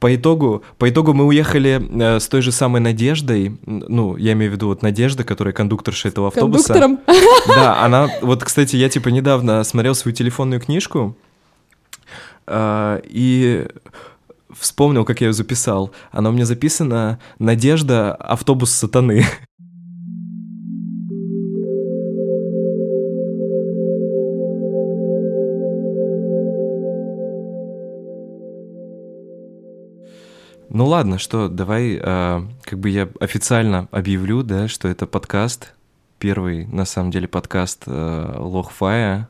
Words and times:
по 0.00 0.14
итогу, 0.16 0.64
по 0.78 0.88
итогу 0.88 1.12
мы 1.12 1.26
уехали 1.26 1.80
э, 1.80 2.18
с 2.18 2.26
той 2.26 2.40
же 2.40 2.52
самой 2.52 2.80
Надеждой, 2.80 3.58
ну, 3.66 4.16
я 4.16 4.32
имею 4.32 4.50
в 4.50 4.54
виду 4.54 4.68
вот 4.68 4.82
Надежда, 4.82 5.24
которая 5.24 5.52
кондукторша 5.52 6.08
этого 6.08 6.28
автобуса. 6.28 6.72
Кондуктором? 6.72 7.00
Да, 7.46 7.84
она, 7.84 8.08
вот, 8.22 8.42
кстати, 8.42 8.76
я 8.76 8.88
типа 8.88 9.10
недавно 9.10 9.62
смотрел 9.62 9.94
свою 9.94 10.16
телефонную 10.16 10.60
книжку, 10.60 11.16
э, 12.46 13.00
и 13.04 13.68
вспомнил, 14.58 15.04
как 15.04 15.20
я 15.20 15.28
ее 15.28 15.32
записал. 15.34 15.92
Она 16.10 16.30
у 16.30 16.32
меня 16.32 16.46
записана 16.46 17.20
«Надежда. 17.38 18.14
Автобус 18.14 18.70
сатаны». 18.70 19.24
Ну 30.72 30.86
ладно, 30.86 31.18
что, 31.18 31.48
давай, 31.48 31.98
э, 32.00 32.46
как 32.62 32.78
бы 32.78 32.90
я 32.90 33.08
официально 33.18 33.88
объявлю, 33.90 34.44
да, 34.44 34.68
что 34.68 34.86
это 34.86 35.08
подкаст, 35.08 35.74
первый, 36.20 36.64
на 36.68 36.84
самом 36.84 37.10
деле, 37.10 37.26
подкаст 37.26 37.82
э, 37.86 38.34
Лохфая, 38.38 39.28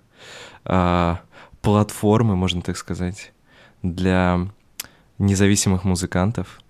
э, 0.67 1.17
платформы, 1.62 2.37
можно 2.37 2.61
так 2.61 2.77
сказать, 2.77 3.33
для 3.83 4.48
независимых 5.17 5.84
музыкантов, 5.84 6.61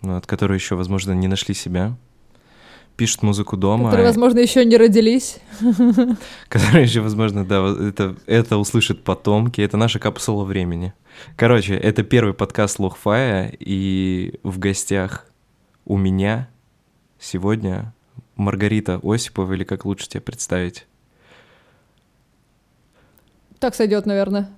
вот, 0.00 0.26
которые 0.26 0.56
еще, 0.56 0.74
возможно, 0.74 1.12
не 1.12 1.28
нашли 1.28 1.54
себя, 1.54 1.96
пишут 2.96 3.22
музыку 3.22 3.56
дома. 3.56 3.84
Которые, 3.84 4.06
возможно, 4.06 4.38
еще 4.38 4.64
не 4.64 4.76
родились. 4.76 5.38
Которые 6.48 6.84
еще, 6.84 7.00
возможно, 7.00 7.44
да, 7.44 7.74
это, 7.88 8.16
это 8.26 8.56
услышат 8.56 9.04
потомки. 9.04 9.60
Это 9.60 9.76
наша 9.76 9.98
капсула 9.98 10.44
времени. 10.44 10.94
Короче, 11.36 11.74
это 11.74 12.02
первый 12.02 12.34
подкаст 12.34 12.78
Лохфая, 12.78 13.52
и 13.58 14.38
в 14.42 14.58
гостях 14.58 15.26
у 15.84 15.96
меня 15.96 16.48
сегодня 17.18 17.94
Маргарита 18.36 19.00
Осипова, 19.02 19.52
или 19.52 19.64
как 19.64 19.84
лучше 19.84 20.08
тебя 20.08 20.20
представить? 20.20 20.86
Так 23.58 23.74
сойдет, 23.74 24.06
наверное. 24.06 24.50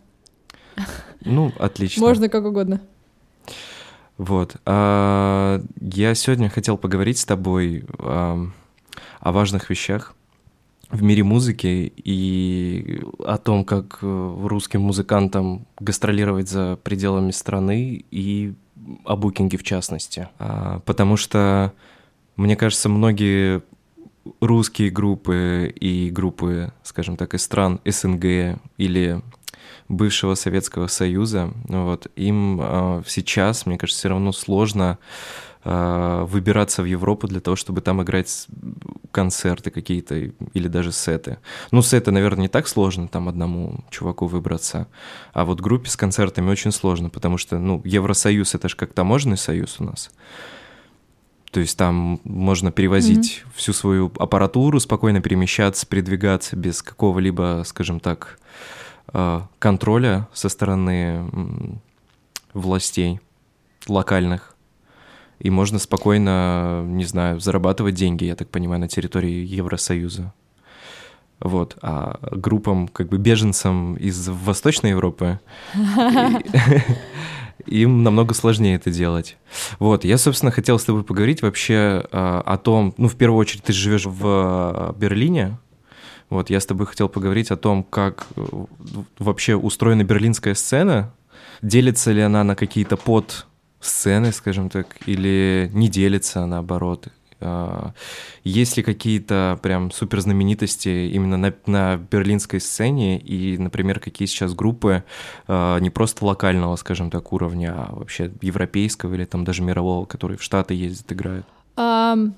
Ну, 1.25 1.53
отлично. 1.59 2.01
Можно 2.01 2.29
как 2.29 2.45
угодно. 2.45 2.81
Вот. 4.19 4.57
А, 4.67 5.63
я 5.81 6.15
сегодня 6.15 6.51
хотел 6.51 6.77
поговорить 6.77 7.19
с 7.19 7.25
тобой 7.25 7.85
о 7.99 9.33
важных 9.33 9.71
вещах 9.71 10.15
в 10.91 11.03
мире 11.03 11.23
музыки 11.23 11.93
и 11.97 13.03
о 13.25 13.37
том, 13.37 13.65
как 13.65 13.99
э, 14.01 14.37
русским 14.45 14.81
музыкантам 14.83 15.67
гастролировать 15.79 16.49
за 16.49 16.79
пределами 16.83 17.31
страны 17.31 18.05
и 18.11 18.55
о 19.05 19.17
букинге 19.17 19.59
в 19.59 19.63
частности. 19.63 20.29
А, 20.39 20.81
потому 20.81 21.17
что, 21.17 21.73
мне 22.37 22.57
кажется, 22.57 22.89
многие 22.89 23.63
русские 24.41 24.91
группы 24.91 25.73
и 25.79 26.11
группы, 26.11 26.73
скажем 26.83 27.17
так, 27.17 27.35
из 27.35 27.43
стран 27.43 27.81
СНГ 27.85 28.59
или 28.79 29.21
бывшего 29.89 30.35
Советского 30.35 30.87
Союза, 30.87 31.53
вот, 31.65 32.09
им 32.17 32.59
э, 32.61 33.03
сейчас, 33.07 33.67
мне 33.67 33.79
кажется, 33.79 34.01
все 34.01 34.09
равно 34.11 34.33
сложно 34.33 34.99
э, 35.65 36.27
выбираться 36.29 36.83
в 36.83 36.85
Европу 36.85 37.27
для 37.27 37.41
того, 37.41 37.57
чтобы 37.57 37.81
там 37.81 38.03
играть 38.03 38.47
концерты 39.11 39.71
какие-то 39.71 40.15
или 40.53 40.69
даже 40.69 40.93
сеты. 40.93 41.39
Ну, 41.71 41.81
сеты, 41.81 42.11
наверное, 42.11 42.43
не 42.43 42.49
так 42.49 42.69
сложно 42.69 43.09
там 43.09 43.29
одному 43.29 43.85
чуваку 43.91 44.27
выбраться, 44.27 44.89
а 45.33 45.47
вот 45.47 45.61
группе 45.61 45.89
с 45.89 45.97
концертами 45.97 46.51
очень 46.51 46.73
сложно, 46.73 47.09
потому 47.09 47.39
что, 47.39 47.59
ну, 47.59 47.81
Евросоюз— 47.85 48.55
это 48.57 48.69
же 48.69 48.77
как 48.77 48.93
таможенный 48.93 49.39
союз 49.39 49.77
у 49.79 49.85
нас. 49.85 50.11
То 51.51 51.61
есть 51.61 51.79
там 51.79 52.21
можно 52.25 52.71
перевозить 52.71 53.43
mm-hmm. 53.43 53.53
всю 53.57 53.73
свою 53.73 54.13
аппаратуру, 54.19 54.81
спокойно 54.81 55.23
перемещаться, 55.23 55.87
передвигаться 55.87 56.57
без 56.57 56.83
какого-либо, 56.83 57.63
скажем 57.65 58.01
так, 58.01 58.39
Э, 58.41 58.78
контроля 59.59 60.29
со 60.33 60.49
стороны 60.49 61.81
властей 62.53 63.21
локальных. 63.87 64.55
И 65.39 65.51
можно 65.51 65.79
спокойно, 65.79 66.83
не 66.85 67.05
знаю, 67.05 67.41
зарабатывать 67.41 67.95
деньги, 67.95 68.25
я 68.25 68.35
так 68.35 68.49
понимаю, 68.49 68.81
на 68.81 68.89
территории 68.89 69.47
Евросоюза. 69.47 70.33
Вот. 71.41 71.79
А 71.81 72.19
группам, 72.33 72.89
как 72.89 73.09
бы 73.09 73.19
беженцам 73.19 73.95
из 73.95 74.29
Восточной 74.29 74.91
Европы, 74.91 75.39
им 77.67 78.03
намного 78.03 78.35
сложнее 78.35 78.75
это 78.75 78.91
делать. 78.91 79.37
Вот, 79.79 80.05
я, 80.05 80.19
собственно, 80.19 80.51
хотел 80.51 80.79
с 80.79 80.85
тобой 80.85 81.05
поговорить 81.05 81.43
вообще 81.43 82.05
э, 82.11 82.43
о 82.45 82.59
том, 82.59 82.95
ну, 82.97 83.09
в 83.09 83.15
первую 83.15 83.39
очередь, 83.39 83.63
ты 83.63 83.73
живешь 83.73 84.07
в 84.07 84.95
Берлине, 84.99 85.59
вот, 86.31 86.51
я 86.51 86.61
с 86.61 86.67
тобой 86.67 86.87
хотел 86.87 87.09
поговорить 87.09 87.51
о 87.51 87.57
том, 87.57 87.83
как 87.83 88.27
э, 88.37 88.43
вообще 89.19 89.57
устроена 89.57 90.05
берлинская 90.05 90.55
сцена, 90.55 91.13
делится 91.63 92.13
ли 92.13 92.21
она 92.21 92.45
на 92.45 92.55
какие-то 92.55 92.97
под 92.97 93.47
сцены, 93.81 94.33
скажем 94.33 94.69
так, 94.69 94.97
или 95.07 95.71
не 95.73 95.89
делится, 95.89 96.47
наоборот. 96.47 97.09
А, 97.41 97.93
есть 98.43 98.77
ли 98.77 98.83
какие-то 98.83 99.59
прям 99.63 99.91
супер 99.91 100.21
знаменитости 100.21 101.11
именно 101.13 101.37
на, 101.37 101.55
на 101.67 101.97
берлинской 101.97 102.61
сцене 102.61 103.19
и, 103.19 103.57
например, 103.59 104.01
какие 104.01 104.27
сейчас 104.27 104.55
группы 104.55 105.05
а, 105.47 105.79
не 105.79 105.91
просто 105.91 106.25
локального, 106.25 106.77
скажем 106.77 107.11
так, 107.11 107.33
уровня, 107.33 107.75
а 107.77 107.95
вообще 107.95 108.31
европейского 108.43 109.15
или 109.15 109.25
там 109.25 109.45
даже 109.45 109.63
мирового, 109.63 110.05
которые 110.05 110.37
в 110.39 110.43
Штаты 110.43 110.75
ездят, 110.75 111.13
играют? 111.13 111.47
Um, 111.77 112.33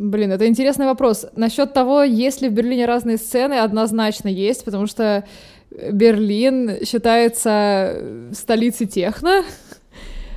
Блин, 0.00 0.32
это 0.32 0.46
интересный 0.46 0.86
вопрос. 0.86 1.26
Насчет 1.36 1.74
того, 1.74 2.02
есть 2.02 2.40
ли 2.40 2.48
в 2.48 2.52
Берлине 2.52 2.86
разные 2.86 3.18
сцены, 3.18 3.58
однозначно 3.58 4.28
есть, 4.28 4.64
потому 4.64 4.86
что 4.86 5.24
Берлин 5.70 6.82
считается 6.86 8.02
столицей 8.32 8.86
техно, 8.86 9.44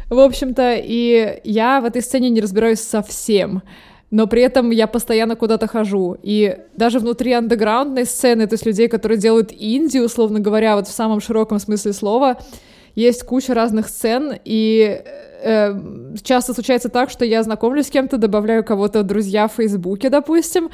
в 0.09 0.19
общем-то, 0.19 0.75
и 0.83 1.39
я 1.45 1.79
в 1.79 1.85
этой 1.85 2.01
сцене 2.01 2.29
не 2.29 2.41
разбираюсь 2.41 2.81
совсем. 2.81 3.61
Но 4.11 4.27
при 4.27 4.41
этом 4.41 4.69
я 4.69 4.85
постоянно 4.85 5.37
куда-то 5.37 5.67
хожу. 5.67 6.17
И 6.21 6.57
даже 6.75 6.99
внутри 6.99 7.31
андеграундной 7.31 8.03
сцены, 8.03 8.47
то 8.47 8.55
есть 8.55 8.65
людей, 8.65 8.89
которые 8.89 9.17
делают 9.17 9.53
инди, 9.57 9.99
условно 9.99 10.41
говоря, 10.41 10.75
вот 10.75 10.89
в 10.89 10.91
самом 10.91 11.21
широком 11.21 11.59
смысле 11.59 11.93
слова, 11.93 12.37
есть 12.95 13.23
куча 13.23 13.53
разных 13.53 13.87
сцен, 13.87 14.33
и 14.43 15.03
э, 15.43 16.15
часто 16.23 16.53
случается 16.53 16.89
так, 16.89 17.09
что 17.09 17.25
я 17.25 17.43
знакомлюсь 17.43 17.87
с 17.87 17.89
кем-то, 17.89 18.17
добавляю 18.17 18.63
кого-то 18.63 19.01
в 19.01 19.03
друзья 19.03 19.47
в 19.47 19.53
Фейсбуке, 19.53 20.09
допустим, 20.09 20.69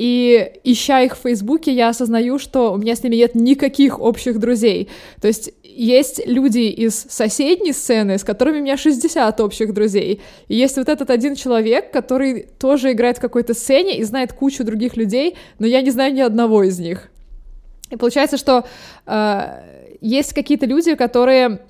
и 0.00 0.52
ища 0.64 1.02
их 1.02 1.14
в 1.14 1.20
Фейсбуке, 1.20 1.74
я 1.74 1.90
осознаю, 1.90 2.38
что 2.38 2.72
у 2.72 2.78
меня 2.78 2.96
с 2.96 3.02
ними 3.02 3.16
нет 3.16 3.34
никаких 3.34 4.00
общих 4.00 4.38
друзей. 4.38 4.88
То 5.20 5.28
есть 5.28 5.52
есть 5.62 6.22
люди 6.26 6.60
из 6.60 7.06
соседней 7.10 7.74
сцены, 7.74 8.16
с 8.16 8.24
которыми 8.24 8.60
у 8.60 8.62
меня 8.62 8.78
60 8.78 9.40
общих 9.40 9.74
друзей. 9.74 10.22
И 10.48 10.54
есть 10.54 10.78
вот 10.78 10.88
этот 10.88 11.10
один 11.10 11.34
человек, 11.34 11.92
который 11.92 12.46
тоже 12.58 12.92
играет 12.92 13.18
в 13.18 13.20
какой-то 13.20 13.52
сцене 13.52 13.98
и 13.98 14.04
знает 14.04 14.32
кучу 14.32 14.64
других 14.64 14.96
людей, 14.96 15.36
но 15.58 15.66
я 15.66 15.82
не 15.82 15.90
знаю 15.90 16.14
ни 16.14 16.20
одного 16.20 16.62
из 16.62 16.78
них. 16.78 17.10
И 17.90 17.96
получается, 17.96 18.38
что 18.38 18.64
э, 19.06 19.96
есть 20.00 20.32
какие-то 20.32 20.64
люди, 20.64 20.94
которые 20.94 21.60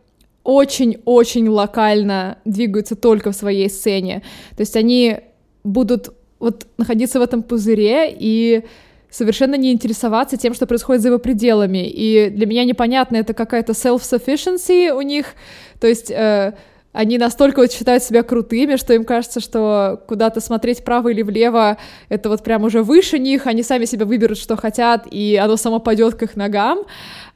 очень-очень 0.44 1.48
локально 1.48 2.38
двигаются 2.44 2.96
только 2.96 3.32
в 3.32 3.36
своей 3.36 3.68
сцене. 3.68 4.22
То 4.56 4.62
есть 4.62 4.76
они 4.76 5.18
будут 5.64 6.14
вот 6.38 6.66
находиться 6.78 7.18
в 7.18 7.22
этом 7.22 7.42
пузыре 7.42 8.14
и 8.18 8.64
совершенно 9.10 9.56
не 9.56 9.72
интересоваться 9.72 10.36
тем, 10.36 10.54
что 10.54 10.66
происходит 10.66 11.02
за 11.02 11.08
его 11.08 11.18
пределами. 11.18 11.86
И 11.88 12.30
для 12.30 12.46
меня 12.46 12.64
непонятно, 12.64 13.16
это 13.16 13.34
какая-то 13.34 13.72
self-sufficiency 13.72 14.90
у 14.92 15.02
них, 15.02 15.34
то 15.80 15.86
есть 15.86 16.10
э, 16.10 16.54
они 16.92 17.18
настолько 17.18 17.60
вот 17.60 17.72
считают 17.72 18.02
себя 18.02 18.22
крутыми, 18.22 18.76
что 18.76 18.94
им 18.94 19.04
кажется, 19.04 19.40
что 19.40 20.02
куда-то 20.08 20.40
смотреть 20.40 20.80
вправо 20.80 21.08
или 21.08 21.22
влево— 21.22 21.76
это 22.08 22.28
вот 22.28 22.42
прям 22.42 22.64
уже 22.64 22.82
выше 22.82 23.18
них, 23.18 23.46
они 23.46 23.62
сами 23.62 23.84
себя 23.84 24.06
выберут, 24.06 24.38
что 24.38 24.56
хотят, 24.56 25.06
и 25.10 25.36
оно 25.36 25.56
само 25.56 25.80
пойдет 25.80 26.14
к 26.14 26.22
их 26.22 26.36
ногам, 26.36 26.80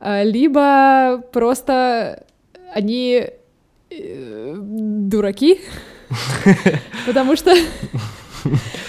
э, 0.00 0.24
либо 0.24 1.22
просто 1.32 2.24
они 2.74 3.26
э, 3.90 4.54
дураки, 4.58 5.60
потому 7.06 7.36
что... 7.36 7.54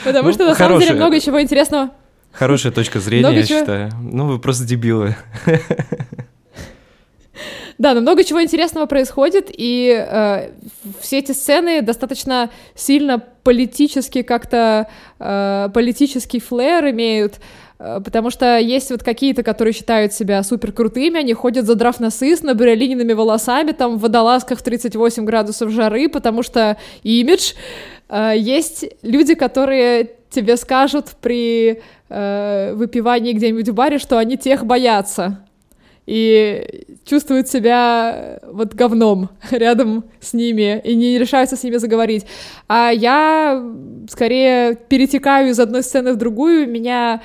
Потому 0.04 0.34
что 0.34 0.46
на 0.46 0.56
самом 0.56 0.80
деле 0.80 0.96
много 0.96 1.20
чего 1.20 1.42
интересного. 1.42 1.92
Хорошая 2.32 2.74
точка 2.74 3.00
зрения, 3.00 3.32
я 3.32 3.46
считаю. 3.46 3.92
Ну, 4.02 4.28
вы 4.28 4.40
просто 4.40 4.66
дебилы. 4.66 5.16
Да, 7.78 7.94
но 7.94 8.00
много 8.00 8.24
чего 8.24 8.42
интересного 8.42 8.86
происходит, 8.86 9.50
и 9.52 9.92
э, 9.94 10.52
все 11.02 11.20
эти 11.20 11.34
сцены 11.34 11.82
достаточно 11.82 12.50
сильно 12.74 13.20
политически 13.20 14.22
как-то, 14.22 14.88
э, 15.20 15.70
политический 15.74 16.40
флэр 16.40 16.92
имеют, 16.92 17.42
потому 17.78 18.30
что 18.30 18.58
есть 18.58 18.90
вот 18.92 19.04
какие-то, 19.04 19.44
которые 19.44 19.74
считают 19.74 20.14
себя 20.14 20.42
супер 20.44 20.72
крутыми, 20.72 21.20
они 21.20 21.34
ходят 21.34 21.66
задрав 21.66 22.00
носы 22.00 22.36
с 22.36 22.42
набриолиненными 22.42 23.14
волосами, 23.14 23.72
там 23.72 23.98
в 23.98 24.02
водолазках 24.02 24.60
в 24.60 24.64
38 24.64 25.26
градусов 25.26 25.72
жары, 25.72 26.08
потому 26.10 26.44
что 26.44 26.78
имидж. 27.04 27.54
Э, 28.10 28.34
есть 28.36 28.86
люди, 29.02 29.36
которые 29.36 30.12
тебе 30.30 30.58
скажут 30.58 31.12
при 31.22 31.82
э, 32.10 32.74
выпивании 32.76 33.34
где-нибудь 33.34 33.70
в 33.70 33.74
баре, 33.74 33.98
что 33.98 34.18
они 34.18 34.38
тех 34.38 34.66
боятся 34.66 35.46
и 36.06 36.86
чувствуют 37.04 37.48
себя 37.48 38.40
вот 38.46 38.74
говном 38.74 39.30
рядом 39.52 40.06
с 40.20 40.34
ними 40.34 40.80
и 40.84 40.96
не 40.96 41.18
решаются 41.18 41.56
с 41.56 41.64
ними 41.64 41.78
заговорить. 41.78 42.26
А 42.68 42.92
я 42.92 43.64
скорее 44.10 44.76
перетекаю 44.76 45.50
из 45.50 45.60
одной 45.60 45.84
сцены 45.84 46.14
в 46.14 46.18
другую, 46.18 46.70
меня 46.70 47.22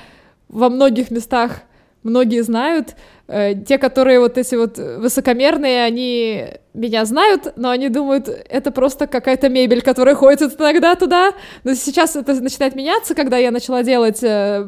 во 0.50 0.68
многих 0.68 1.10
местах 1.10 1.62
многие 2.02 2.42
знают. 2.42 2.96
Э, 3.28 3.54
те, 3.54 3.78
которые 3.78 4.20
вот 4.20 4.38
эти 4.38 4.54
вот 4.54 4.78
высокомерные, 4.78 5.84
они 5.84 6.46
меня 6.74 7.04
знают, 7.04 7.52
но 7.56 7.70
они 7.70 7.88
думают, 7.88 8.28
это 8.28 8.72
просто 8.72 9.06
какая-то 9.06 9.48
мебель, 9.48 9.82
которая 9.82 10.14
ходит 10.14 10.58
иногда 10.58 10.94
туда. 10.96 11.32
Но 11.64 11.74
сейчас 11.74 12.16
это 12.16 12.34
начинает 12.40 12.74
меняться, 12.74 13.14
когда 13.14 13.38
я 13.38 13.50
начала 13.50 13.82
делать 13.82 14.22
э, 14.22 14.66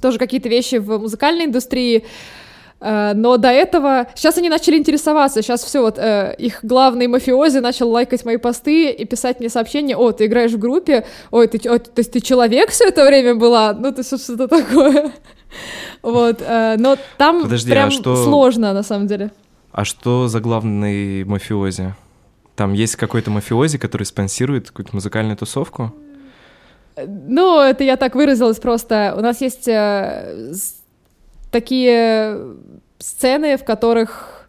тоже 0.00 0.18
какие-то 0.18 0.48
вещи 0.48 0.76
в 0.76 0.98
музыкальной 0.98 1.46
индустрии. 1.46 2.04
Э, 2.80 3.12
но 3.14 3.36
до 3.36 3.48
этого... 3.48 4.06
Сейчас 4.14 4.38
они 4.38 4.48
начали 4.48 4.76
интересоваться, 4.76 5.42
сейчас 5.42 5.62
все, 5.62 5.80
вот 5.80 5.98
э, 5.98 6.34
их 6.38 6.60
главный 6.62 7.06
мафиози 7.06 7.58
начал 7.58 7.90
лайкать 7.90 8.24
мои 8.24 8.36
посты 8.36 8.90
и 8.90 9.04
писать 9.04 9.40
мне 9.40 9.48
сообщения, 9.48 9.96
о, 9.96 10.12
ты 10.12 10.26
играешь 10.26 10.52
в 10.52 10.58
группе, 10.58 11.06
ой, 11.30 11.46
ты, 11.48 11.68
о, 11.68 11.78
то 11.78 11.98
есть 11.98 12.12
ты 12.12 12.20
человек 12.20 12.70
все 12.70 12.88
это 12.88 13.04
время 13.06 13.34
была? 13.34 13.72
Ну, 13.72 13.94
есть 13.96 14.24
что-то 14.24 14.48
такое. 14.48 15.12
Вот, 16.00 16.40
э, 16.40 16.76
но 16.78 16.96
там 17.18 17.42
Подожди, 17.42 17.70
а 17.70 17.74
прям 17.74 17.88
а 17.88 17.90
что... 17.90 18.16
сложно, 18.16 18.72
на 18.72 18.82
самом 18.82 19.06
деле. 19.06 19.30
А 19.70 19.84
что 19.84 20.26
за 20.26 20.40
главный 20.40 21.24
мафиози? 21.24 21.94
Там 22.56 22.72
есть 22.72 22.96
какой-то 22.96 23.30
мафиози, 23.30 23.76
который 23.76 24.04
спонсирует 24.04 24.68
какую-то 24.68 24.94
музыкальную 24.94 25.36
тусовку? 25.36 25.94
Ну, 26.96 27.60
это 27.60 27.84
я 27.84 27.96
так 27.96 28.14
выразилась 28.14 28.58
просто. 28.58 29.14
У 29.16 29.20
нас 29.20 29.40
есть 29.40 29.66
э, 29.68 30.52
такие 31.52 32.38
сцены, 32.98 33.56
в 33.56 33.64
которых 33.64 34.48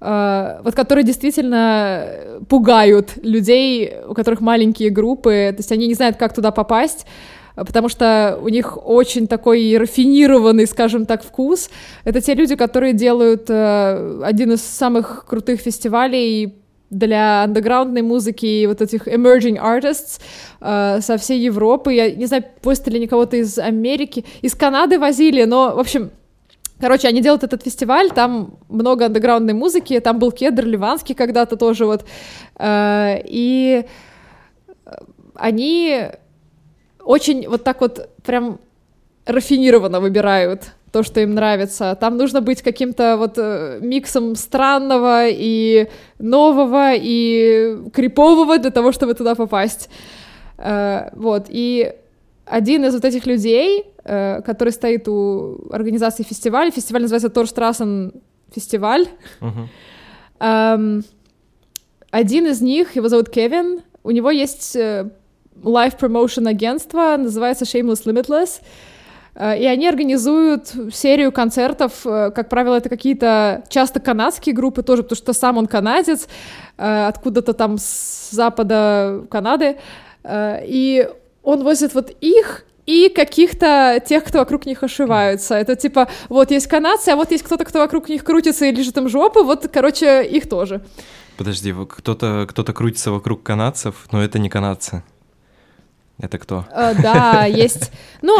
э, 0.00 0.60
вот 0.64 0.74
которые 0.74 1.04
действительно 1.04 2.06
пугают 2.48 3.16
людей, 3.22 3.92
у 4.08 4.14
которых 4.14 4.40
маленькие 4.40 4.90
группы, 4.90 5.50
то 5.50 5.58
есть 5.58 5.72
они 5.72 5.86
не 5.86 5.94
знают, 5.94 6.16
как 6.16 6.34
туда 6.34 6.50
попасть, 6.50 7.06
потому 7.54 7.88
что 7.88 8.38
у 8.42 8.48
них 8.48 8.78
очень 8.82 9.26
такой 9.26 9.76
рафинированный, 9.76 10.66
скажем 10.66 11.04
так, 11.04 11.22
вкус. 11.22 11.70
Это 12.04 12.20
те 12.20 12.34
люди, 12.34 12.56
которые 12.56 12.94
делают 12.94 13.50
э, 13.50 14.20
один 14.22 14.52
из 14.52 14.62
самых 14.62 15.26
крутых 15.26 15.60
фестивалей 15.60 16.61
для 16.92 17.44
андеграундной 17.44 18.02
музыки 18.02 18.44
и 18.46 18.66
вот 18.66 18.82
этих 18.82 19.08
emerging 19.08 19.58
artists 19.58 20.20
э, 20.60 21.00
со 21.00 21.16
всей 21.16 21.40
Европы. 21.40 21.94
Я 21.94 22.10
не 22.14 22.26
знаю, 22.26 22.44
постили 22.60 22.98
ли 22.98 23.06
кого-то 23.06 23.36
из 23.36 23.58
Америки. 23.58 24.24
Из 24.42 24.54
Канады 24.54 24.98
возили, 24.98 25.44
но, 25.44 25.74
в 25.74 25.78
общем, 25.80 26.10
Короче, 26.80 27.06
они 27.06 27.20
делают 27.20 27.44
этот 27.44 27.62
фестиваль, 27.62 28.10
там 28.10 28.58
много 28.68 29.06
андеграундной 29.06 29.54
музыки, 29.54 30.00
там 30.00 30.18
был 30.18 30.32
Кедр 30.32 30.66
Ливанский 30.66 31.14
когда-то 31.14 31.56
тоже 31.56 31.86
вот, 31.86 32.04
э, 32.58 33.22
и 33.24 33.84
они 35.36 36.08
очень 37.04 37.48
вот 37.48 37.62
так 37.62 37.80
вот 37.80 38.10
прям 38.24 38.58
рафинированно 39.26 40.00
выбирают 40.00 40.72
то, 40.92 41.02
что 41.02 41.20
им 41.20 41.34
нравится. 41.34 41.96
Там 41.98 42.18
нужно 42.18 42.42
быть 42.42 42.62
каким-то 42.62 43.16
вот 43.16 43.38
э, 43.38 43.78
миксом 43.80 44.36
странного 44.36 45.26
и 45.28 45.88
нового 46.18 46.92
и 46.94 47.78
крипового 47.92 48.58
для 48.58 48.70
того, 48.70 48.92
чтобы 48.92 49.14
туда 49.14 49.34
попасть. 49.34 49.88
Э, 50.58 51.08
вот, 51.14 51.46
и 51.48 51.94
один 52.44 52.84
из 52.84 52.94
вот 52.94 53.04
этих 53.06 53.24
людей, 53.26 53.86
э, 54.04 54.42
который 54.42 54.72
стоит 54.72 55.08
у 55.08 55.66
организации 55.70 56.24
фестиваля, 56.24 56.70
фестиваль 56.70 57.02
называется 57.02 57.30
Торштрассен 57.30 58.12
фестиваль, 58.54 59.06
uh-huh. 59.40 61.04
один 62.10 62.46
из 62.46 62.60
них, 62.60 62.96
его 62.96 63.08
зовут 63.08 63.30
Кевин, 63.30 63.80
у 64.04 64.10
него 64.10 64.30
есть 64.30 64.76
live 64.76 65.98
promotion 65.98 66.46
агентство, 66.46 67.16
называется 67.16 67.64
Shameless 67.64 68.04
Limitless, 68.04 68.60
и 69.34 69.64
они 69.64 69.88
организуют 69.88 70.72
серию 70.92 71.32
концертов, 71.32 72.04
э, 72.04 72.30
как 72.34 72.48
правило, 72.48 72.76
это 72.76 72.88
какие-то 72.88 73.64
часто 73.68 73.98
канадские 73.98 74.54
группы 74.54 74.82
тоже, 74.82 75.02
потому 75.02 75.16
что 75.16 75.32
сам 75.32 75.56
он 75.56 75.66
канадец, 75.66 76.28
э, 76.76 77.06
откуда-то 77.06 77.54
там 77.54 77.78
с 77.78 78.30
запада 78.30 79.24
Канады, 79.30 79.76
и 80.28 81.08
он 81.42 81.64
возит 81.64 81.94
вот 81.94 82.10
их 82.20 82.64
и 82.86 83.08
каких-то 83.08 84.02
тех, 84.04 84.24
кто 84.24 84.38
вокруг 84.38 84.66
них 84.66 84.82
ошиваются. 84.82 85.54
Это 85.54 85.76
типа, 85.76 86.08
вот 86.28 86.50
есть 86.50 86.66
канадцы, 86.66 87.10
а 87.10 87.16
вот 87.16 87.30
есть 87.30 87.44
кто-то, 87.44 87.64
кто 87.64 87.78
вокруг 87.78 88.08
них 88.08 88.24
крутится 88.24 88.66
и 88.66 88.72
лежит 88.72 88.96
им 88.96 89.08
жопы, 89.08 89.42
вот, 89.42 89.68
короче, 89.72 90.24
их 90.24 90.48
тоже. 90.48 90.82
Подожди, 91.36 91.72
кто-то 91.72 92.46
кто 92.48 92.64
крутится 92.64 93.10
вокруг 93.10 93.42
канадцев, 93.42 94.06
но 94.12 94.22
это 94.22 94.38
не 94.38 94.48
канадцы. 94.48 95.02
Это 96.18 96.38
кто? 96.38 96.66
Uh, 96.70 97.00
да, 97.02 97.46
есть. 97.46 97.90
Ну, 98.20 98.38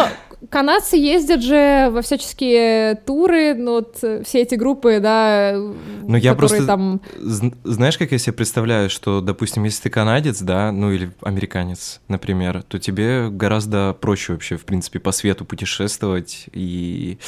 канадцы 0.51 0.97
ездят 0.97 1.43
же 1.43 1.89
во 1.91 2.03
всяческие 2.03 2.97
туры, 2.97 3.55
ну 3.55 3.73
вот 3.73 3.99
э, 4.03 4.23
все 4.25 4.43
эти 4.43 4.55
группы, 4.55 4.99
да, 5.01 5.55
ну, 5.55 6.17
я 6.17 6.35
просто, 6.35 6.67
там... 6.67 7.01
Знаешь, 7.21 7.99
как 7.99 8.13
я 8.13 8.19
себе 8.19 8.33
представляю, 8.33 8.91
что, 8.91 9.21
допустим, 9.21 9.65
если 9.65 9.85
ты 9.85 9.91
канадец, 9.91 10.41
да, 10.41 10.73
ну 10.73 10.91
или 10.91 11.13
американец, 11.23 12.01
например, 12.09 12.63
то 12.63 12.79
тебе 12.79 13.29
гораздо 13.31 13.95
проще 13.95 14.33
вообще, 14.33 14.57
в 14.57 14.65
принципе, 14.65 14.99
по 14.99 15.13
свету 15.13 15.45
путешествовать, 15.45 16.47
и 16.53 17.19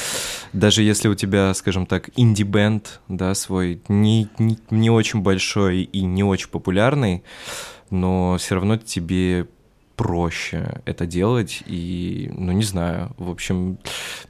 даже 0.53 0.83
если 0.83 1.07
у 1.07 1.15
тебя, 1.15 1.53
скажем 1.53 1.85
так, 1.85 2.09
инди-бенд, 2.15 2.99
да, 3.07 3.33
свой, 3.35 3.81
не, 3.87 4.29
не, 4.39 4.57
не 4.69 4.89
очень 4.89 5.21
большой 5.21 5.83
и 5.83 6.01
не 6.01 6.23
очень 6.23 6.49
популярный, 6.49 7.23
но 7.89 8.37
все 8.39 8.55
равно 8.55 8.77
тебе 8.77 9.47
проще 9.95 10.81
это 10.85 11.05
делать, 11.05 11.63
и, 11.65 12.29
ну, 12.33 12.51
не 12.51 12.63
знаю, 12.63 13.11
в 13.17 13.29
общем, 13.29 13.77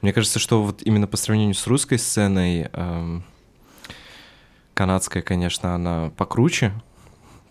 мне 0.02 0.12
кажется, 0.12 0.38
что 0.38 0.62
вот 0.62 0.82
именно 0.82 1.06
по 1.06 1.16
сравнению 1.16 1.54
с 1.54 1.66
русской 1.66 1.98
сценой, 1.98 2.68
эм, 2.72 3.24
канадская, 4.74 5.22
конечно, 5.22 5.74
она 5.74 6.10
покруче, 6.16 6.72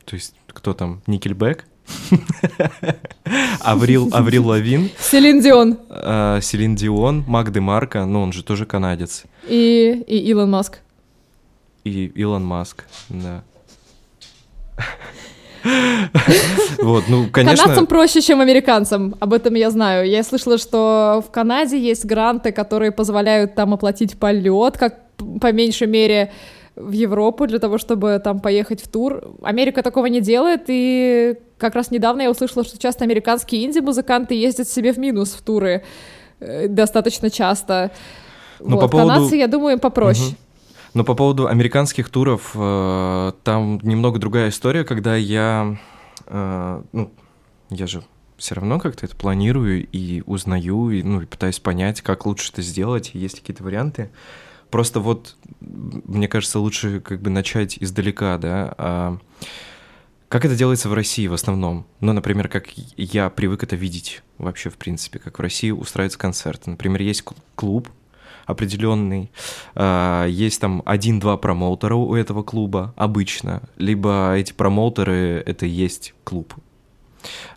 то 0.06 0.16
есть 0.16 0.36
кто 0.48 0.74
там, 0.74 1.02
Никельбэк, 1.08 1.66
Аврил, 3.60 4.10
Аврил 4.12 4.48
Лавин. 4.48 4.90
Селин 5.00 5.42
Дион. 5.42 5.78
Э, 5.90 6.40
Селин 6.42 6.76
Дион, 6.76 7.24
Мак 7.28 7.56
Марка, 7.56 8.06
ну 8.06 8.22
он 8.22 8.34
же 8.34 8.44
тоже 8.44 8.66
канадец. 8.66 9.24
И, 9.48 10.04
и 10.08 10.18
Илон 10.30 10.50
Маск. 10.50 10.80
И 11.84 12.08
Илон 12.08 12.44
Маск, 12.44 12.86
да. 13.10 13.44
Вот, 16.80 17.06
ну, 17.08 17.28
конечно... 17.32 17.64
Канадцам 17.64 17.88
проще, 17.88 18.22
чем 18.22 18.42
американцам, 18.42 19.16
об 19.20 19.34
этом 19.34 19.56
я 19.56 19.72
знаю. 19.72 20.08
Я 20.08 20.24
слышала, 20.24 20.58
что 20.58 21.24
в 21.28 21.32
Канаде 21.32 21.80
есть 21.80 22.06
гранты, 22.06 22.52
которые 22.52 22.92
позволяют 22.92 23.56
там 23.56 23.74
оплатить 23.74 24.18
полет, 24.20 24.78
как 24.78 25.00
по 25.42 25.52
меньшей 25.52 25.88
мере 25.88 26.32
в 26.76 26.92
Европу 26.92 27.48
для 27.48 27.60
того, 27.60 27.78
чтобы 27.78 28.22
там 28.24 28.40
поехать 28.40 28.82
в 28.82 28.88
тур. 28.90 29.36
Америка 29.42 29.82
такого 29.82 30.08
не 30.08 30.22
делает, 30.22 30.64
и 30.68 31.36
как 31.58 31.76
раз 31.76 31.90
недавно 31.90 32.24
я 32.24 32.32
услышала, 32.32 32.66
что 32.66 32.78
часто 32.78 33.06
американские 33.06 33.66
инди-музыканты 33.66 34.36
ездят 34.36 34.68
себе 34.68 34.92
в 34.92 34.98
минус 34.98 35.32
в 35.32 35.42
туры 35.42 35.84
э, 36.40 36.68
достаточно 36.68 37.30
часто. 37.30 37.92
Ну, 38.60 38.76
вот. 38.76 38.82
по 38.82 38.88
поводу... 38.90 39.10
Канадцы, 39.10 39.36
я 39.36 39.48
думаю, 39.48 39.74
им 39.74 39.80
попроще. 39.80 40.28
Угу. 40.30 40.36
Но 40.96 41.04
по 41.04 41.14
поводу 41.14 41.48
американских 41.48 42.08
туров, 42.10 42.52
э, 42.56 43.32
там 43.44 43.80
немного 43.84 44.18
другая 44.18 44.48
история, 44.48 44.86
когда 44.86 45.18
я, 45.18 45.78
э, 46.26 46.84
ну, 46.94 47.12
я 47.70 47.86
же 47.86 48.02
все 48.38 48.56
равно 48.56 48.80
как-то 48.80 49.06
это 49.06 49.14
планирую 49.14 49.86
и 49.92 50.24
узнаю, 50.26 50.92
и, 50.92 51.04
ну, 51.04 51.22
и 51.22 51.26
пытаюсь 51.26 51.60
понять, 51.60 52.02
как 52.02 52.26
лучше 52.26 52.50
это 52.54 52.62
сделать, 52.62 53.12
есть 53.14 53.42
какие-то 53.42 53.66
варианты. 53.66 54.10
Просто 54.72 55.02
вот, 55.02 55.36
мне 55.60 56.30
кажется, 56.30 56.60
лучше 56.60 57.02
как 57.02 57.22
бы 57.22 57.30
начать 57.30 57.78
издалека, 57.78 58.38
да, 58.38 58.74
а 58.78 59.18
как 60.30 60.46
это 60.46 60.56
делается 60.56 60.88
в 60.88 60.94
России 60.94 61.28
в 61.28 61.34
основном? 61.34 61.86
Ну, 62.00 62.14
например, 62.14 62.48
как 62.48 62.70
я 62.96 63.30
привык 63.30 63.64
это 63.64 63.76
видеть 63.76 64.24
вообще, 64.38 64.70
в 64.70 64.78
принципе, 64.78 65.20
как 65.20 65.40
в 65.40 65.42
России 65.42 65.72
устраиваются 65.72 66.20
концерты. 66.20 66.70
Например, 66.72 67.02
есть 67.02 67.24
клуб, 67.56 67.90
определенный. 68.46 69.32
А, 69.76 70.26
есть 70.26 70.62
там 70.62 70.82
один-два 70.86 71.38
промоутера 71.38 71.96
у 71.96 72.16
этого 72.16 72.44
клуба 72.44 72.94
обычно, 72.96 73.64
либо 73.78 74.36
эти 74.36 74.54
промоутеры— 74.54 75.44
это 75.46 75.66
и 75.66 75.70
есть 75.70 76.14
клуб. 76.24 76.54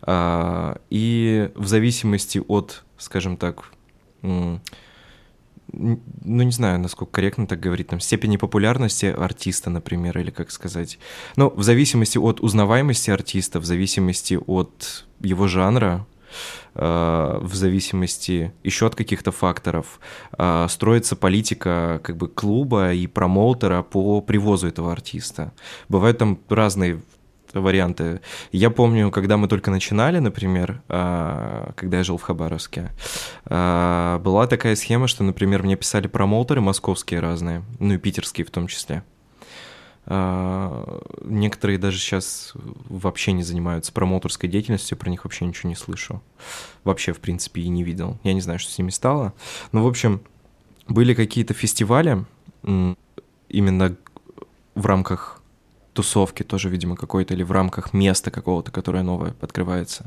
А, 0.03 0.79
и 0.91 1.51
в 1.55 1.67
зависимости 1.67 2.43
от, 2.47 2.85
скажем 2.97 3.37
так, 3.37 3.71
ну, 4.23 6.43
не 6.43 6.51
знаю, 6.51 6.81
насколько 6.81 7.13
корректно 7.13 7.47
так 7.47 7.61
говорить, 7.61 7.89
там, 7.89 8.01
степени 8.01 8.37
популярности 8.37 9.07
артиста, 9.07 9.71
например, 9.71 10.19
или 10.19 10.31
как 10.31 10.51
сказать. 10.51 10.99
Ну, 11.37 11.51
в 11.51 11.63
зависимости 11.63 12.19
от 12.19 12.41
узнаваемости 12.41 13.11
артиста, 13.11 13.61
в 13.61 13.65
зависимости 13.65 14.39
от 14.47 15.07
его 15.21 15.47
жанра, 15.47 16.07
в 16.81 17.55
зависимости 17.55 18.53
еще 18.63 18.87
от 18.87 18.95
каких-то 18.95 19.33
факторов, 19.33 20.01
э, 20.39 20.67
строится 20.69 21.17
политика 21.17 22.01
как 22.05 22.17
бы 22.17 22.29
клуба 22.29 22.93
и 22.93 23.07
промоутера 23.07 23.83
по 23.83 24.21
привозу 24.21 24.69
этого 24.69 24.93
артиста. 24.93 25.53
Бывают 25.89 26.19
там 26.19 26.39
разные 26.49 27.01
варианты. 27.53 28.21
Я 28.53 28.71
помню, 28.71 29.11
когда 29.11 29.37
мы 29.37 29.49
только 29.49 29.71
начинали, 29.71 30.19
например, 30.19 30.83
а, 30.89 31.73
когда 31.77 31.99
я 31.99 32.05
жил 32.05 32.19
в 32.19 32.23
Хабаровске, 32.23 32.91
была 33.47 34.47
такая 34.47 34.77
схема, 34.77 35.09
что, 35.09 35.25
например, 35.25 35.63
мне 35.63 35.75
писали 35.77 36.09
промоутеры 36.09 36.61
московские 36.61 37.21
разные, 37.21 37.63
ну 37.79 37.95
и 37.95 37.99
питерские 37.99 38.45
в 38.45 38.51
том 38.51 38.67
числе. 38.67 39.03
А, 40.11 41.03
некоторые 41.23 41.79
даже 41.79 41.99
сейчас 41.99 42.53
вообще 42.89 43.33
не 43.33 43.43
занимаются 43.43 43.93
промоутерской 43.93 44.49
деятельностью, 44.49 44.97
про 44.97 45.11
них 45.11 45.25
вообще 45.25 45.45
ничего 45.45 45.69
не 45.69 45.77
слышу. 45.77 46.23
Вообще, 46.83 47.13
в 47.13 47.21
принципе, 47.21 47.61
и 47.61 47.69
не 47.69 47.85
видел. 47.85 48.19
Я 48.25 48.33
не 48.33 48.41
знаю, 48.41 48.59
что 48.59 48.73
с 48.73 48.79
ними 48.79 48.89
стало. 48.89 49.35
Но, 49.71 49.85
в 49.85 49.87
общем, 49.87 50.23
были 50.87 51.13
какие-то 51.13 51.53
фестивали 51.53 52.25
именно 53.49 53.97
в 54.75 54.87
рамках 54.87 55.43
тусовки 55.93 56.43
тоже, 56.43 56.71
видимо, 56.71 56.97
какой-то, 56.97 57.35
или 57.35 57.43
в 57.43 57.53
рамках 57.53 57.93
места 57.93 58.31
какого-то, 58.31 58.71
которое 58.71 59.03
новое 59.03 59.35
открывается. 59.43 60.07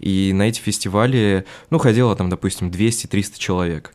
И 0.00 0.32
на 0.32 0.42
эти 0.42 0.60
фестивали, 0.60 1.46
ну, 1.70 1.78
ходило 1.78 2.16
там, 2.16 2.30
допустим, 2.30 2.70
200-300 2.70 3.38
человек. 3.38 3.94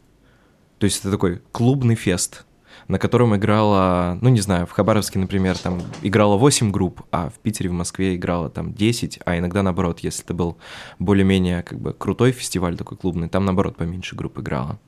То 0.78 0.86
есть 0.86 1.00
это 1.00 1.12
такой 1.12 1.42
клубный 1.52 1.96
фест, 1.96 2.46
на 2.88 3.00
котором 3.00 3.36
играла, 3.36 4.18
ну, 4.22 4.30
не 4.30 4.42
знаю, 4.42 4.66
в 4.68 4.72
Хабаровске, 4.72 5.20
например, 5.20 5.58
там 5.58 5.82
играло 6.02 6.38
8 6.38 6.72
групп, 6.72 7.02
а 7.12 7.30
в 7.30 7.40
Питере, 7.40 7.70
в 7.70 7.74
Москве 7.74 8.16
играло 8.16 8.50
там 8.50 8.74
10, 8.74 9.20
а 9.26 9.38
иногда 9.38 9.64
наоборот, 9.64 10.00
если 10.00 10.24
это 10.24 10.34
был 10.34 10.58
более-менее 11.00 11.64
как 11.64 11.80
бы 11.80 11.94
крутой 11.94 12.32
фестиваль 12.32 12.78
такой 12.78 12.98
клубный, 12.98 13.30
там 13.30 13.46
наоборот 13.46 13.78
поменьше 13.78 14.16
групп 14.16 14.40
играло. 14.40 14.80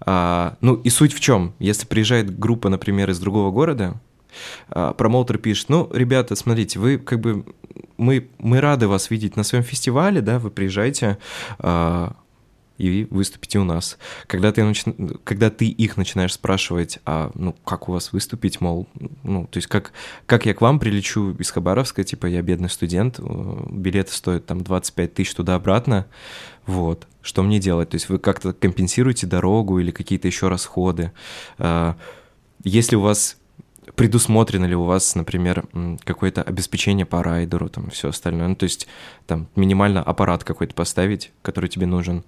А, 0.00 0.56
ну 0.60 0.74
и 0.74 0.90
суть 0.90 1.12
в 1.12 1.20
чем? 1.20 1.54
Если 1.58 1.86
приезжает 1.86 2.38
группа, 2.38 2.68
например, 2.68 3.10
из 3.10 3.18
другого 3.18 3.50
города, 3.50 3.94
а, 4.68 4.92
промоутер 4.92 5.38
пишет, 5.38 5.68
ну, 5.68 5.88
ребята, 5.92 6.36
смотрите, 6.36 6.78
вы 6.78 6.98
как 6.98 7.20
бы, 7.20 7.44
мы, 7.96 8.28
мы 8.38 8.60
рады 8.60 8.88
вас 8.88 9.10
видеть 9.10 9.36
на 9.36 9.42
своем 9.42 9.64
фестивале, 9.64 10.20
да, 10.20 10.38
вы 10.38 10.50
приезжайте, 10.50 11.18
а, 11.58 12.14
и 12.78 13.04
выступите 13.10 13.58
у 13.58 13.64
нас. 13.64 13.98
Когда 14.26 14.52
ты, 14.52 14.64
начи... 14.64 14.84
когда 15.24 15.50
ты 15.50 15.66
их 15.66 15.96
начинаешь 15.96 16.34
спрашивать, 16.34 16.98
а 17.04 17.30
ну 17.34 17.54
как 17.64 17.88
у 17.88 17.92
вас 17.92 18.12
выступить, 18.12 18.60
мол, 18.60 18.86
ну 19.22 19.46
то 19.46 19.58
есть 19.58 19.66
как, 19.66 19.92
как 20.26 20.46
я 20.46 20.54
к 20.54 20.60
вам 20.60 20.78
прилечу 20.78 21.34
из 21.38 21.50
Хабаровска, 21.50 22.04
типа 22.04 22.26
я 22.26 22.42
бедный 22.42 22.70
студент, 22.70 23.18
э, 23.18 23.66
билеты 23.70 24.12
стоят 24.12 24.46
там 24.46 24.62
25 24.62 25.14
тысяч 25.14 25.34
туда-обратно, 25.34 26.06
вот, 26.66 27.06
что 27.22 27.42
мне 27.42 27.58
делать? 27.58 27.90
То 27.90 27.94
есть 27.96 28.08
вы 28.08 28.18
как-то 28.18 28.52
компенсируете 28.52 29.26
дорогу 29.26 29.78
или 29.78 29.90
какие-то 29.90 30.28
еще 30.28 30.48
расходы? 30.48 31.12
А, 31.58 31.96
если 32.64 32.96
у 32.96 33.00
вас 33.00 33.36
предусмотрено 33.96 34.66
ли 34.66 34.76
у 34.76 34.84
вас, 34.84 35.14
например, 35.14 35.64
какое-то 36.04 36.42
обеспечение 36.42 37.06
по 37.06 37.22
райдеру, 37.22 37.68
там, 37.68 37.90
все 37.90 38.10
остальное, 38.10 38.48
ну, 38.48 38.54
то 38.54 38.64
есть, 38.64 38.86
там, 39.26 39.48
минимально 39.56 40.02
аппарат 40.02 40.44
какой-то 40.44 40.74
поставить, 40.74 41.32
который 41.42 41.68
тебе 41.68 41.86
нужен, 41.86 42.22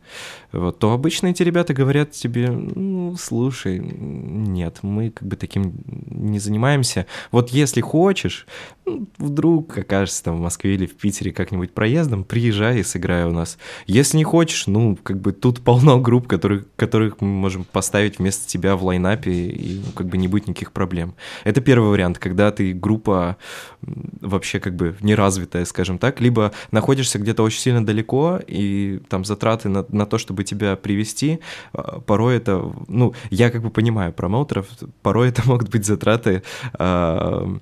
вот, 0.50 0.78
то 0.78 0.92
обычно 0.92 1.28
эти 1.28 1.42
ребята 1.42 1.74
говорят 1.74 2.12
тебе, 2.12 2.50
ну, 2.50 3.16
слушай, 3.18 3.78
нет, 3.78 4.78
мы 4.82 5.10
как 5.10 5.28
бы 5.28 5.36
таким 5.36 5.74
не 5.86 6.38
занимаемся, 6.38 7.06
вот 7.30 7.50
если 7.50 7.82
хочешь, 7.82 8.46
ну, 8.86 9.06
вдруг 9.18 9.76
окажешься 9.76 10.24
там 10.24 10.36
в 10.36 10.40
Москве 10.40 10.74
или 10.74 10.86
в 10.86 10.96
Питере 10.96 11.32
как-нибудь 11.32 11.72
проездом, 11.72 12.24
приезжай 12.24 12.80
и 12.80 12.82
сыграй 12.82 13.24
у 13.24 13.32
нас. 13.32 13.58
Если 13.86 14.16
не 14.16 14.24
хочешь, 14.24 14.66
ну, 14.66 14.96
как 14.96 15.20
бы 15.20 15.32
тут 15.32 15.60
полно 15.60 16.00
групп, 16.00 16.26
которых, 16.26 16.64
которых 16.76 17.20
мы 17.20 17.28
можем 17.28 17.64
поставить 17.64 18.18
вместо 18.18 18.46
тебя 18.46 18.76
в 18.76 18.84
лайнапе, 18.84 19.30
и 19.30 19.80
ну, 19.84 19.92
как 19.92 20.06
бы 20.06 20.16
не 20.16 20.28
будет 20.28 20.48
никаких 20.48 20.72
проблем. 20.72 21.14
Это 21.44 21.57
первый 21.60 21.90
вариант, 21.90 22.18
когда 22.18 22.50
ты 22.50 22.72
группа 22.72 23.36
вообще 23.82 24.60
как 24.60 24.76
бы 24.76 24.96
неразвитая, 25.00 25.64
скажем 25.64 25.98
так, 25.98 26.20
либо 26.20 26.52
находишься 26.70 27.18
где-то 27.18 27.42
очень 27.42 27.60
сильно 27.60 27.84
далеко, 27.84 28.40
и 28.46 29.00
там 29.08 29.24
затраты 29.24 29.68
на, 29.68 29.86
на 29.90 30.06
то, 30.06 30.18
чтобы 30.18 30.44
тебя 30.44 30.76
привести, 30.76 31.40
а, 31.72 32.00
порой 32.00 32.36
это, 32.36 32.72
ну, 32.88 33.14
я 33.30 33.50
как 33.50 33.62
бы 33.62 33.70
понимаю 33.70 34.12
промоутеров, 34.12 34.68
порой 35.02 35.28
это 35.28 35.42
могут 35.46 35.68
быть 35.70 35.84
затраты 35.84 36.42
э, 36.78 37.56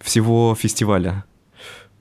всего 0.00 0.54
фестиваля. 0.54 1.24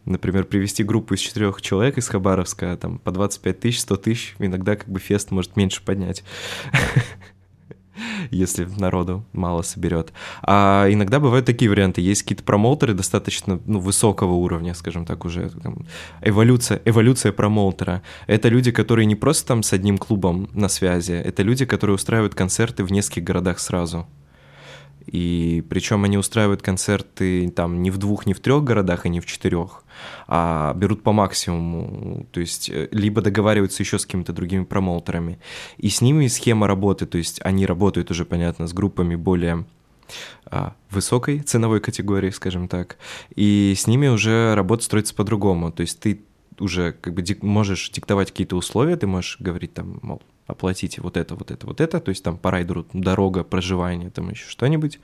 Например, 0.06 0.46
привести 0.46 0.84
группу 0.84 1.14
из 1.14 1.20
четырех 1.20 1.62
человек 1.62 1.98
из 1.98 2.08
Хабаровска, 2.08 2.76
там, 2.76 2.98
по 2.98 3.12
25 3.12 3.60
тысяч, 3.60 3.82
100 3.82 3.96
тысяч, 3.98 4.36
иногда 4.40 4.76
как 4.76 4.90
бы 4.90 5.00
фест 5.00 5.30
может 5.30 5.56
меньше 5.56 5.84
поднять. 5.84 6.24
если 8.32 8.66
народу 8.66 9.26
мало 9.34 9.62
соберет. 9.62 10.14
А 10.44 10.88
иногда 10.90 11.20
бывают 11.20 11.46
такие 11.46 11.70
варианты. 11.70 12.02
Есть 12.02 12.24
какие-то 12.24 12.44
промоутеры 12.44 12.94
достаточно 12.94 13.60
ну, 13.66 13.80
высокого 13.80 14.34
уровня, 14.34 14.74
скажем 14.74 15.06
так, 15.06 15.26
уже 15.26 15.50
там, 15.50 15.86
эволюция, 16.22 16.82
эволюция 16.86 17.32
промоутера. 17.32 18.02
Это 18.28 18.50
люди, 18.50 18.72
которые 18.72 19.06
не 19.06 19.16
просто 19.16 19.48
там 19.48 19.64
с 19.64 19.74
одним 19.74 19.98
клубом 19.98 20.50
на 20.54 20.70
связи, 20.70 21.14
это 21.14 21.44
люди, 21.44 21.66
которые 21.66 21.96
устраивают 21.96 22.36
концерты 22.36 22.84
в 22.84 22.92
нескольких 22.92 23.24
городах 23.24 23.60
сразу. 23.60 24.08
И 25.12 25.64
причем 25.70 26.06
они 26.06 26.18
устраивают 26.18 26.62
концерты 26.62 27.50
там 27.50 27.82
не 27.84 27.92
в 27.92 27.98
двух, 27.98 28.26
не 28.26 28.34
в 28.34 28.40
трех 28.40 28.64
городах, 28.64 29.06
и 29.06 29.10
не 29.10 29.20
в 29.20 29.26
четырех, 29.26 29.84
а 30.28 30.74
берут 30.76 31.04
по 31.04 31.12
максимуму. 31.12 32.26
То 32.32 32.40
есть 32.40 32.70
э, 32.70 32.88
либо 32.92 33.22
договариваются 33.22 33.84
еще 33.84 34.00
с 34.00 34.06
какими-то 34.06 34.32
другими 34.32 34.64
промоутерами. 34.64 35.40
И 35.78 35.90
с 35.90 36.00
ними 36.00 36.28
схема 36.28 36.66
работы, 36.66 37.06
то 37.06 37.18
есть 37.18 37.42
они 37.44 37.66
работают 37.66 38.10
уже, 38.10 38.24
понятно, 38.24 38.68
с 38.68 38.74
группами 38.74 39.16
более 39.16 39.66
а, 40.46 40.76
высокой 40.90 41.40
ценовой 41.40 41.82
категории, 41.82 42.30
скажем 42.30 42.68
так, 42.68 42.98
и 43.36 43.74
с 43.76 43.88
ними 43.88 44.08
уже 44.08 44.56
работа 44.56 44.84
строится 44.84 45.14
по-другому. 45.14 45.72
То 45.72 45.82
есть 45.82 46.00
ты 46.00 46.22
уже 46.60 46.94
как 46.94 47.14
бы 47.14 47.24
можешь 47.42 47.90
диктовать 47.90 48.32
какие-то 48.32 48.56
условия, 48.56 48.96
ты 48.96 49.08
можешь 49.08 49.38
говорить 49.40 49.74
там, 49.74 50.00
мол, 50.02 50.22
оплатите 50.52 51.02
вот 51.02 51.18
это, 51.18 51.36
вот 51.36 51.52
это, 51.52 51.66
вот 51.66 51.82
это, 51.82 52.00
то 52.00 52.10
есть 52.10 52.24
там 52.24 52.38
по 52.38 52.52
райдеру 52.52 52.86
дорога, 52.94 53.44
проживание, 53.44 54.10
там 54.10 54.30
еще 54.30 54.48
что-нибудь. 54.48 55.00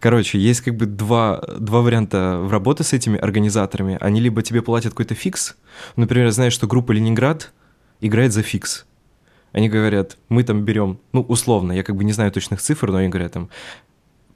Короче, 0.00 0.38
есть 0.38 0.60
как 0.62 0.76
бы 0.76 0.86
два, 0.86 1.42
два 1.58 1.80
варианта 1.80 2.38
в 2.40 2.50
работы 2.50 2.84
с 2.84 2.92
этими 2.92 3.18
организаторами. 3.18 3.98
Они 4.00 4.20
либо 4.20 4.42
тебе 4.42 4.62
платят 4.62 4.92
какой-то 4.92 5.14
фикс, 5.14 5.56
например, 5.96 6.30
знаешь, 6.30 6.52
что 6.52 6.66
группа 6.66 6.92
Ленинград 6.92 7.52
играет 8.00 8.32
за 8.32 8.42
фикс. 8.42 8.86
Они 9.52 9.68
говорят, 9.68 10.16
мы 10.28 10.44
там 10.44 10.64
берем, 10.64 10.98
ну, 11.12 11.20
условно, 11.20 11.72
я 11.72 11.82
как 11.82 11.96
бы 11.96 12.04
не 12.04 12.12
знаю 12.12 12.32
точных 12.32 12.62
цифр, 12.62 12.90
но 12.90 12.98
они 12.98 13.08
говорят 13.08 13.32
там, 13.32 13.50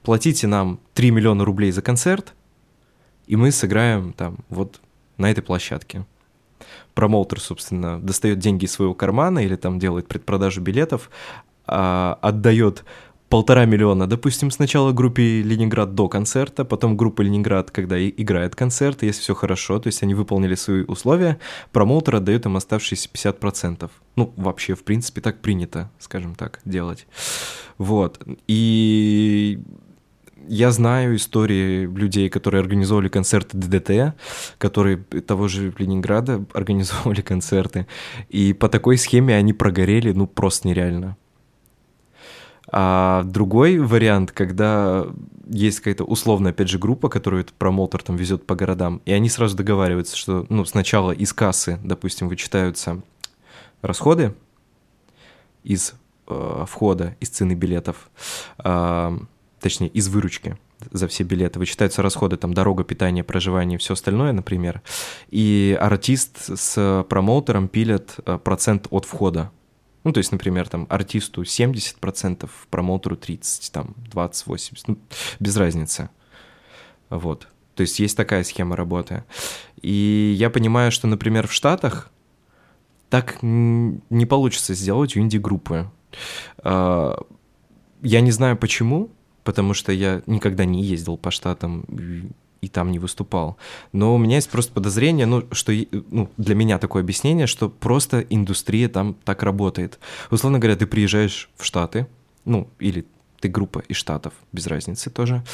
платите 0.03 0.47
нам 0.47 0.79
3 0.93 1.11
миллиона 1.11 1.43
рублей 1.43 1.71
за 1.71 1.81
концерт, 1.81 2.33
и 3.25 3.35
мы 3.35 3.51
сыграем 3.51 4.13
там 4.13 4.37
вот 4.49 4.79
на 5.17 5.31
этой 5.31 5.41
площадке 5.41 6.05
промоутер, 6.93 7.39
собственно, 7.39 7.99
достает 7.99 8.39
деньги 8.39 8.65
из 8.65 8.71
своего 8.71 8.93
кармана 8.93 9.39
или 9.39 9.55
там 9.55 9.79
делает 9.79 10.07
предпродажу 10.07 10.61
билетов, 10.61 11.09
а, 11.65 12.17
отдает 12.21 12.83
полтора 13.29 13.65
миллиона, 13.65 14.07
допустим, 14.07 14.51
сначала 14.51 14.93
группе 14.93 15.41
Ленинград 15.41 15.95
до 15.95 16.07
концерта, 16.07 16.63
потом 16.63 16.95
группа 16.95 17.21
Ленинград, 17.21 17.71
когда 17.71 18.01
играет 18.07 18.55
концерт, 18.55 19.03
если 19.03 19.21
все 19.21 19.35
хорошо, 19.35 19.79
то 19.79 19.87
есть 19.87 20.01
они 20.03 20.13
выполнили 20.13 20.55
свои 20.55 20.83
условия, 20.83 21.39
промоутер 21.71 22.15
отдает 22.15 22.45
им 22.45 22.55
оставшиеся 22.55 23.09
50%. 23.09 23.89
Ну, 24.15 24.33
вообще, 24.37 24.75
в 24.75 24.83
принципе, 24.83 25.21
так 25.21 25.41
принято, 25.41 25.91
скажем 25.99 26.35
так, 26.35 26.61
делать. 26.63 27.05
Вот. 27.77 28.19
И 28.47 29.59
я 30.47 30.71
знаю 30.71 31.15
истории 31.15 31.85
людей, 31.85 32.29
которые 32.29 32.61
организовывали 32.61 33.09
концерты 33.09 33.57
ДДТ, 33.57 34.15
которые 34.57 34.97
того 34.97 35.47
же 35.47 35.73
Ленинграда 35.77 36.45
организовывали 36.53 37.21
концерты, 37.21 37.87
и 38.29 38.53
по 38.53 38.69
такой 38.69 38.97
схеме 38.97 39.35
они 39.35 39.53
прогорели, 39.53 40.11
ну, 40.11 40.27
просто 40.27 40.67
нереально. 40.67 41.17
А 42.69 43.23
другой 43.23 43.77
вариант, 43.79 44.31
когда 44.31 45.07
есть 45.47 45.79
какая-то 45.79 46.03
условная, 46.03 46.51
опять 46.51 46.67
же, 46.67 46.79
группа, 46.79 47.07
которую 47.07 47.41
этот 47.41 47.53
промоутер 47.53 48.03
там 48.03 48.17
везет 48.17 48.45
по 48.45 48.55
городам, 48.55 49.01
и 49.05 49.13
они 49.13 49.29
сразу 49.29 49.55
договариваются, 49.55 50.17
что, 50.17 50.45
ну, 50.49 50.65
сначала 50.65 51.11
из 51.11 51.31
кассы, 51.31 51.79
допустим, 51.83 52.27
вычитаются 52.27 53.01
расходы 53.81 54.33
из 55.63 55.93
э, 56.27 56.65
входа, 56.67 57.15
из 57.21 57.29
цены 57.29 57.53
билетов, 57.53 58.09
э, 58.63 59.17
точнее, 59.59 59.89
из 59.89 60.07
выручки 60.07 60.57
за 60.91 61.07
все 61.07 61.23
билеты. 61.23 61.59
Вычитаются 61.59 62.01
расходы, 62.01 62.37
там, 62.37 62.53
дорога, 62.53 62.83
питание, 62.83 63.23
проживание 63.23 63.77
и 63.77 63.79
все 63.79 63.93
остальное, 63.93 64.31
например. 64.31 64.81
И 65.29 65.77
артист 65.79 66.57
с 66.57 67.05
промоутером 67.09 67.67
пилят 67.67 68.15
э, 68.25 68.37
процент 68.37 68.87
от 68.91 69.05
входа. 69.05 69.51
Ну, 70.03 70.13
то 70.13 70.19
есть, 70.19 70.31
например, 70.31 70.69
там 70.69 70.85
артисту 70.89 71.41
70%, 71.41 72.49
промоутеру 72.69 73.15
30%, 73.15 73.71
там 73.71 73.95
20-80%, 74.11 74.83
ну, 74.87 74.97
без 75.39 75.57
разницы. 75.57 76.09
Вот. 77.09 77.47
То 77.75 77.81
есть 77.81 77.99
есть 77.99 78.17
такая 78.17 78.43
схема 78.43 78.75
работы. 78.75 79.23
И 79.81 80.33
я 80.37 80.49
понимаю, 80.49 80.91
что, 80.91 81.07
например, 81.07 81.47
в 81.47 81.53
Штатах 81.53 82.09
так 83.09 83.37
не 83.41 84.25
получится 84.25 84.73
сделать 84.73 85.15
у 85.15 85.19
инди-группы. 85.19 85.89
А, 86.59 87.21
я 88.01 88.21
не 88.21 88.31
знаю 88.31 88.57
почему, 88.57 89.11
потому 89.47 89.73
что 89.73 89.93
я 89.93 90.21
никогда 90.25 90.65
не 90.65 90.83
ездил 90.83 91.15
по 91.15 91.31
Штатам 91.31 91.85
и 92.59 92.67
там 92.67 92.91
не 92.91 92.99
выступал. 92.99 93.55
Но 93.93 94.13
у 94.13 94.17
меня 94.17 94.35
есть 94.35 94.49
просто 94.49 94.73
подозрение, 94.73 95.25
ну, 95.25 95.45
что 95.53 95.71
ну, 96.11 96.29
для 96.35 96.53
меня 96.53 96.77
такое 96.79 97.01
объяснение, 97.01 97.47
что 97.47 97.69
просто 97.69 98.19
индустрия 98.29 98.89
там 98.89 99.15
так 99.23 99.43
работает. 99.43 99.99
Условно 100.31 100.59
говоря, 100.59 100.75
ты 100.75 100.85
приезжаешь 100.85 101.49
в 101.55 101.63
Штаты, 101.63 102.07
ну, 102.43 102.67
или 102.79 103.05
ты 103.39 103.47
группа 103.47 103.79
из 103.87 103.95
Штатов, 103.95 104.33
без 104.51 104.67
разницы 104.67 105.09
тоже, 105.09 105.45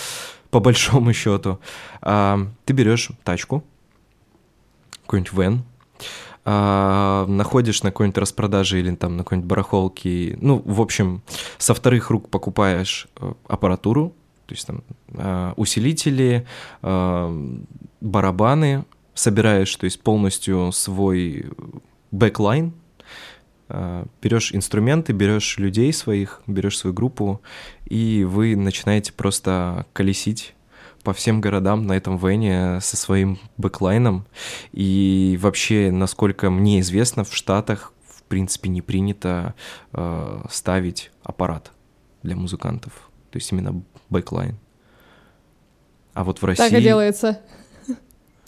по 0.50 0.60
большому 0.60 1.14
счету. 1.14 1.60
А, 2.02 2.40
ты 2.66 2.74
берешь 2.74 3.12
тачку, 3.24 3.64
какой-нибудь 5.04 5.34
вен, 5.34 5.64
а, 6.46 7.26
находишь 7.28 7.84
на 7.84 7.92
какой-нибудь 7.92 8.18
распродаже 8.18 8.80
или 8.80 8.94
там 8.96 9.18
на 9.18 9.24
какой-нибудь 9.24 9.48
барахолке, 9.48 10.38
ну, 10.42 10.62
в 10.66 10.82
общем, 10.82 11.22
со 11.58 11.74
вторых 11.74 12.10
рук 12.10 12.30
покупаешь 12.30 13.08
э, 13.18 13.34
аппаратуру, 13.48 14.14
то 14.46 14.54
есть 14.54 14.68
там 14.68 14.84
э, 15.10 15.54
усилители, 15.56 16.46
э, 16.82 17.58
барабаны, 18.02 18.84
собираешь, 19.14 19.74
то 19.76 19.86
есть 19.86 20.02
полностью 20.02 20.72
свой 20.74 21.46
backline, 22.12 22.74
э, 23.70 24.06
берешь 24.22 24.54
инструменты, 24.54 25.14
берешь 25.14 25.58
людей 25.58 25.94
своих, 25.94 26.42
берешь 26.46 26.78
свою 26.78 26.94
группу, 26.94 27.42
и 27.86 28.26
вы 28.26 28.58
начинаете 28.58 29.14
просто 29.14 29.86
колесить 29.94 30.56
по 31.04 31.14
всем 31.14 31.42
городам 31.42 31.86
на 31.86 31.94
этом 31.94 32.18
van 32.18 32.64
е 32.64 32.80
со 32.82 32.98
своим 32.98 33.40
backline 33.58 34.07
ом. 34.07 34.26
И 34.72 35.38
вообще, 35.42 35.92
насколько 35.92 36.50
мне 36.50 36.80
известно, 36.80 37.24
в 37.24 37.34
Штатах 37.34 37.94
в 38.08 38.24
принципе 38.24 38.70
не 38.70 38.82
принято 38.82 39.54
э, 39.92 40.46
ставить 40.50 41.12
аппарат 41.24 41.72
для 42.24 42.36
музыкантов. 42.36 42.94
То 43.32 43.38
есть 43.38 43.52
именно 43.52 43.84
backline. 44.10 44.58
А 46.14 46.24
вот 46.24 46.42
в 46.42 46.46
России... 46.46 46.64
Так 46.64 46.74
и 46.74 46.82
делается. 46.82 47.42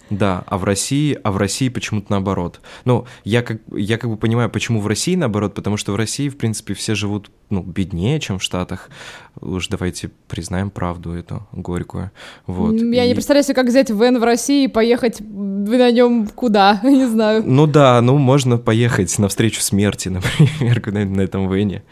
Да, 0.09 0.43
а 0.47 0.57
в 0.57 0.63
России, 0.63 1.17
а 1.23 1.31
в 1.31 1.37
России 1.37 1.69
почему-то 1.69 2.07
наоборот. 2.11 2.61
Ну, 2.85 3.05
я 3.23 3.41
как, 3.41 3.61
я 3.71 3.97
как 3.97 4.09
бы 4.09 4.17
понимаю, 4.17 4.49
почему 4.49 4.79
в 4.79 4.87
России 4.87 5.15
наоборот, 5.15 5.55
потому 5.55 5.77
что 5.77 5.93
в 5.93 5.95
России, 5.95 6.29
в 6.29 6.37
принципе, 6.37 6.73
все 6.75 6.93
живут, 6.93 7.31
ну, 7.49 7.63
беднее, 7.63 8.19
чем 8.19 8.37
в 8.37 8.43
Штатах. 8.43 8.89
Уж 9.41 9.67
давайте 9.67 10.11
признаем 10.27 10.69
правду 10.69 11.11
эту 11.13 11.47
горькую. 11.51 12.11
Вот. 12.45 12.75
Я 12.75 13.05
и... 13.05 13.07
не 13.07 13.13
представляю 13.15 13.43
себе, 13.43 13.55
как 13.55 13.67
взять 13.67 13.89
van 13.89 14.19
в 14.19 14.23
России 14.23 14.65
и 14.65 14.67
поехать 14.67 15.21
на 15.21 15.91
нем 15.91 16.27
куда, 16.27 16.79
не 16.83 17.07
знаю. 17.07 17.43
Ну 17.45 17.65
да, 17.65 17.99
ну 18.01 18.17
можно 18.17 18.57
поехать 18.57 19.17
навстречу 19.17 19.61
смерти, 19.61 20.09
например, 20.09 21.07
на, 21.07 21.21
этом 21.21 21.51
van 21.51 21.70
е. 21.70 21.83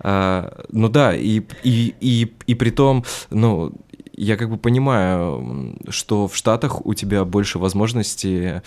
А, 0.00 0.64
ну 0.70 0.88
да, 0.88 1.14
и, 1.14 1.40
и, 1.62 1.94
и, 2.00 2.32
и 2.46 2.54
при 2.54 2.70
том, 2.70 3.04
ну, 3.30 3.72
я 4.16 4.36
как 4.36 4.50
бы 4.50 4.56
понимаю, 4.56 5.76
что 5.88 6.28
в 6.28 6.36
Штатах 6.36 6.84
у 6.86 6.94
тебя 6.94 7.24
больше 7.24 7.58
возможности 7.58 8.62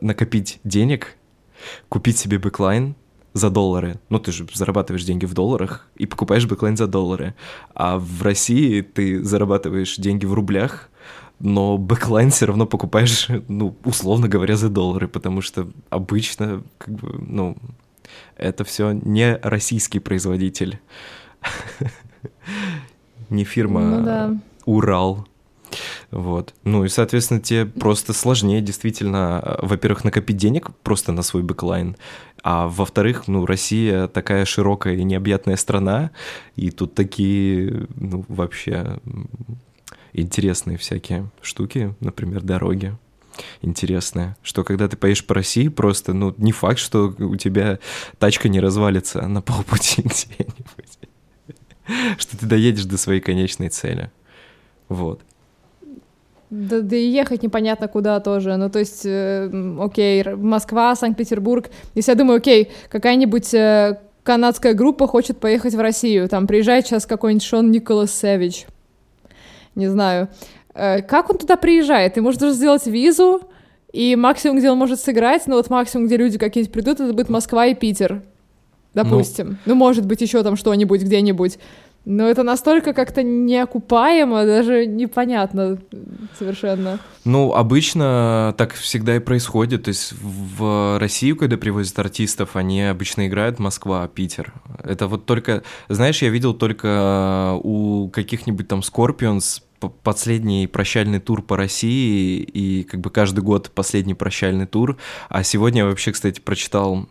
накопить 0.00 0.60
денег, 0.64 1.16
купить 1.88 2.18
себе 2.18 2.38
backline 2.38 2.94
за 3.32 3.50
доллары. 3.50 4.00
Ну, 4.08 4.18
ты 4.18 4.32
же 4.32 4.46
зарабатываешь 4.52 5.04
деньги 5.04 5.26
в 5.26 5.34
долларах 5.34 5.88
и 5.96 6.06
покупаешь 6.06 6.46
backline 6.46 6.76
за 6.76 6.86
доллары. 6.86 7.34
А 7.74 7.98
в 7.98 8.22
России 8.22 8.80
ты 8.80 9.22
зарабатываешь 9.22 9.96
деньги 9.96 10.26
в 10.26 10.34
рублях, 10.34 10.90
но 11.38 11.78
backline 11.78 12.30
все 12.30 12.46
равно 12.46 12.66
покупаешь, 12.66 13.28
ну, 13.48 13.76
условно 13.84 14.28
говоря, 14.28 14.56
за 14.56 14.68
доллары, 14.68 15.08
потому 15.08 15.42
что 15.42 15.68
обычно, 15.90 16.62
как 16.78 16.94
бы, 16.94 17.18
ну, 17.18 17.56
это 18.36 18.64
все 18.64 18.92
не 18.92 19.36
российский 19.42 20.00
производитель. 20.00 20.80
Не 23.30 23.44
фирма 23.44 23.80
ну, 23.80 24.04
да. 24.04 24.36
Урал. 24.64 25.26
Вот. 26.10 26.54
Ну 26.64 26.84
и, 26.84 26.88
соответственно, 26.88 27.40
тебе 27.40 27.64
просто 27.64 28.12
сложнее 28.12 28.60
действительно, 28.60 29.56
во-первых, 29.62 30.04
накопить 30.04 30.36
денег 30.36 30.70
просто 30.82 31.12
на 31.12 31.22
свой 31.22 31.42
backline, 31.42 31.96
а 32.42 32.68
во-вторых, 32.68 33.28
ну, 33.28 33.46
Россия 33.46 34.08
такая 34.08 34.44
широкая 34.44 34.94
и 34.94 35.04
необъятная 35.04 35.56
страна, 35.56 36.10
и 36.56 36.70
тут 36.70 36.94
такие, 36.94 37.86
ну, 37.94 38.24
вообще 38.28 38.98
интересные 40.12 40.76
всякие 40.76 41.30
штуки, 41.40 41.94
например, 42.00 42.42
дороги 42.42 42.96
интересное, 43.62 44.36
что 44.42 44.64
когда 44.64 44.88
ты 44.88 44.96
поедешь 44.96 45.24
по 45.24 45.34
России, 45.34 45.68
просто, 45.68 46.12
ну, 46.12 46.34
не 46.38 46.52
факт, 46.52 46.78
что 46.78 47.14
у 47.18 47.36
тебя 47.36 47.78
тачка 48.18 48.48
не 48.48 48.60
развалится 48.60 49.26
на 49.26 49.40
полпути 49.42 50.02
где-нибудь, 50.04 50.89
что 52.18 52.36
ты 52.36 52.46
доедешь 52.46 52.84
до 52.84 52.98
своей 52.98 53.20
конечной 53.20 53.68
цели. 53.68 54.10
Вот. 54.88 55.20
Да, 56.50 56.80
да 56.80 56.96
и 56.96 57.06
ехать 57.06 57.42
непонятно 57.42 57.86
куда 57.86 58.18
тоже. 58.18 58.56
Ну, 58.56 58.70
то 58.70 58.80
есть, 58.80 59.02
э, 59.04 59.50
окей, 59.80 60.24
Москва, 60.34 60.96
Санкт-Петербург. 60.96 61.70
Если 61.94 62.10
я 62.10 62.16
думаю, 62.16 62.38
окей, 62.38 62.72
какая-нибудь 62.88 63.54
э, 63.54 64.00
канадская 64.24 64.74
группа 64.74 65.06
хочет 65.06 65.38
поехать 65.38 65.74
в 65.74 65.80
Россию, 65.80 66.28
там 66.28 66.46
приезжает 66.46 66.86
сейчас 66.86 67.06
какой-нибудь 67.06 67.44
Шон 67.44 67.70
Николас 67.70 68.10
Сэвидж, 68.12 68.64
не 69.76 69.86
знаю, 69.86 70.28
Э, 70.74 71.02
как 71.02 71.30
он 71.30 71.38
туда 71.38 71.56
приезжает? 71.56 72.14
Ты 72.14 72.22
можешь 72.22 72.40
даже 72.40 72.54
сделать 72.54 72.86
визу, 72.86 73.42
и 73.92 74.14
максимум, 74.16 74.58
где 74.58 74.70
он 74.70 74.78
может 74.78 75.00
сыграть, 75.00 75.46
ну 75.46 75.56
вот 75.56 75.68
максимум, 75.68 76.06
где 76.06 76.16
люди 76.16 76.38
какие-нибудь 76.38 76.72
придут, 76.72 77.00
это 77.00 77.12
будет 77.12 77.28
Москва 77.28 77.66
и 77.66 77.74
Питер, 77.74 78.22
допустим. 78.94 79.50
Ну, 79.50 79.56
ну 79.66 79.74
может 79.74 80.06
быть, 80.06 80.20
еще 80.20 80.42
там 80.42 80.56
что-нибудь 80.56 81.02
где-нибудь. 81.02 81.58
Но 82.06 82.26
это 82.26 82.42
настолько 82.42 82.94
как-то 82.94 83.22
неокупаемо, 83.22 84.46
даже 84.46 84.86
непонятно 84.86 85.78
совершенно. 86.38 86.98
Ну, 87.26 87.52
обычно 87.52 88.54
так 88.56 88.72
всегда 88.72 89.16
и 89.16 89.18
происходит. 89.18 89.82
То 89.84 89.88
есть 89.88 90.14
в 90.14 90.98
Россию, 90.98 91.36
когда 91.36 91.58
привозят 91.58 91.98
артистов, 91.98 92.56
они 92.56 92.82
обычно 92.82 93.26
играют 93.26 93.58
Москва, 93.58 94.08
Питер. 94.08 94.54
Это 94.82 95.08
вот 95.08 95.26
только... 95.26 95.62
Знаешь, 95.90 96.22
я 96.22 96.30
видел 96.30 96.54
только 96.54 97.58
у 97.62 98.08
каких-нибудь 98.08 98.66
там 98.66 98.80
Scorpions 98.80 99.60
последний 100.02 100.66
прощальный 100.66 101.20
тур 101.20 101.42
по 101.42 101.56
России, 101.56 102.40
и 102.40 102.82
как 102.84 103.00
бы 103.00 103.10
каждый 103.10 103.40
год 103.40 103.70
последний 103.74 104.14
прощальный 104.14 104.66
тур. 104.66 104.96
А 105.28 105.42
сегодня 105.42 105.82
я 105.82 105.86
вообще, 105.86 106.12
кстати, 106.12 106.40
прочитал 106.40 107.06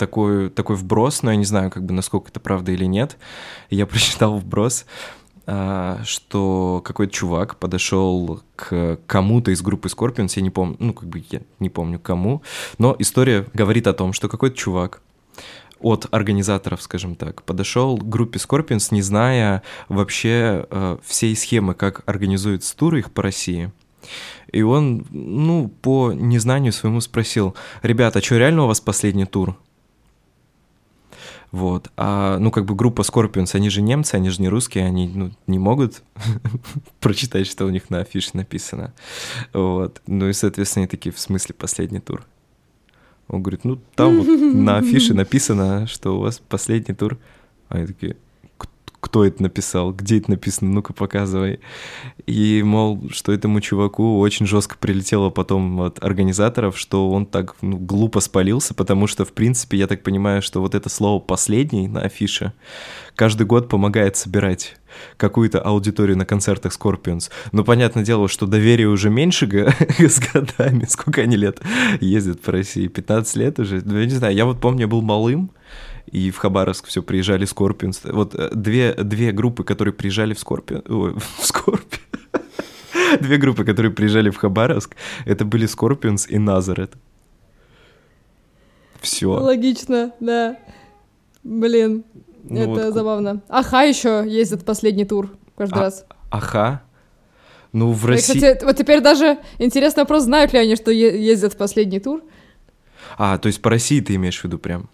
такой, 0.00 0.48
такой 0.48 0.76
вброс, 0.76 1.22
но 1.22 1.30
я 1.30 1.36
не 1.36 1.44
знаю, 1.44 1.70
как 1.70 1.84
бы 1.84 1.92
насколько 1.92 2.30
это 2.30 2.40
правда 2.40 2.72
или 2.72 2.86
нет. 2.86 3.18
Я 3.68 3.86
прочитал 3.90 4.38
вброс, 4.38 4.86
а, 5.46 6.00
что 6.04 6.82
какой-то 6.84 7.12
чувак 7.12 7.56
подошел 7.56 8.40
к 8.56 8.98
кому-то 9.06 9.50
из 9.50 9.62
группы 9.62 9.88
Scorpions, 9.88 10.32
я 10.36 10.42
не 10.42 10.50
помню, 10.50 10.76
ну, 10.78 10.92
как 10.94 11.08
бы 11.08 11.22
я 11.30 11.42
не 11.58 11.68
помню 11.68 11.98
кому, 11.98 12.42
но 12.78 12.96
история 12.98 13.46
говорит 13.52 13.86
о 13.86 13.92
том, 13.92 14.12
что 14.12 14.28
какой-то 14.28 14.56
чувак 14.56 15.02
от 15.80 16.06
организаторов, 16.10 16.82
скажем 16.82 17.14
так, 17.14 17.42
подошел 17.42 17.96
к 17.96 18.08
группе 18.08 18.38
Scorpions, 18.38 18.88
не 18.90 19.02
зная 19.02 19.62
вообще 19.88 20.66
э, 20.70 20.98
всей 21.02 21.34
схемы, 21.36 21.74
как 21.74 22.02
организуются 22.06 22.76
туры 22.76 22.98
их 22.98 23.10
по 23.10 23.22
России. 23.22 23.70
И 24.52 24.62
он, 24.62 25.06
ну, 25.10 25.68
по 25.68 26.12
незнанию 26.12 26.72
своему 26.72 27.00
спросил, 27.00 27.54
ребята, 27.82 28.18
а 28.18 28.22
что, 28.22 28.36
реально 28.36 28.64
у 28.64 28.66
вас 28.66 28.80
последний 28.80 29.26
тур? 29.26 29.56
Вот. 31.52 31.90
А, 31.96 32.38
ну, 32.38 32.50
как 32.50 32.64
бы 32.64 32.74
группа 32.74 33.02
Scorpions, 33.02 33.54
они 33.54 33.70
же 33.70 33.82
немцы, 33.82 34.14
они 34.14 34.30
же 34.30 34.40
не 34.40 34.48
русские, 34.48 34.86
они 34.86 35.08
ну, 35.08 35.30
не 35.46 35.58
могут 35.58 36.02
прочитать, 37.00 37.46
что 37.46 37.66
у 37.66 37.70
них 37.70 37.90
на 37.90 38.00
афише 38.00 38.30
написано. 38.34 38.92
Вот. 39.52 40.00
Ну 40.06 40.28
и, 40.28 40.32
соответственно, 40.32 40.82
они 40.82 40.88
такие, 40.88 41.12
в 41.12 41.18
смысле 41.18 41.54
последний 41.54 42.00
тур? 42.00 42.24
Он 43.26 43.42
говорит, 43.42 43.64
ну 43.64 43.80
там 43.94 44.20
вот 44.20 44.26
на 44.26 44.78
афише 44.78 45.14
написано, 45.14 45.86
что 45.86 46.16
у 46.16 46.20
вас 46.20 46.38
последний 46.38 46.94
тур. 46.94 47.18
Они 47.68 47.86
такие, 47.86 48.16
кто 49.00 49.24
это 49.24 49.42
написал, 49.42 49.92
где 49.92 50.18
это 50.18 50.30
написано, 50.30 50.70
ну-ка 50.70 50.92
показывай. 50.92 51.60
И, 52.26 52.62
мол, 52.62 53.08
что 53.10 53.32
этому 53.32 53.60
чуваку 53.60 54.18
очень 54.18 54.46
жестко 54.46 54.76
прилетело 54.78 55.30
потом 55.30 55.80
от 55.80 56.02
организаторов, 56.04 56.78
что 56.78 57.10
он 57.10 57.26
так 57.26 57.56
ну, 57.62 57.78
глупо 57.78 58.20
спалился, 58.20 58.74
потому 58.74 59.06
что, 59.06 59.24
в 59.24 59.32
принципе, 59.32 59.78
я 59.78 59.86
так 59.86 60.02
понимаю, 60.02 60.42
что 60.42 60.60
вот 60.60 60.74
это 60.74 60.88
слово 60.88 61.20
«последний» 61.20 61.88
на 61.88 62.02
афише 62.02 62.52
каждый 63.14 63.46
год 63.46 63.68
помогает 63.68 64.16
собирать 64.16 64.76
какую-то 65.16 65.60
аудиторию 65.60 66.16
на 66.16 66.26
концертах 66.26 66.72
Scorpions. 66.72 67.30
Но 67.52 67.64
понятное 67.64 68.04
дело, 68.04 68.28
что 68.28 68.46
доверие 68.46 68.88
уже 68.88 69.10
меньше 69.10 69.46
с 69.98 70.20
годами. 70.32 70.84
Сколько 70.88 71.22
они 71.22 71.36
лет 71.36 71.60
ездят 72.00 72.40
по 72.40 72.52
России? 72.52 72.86
15 72.86 73.36
лет 73.36 73.58
уже? 73.58 73.82
Ну, 73.84 73.98
я 73.98 74.04
не 74.04 74.12
знаю, 74.12 74.34
я 74.34 74.44
вот 74.44 74.60
помню, 74.60 74.82
я 74.82 74.88
был 74.88 75.02
малым, 75.02 75.50
и 76.06 76.30
в 76.30 76.38
Хабаровск 76.38 76.86
все 76.86 77.02
приезжали 77.02 77.44
Скорпионс. 77.44 78.02
Вот 78.04 78.34
э, 78.34 78.50
две, 78.54 78.94
две 78.94 79.32
группы, 79.32 79.64
которые 79.64 79.94
приезжали 79.94 80.34
в 80.34 80.38
Скорпион... 80.38 80.82
Ой, 80.88 81.14
в 81.38 81.46
Скорпион. 81.46 82.00
Две 83.20 83.38
группы, 83.38 83.64
которые 83.64 83.92
приезжали 83.92 84.30
в 84.30 84.36
Хабаровск, 84.36 84.94
это 85.24 85.44
были 85.44 85.66
Скорпионс 85.66 86.28
и 86.28 86.38
Назарет. 86.38 86.92
Все. 89.00 89.30
Логично, 89.30 90.12
да. 90.20 90.58
Блин, 91.42 92.04
ну 92.44 92.60
это 92.60 92.86
вот. 92.86 92.94
забавно. 92.94 93.42
Аха 93.48 93.82
еще 93.82 94.24
ездит 94.26 94.64
последний 94.64 95.04
тур 95.04 95.30
каждый 95.56 95.78
а, 95.78 95.82
раз. 95.82 96.04
Аха? 96.30 96.82
Ну, 97.72 97.92
в 97.92 98.04
России... 98.04 98.34
Кстати, 98.34 98.64
вот 98.64 98.76
теперь 98.76 99.00
даже 99.00 99.38
интересный 99.58 100.02
вопрос, 100.02 100.24
знают 100.24 100.52
ли 100.52 100.58
они, 100.58 100.76
что 100.76 100.90
ездят 100.90 101.54
в 101.54 101.56
последний 101.56 102.00
тур? 102.00 102.22
А, 103.16 103.38
то 103.38 103.46
есть 103.46 103.62
по 103.62 103.70
России 103.70 104.00
ты 104.00 104.14
имеешь 104.16 104.40
в 104.40 104.44
виду 104.44 104.58
прям? 104.58 104.88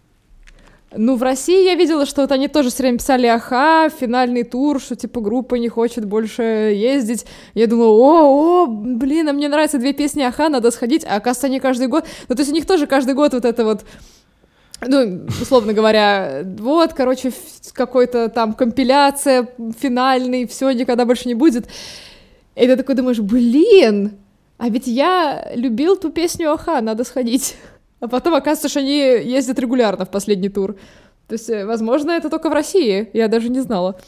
Ну, 0.95 1.17
в 1.17 1.23
России 1.23 1.65
я 1.65 1.75
видела, 1.75 2.07
что 2.07 2.23
вот 2.23 2.33
они 2.33 2.47
тоже 2.49 2.71
все 2.71 2.85
время 2.85 2.99
писали 2.99 3.27
«Аха», 3.27 3.89
финальный 3.91 4.45
тур, 4.45 4.81
что, 4.81 4.95
типа, 4.95 5.21
группа 5.21 5.57
не 5.57 5.69
хочет 5.69 6.05
больше 6.05 6.43
ездить. 6.43 7.27
Я 7.55 7.67
думала, 7.67 7.91
о, 7.91 8.63
о, 8.63 8.67
блин, 8.67 9.29
а 9.29 9.33
мне 9.33 9.49
нравятся 9.49 9.79
две 9.79 9.93
песни 9.93 10.23
«Аха», 10.23 10.49
надо 10.49 10.71
сходить. 10.71 11.05
А 11.05 11.17
оказывается, 11.17 11.49
они 11.49 11.59
каждый 11.59 11.89
год... 11.89 12.07
Ну, 12.29 12.35
то 12.37 12.41
есть 12.41 12.53
у 12.53 12.55
них 12.55 12.67
тоже 12.67 12.87
каждый 12.87 13.15
год 13.15 13.35
вот 13.35 13.45
это 13.45 13.65
вот 13.65 13.85
ну, 14.87 15.27
условно 15.41 15.73
говоря, 15.73 16.43
вот, 16.59 16.93
короче, 16.93 17.33
какой-то 17.73 18.29
там 18.29 18.53
компиляция 18.53 19.49
финальный, 19.79 20.47
все 20.47 20.71
никогда 20.71 21.05
больше 21.05 21.29
не 21.29 21.35
будет. 21.35 21.67
И 22.55 22.67
ты 22.67 22.77
такой 22.77 22.95
думаешь, 22.95 23.21
блин, 23.21 24.13
а 24.59 24.69
ведь 24.69 24.87
я 24.87 25.51
любил 25.55 25.97
ту 25.97 26.11
песню 26.11 26.53
Аха, 26.53 26.81
надо 26.81 27.05
сходить. 27.05 27.57
А 28.01 28.09
потом 28.09 28.35
оказывается, 28.35 28.69
что 28.69 28.81
они 28.81 28.99
ездят 28.99 29.59
регулярно 29.59 30.05
в 30.05 30.11
последний 30.11 30.49
тур. 30.49 30.77
То 31.29 31.35
есть, 31.35 31.49
э, 31.49 31.65
возможно, 31.65 32.13
это 32.13 32.31
только 32.31 32.51
в 32.51 32.53
России, 32.53 33.09
я 33.13 33.29
даже 33.29 33.49
не 33.49 33.61
знала. 33.61 33.99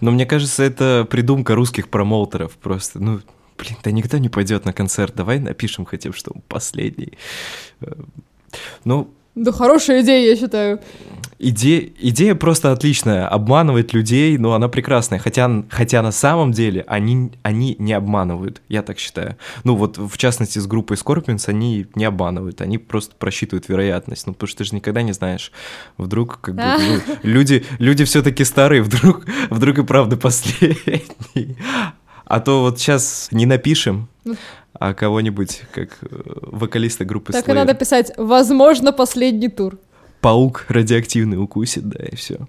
Но 0.00 0.10
мне 0.10 0.26
кажется, 0.26 0.62
это 0.62 1.06
придумка 1.08 1.54
русских 1.54 1.88
промоутеров 1.88 2.56
просто. 2.56 3.02
Ну, 3.02 3.20
блин, 3.58 3.76
да 3.82 3.90
никто 3.90 4.18
не 4.18 4.28
пойдет 4.28 4.64
на 4.64 4.72
концерт, 4.72 5.14
давай 5.14 5.38
напишем 5.38 5.84
хотя 5.84 6.10
бы, 6.10 6.16
что 6.16 6.32
он 6.34 6.42
последний. 6.48 7.18
Э, 7.80 7.92
ну, 8.84 9.10
да 9.36 9.52
хорошая 9.52 10.00
идея, 10.00 10.30
я 10.30 10.36
считаю. 10.36 10.80
Иде... 11.38 11.92
Идея 11.98 12.34
просто 12.34 12.72
отличная. 12.72 13.28
Обманывать 13.28 13.92
людей, 13.92 14.38
но 14.38 14.54
она 14.54 14.68
прекрасная. 14.68 15.18
Хотя, 15.18 15.62
хотя 15.68 16.00
на 16.00 16.10
самом 16.10 16.52
деле 16.52 16.84
они, 16.88 17.32
они 17.42 17.76
не 17.78 17.92
обманывают, 17.92 18.62
я 18.70 18.82
так 18.82 18.98
считаю. 18.98 19.36
Ну 19.62 19.76
вот, 19.76 19.98
в 19.98 20.16
частности, 20.16 20.58
с 20.58 20.66
группой 20.66 20.96
Scorpions 20.96 21.44
они 21.48 21.86
не 21.94 22.06
обманывают, 22.06 22.62
они 22.62 22.78
просто 22.78 23.14
просчитывают 23.18 23.68
вероятность. 23.68 24.26
Ну 24.26 24.32
потому 24.32 24.48
что 24.48 24.58
ты 24.58 24.64
же 24.64 24.74
никогда 24.74 25.02
не 25.02 25.12
знаешь. 25.12 25.52
Вдруг 25.98 26.40
как 26.40 26.54
бы 26.54 26.62
ну, 26.62 27.00
люди, 27.22 27.66
люди 27.78 28.04
все 28.04 28.22
таки 28.22 28.42
старые, 28.42 28.80
вдруг, 28.80 29.26
вдруг 29.50 29.78
и 29.78 29.82
правда 29.84 30.16
последний. 30.16 31.04
А 32.24 32.40
то 32.40 32.62
вот 32.62 32.80
сейчас 32.80 33.28
не 33.30 33.46
напишем, 33.46 34.08
ну, 34.24 34.34
а 34.78 34.94
кого-нибудь, 34.94 35.62
как 35.72 35.98
э, 36.02 36.06
вокалиста 36.42 37.04
группы 37.04 37.32
Так 37.32 37.46
Slayer. 37.46 37.52
и 37.52 37.54
надо 37.54 37.74
писать 37.74 38.12
«Возможно, 38.16 38.92
последний 38.92 39.48
тур». 39.48 39.78
Паук 40.20 40.64
радиоактивный 40.68 41.42
укусит, 41.42 41.88
да, 41.88 42.04
и 42.04 42.16
все. 42.16 42.46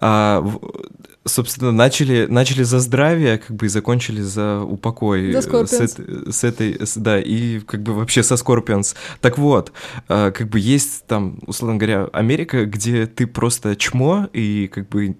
А, 0.00 0.44
собственно, 1.24 1.72
начали, 1.72 2.26
начали 2.28 2.62
за 2.62 2.80
здравие, 2.80 3.38
как 3.38 3.56
бы, 3.56 3.66
и 3.66 3.68
закончили 3.68 4.20
за 4.20 4.60
упокой. 4.60 5.32
За 5.32 5.38
Scorpions. 5.38 6.30
С, 6.30 6.36
с 6.36 6.44
этой, 6.44 6.84
с, 6.84 6.96
да, 6.96 7.18
и 7.18 7.60
как 7.60 7.82
бы 7.82 7.94
вообще 7.94 8.22
со 8.22 8.34
Scorpions. 8.34 8.94
Так 9.20 9.38
вот, 9.38 9.72
а, 10.08 10.30
как 10.30 10.48
бы 10.48 10.58
есть 10.58 11.06
там, 11.06 11.38
условно 11.46 11.76
говоря, 11.76 12.08
Америка, 12.12 12.66
где 12.66 13.06
ты 13.06 13.26
просто 13.26 13.76
чмо, 13.76 14.28
и 14.32 14.68
как 14.68 14.88
бы 14.88 15.16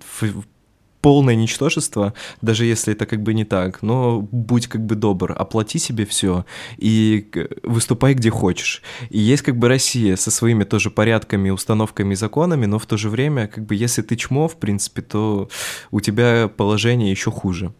полное 1.04 1.34
ничтожество, 1.34 2.14
даже 2.40 2.64
если 2.64 2.94
это 2.94 3.04
как 3.04 3.22
бы 3.22 3.34
не 3.34 3.44
так, 3.44 3.82
но 3.82 4.26
будь 4.32 4.68
как 4.68 4.86
бы 4.86 4.94
добр, 4.94 5.34
оплати 5.36 5.78
себе 5.78 6.06
все 6.06 6.46
и 6.78 7.30
выступай 7.62 8.14
где 8.14 8.30
хочешь. 8.30 8.80
И 9.10 9.18
есть 9.18 9.42
как 9.42 9.58
бы 9.58 9.68
Россия 9.68 10.16
со 10.16 10.30
своими 10.30 10.64
тоже 10.64 10.90
порядками, 10.90 11.50
установками 11.50 12.14
и 12.14 12.16
законами, 12.16 12.64
но 12.64 12.78
в 12.78 12.86
то 12.86 12.96
же 12.96 13.10
время, 13.10 13.48
как 13.48 13.66
бы 13.66 13.74
если 13.74 14.00
ты 14.00 14.16
чмо, 14.16 14.48
в 14.48 14.56
принципе, 14.56 15.02
то 15.02 15.50
у 15.90 16.00
тебя 16.00 16.48
положение 16.48 17.10
еще 17.10 17.30
хуже. 17.30 17.74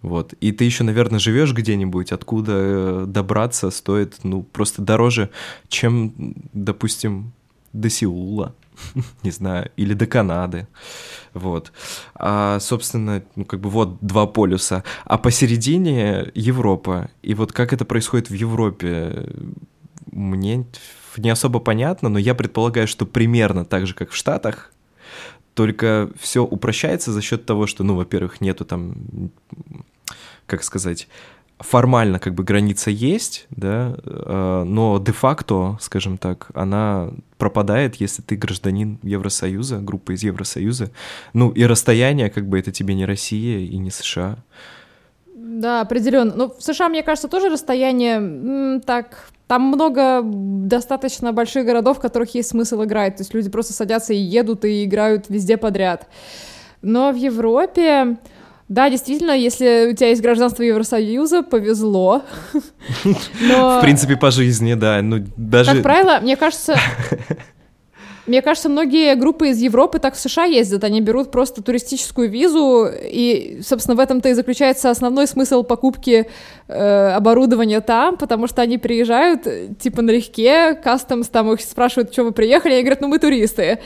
Вот. 0.00 0.32
И 0.40 0.50
ты 0.50 0.64
еще, 0.64 0.84
наверное, 0.84 1.18
живешь 1.18 1.52
где-нибудь, 1.52 2.12
откуда 2.12 2.52
э, 2.56 3.04
добраться 3.06 3.70
стоит, 3.70 4.20
ну, 4.22 4.42
просто 4.42 4.80
дороже, 4.80 5.28
чем, 5.68 6.14
допустим, 6.54 7.34
до 7.74 7.90
Сеула. 7.90 8.54
не 9.22 9.30
знаю, 9.30 9.70
или 9.76 9.94
до 9.94 10.06
Канады, 10.06 10.66
вот. 11.32 11.72
А, 12.14 12.58
собственно, 12.60 13.22
ну, 13.36 13.44
как 13.44 13.60
бы 13.60 13.70
вот 13.70 13.98
два 14.00 14.26
полюса, 14.26 14.84
а 15.04 15.18
посередине 15.18 16.30
Европа, 16.34 17.10
и 17.22 17.34
вот 17.34 17.52
как 17.52 17.72
это 17.72 17.84
происходит 17.84 18.30
в 18.30 18.34
Европе, 18.34 19.28
мне 20.10 20.66
не 21.16 21.30
особо 21.30 21.60
понятно, 21.60 22.08
но 22.08 22.18
я 22.18 22.34
предполагаю, 22.34 22.88
что 22.88 23.06
примерно 23.06 23.64
так 23.64 23.86
же, 23.86 23.94
как 23.94 24.10
в 24.10 24.16
Штатах, 24.16 24.72
только 25.54 26.10
все 26.18 26.44
упрощается 26.44 27.12
за 27.12 27.22
счет 27.22 27.46
того, 27.46 27.66
что, 27.66 27.84
ну, 27.84 27.94
во-первых, 27.94 28.40
нету 28.40 28.64
там, 28.64 29.30
как 30.46 30.64
сказать, 30.64 31.08
формально 31.58 32.18
как 32.18 32.34
бы 32.34 32.42
граница 32.42 32.90
есть, 32.90 33.46
да, 33.50 33.94
э, 34.04 34.64
но 34.66 34.98
де-факто, 34.98 35.78
скажем 35.80 36.18
так, 36.18 36.48
она 36.54 37.10
пропадает, 37.38 37.96
если 37.96 38.22
ты 38.22 38.36
гражданин 38.36 38.98
Евросоюза, 39.02 39.78
группа 39.78 40.12
из 40.12 40.22
Евросоюза. 40.22 40.90
Ну 41.32 41.50
и 41.50 41.64
расстояние, 41.64 42.30
как 42.30 42.48
бы 42.48 42.58
это 42.58 42.72
тебе 42.72 42.94
не 42.94 43.06
Россия 43.06 43.60
и 43.60 43.76
не 43.78 43.90
США. 43.90 44.36
Да, 45.34 45.82
определенно. 45.82 46.34
Но 46.34 46.46
ну, 46.46 46.54
в 46.58 46.62
США, 46.62 46.88
мне 46.88 47.02
кажется, 47.02 47.28
тоже 47.28 47.48
расстояние 47.48 48.80
так. 48.80 49.28
Там 49.46 49.62
много 49.62 50.22
достаточно 50.24 51.34
больших 51.34 51.66
городов, 51.66 51.98
в 51.98 52.00
которых 52.00 52.34
есть 52.34 52.48
смысл 52.48 52.82
играть. 52.84 53.16
То 53.16 53.20
есть 53.20 53.34
люди 53.34 53.50
просто 53.50 53.74
садятся 53.74 54.14
и 54.14 54.16
едут 54.16 54.64
и 54.64 54.84
играют 54.84 55.26
везде 55.28 55.58
подряд. 55.58 56.08
Но 56.80 57.12
в 57.12 57.16
Европе 57.16 58.16
да, 58.68 58.88
действительно, 58.88 59.32
если 59.32 59.90
у 59.90 59.94
тебя 59.94 60.08
есть 60.08 60.22
гражданство 60.22 60.62
Евросоюза, 60.62 61.42
повезло. 61.42 62.22
Но... 63.40 63.78
В 63.78 63.82
принципе, 63.82 64.16
по 64.16 64.30
жизни, 64.30 64.74
да. 64.74 65.02
Ну, 65.02 65.24
даже... 65.36 65.72
Как 65.72 65.82
правило, 65.82 66.18
мне 66.22 66.34
кажется, 66.36 66.74
мне 68.26 68.40
кажется, 68.40 68.70
многие 68.70 69.14
группы 69.16 69.50
из 69.50 69.58
Европы 69.60 69.98
так 69.98 70.14
в 70.14 70.18
США 70.18 70.44
ездят. 70.44 70.82
Они 70.82 71.02
берут 71.02 71.30
просто 71.30 71.62
туристическую 71.62 72.30
визу, 72.30 72.88
и, 72.90 73.60
собственно, 73.62 73.96
в 73.96 74.00
этом-то 74.00 74.30
и 74.30 74.32
заключается 74.32 74.88
основной 74.88 75.26
смысл 75.26 75.62
покупки 75.62 76.26
э, 76.68 77.08
оборудования 77.10 77.82
там, 77.82 78.16
потому 78.16 78.46
что 78.46 78.62
они 78.62 78.78
приезжают, 78.78 79.46
типа, 79.78 80.00
налегке, 80.00 80.74
кастомс 80.74 81.28
там 81.28 81.52
их 81.52 81.60
спрашивают, 81.60 82.12
что 82.12 82.24
вы 82.24 82.32
приехали, 82.32 82.72
и 82.72 82.74
они 82.76 82.82
говорят, 82.84 83.02
ну, 83.02 83.08
мы 83.08 83.18
туристы. 83.18 83.78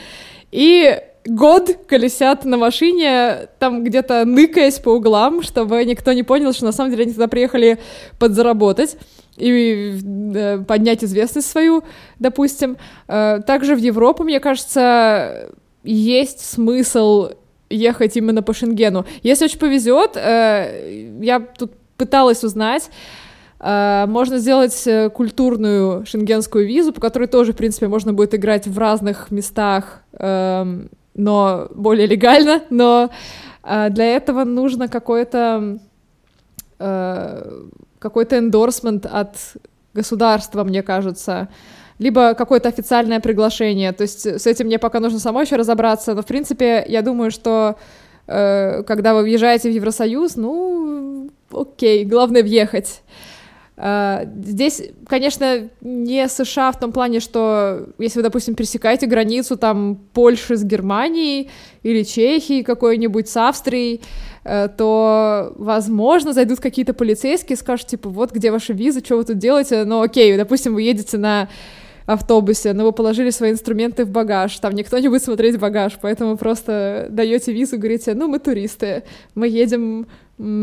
И 0.51 1.01
год 1.29 1.85
колесят 1.87 2.45
на 2.45 2.57
машине, 2.57 3.49
там 3.59 3.83
где-то 3.83 4.25
ныкаясь 4.25 4.79
по 4.79 4.89
углам, 4.89 5.41
чтобы 5.41 5.83
никто 5.85 6.13
не 6.13 6.23
понял, 6.23 6.53
что 6.53 6.65
на 6.65 6.71
самом 6.71 6.91
деле 6.91 7.03
они 7.03 7.13
туда 7.13 7.27
приехали 7.27 7.79
подзаработать 8.17 8.97
и 9.37 9.97
э, 10.35 10.59
поднять 10.67 11.03
известность 11.03 11.49
свою, 11.49 11.83
допустим. 12.19 12.77
Э, 13.07 13.39
также 13.45 13.75
в 13.75 13.79
Европу, 13.79 14.23
мне 14.23 14.39
кажется, 14.39 15.49
есть 15.83 16.43
смысл 16.45 17.29
ехать 17.69 18.17
именно 18.17 18.41
по 18.41 18.53
Шенгену. 18.53 19.05
Если 19.23 19.45
очень 19.45 19.59
повезет, 19.59 20.11
э, 20.15 21.09
я 21.21 21.39
тут 21.39 21.73
пыталась 21.97 22.43
узнать, 22.43 22.89
можно 23.61 24.37
сделать 24.37 24.87
культурную 25.13 26.05
шенгенскую 26.05 26.65
визу, 26.65 26.93
по 26.93 27.01
которой 27.01 27.27
тоже, 27.27 27.51
в 27.51 27.57
принципе, 27.57 27.89
можно 27.89 28.13
будет 28.13 28.33
играть 28.33 28.67
в 28.67 28.79
разных 28.79 29.31
местах 29.31 30.01
эм, 30.13 30.89
но 31.15 31.67
более 31.73 32.07
легально, 32.07 32.61
но 32.69 33.09
э, 33.63 33.89
для 33.89 34.15
этого 34.15 34.43
нужно 34.43 34.87
какой-то 34.87 35.79
э, 36.79 37.63
какой-то 37.99 38.37
эндорсмент 38.37 39.05
от 39.05 39.35
государства, 39.93 40.63
мне 40.63 40.81
кажется, 40.81 41.49
либо 41.99 42.33
какое-то 42.33 42.69
официальное 42.69 43.19
приглашение. 43.19 43.91
То 43.91 44.03
есть 44.03 44.25
с 44.25 44.47
этим 44.47 44.67
мне 44.67 44.79
пока 44.79 44.99
нужно 44.99 45.19
самой 45.19 45.45
еще 45.45 45.57
разобраться, 45.57 46.13
но 46.13 46.21
в 46.21 46.25
принципе 46.25 46.85
я 46.87 47.01
думаю, 47.01 47.31
что 47.31 47.75
э, 48.27 48.83
когда 48.83 49.13
вы 49.13 49.23
въезжаете 49.23 49.69
в 49.69 49.73
Евросоюз, 49.73 50.37
ну, 50.37 51.29
окей, 51.51 52.05
главное 52.05 52.41
въехать. 52.41 53.01
Э, 53.81 54.25
здесь, 54.43 54.81
конечно, 55.07 55.69
не 55.79 56.27
США 56.27 56.71
в 56.73 56.79
том 56.79 56.91
плане, 56.91 57.21
что 57.21 57.87
если 57.97 58.19
вы, 58.19 58.23
допустим, 58.23 58.55
пересекаете 58.55 59.07
границу 59.07 59.55
там 59.55 59.97
Польши 60.13 60.57
с 60.57 60.63
Германией 60.63 61.49
или 61.81 62.03
Чехией 62.03 62.63
какой-нибудь 62.63 63.29
с 63.29 63.37
Австрией, 63.37 64.01
э, 64.43 64.67
то, 64.77 65.53
возможно, 65.55 66.33
зайдут 66.33 66.59
какие-то 66.59 66.93
полицейские 66.93 67.55
и 67.55 67.59
скажут, 67.59 67.87
типа, 67.87 68.09
вот 68.09 68.33
где 68.33 68.51
ваша 68.51 68.73
виза, 68.73 68.99
что 68.99 69.15
вы 69.15 69.23
тут 69.23 69.37
делаете? 69.37 69.85
Ну, 69.85 70.01
окей, 70.01 70.35
допустим, 70.35 70.73
вы 70.73 70.81
едете 70.81 71.17
на 71.17 71.47
автобусе, 72.05 72.73
но 72.73 72.83
вы 72.83 72.91
положили 72.91 73.29
свои 73.29 73.51
инструменты 73.51 74.03
в 74.03 74.09
багаж, 74.09 74.57
там 74.59 74.73
никто 74.73 74.97
не 74.97 75.07
будет 75.07 75.23
смотреть 75.23 75.59
багаж, 75.59 75.93
поэтому 76.01 76.37
просто 76.37 77.07
даете 77.11 77.53
визу, 77.53 77.77
говорите, 77.77 78.15
ну, 78.15 78.27
мы 78.27 78.39
туристы, 78.39 79.03
мы 79.35 79.47
едем 79.47 80.07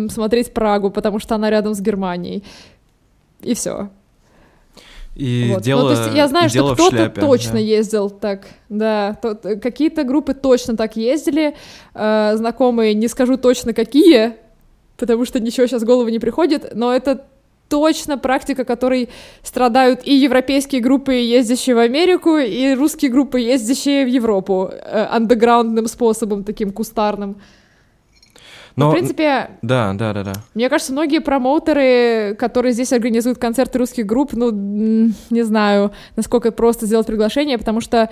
смотреть 0.09 0.53
Прагу, 0.53 0.91
потому 0.91 1.21
что 1.21 1.35
она 1.35 1.49
рядом 1.51 1.75
с 1.75 1.81
Германией 1.81 2.43
и 3.41 3.55
все. 3.55 3.91
И 5.17 5.51
вот. 5.55 5.63
дело, 5.63 5.83
ну, 5.83 5.95
то 5.95 6.03
есть 6.03 6.15
я 6.15 6.29
знаю, 6.29 6.51
что 6.51 6.75
кто-то 6.75 7.09
точно 7.09 7.55
да. 7.55 7.59
ездил 7.59 8.11
так, 8.11 8.49
да, 8.69 9.15
какие-то 9.63 10.05
группы 10.05 10.35
точно 10.35 10.77
так 10.77 10.97
ездили, 10.97 11.57
э, 11.95 12.33
знакомые, 12.37 12.93
не 12.93 13.09
скажу 13.09 13.39
точно 13.39 13.73
какие, 13.73 14.35
потому 14.99 15.25
что 15.25 15.41
ничего 15.41 15.67
сейчас 15.67 15.83
в 15.83 15.87
голову 15.87 16.11
не 16.11 16.19
приходит, 16.19 16.73
но 16.75 16.93
это 16.93 17.25
точно 17.69 18.19
практика, 18.19 18.65
которой 18.65 19.09
страдают 19.43 20.01
и 20.05 20.15
европейские 20.15 20.83
группы, 20.83 21.15
ездящие 21.15 21.75
в 21.77 21.79
Америку, 21.79 22.37
и 22.37 22.75
русские 22.75 23.11
группы, 23.11 23.41
ездящие 23.41 24.05
в 24.05 24.09
Европу, 24.09 24.71
э, 24.71 25.07
андеграундным 25.11 25.87
способом, 25.87 26.45
таким 26.45 26.73
кустарным. 26.73 27.37
Но, 28.77 28.91
в 28.91 28.93
принципе... 28.93 29.51
Да, 29.63 29.93
да, 29.95 30.13
да, 30.13 30.23
да. 30.23 30.33
Мне 30.55 30.69
кажется, 30.69 30.93
многие 30.93 31.21
промоутеры, 31.21 32.37
которые 32.39 32.73
здесь 32.73 32.93
организуют 32.93 33.39
концерты 33.39 33.79
русских 33.79 34.05
групп, 34.05 34.35
ну, 34.35 34.51
не 34.53 35.43
знаю, 35.43 35.93
насколько 36.15 36.53
просто 36.53 36.85
сделать 36.85 37.07
приглашение, 37.07 37.57
потому 37.57 37.81
что 37.81 38.11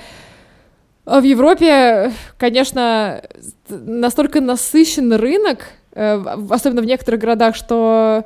в 1.05 1.23
Европе, 1.23 2.13
конечно, 2.39 3.23
настолько 3.69 4.41
насыщен 4.41 5.13
рынок, 5.13 5.67
э, 5.93 6.15
особенно 6.49 6.81
в 6.81 6.87
некоторых 6.87 7.21
городах, 7.21 7.55
что 7.55 8.25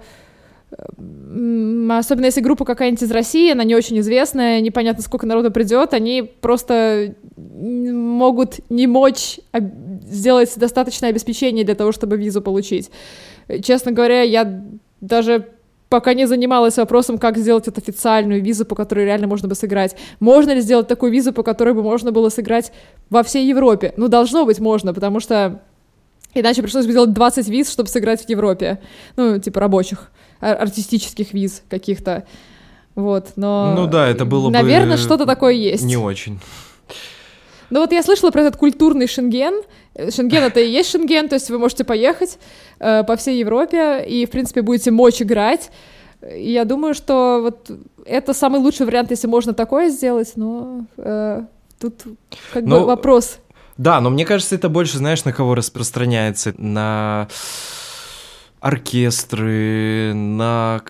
особенно 0.70 2.26
если 2.26 2.40
группа 2.40 2.64
какая-нибудь 2.64 3.02
из 3.02 3.10
России, 3.10 3.52
она 3.52 3.64
не 3.64 3.74
очень 3.74 3.98
известная, 4.00 4.60
непонятно, 4.60 5.02
сколько 5.02 5.26
народу 5.26 5.50
придет, 5.50 5.94
они 5.94 6.22
просто 6.22 7.14
могут 7.36 8.60
не 8.70 8.86
мочь 8.86 9.40
сделать 10.02 10.52
достаточное 10.56 11.10
обеспечение 11.10 11.64
для 11.64 11.74
того, 11.74 11.92
чтобы 11.92 12.16
визу 12.16 12.42
получить. 12.42 12.90
Честно 13.62 13.92
говоря, 13.92 14.22
я 14.22 14.62
даже 15.00 15.48
пока 15.88 16.12
не 16.12 16.26
занималась 16.26 16.76
вопросом, 16.76 17.18
как 17.18 17.38
сделать 17.38 17.66
эту 17.66 17.80
официальную 17.80 18.42
визу, 18.42 18.66
по 18.66 18.74
которой 18.74 19.06
реально 19.06 19.26
можно 19.26 19.48
бы 19.48 19.54
сыграть. 19.54 19.96
Можно 20.20 20.52
ли 20.52 20.60
сделать 20.60 20.86
такую 20.86 21.10
визу, 21.12 21.32
по 21.32 21.42
которой 21.42 21.72
бы 21.74 21.82
можно 21.82 22.12
было 22.12 22.28
сыграть 22.28 22.72
во 23.08 23.22
всей 23.22 23.48
Европе? 23.48 23.94
Ну, 23.96 24.08
должно 24.08 24.44
быть 24.44 24.60
можно, 24.60 24.92
потому 24.92 25.20
что 25.20 25.62
иначе 26.34 26.62
пришлось 26.62 26.84
бы 26.84 26.92
сделать 26.92 27.12
20 27.12 27.48
виз, 27.48 27.70
чтобы 27.70 27.88
сыграть 27.88 28.26
в 28.26 28.28
Европе. 28.28 28.80
Ну, 29.16 29.38
типа 29.38 29.60
рабочих 29.60 30.10
артистических 30.40 31.32
виз 31.32 31.62
каких-то. 31.68 32.24
Вот, 32.94 33.32
но... 33.36 33.74
Ну 33.76 33.86
да, 33.86 34.08
это 34.08 34.24
было 34.24 34.50
Наверное, 34.50 34.96
бы... 34.96 35.02
что-то 35.02 35.24
такое 35.24 35.52
есть. 35.52 35.84
Не 35.84 35.96
очень. 35.96 36.40
Ну 37.70 37.80
вот 37.80 37.92
я 37.92 38.02
слышала 38.02 38.30
про 38.30 38.42
этот 38.42 38.56
культурный 38.56 39.06
шенген. 39.06 39.62
Шенген— 40.10 40.42
это 40.44 40.60
и 40.60 40.68
есть 40.68 40.90
шенген, 40.90 41.28
то 41.28 41.34
есть 41.34 41.50
вы 41.50 41.58
можете 41.58 41.84
поехать 41.84 42.38
э, 42.78 43.04
по 43.04 43.16
всей 43.16 43.38
Европе 43.38 44.04
и, 44.04 44.26
в 44.26 44.30
принципе, 44.30 44.62
будете 44.62 44.90
мочь 44.90 45.20
играть. 45.20 45.70
Я 46.22 46.64
думаю, 46.64 46.94
что 46.94 47.40
вот 47.42 47.70
это 48.04 48.34
самый 48.34 48.60
лучший 48.60 48.86
вариант, 48.86 49.10
если 49.10 49.26
можно 49.26 49.54
такое 49.54 49.90
сделать, 49.90 50.32
но 50.36 50.86
э, 50.96 51.42
тут 51.78 52.02
как 52.52 52.64
но... 52.64 52.80
бы 52.80 52.86
вопрос. 52.86 53.38
Да, 53.76 54.00
но 54.00 54.10
мне 54.10 54.24
кажется, 54.24 54.56
это 54.56 54.68
больше, 54.68 54.98
знаешь, 54.98 55.24
на 55.24 55.32
кого 55.32 55.54
распространяется? 55.54 56.52
На 56.58 57.28
оркестры, 58.60 60.12
на 60.14 60.82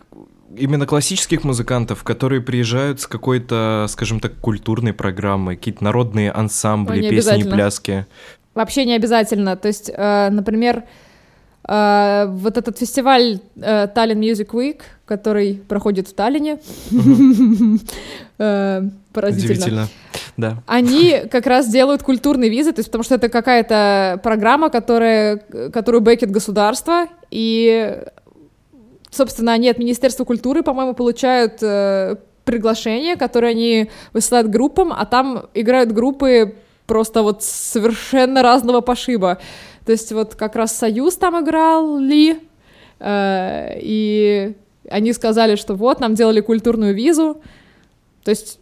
именно 0.57 0.87
классических 0.87 1.45
музыкантов, 1.45 2.05
которые 2.05 2.41
приезжают 2.41 3.01
с 3.01 3.07
какой-то, 3.07 3.87
скажем 3.89 4.21
так, 4.21 4.37
культурной 4.37 4.93
программой, 4.93 5.57
какие-то 5.57 5.85
народные 5.85 6.31
ансамбли, 6.31 7.03
Ой, 7.03 7.11
песни 7.11 7.41
и 7.41 7.45
пляски. 7.45 8.07
Вообще 8.55 8.85
не 8.85 8.95
обязательно. 8.95 9.57
То 9.57 9.69
есть, 9.69 9.91
э, 9.95 10.31
например, 10.31 10.85
э, 11.69 12.27
вот 12.29 12.57
этот 12.57 12.79
фестиваль 12.79 13.41
э, 13.57 13.89
Tallinn 13.95 14.21
Music 14.21 14.51
Week, 14.51 14.81
который 15.07 15.63
проходит 15.69 16.09
в 16.09 16.15
Таллине, 16.15 16.59
поразительно. 19.21 19.55
Удивительно 19.55 19.89
да. 20.39 20.63
Они 20.67 21.23
как 21.31 21.47
раз 21.47 21.69
делают 21.69 22.05
культурные 22.05 22.49
визы, 22.49 22.73
то 22.73 22.79
есть 22.79 22.89
потому 22.89 23.03
что 23.03 23.17
это 23.17 23.29
какая-то 23.29 24.21
программа, 24.23 24.71
которая, 24.71 25.39
которую 25.73 26.01
бэкет 26.01 26.31
государство, 26.31 27.09
и, 27.33 27.99
собственно, 29.11 29.53
они 29.53 29.69
от 29.69 29.79
Министерства 29.79 30.25
культуры, 30.25 30.63
по-моему, 30.63 30.95
получают 30.95 31.61
э, 31.61 32.17
приглашения, 32.45 33.17
которые 33.17 33.51
они 33.51 33.91
высылают 34.13 34.49
группам, 34.49 34.93
а 34.93 35.05
там 35.07 35.47
играют 35.55 35.91
группы 35.91 36.55
просто 36.87 37.23
вот 37.23 37.43
совершенно 37.43 38.41
разного 38.41 38.81
пошиба. 38.81 39.39
То 39.85 39.91
есть 39.91 40.13
вот 40.13 40.37
как 40.37 40.55
раз 40.55 40.71
Союз 40.77 41.17
там 41.17 41.43
играл, 41.45 41.99
Ли, 41.99 42.39
э, 43.01 43.79
и 43.81 44.55
они 44.89 45.13
сказали, 45.13 45.57
что 45.57 45.75
вот, 45.75 45.99
нам 45.99 46.15
делали 46.15 46.41
культурную 46.41 46.95
визу, 46.95 47.43
то 48.23 48.31
есть 48.31 48.61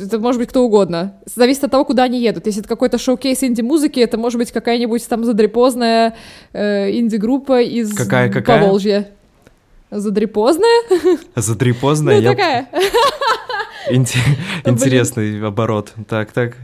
это 0.00 0.18
может 0.18 0.40
быть 0.40 0.48
кто 0.48 0.64
угодно. 0.64 1.14
Зависит 1.34 1.64
от 1.64 1.70
того, 1.70 1.84
куда 1.84 2.04
они 2.04 2.20
едут. 2.20 2.46
Если 2.46 2.60
это 2.60 2.68
какой-то 2.68 2.98
шоу-кейс 2.98 3.42
инди-музыки, 3.42 4.00
это 4.00 4.18
может 4.18 4.38
быть 4.38 4.52
какая-нибудь 4.52 5.06
там 5.08 5.24
задрепозная 5.24 6.16
э, 6.52 6.90
инди-группа 6.90 7.60
из 7.62 7.94
какая, 7.94 8.30
какая? 8.30 8.60
Поволжья. 8.60 9.08
Задрепозная? 9.90 10.82
Задрепозная? 11.34 12.20
Ну, 12.20 12.30
такая. 12.30 12.68
Интересный 13.90 15.44
оборот. 15.44 15.92
Так, 16.08 16.32
так. 16.32 16.56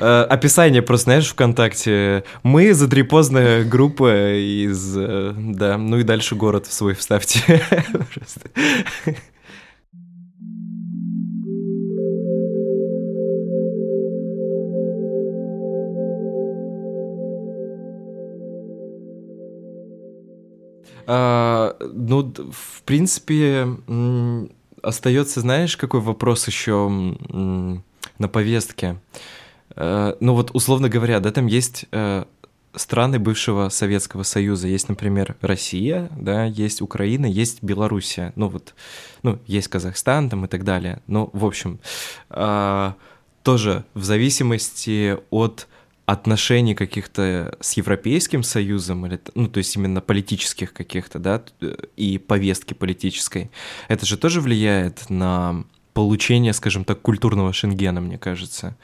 Э, 0.00 0.22
описание 0.28 0.82
просто, 0.82 1.04
знаешь, 1.04 1.28
ВКонтакте. 1.28 2.24
Мы 2.42 2.72
задрепозная 2.74 3.64
группа 3.64 4.34
из... 4.34 4.96
Э, 4.96 5.34
да, 5.36 5.78
ну 5.78 5.98
и 5.98 6.02
дальше 6.02 6.34
город 6.34 6.66
свой 6.66 6.94
вставьте. 6.94 7.62
А, 21.10 21.74
ну, 21.80 22.34
в 22.52 22.82
принципе, 22.82 23.66
остается, 24.82 25.40
знаешь, 25.40 25.78
какой 25.78 26.00
вопрос 26.00 26.46
еще 26.46 26.88
на 26.88 28.28
повестке? 28.28 29.00
А, 29.74 30.18
ну 30.20 30.34
вот, 30.34 30.50
условно 30.52 30.90
говоря, 30.90 31.20
да, 31.20 31.30
там 31.32 31.46
есть 31.46 31.86
э, 31.92 32.24
страны 32.74 33.18
бывшего 33.18 33.70
Советского 33.70 34.22
Союза. 34.22 34.68
Есть, 34.68 34.90
например, 34.90 35.36
Россия, 35.40 36.10
да, 36.14 36.44
есть 36.44 36.82
Украина, 36.82 37.24
есть 37.24 37.62
Белоруссия. 37.62 38.34
Ну 38.36 38.48
вот, 38.48 38.74
ну, 39.22 39.38
есть 39.46 39.68
Казахстан 39.68 40.28
там 40.28 40.44
и 40.44 40.48
так 40.48 40.62
далее. 40.62 41.00
Ну, 41.06 41.30
в 41.32 41.46
общем, 41.46 41.80
э, 42.28 42.92
тоже 43.42 43.84
в 43.94 44.04
зависимости 44.04 45.16
от 45.30 45.67
отношений 46.08 46.74
каких-то 46.74 47.54
с 47.60 47.74
Европейским 47.74 48.42
Союзом, 48.42 49.04
или, 49.04 49.20
ну, 49.34 49.46
то 49.46 49.58
есть 49.58 49.76
именно 49.76 50.00
политических 50.00 50.72
каких-то, 50.72 51.18
да, 51.18 51.42
и 51.96 52.16
повестки 52.16 52.72
политической, 52.72 53.50
это 53.88 54.06
же 54.06 54.16
тоже 54.16 54.40
влияет 54.40 55.10
на 55.10 55.64
получение, 55.92 56.54
скажем 56.54 56.86
так, 56.86 57.02
культурного 57.02 57.52
шенгена, 57.52 58.00
мне 58.00 58.16
кажется. 58.16 58.74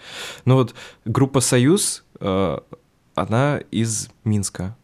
Ну 0.44 0.56
вот 0.56 0.74
группа 1.06 1.40
«Союз», 1.40 2.04
э, 2.20 2.58
она 3.14 3.60
из 3.70 4.10
Минска, 4.24 4.76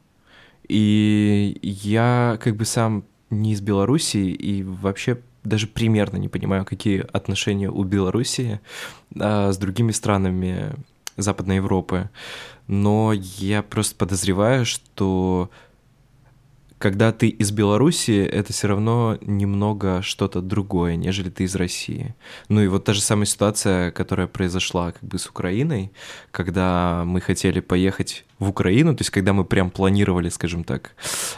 и 0.66 1.58
я 1.60 2.38
как 2.40 2.56
бы 2.56 2.64
сам 2.64 3.04
не 3.28 3.52
из 3.52 3.60
Белоруссии, 3.60 4.30
и 4.30 4.62
вообще 4.62 5.20
даже 5.44 5.66
примерно 5.66 6.16
не 6.16 6.28
понимаю, 6.28 6.64
какие 6.64 7.04
отношения 7.12 7.70
у 7.70 7.84
Белоруссии 7.84 8.60
а, 9.18 9.52
с 9.52 9.58
другими 9.58 9.92
странами 9.92 10.74
Западной 11.16 11.56
Европы. 11.56 12.10
Но 12.66 13.12
я 13.12 13.62
просто 13.62 13.96
подозреваю, 13.96 14.64
что 14.64 15.50
когда 16.80 17.12
ты 17.12 17.28
из 17.28 17.50
Беларуси, 17.50 18.24
это 18.24 18.54
все 18.54 18.68
равно 18.68 19.18
немного 19.20 20.00
что-то 20.00 20.40
другое, 20.40 20.96
нежели 20.96 21.28
ты 21.28 21.44
из 21.44 21.54
России. 21.54 22.14
Ну 22.48 22.62
и 22.62 22.68
вот 22.68 22.86
та 22.86 22.94
же 22.94 23.02
самая 23.02 23.26
ситуация, 23.26 23.90
которая 23.90 24.26
произошла 24.26 24.92
как 24.92 25.04
бы 25.04 25.18
с 25.18 25.26
Украиной, 25.26 25.92
когда 26.30 27.02
мы 27.04 27.20
хотели 27.20 27.60
поехать 27.60 28.24
в 28.38 28.48
Украину, 28.48 28.96
то 28.96 29.02
есть 29.02 29.10
когда 29.10 29.34
мы 29.34 29.44
прям 29.44 29.70
планировали, 29.70 30.30
скажем 30.30 30.64
так, 30.64 30.92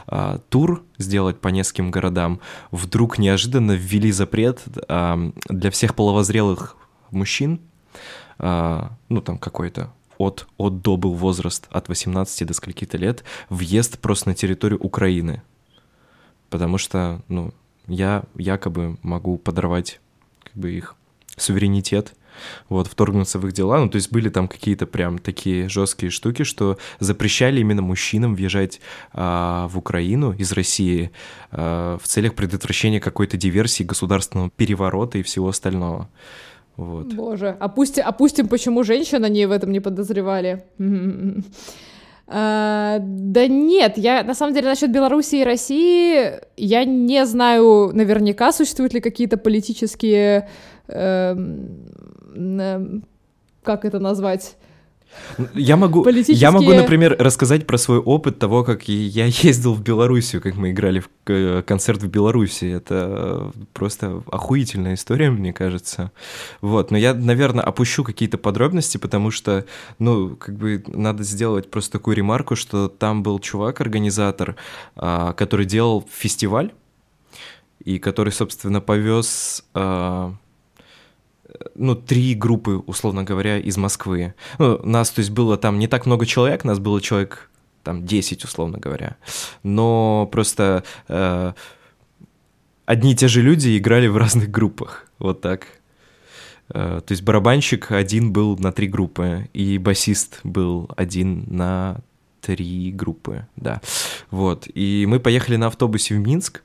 а, 0.07 0.39
тур 0.49 0.85
сделать 0.97 1.41
по 1.41 1.49
нескольким 1.49 1.91
городам, 1.91 2.39
вдруг 2.71 3.19
неожиданно 3.19 3.73
ввели 3.73 4.13
запрет 4.13 4.63
а, 4.89 5.33
для 5.49 5.73
всех 5.73 5.97
половозрелых 5.97 6.77
мужчин, 7.11 7.61
ну 8.39 9.21
там 9.21 9.39
какой-то 9.39 9.93
от, 10.19 10.47
от 10.57 10.83
до 10.83 10.97
был 10.97 11.15
возраст 11.15 11.67
от 11.71 11.89
18 11.89 12.47
до 12.47 12.55
скольки-то 12.55 12.97
лет, 12.99 13.25
въезд 13.49 13.99
просто 13.99 14.31
на 14.31 14.35
территорию 14.35 14.81
Украины. 14.81 15.43
Потому 16.51 16.79
что, 16.79 17.23
ну, 17.29 17.53
я 17.87 18.25
якобы 18.37 18.99
могу 19.03 19.39
подорвать 19.39 20.01
как 20.45 20.55
бы 20.55 20.73
их 20.73 20.95
суверенитет, 21.37 22.15
вот, 22.69 22.87
вторгнуться 22.87 23.39
в 23.39 23.47
их 23.47 23.53
дела. 23.53 23.79
Ну, 23.79 23.89
то 23.89 23.97
есть 23.97 24.11
были 24.11 24.29
там 24.29 24.49
какие-то 24.49 24.87
прям 24.87 25.19
такие 25.19 25.69
жесткие 25.69 26.11
штуки, 26.11 26.45
что 26.45 26.79
запрещали 26.99 27.61
именно 27.61 27.83
мужчинам 27.83 28.35
въезжать 28.35 28.81
а, 29.13 29.69
в 29.69 29.79
Украину 29.79 30.33
из 30.33 30.53
России 30.53 31.11
а, 31.51 31.99
в 31.99 32.07
целях 32.07 32.35
предотвращения 32.35 33.01
какой-то 33.01 33.37
диверсии, 33.37 33.85
государственного 33.85 34.51
переворота 34.51 35.19
и 35.19 35.23
всего 35.23 35.49
остального. 35.49 36.09
Вот. 36.77 37.15
Боже, 37.15 37.57
опустим, 37.61 38.05
опустим, 38.07 38.49
почему 38.49 38.83
женщины 38.83 39.27
они 39.27 39.47
в 39.47 39.51
этом 39.51 39.73
не 39.73 39.81
подозревали. 39.81 40.65
А, 42.35 42.99
да 43.01 43.47
нет, 43.47 43.99
я 43.99 44.23
на 44.23 44.35
самом 44.35 44.55
деле 44.55 44.69
насчет 44.69 44.91
Беларуси 44.91 45.37
и 45.37 45.45
России 45.45 46.41
я 46.57 46.85
не 46.85 47.27
знаю 47.27 47.91
наверняка 47.93 48.53
существуют 48.53 48.95
ли 48.95 49.01
какие-то 49.01 49.37
политические, 49.37 50.49
э, 50.89 51.37
как 53.63 53.85
это 53.85 53.99
назвать, 53.99 54.57
я 55.55 55.77
могу, 55.77 56.03
Политические... 56.03 56.39
я 56.39 56.51
могу, 56.51 56.73
например, 56.73 57.17
рассказать 57.19 57.67
про 57.67 57.79
свой 57.79 57.99
опыт 57.99 58.39
того, 58.39 58.65
как 58.65 58.89
я 58.89 59.27
ездил 59.27 59.75
в 59.75 59.83
Белоруссию, 59.83 60.43
как 60.43 60.57
мы 60.57 60.71
играли 60.71 61.01
в 61.01 61.63
концерт 61.63 62.03
в 62.03 62.09
Беларуси. 62.09 62.65
Это 62.65 63.51
просто 63.73 64.23
охуительная 64.31 64.95
история, 64.95 65.31
мне 65.31 65.53
кажется. 65.53 66.13
Вот, 66.61 66.91
но 66.91 66.99
я, 66.99 67.15
наверное, 67.15 67.65
опущу 67.65 68.05
какие-то 68.05 68.39
подробности, 68.39 68.99
потому 68.99 69.31
что, 69.31 69.65
ну, 69.99 70.37
как 70.37 70.57
бы 70.57 70.83
надо 70.87 71.23
сделать 71.23 71.71
просто 71.71 71.93
такую 71.93 72.17
ремарку, 72.17 72.57
что 72.57 72.89
там 72.89 73.23
был 73.23 73.39
чувак, 73.39 73.81
организатор, 73.81 74.57
а, 74.97 75.33
который 75.33 75.67
делал 75.67 76.07
фестиваль, 76.11 76.73
и 77.85 77.99
который, 77.99 78.33
собственно, 78.33 78.81
повез 78.81 79.65
а, 79.75 80.35
ну, 81.75 81.95
три 81.95 82.35
группы, 82.35 82.83
условно 82.87 83.25
говоря, 83.25 83.59
из 83.59 83.77
Москвы. 83.77 84.35
Ну, 84.59 84.81
нас, 84.85 85.11
то 85.11 85.21
есть, 85.21 85.31
было 85.31 85.57
там 85.57 85.79
не 85.79 85.89
так 85.89 86.07
много 86.07 86.27
человек, 86.27 86.65
нас 86.65 86.79
было 86.79 87.01
человек 87.01 87.51
там 87.83 88.05
10, 88.07 88.45
условно 88.45 88.79
говоря. 88.79 89.17
Но 89.63 90.29
просто 90.31 90.85
э, 91.09 91.53
одни 92.87 93.13
и 93.13 93.17
те 93.17 93.29
же 93.29 93.43
люди 93.43 93.77
играли 93.77 94.07
в 94.07 94.17
разных 94.17 94.51
группах. 94.51 95.07
Вот 95.19 95.41
так. 95.41 95.67
Э, 96.69 97.01
то 97.05 97.13
есть 97.13 97.23
барабанщик 97.23 97.93
один 97.93 98.33
был 98.33 98.57
на 98.59 98.73
три 98.73 98.89
группы, 98.89 99.49
и 99.53 99.79
басист 99.79 100.41
был 100.45 100.89
один 100.97 101.45
на 101.49 102.01
три 102.41 102.91
группы, 102.93 103.47
да. 103.57 103.81
Вот. 104.31 104.67
И 104.75 105.07
мы 105.09 105.21
поехали 105.21 105.57
на 105.57 105.69
автобусе 105.69 106.15
в 106.15 106.19
Минск. 106.19 106.63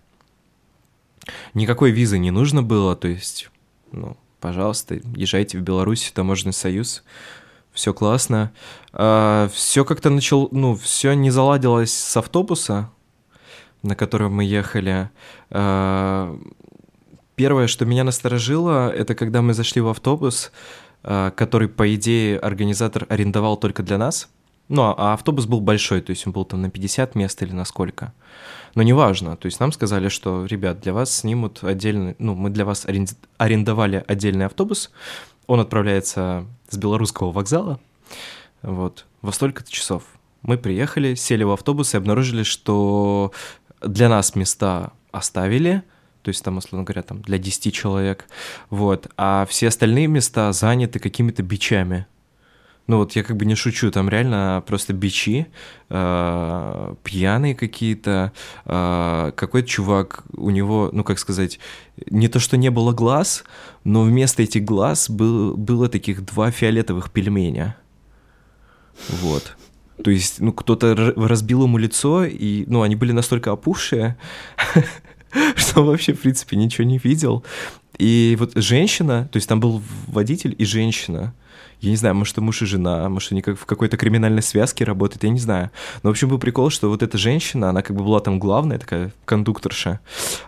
Никакой 1.54 1.92
визы 1.92 2.18
не 2.18 2.32
нужно 2.32 2.64
было, 2.64 2.96
то 2.96 3.08
есть, 3.08 3.50
ну, 3.92 4.18
пожалуйста, 4.40 5.00
езжайте 5.16 5.58
в 5.58 5.62
Беларусь, 5.62 6.12
таможенный 6.14 6.54
союз, 6.54 7.04
все 7.74 7.94
классно. 7.94 8.52
А, 8.94 9.50
все 9.54 9.86
как-то 9.86 10.10
начал, 10.10 10.50
ну, 10.52 10.76
все 10.76 11.14
не 11.14 11.30
заладилось 11.30 11.94
с 11.94 12.18
автобуса, 12.18 12.90
на 13.84 13.96
котором 13.96 14.34
мы 14.34 14.44
ехали. 14.44 15.10
А, 15.52 16.36
первое, 17.36 17.68
что 17.68 17.86
меня 17.86 18.04
насторожило, 18.04 18.90
это 18.90 19.16
когда 19.16 19.42
мы 19.42 19.54
зашли 19.54 19.82
в 19.82 19.90
автобус, 19.90 20.52
а, 21.04 21.32
который, 21.32 21.68
по 21.70 21.94
идее, 21.94 22.40
организатор 22.40 23.06
арендовал 23.10 23.58
только 23.58 23.84
для 23.84 23.98
нас. 23.98 24.30
Ну, 24.70 24.82
а 24.98 25.14
автобус 25.14 25.46
был 25.46 25.62
большой, 25.62 26.02
то 26.02 26.10
есть 26.10 26.28
он 26.28 26.34
был 26.34 26.44
там 26.44 26.62
на 26.62 26.70
50 26.70 27.16
мест 27.16 27.42
или 27.42 27.54
на 27.54 27.64
сколько. 27.64 28.14
Но 28.78 28.84
неважно, 28.84 29.36
то 29.36 29.48
есть 29.48 29.60
нам 29.60 29.72
сказали, 29.72 30.08
что, 30.08 30.46
ребят, 30.46 30.82
для 30.82 30.94
вас 30.94 31.12
снимут 31.12 31.64
отдельный, 31.64 32.16
ну, 32.20 32.36
мы 32.36 32.52
для 32.52 32.64
вас 32.64 32.86
арендовали 33.40 34.06
отдельный 34.08 34.46
автобус, 34.46 34.92
он 35.48 35.60
отправляется 35.60 36.46
с 36.70 36.78
белорусского 36.78 37.32
вокзала, 37.32 37.80
вот, 38.62 39.08
во 39.24 39.32
столько-то 39.32 39.72
часов. 39.72 40.04
Мы 40.44 40.60
приехали, 40.60 41.16
сели 41.16 41.44
в 41.44 41.50
автобус 41.50 41.96
и 41.96 41.98
обнаружили, 41.98 42.44
что 42.44 43.32
для 43.82 44.10
нас 44.10 44.36
места 44.36 44.92
оставили, 45.12 45.82
то 46.22 46.30
есть 46.30 46.44
там, 46.44 46.58
условно 46.58 46.86
говоря, 46.86 47.02
там 47.02 47.24
для 47.24 47.40
10 47.40 47.74
человек, 47.74 48.26
вот, 48.70 49.10
а 49.18 49.48
все 49.50 49.70
остальные 49.70 50.06
места 50.06 50.52
заняты 50.52 51.00
какими-то 51.00 51.42
бичами, 51.42 52.06
ну 52.88 52.98
вот 52.98 53.16
я 53.16 53.24
как 53.24 53.36
бы 53.36 53.46
не 53.46 53.56
шучу, 53.56 53.92
там 53.92 54.10
реально 54.10 54.64
просто 54.66 54.94
бичи, 54.94 55.48
э, 55.90 56.96
пьяные 57.04 57.54
какие-то, 57.56 58.32
э, 58.66 59.32
какой-то 59.36 59.68
чувак, 59.68 60.24
у 60.34 60.50
него, 60.50 60.90
ну 60.94 61.04
как 61.04 61.20
сказать, 61.20 61.60
не 62.10 62.30
то 62.30 62.40
что 62.40 62.58
не 62.58 62.70
было 62.70 62.94
глаз, 62.94 63.44
но 63.84 64.04
вместо 64.04 64.42
этих 64.42 64.64
глаз 64.64 65.10
был, 65.10 65.56
было 65.58 65.90
таких 65.90 66.26
два 66.26 66.50
фиолетовых 66.50 67.12
пельменя. 67.12 67.76
Вот. 69.22 69.58
То 70.04 70.12
есть, 70.12 70.40
ну, 70.40 70.54
кто-то 70.54 70.96
разбил 71.16 71.64
ему 71.64 71.78
лицо, 71.78 72.24
и, 72.24 72.66
ну, 72.68 72.84
они 72.84 72.96
были 72.96 73.12
настолько 73.12 73.52
опухшие, 73.52 74.16
что 75.56 75.84
вообще, 75.84 76.14
в 76.14 76.22
принципе, 76.22 76.56
ничего 76.56 76.86
не 76.86 77.00
видел. 77.00 77.44
И 77.98 78.36
вот 78.40 78.52
женщина, 78.56 79.28
то 79.32 79.38
есть 79.38 79.50
там 79.50 79.60
был 79.60 79.82
водитель 80.08 80.56
и 80.58 80.66
женщина, 80.66 81.34
я 81.80 81.92
не 81.92 81.96
знаю, 81.96 82.16
может, 82.16 82.34
это 82.34 82.42
муж 82.42 82.62
и 82.62 82.66
жена, 82.66 83.08
может, 83.10 83.32
они 83.32 83.42
как 83.42 83.58
в 83.58 83.66
какой-то 83.66 83.98
криминальной 83.98 84.42
связке 84.42 84.84
работают, 84.84 85.24
я 85.24 85.30
не 85.30 85.40
знаю. 85.40 85.70
Но, 86.02 86.10
в 86.10 86.12
общем, 86.12 86.30
был 86.30 86.40
прикол, 86.40 86.70
что 86.70 86.90
вот 86.90 87.04
эта 87.04 87.18
женщина, 87.18 87.70
она 87.70 87.82
как 87.82 87.96
бы 87.96 88.04
была 88.04 88.20
там 88.20 88.40
главная, 88.40 88.80
такая 88.80 89.12
кондукторша. 89.26 90.00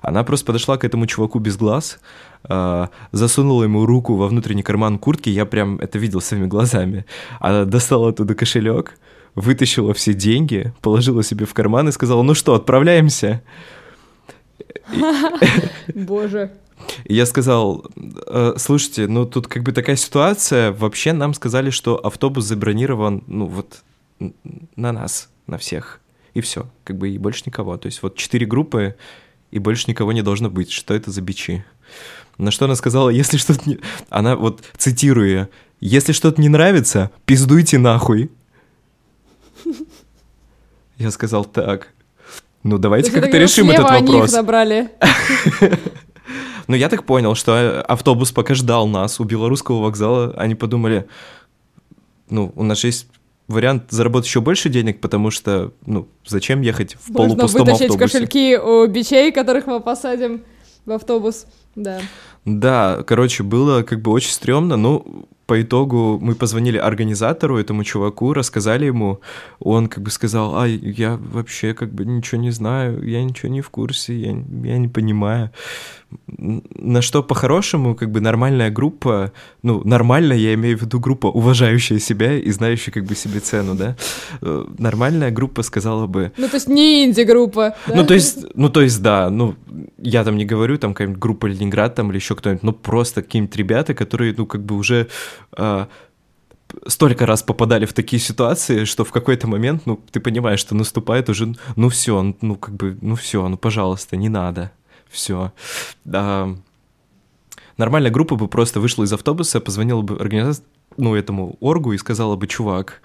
Она 0.01 0.23
просто 0.23 0.45
подошла 0.45 0.77
к 0.77 0.83
этому 0.83 1.05
чуваку 1.05 1.39
без 1.39 1.55
глаз, 1.55 1.99
э, 2.47 2.87
засунула 3.11 3.63
ему 3.63 3.85
руку 3.85 4.15
во 4.15 4.27
внутренний 4.27 4.63
карман 4.63 4.97
куртки, 4.97 5.29
я 5.29 5.45
прям 5.45 5.77
это 5.79 5.99
видел 5.99 6.19
своими 6.21 6.47
глазами. 6.47 7.05
Она 7.39 7.65
достала 7.65 8.09
оттуда 8.09 8.33
кошелек, 8.33 8.97
вытащила 9.35 9.93
все 9.93 10.13
деньги, 10.13 10.73
положила 10.81 11.23
себе 11.23 11.45
в 11.45 11.53
карман 11.53 11.89
и 11.89 11.91
сказала, 11.91 12.23
ну 12.23 12.33
что, 12.33 12.55
отправляемся? 12.55 13.43
Боже. 15.93 16.51
И 17.05 17.15
я 17.15 17.25
сказал, 17.25 17.85
э, 18.27 18.53
слушайте, 18.57 19.07
ну 19.07 19.25
тут 19.25 19.47
как 19.47 19.63
бы 19.63 19.71
такая 19.71 19.95
ситуация, 19.95 20.71
вообще 20.71 21.13
нам 21.13 21.33
сказали, 21.33 21.69
что 21.69 21.95
автобус 21.97 22.45
забронирован, 22.45 23.23
ну 23.27 23.45
вот 23.45 23.83
на 24.75 24.91
нас, 24.91 25.29
на 25.47 25.57
всех. 25.57 25.99
И 26.33 26.41
все, 26.41 26.67
как 26.83 26.97
бы 26.97 27.09
и 27.09 27.17
больше 27.17 27.43
никого. 27.45 27.77
То 27.77 27.87
есть 27.87 28.01
вот 28.03 28.15
четыре 28.15 28.45
группы, 28.45 28.95
и 29.51 29.59
больше 29.59 29.85
никого 29.87 30.11
не 30.11 30.21
должно 30.21 30.49
быть. 30.49 30.71
Что 30.71 30.93
это 30.93 31.11
за 31.11 31.21
бичи? 31.21 31.65
На 32.37 32.51
что 32.51 32.65
она 32.65 32.75
сказала, 32.75 33.09
если 33.09 33.37
что-то 33.37 33.67
не... 33.69 33.79
Она 34.09 34.35
вот, 34.35 34.63
цитируя, 34.77 35.49
если 35.81 36.13
что-то 36.13 36.39
не 36.41 36.49
нравится, 36.49 37.11
пиздуйте 37.25 37.77
нахуй. 37.77 38.31
Я 40.97 41.11
сказал, 41.11 41.45
так, 41.45 41.89
ну 42.63 42.77
давайте 42.77 43.11
как-то 43.11 43.37
решим 43.37 43.69
этот 43.71 43.89
вопрос. 43.89 44.09
Они 44.09 44.19
их 44.19 44.29
забрали. 44.29 44.89
Но 46.69 46.75
я 46.75 46.88
так 46.88 47.03
понял, 47.03 47.34
что 47.34 47.55
э, 47.55 47.82
автобус 47.82 48.32
пока 48.32 48.53
ждал 48.53 48.88
нас 48.88 49.19
у 49.19 49.23
белорусского 49.23 49.82
вокзала, 49.82 50.36
они 50.38 50.53
подумали, 50.53 51.08
ну, 52.29 52.53
у 52.55 52.63
нас 52.63 52.84
есть 52.84 53.08
вариант 53.47 53.86
заработать 53.89 54.27
еще 54.27 54.39
больше 54.39 54.69
денег, 54.69 55.01
потому 55.01 55.32
что, 55.32 55.73
ну, 55.88 56.08
зачем 56.27 56.62
ехать 56.62 56.93
в 56.93 57.10
Можно 57.10 57.36
полупустом 57.36 57.62
вытащить 57.62 57.89
автобусе? 57.89 58.13
кошельки 58.19 58.55
у 58.55 58.86
бичей, 58.86 59.32
которых 59.32 59.65
мы 59.65 59.79
посадим 59.79 60.43
в 60.86 60.91
автобус, 60.91 61.47
да. 61.75 62.01
Да, 62.45 63.03
короче, 63.08 63.41
было 63.41 63.82
как 63.82 64.03
бы 64.03 64.12
очень 64.12 64.32
стрёмно, 64.32 64.77
ну, 64.77 65.27
по 65.47 65.60
итогу 65.60 66.19
мы 66.21 66.36
позвонили 66.36 66.77
организатору, 66.77 67.58
этому 67.58 67.84
чуваку, 67.84 68.34
рассказали 68.34 68.86
ему, 68.86 69.21
он 69.60 69.88
как 69.88 70.03
бы 70.03 70.12
сказал, 70.12 70.55
а, 70.55 70.67
я 70.67 71.17
вообще 71.17 71.73
как 71.73 71.91
бы 71.91 72.05
ничего 72.05 72.39
не 72.39 72.51
знаю, 72.51 73.03
я 73.03 73.23
ничего 73.23 73.51
не 73.51 73.62
в 73.62 73.71
курсе, 73.71 74.13
я, 74.13 74.29
я 74.29 74.77
не 74.77 74.88
понимаю. 74.88 75.49
На 76.37 77.01
что 77.01 77.21
по-хорошему, 77.21 77.95
как 77.95 78.11
бы 78.11 78.19
нормальная 78.19 78.71
группа, 78.71 79.31
ну, 79.61 79.81
нормальная, 79.83 80.37
я 80.37 80.53
имею 80.55 80.77
в 80.77 80.81
виду 80.81 80.99
группа, 80.99 81.27
уважающая 81.27 81.99
себя 81.99 82.37
и 82.37 82.49
знающая 82.51 82.91
как 82.91 83.05
бы 83.05 83.15
себе 83.15 83.39
цену, 83.39 83.75
да, 83.75 83.95
э, 84.41 84.65
нормальная 84.79 85.29
группа 85.29 85.62
сказала 85.62 86.07
бы... 86.07 86.31
Ну, 86.37 86.47
то 86.47 86.55
есть 86.55 86.67
не 86.67 87.05
инди-группа. 87.05 87.75
Да? 87.87 87.95
Ну, 87.95 88.05
то 88.05 88.13
есть, 88.15 88.45
ну, 88.55 88.69
то 88.69 88.81
есть, 88.81 89.01
да, 89.01 89.29
ну, 89.29 89.55
я 89.99 90.23
там 90.23 90.37
не 90.37 90.45
говорю, 90.45 90.77
там 90.77 90.93
какая-нибудь 90.93 91.19
группа 91.21 91.45
Ленинград 91.45 91.93
там 91.95 92.10
или 92.10 92.17
еще 92.17 92.35
кто-нибудь, 92.35 92.63
ну, 92.63 92.73
просто 92.73 93.21
какие-нибудь 93.21 93.55
ребята, 93.55 93.93
которые, 93.93 94.33
ну, 94.37 94.45
как 94.45 94.63
бы 94.63 94.75
уже... 94.75 95.07
Э, 95.57 95.85
столько 96.87 97.25
раз 97.25 97.43
попадали 97.43 97.85
в 97.85 97.93
такие 97.93 98.19
ситуации, 98.19 98.85
что 98.85 99.03
в 99.03 99.12
какой-то 99.12 99.47
момент, 99.47 99.83
ну, 99.85 99.99
ты 100.12 100.19
понимаешь, 100.19 100.60
что 100.60 100.75
наступает 100.75 101.29
уже, 101.29 101.55
ну, 101.75 101.89
все, 101.89 102.35
ну, 102.41 102.55
как 102.55 102.75
бы, 102.75 102.97
ну, 103.01 103.15
все, 103.15 103.47
ну, 103.47 103.57
пожалуйста, 103.57 104.17
не 104.17 104.29
надо 104.29 104.71
все. 105.10 105.51
А, 106.12 106.55
нормальная 107.77 108.12
группа 108.12 108.35
бы 108.35 108.47
просто 108.47 108.79
вышла 108.79 109.03
из 109.03 109.13
автобуса, 109.13 109.60
позвонила 109.60 110.01
бы 110.01 110.15
организатору, 110.15 110.67
ну, 110.97 111.15
этому 111.15 111.55
оргу 111.60 111.93
и 111.93 111.97
сказала 111.97 112.35
бы, 112.35 112.47
чувак, 112.47 113.01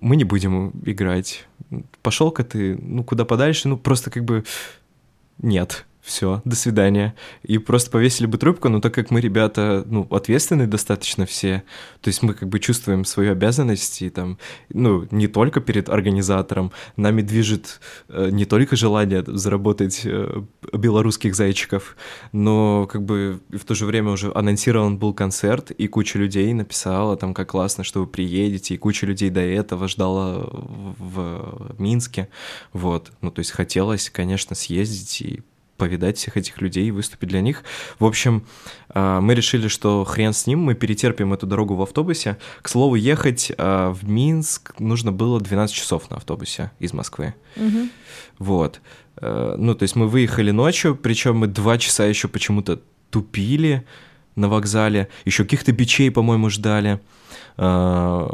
мы 0.00 0.16
не 0.16 0.24
будем 0.24 0.70
играть. 0.84 1.46
Пошел-ка 2.02 2.44
ты, 2.44 2.76
ну, 2.76 3.04
куда 3.04 3.24
подальше, 3.24 3.68
ну, 3.68 3.76
просто 3.76 4.10
как 4.10 4.24
бы 4.24 4.44
нет 5.38 5.86
все, 6.02 6.42
до 6.44 6.56
свидания. 6.56 7.14
И 7.44 7.58
просто 7.58 7.90
повесили 7.90 8.26
бы 8.26 8.36
трубку, 8.36 8.68
но 8.68 8.80
так 8.80 8.92
как 8.92 9.10
мы, 9.12 9.20
ребята, 9.20 9.84
ну, 9.86 10.06
ответственные 10.10 10.66
достаточно 10.66 11.26
все, 11.26 11.62
то 12.00 12.08
есть 12.08 12.22
мы 12.22 12.34
как 12.34 12.48
бы 12.48 12.58
чувствуем 12.58 13.04
свою 13.04 13.32
обязанность, 13.32 14.02
и 14.02 14.10
там, 14.10 14.38
ну, 14.68 15.06
не 15.12 15.28
только 15.28 15.60
перед 15.60 15.88
организатором, 15.88 16.72
нами 16.96 17.22
движет 17.22 17.80
э, 18.08 18.30
не 18.30 18.44
только 18.46 18.74
желание 18.74 19.22
заработать 19.24 20.02
э, 20.04 20.42
белорусских 20.72 21.36
зайчиков, 21.36 21.96
но 22.32 22.88
как 22.90 23.04
бы 23.04 23.40
в 23.50 23.64
то 23.64 23.76
же 23.76 23.86
время 23.86 24.10
уже 24.10 24.32
анонсирован 24.34 24.98
был 24.98 25.14
концерт, 25.14 25.70
и 25.70 25.86
куча 25.86 26.18
людей 26.18 26.52
написала 26.52 27.16
там, 27.16 27.32
как 27.32 27.50
классно, 27.50 27.84
что 27.84 28.00
вы 28.00 28.08
приедете, 28.08 28.74
и 28.74 28.78
куча 28.78 29.06
людей 29.06 29.30
до 29.30 29.40
этого 29.40 29.86
ждала 29.86 30.48
в, 30.50 30.96
в 30.98 31.80
Минске, 31.80 32.28
вот, 32.72 33.12
ну, 33.20 33.30
то 33.30 33.38
есть 33.38 33.52
хотелось, 33.52 34.10
конечно, 34.10 34.56
съездить 34.56 35.22
и 35.22 35.42
повидать 35.82 36.16
всех 36.16 36.36
этих 36.36 36.60
людей 36.60 36.86
и 36.86 36.90
выступить 36.92 37.28
для 37.28 37.40
них. 37.40 37.64
В 37.98 38.04
общем, 38.04 38.44
а, 38.90 39.20
мы 39.20 39.34
решили, 39.34 39.66
что 39.66 40.04
хрен 40.04 40.32
с 40.32 40.46
ним, 40.46 40.60
мы 40.60 40.74
перетерпим 40.76 41.32
эту 41.32 41.44
дорогу 41.44 41.74
в 41.74 41.82
автобусе. 41.82 42.38
К 42.62 42.68
слову, 42.68 42.94
ехать 42.94 43.50
а, 43.58 43.92
в 43.92 44.08
Минск 44.08 44.78
нужно 44.78 45.10
было 45.10 45.40
12 45.40 45.74
часов 45.74 46.08
на 46.08 46.18
автобусе 46.18 46.70
из 46.78 46.92
Москвы. 46.92 47.34
Угу. 47.56 47.88
Вот. 48.38 48.80
Э, 49.16 49.56
ну, 49.58 49.74
то 49.74 49.82
есть 49.82 49.96
мы 49.96 50.06
выехали 50.06 50.52
ночью, 50.52 50.94
причем 50.94 51.38
мы 51.38 51.48
два 51.48 51.78
часа 51.78 52.04
еще 52.04 52.28
почему-то 52.28 52.80
тупили 53.10 53.84
на 54.36 54.48
вокзале, 54.48 55.08
еще 55.24 55.42
каких-то 55.42 55.72
бичей, 55.72 56.12
по-моему, 56.12 56.48
ждали. 56.48 57.00
Э, 57.56 58.28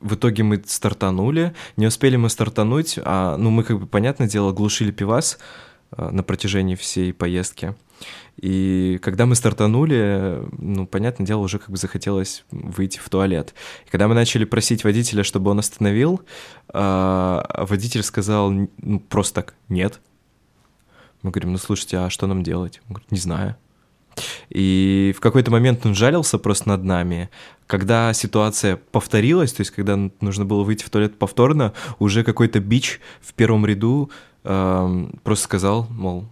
в 0.00 0.14
итоге 0.14 0.42
мы 0.42 0.60
стартанули, 0.66 1.54
не 1.76 1.86
успели 1.86 2.16
мы 2.16 2.28
стартануть, 2.28 2.98
а, 3.04 3.36
ну, 3.36 3.50
мы, 3.50 3.62
как 3.62 3.78
бы, 3.78 3.86
понятное 3.86 4.26
дело, 4.26 4.52
глушили 4.52 4.90
пивас, 4.90 5.38
Э, 5.38 5.75
на 5.96 6.22
протяжении 6.22 6.74
всей 6.74 7.12
поездки. 7.12 7.74
И 8.36 8.98
когда 9.02 9.24
мы 9.24 9.34
стартанули, 9.34 10.42
ну, 10.58 10.86
понятное 10.86 11.26
дело, 11.26 11.40
уже 11.40 11.58
как 11.58 11.70
бы 11.70 11.76
захотелось 11.76 12.44
выйти 12.50 12.98
в 12.98 13.08
туалет. 13.08 13.54
И 13.86 13.90
когда 13.90 14.08
мы 14.08 14.14
начали 14.14 14.44
просить 14.44 14.84
водителя, 14.84 15.24
чтобы 15.24 15.50
он 15.50 15.58
остановил, 15.58 16.20
а 16.68 17.64
водитель 17.68 18.02
сказал, 18.02 18.50
ну, 18.50 19.00
просто 19.00 19.34
так, 19.36 19.54
нет. 19.68 20.00
Мы 21.22 21.30
говорим, 21.30 21.52
ну, 21.52 21.58
слушайте, 21.58 21.96
а 21.98 22.10
что 22.10 22.26
нам 22.26 22.42
делать? 22.42 22.82
Он 22.88 22.94
говорит, 22.94 23.10
не 23.10 23.18
знаю. 23.18 23.56
И 24.48 25.14
в 25.16 25.20
какой-то 25.20 25.50
момент 25.50 25.84
он 25.84 25.94
жалился 25.94 26.38
просто 26.38 26.68
над 26.68 26.84
нами. 26.84 27.30
Когда 27.66 28.12
ситуация 28.12 28.76
повторилась, 28.76 29.52
то 29.52 29.60
есть 29.60 29.72
когда 29.72 29.98
нужно 30.20 30.44
было 30.44 30.62
выйти 30.62 30.84
в 30.84 30.90
туалет 30.90 31.18
повторно, 31.18 31.72
уже 31.98 32.22
какой-то 32.22 32.60
бич 32.60 33.00
в 33.20 33.34
первом 33.34 33.66
ряду 33.66 34.10
просто 35.22 35.44
сказал, 35.44 35.86
мол, 35.90 36.26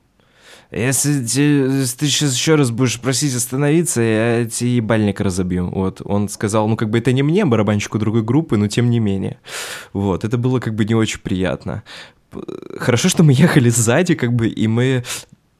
если 0.70 1.24
ты, 1.24 1.40
если 1.40 1.98
ты 1.98 2.06
сейчас 2.06 2.34
еще 2.34 2.56
раз 2.56 2.70
будешь 2.70 3.00
просить 3.00 3.34
остановиться, 3.34 4.00
я 4.00 4.44
тебе 4.44 4.76
ебальник 4.76 5.20
разобью. 5.20 5.70
Вот, 5.70 6.02
он 6.04 6.28
сказал, 6.28 6.66
ну, 6.66 6.76
как 6.76 6.90
бы 6.90 6.98
это 6.98 7.12
не 7.12 7.22
мне, 7.22 7.44
барабанщику 7.44 7.98
другой 7.98 8.22
группы, 8.22 8.56
но 8.56 8.66
тем 8.66 8.90
не 8.90 8.98
менее. 8.98 9.38
Вот, 9.92 10.24
это 10.24 10.36
было 10.36 10.58
как 10.58 10.74
бы 10.74 10.84
не 10.84 10.94
очень 10.94 11.20
приятно. 11.20 11.84
Хорошо, 12.78 13.08
что 13.08 13.22
мы 13.22 13.32
ехали 13.32 13.68
сзади, 13.68 14.14
как 14.14 14.32
бы, 14.32 14.48
и 14.48 14.66
мы 14.66 15.04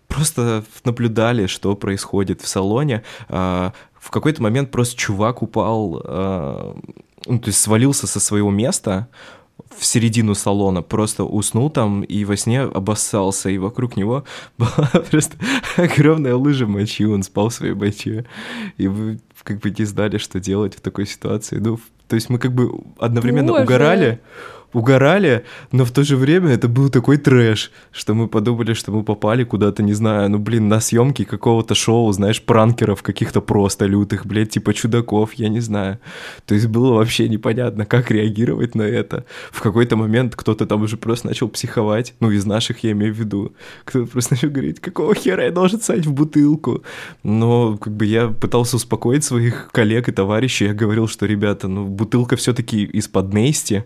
просто 0.09 0.65
наблюдали, 0.85 1.47
что 1.47 1.77
происходит 1.77 2.41
в 2.41 2.49
салоне. 2.49 3.05
А, 3.29 3.73
в 3.95 4.11
какой-то 4.11 4.43
момент 4.43 4.71
просто 4.71 4.97
чувак 4.97 5.43
упал, 5.43 6.03
а, 6.05 6.77
ну, 7.27 7.39
то 7.39 7.49
есть 7.49 7.61
свалился 7.61 8.07
со 8.07 8.21
своего 8.21 8.51
места, 8.51 9.09
в 9.77 9.85
середину 9.85 10.35
салона, 10.35 10.83
просто 10.83 11.25
уснул 11.25 11.71
там 11.71 12.03
и 12.03 12.25
во 12.25 12.37
сне 12.37 12.63
обоссался, 12.63 13.51
и 13.51 13.59
вокруг 13.59 13.97
него 13.97 14.25
была 14.59 14.91
просто 15.11 15.37
огромная 15.77 16.35
лыжа 16.37 16.67
мочи, 16.67 17.05
он 17.05 17.23
спал 17.23 17.49
в 17.49 17.55
своей 17.55 17.75
моче, 17.75 18.25
и 18.77 18.89
вы 18.89 19.21
как 19.43 19.61
бы 19.61 19.71
не 19.71 19.85
знали, 19.85 20.19
что 20.19 20.41
делать 20.41 20.75
в 20.75 20.81
такой 20.81 21.07
ситуации. 21.07 21.59
Ну, 21.59 21.79
то 22.09 22.17
есть 22.17 22.31
мы 22.31 22.39
как 22.39 22.53
бы 22.53 22.81
одновременно 22.99 23.53
Боже. 23.53 23.65
угорали, 23.65 24.21
угорали, 24.75 25.45
но 25.73 25.85
в 25.85 25.91
то 25.93 26.03
же 26.03 26.17
время 26.17 26.51
это 26.51 26.69
был 26.69 26.91
такой 26.91 27.17
трэш, 27.17 27.71
что 27.93 28.15
мы 28.15 28.29
подумали, 28.29 28.75
что 28.75 28.91
мы 28.93 29.05
попали 29.05 29.45
куда-то, 29.45 29.83
не 29.83 29.95
знаю, 29.95 30.29
ну, 30.29 30.39
блин, 30.39 30.69
на 30.69 30.81
съемки 30.81 31.25
какого-то 31.25 31.75
шоу, 31.75 32.13
знаешь, 32.13 32.43
пранкеров 32.43 33.03
каких-то 33.03 33.41
просто 33.41 33.87
лютых, 33.87 34.27
блядь, 34.27 34.51
типа 34.51 34.75
чудаков, 34.75 35.35
я 35.35 35.49
не 35.49 35.61
знаю. 35.61 35.99
То 36.45 36.55
есть 36.55 36.67
было 36.67 36.95
вообще 36.95 37.29
непонятно, 37.29 37.87
как 37.87 38.11
реагировать 38.11 38.75
на 38.75 38.83
это. 38.83 39.25
В 39.53 39.63
какой-то 39.63 39.97
момент 39.97 40.35
кто-то 40.35 40.67
там 40.67 40.83
уже 40.83 40.97
просто 40.97 41.29
начал 41.29 41.49
психовать, 41.49 42.15
ну, 42.21 42.31
из 42.31 42.45
наших 42.45 42.81
я 42.81 42.91
имею 42.91 43.15
в 43.15 43.19
виду. 43.19 43.55
Кто-то 43.85 44.11
просто 44.11 44.35
начал 44.35 44.51
говорить, 44.51 44.81
какого 44.81 45.15
хера 45.15 45.45
я 45.45 45.53
должен 45.53 45.81
садить 45.81 46.07
в 46.07 46.13
бутылку? 46.13 46.83
Но, 47.23 47.77
как 47.77 47.93
бы, 47.93 48.05
я 48.07 48.29
пытался 48.29 48.77
успокоить 48.77 49.23
своих 49.23 49.69
коллег 49.73 50.09
и 50.09 50.13
товарищей, 50.13 50.67
я 50.67 50.75
говорил, 50.75 51.07
что, 51.07 51.27
ребята, 51.27 51.69
ну, 51.69 51.87
бутылка 51.87 52.35
все-таки 52.37 52.85
из-под 52.85 53.33
Нейсти, 53.33 53.85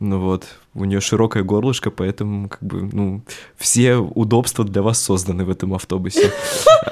ну 0.00 0.23
вот, 0.24 0.46
у 0.74 0.84
нее 0.84 1.00
широкое 1.00 1.42
горлышко, 1.42 1.90
поэтому 1.90 2.48
как 2.48 2.62
бы, 2.62 2.82
ну, 2.92 3.22
все 3.56 3.96
удобства 3.96 4.64
для 4.64 4.82
вас 4.82 5.00
созданы 5.00 5.44
в 5.44 5.50
этом 5.50 5.74
автобусе. 5.74 6.30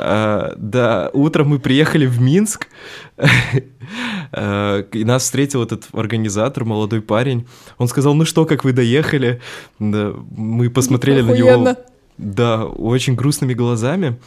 А, 0.05 0.55
да, 0.57 1.11
утром 1.13 1.49
мы 1.49 1.59
приехали 1.59 2.07
в 2.07 2.21
Минск, 2.21 2.67
а, 4.33 4.81
и 4.81 5.05
нас 5.05 5.23
встретил 5.23 5.63
этот 5.63 5.85
организатор, 5.93 6.65
молодой 6.65 7.03
парень. 7.03 7.47
Он 7.79 7.87
сказал, 7.89 8.15
ну 8.15 8.25
что, 8.25 8.45
как 8.45 8.65
вы 8.65 8.73
доехали? 8.73 9.41
Мы 9.79 10.71
посмотрели 10.71 11.21
на 11.21 11.33
него, 11.33 11.77
да, 12.19 12.65
очень 12.65 13.15
грустными 13.15 13.55
глазами. 13.55 14.19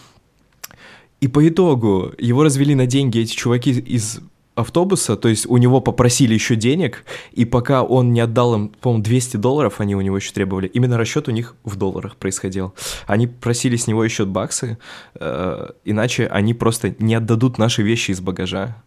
И 1.19 1.27
по 1.27 1.45
итогу 1.47 2.13
его 2.19 2.43
развели 2.43 2.75
на 2.75 2.85
деньги 2.85 3.19
эти 3.19 3.35
чуваки 3.35 3.71
из 3.71 4.19
автобуса, 4.55 5.15
то 5.17 5.27
есть 5.27 5.45
у 5.47 5.57
него 5.57 5.81
попросили 5.81 6.33
еще 6.33 6.55
денег, 6.55 7.03
и 7.31 7.45
пока 7.45 7.83
он 7.83 8.13
не 8.13 8.21
отдал 8.21 8.55
им, 8.55 8.69
по-моему, 8.69 9.03
200 9.03 9.37
долларов, 9.37 9.81
они 9.81 9.95
у 9.95 10.01
него 10.01 10.15
еще 10.15 10.31
требовали, 10.31 10.67
именно 10.67 10.97
расчет 10.97 11.27
у 11.27 11.31
них 11.31 11.55
в 11.63 11.75
долларах 11.75 12.15
происходил. 12.15 12.73
Они 13.05 13.27
просили 13.27 13.75
с 13.75 13.87
него 13.87 14.03
еще 14.03 14.25
баксы, 14.25 14.77
э, 15.15 15.69
иначе 15.83 16.27
они 16.27 16.53
просто 16.53 16.95
не 16.99 17.15
отдадут 17.15 17.57
наши 17.57 17.83
вещи 17.83 18.11
из 18.11 18.21
багажа. 18.21 18.81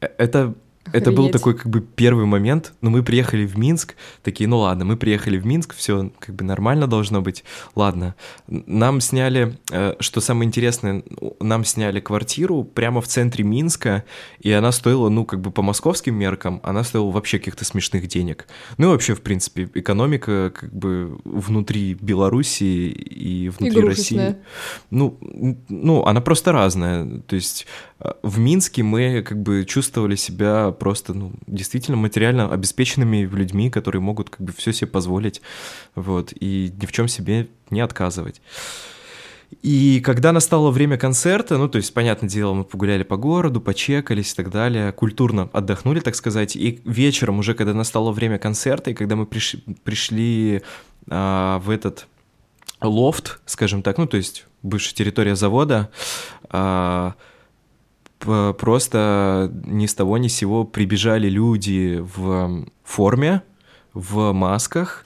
Э, 0.00 0.08
это 0.16 0.54
Охренеть. 0.84 1.02
Это 1.02 1.12
был 1.12 1.28
такой 1.30 1.54
как 1.54 1.68
бы 1.68 1.80
первый 1.80 2.26
момент, 2.26 2.72
но 2.80 2.90
мы 2.90 3.04
приехали 3.04 3.46
в 3.46 3.56
Минск, 3.56 3.94
такие, 4.22 4.48
ну 4.48 4.58
ладно, 4.58 4.84
мы 4.84 4.96
приехали 4.96 5.38
в 5.38 5.46
Минск, 5.46 5.74
все 5.74 6.10
как 6.18 6.34
бы 6.34 6.44
нормально 6.44 6.88
должно 6.88 7.22
быть, 7.22 7.44
ладно. 7.76 8.16
Нам 8.48 9.00
сняли, 9.00 9.56
э, 9.70 9.94
что 10.00 10.20
самое 10.20 10.48
интересное, 10.48 11.04
нам 11.40 11.64
сняли 11.64 12.00
квартиру 12.00 12.64
прямо 12.64 13.00
в 13.00 13.06
центре 13.06 13.44
Минска, 13.44 14.04
и 14.40 14.50
она 14.50 14.72
стоила, 14.72 15.08
ну 15.08 15.24
как 15.24 15.40
бы 15.40 15.52
по 15.52 15.62
московским 15.62 16.16
меркам, 16.16 16.60
она 16.64 16.82
стоила 16.82 17.10
вообще 17.10 17.38
каких-то 17.38 17.64
смешных 17.64 18.08
денег. 18.08 18.48
Ну 18.76 18.88
и 18.88 18.90
вообще, 18.90 19.14
в 19.14 19.20
принципе, 19.20 19.70
экономика 19.74 20.52
как 20.54 20.74
бы 20.74 21.16
внутри 21.24 21.94
Белоруссии 21.94 22.88
и 22.88 23.48
внутри 23.50 23.82
России. 23.82 24.36
Ну, 24.90 25.16
ну, 25.68 26.04
она 26.04 26.20
просто 26.20 26.50
разная, 26.50 27.20
то 27.20 27.36
есть 27.36 27.66
в 28.22 28.38
Минске 28.38 28.82
мы 28.82 29.22
как 29.22 29.42
бы 29.42 29.64
чувствовали 29.64 30.16
себя 30.16 30.70
просто, 30.72 31.14
ну, 31.14 31.32
действительно 31.46 31.96
материально 31.96 32.52
обеспеченными 32.52 33.18
людьми, 33.18 33.70
которые 33.70 34.00
могут 34.00 34.30
как 34.30 34.40
бы 34.40 34.52
все 34.52 34.72
себе 34.72 34.90
позволить, 34.90 35.42
вот, 35.94 36.32
и 36.38 36.72
ни 36.80 36.86
в 36.86 36.92
чем 36.92 37.08
себе 37.08 37.48
не 37.70 37.80
отказывать. 37.80 38.40
И 39.60 40.00
когда 40.00 40.32
настало 40.32 40.70
время 40.70 40.96
концерта, 40.96 41.58
ну, 41.58 41.68
то 41.68 41.76
есть, 41.76 41.92
понятное 41.92 42.28
дело, 42.28 42.54
мы 42.54 42.64
погуляли 42.64 43.02
по 43.02 43.16
городу, 43.16 43.60
почекались 43.60 44.32
и 44.32 44.36
так 44.36 44.50
далее, 44.50 44.92
культурно 44.92 45.50
отдохнули, 45.52 46.00
так 46.00 46.14
сказать, 46.14 46.56
и 46.56 46.80
вечером 46.84 47.38
уже, 47.38 47.54
когда 47.54 47.74
настало 47.74 48.12
время 48.12 48.38
концерта, 48.38 48.90
и 48.90 48.94
когда 48.94 49.14
мы 49.14 49.26
приш... 49.26 49.56
пришли 49.84 50.62
а, 51.10 51.58
в 51.58 51.68
этот 51.68 52.06
лофт, 52.80 53.40
скажем 53.44 53.82
так, 53.82 53.98
ну, 53.98 54.06
то 54.06 54.16
есть, 54.16 54.46
бывшая 54.62 54.94
территория 54.94 55.36
завода, 55.36 55.90
а, 56.48 57.14
просто 58.24 59.50
ни 59.64 59.86
с 59.86 59.94
того 59.94 60.18
ни 60.18 60.28
с 60.28 60.34
сего 60.34 60.64
прибежали 60.64 61.28
люди 61.28 62.02
в 62.14 62.66
форме, 62.84 63.42
в 63.94 64.32
масках, 64.32 65.04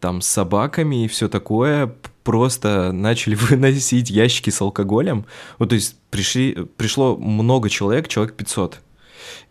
там 0.00 0.20
с 0.20 0.28
собаками 0.28 1.04
и 1.04 1.08
все 1.08 1.28
такое, 1.28 1.92
просто 2.24 2.92
начали 2.92 3.34
выносить 3.40 4.10
ящики 4.10 4.50
с 4.50 4.60
алкоголем. 4.60 5.26
Вот, 5.58 5.70
то 5.70 5.74
есть 5.74 5.96
пришли, 6.10 6.54
пришло 6.76 7.16
много 7.16 7.68
человек, 7.68 8.08
человек 8.08 8.34
500. 8.34 8.80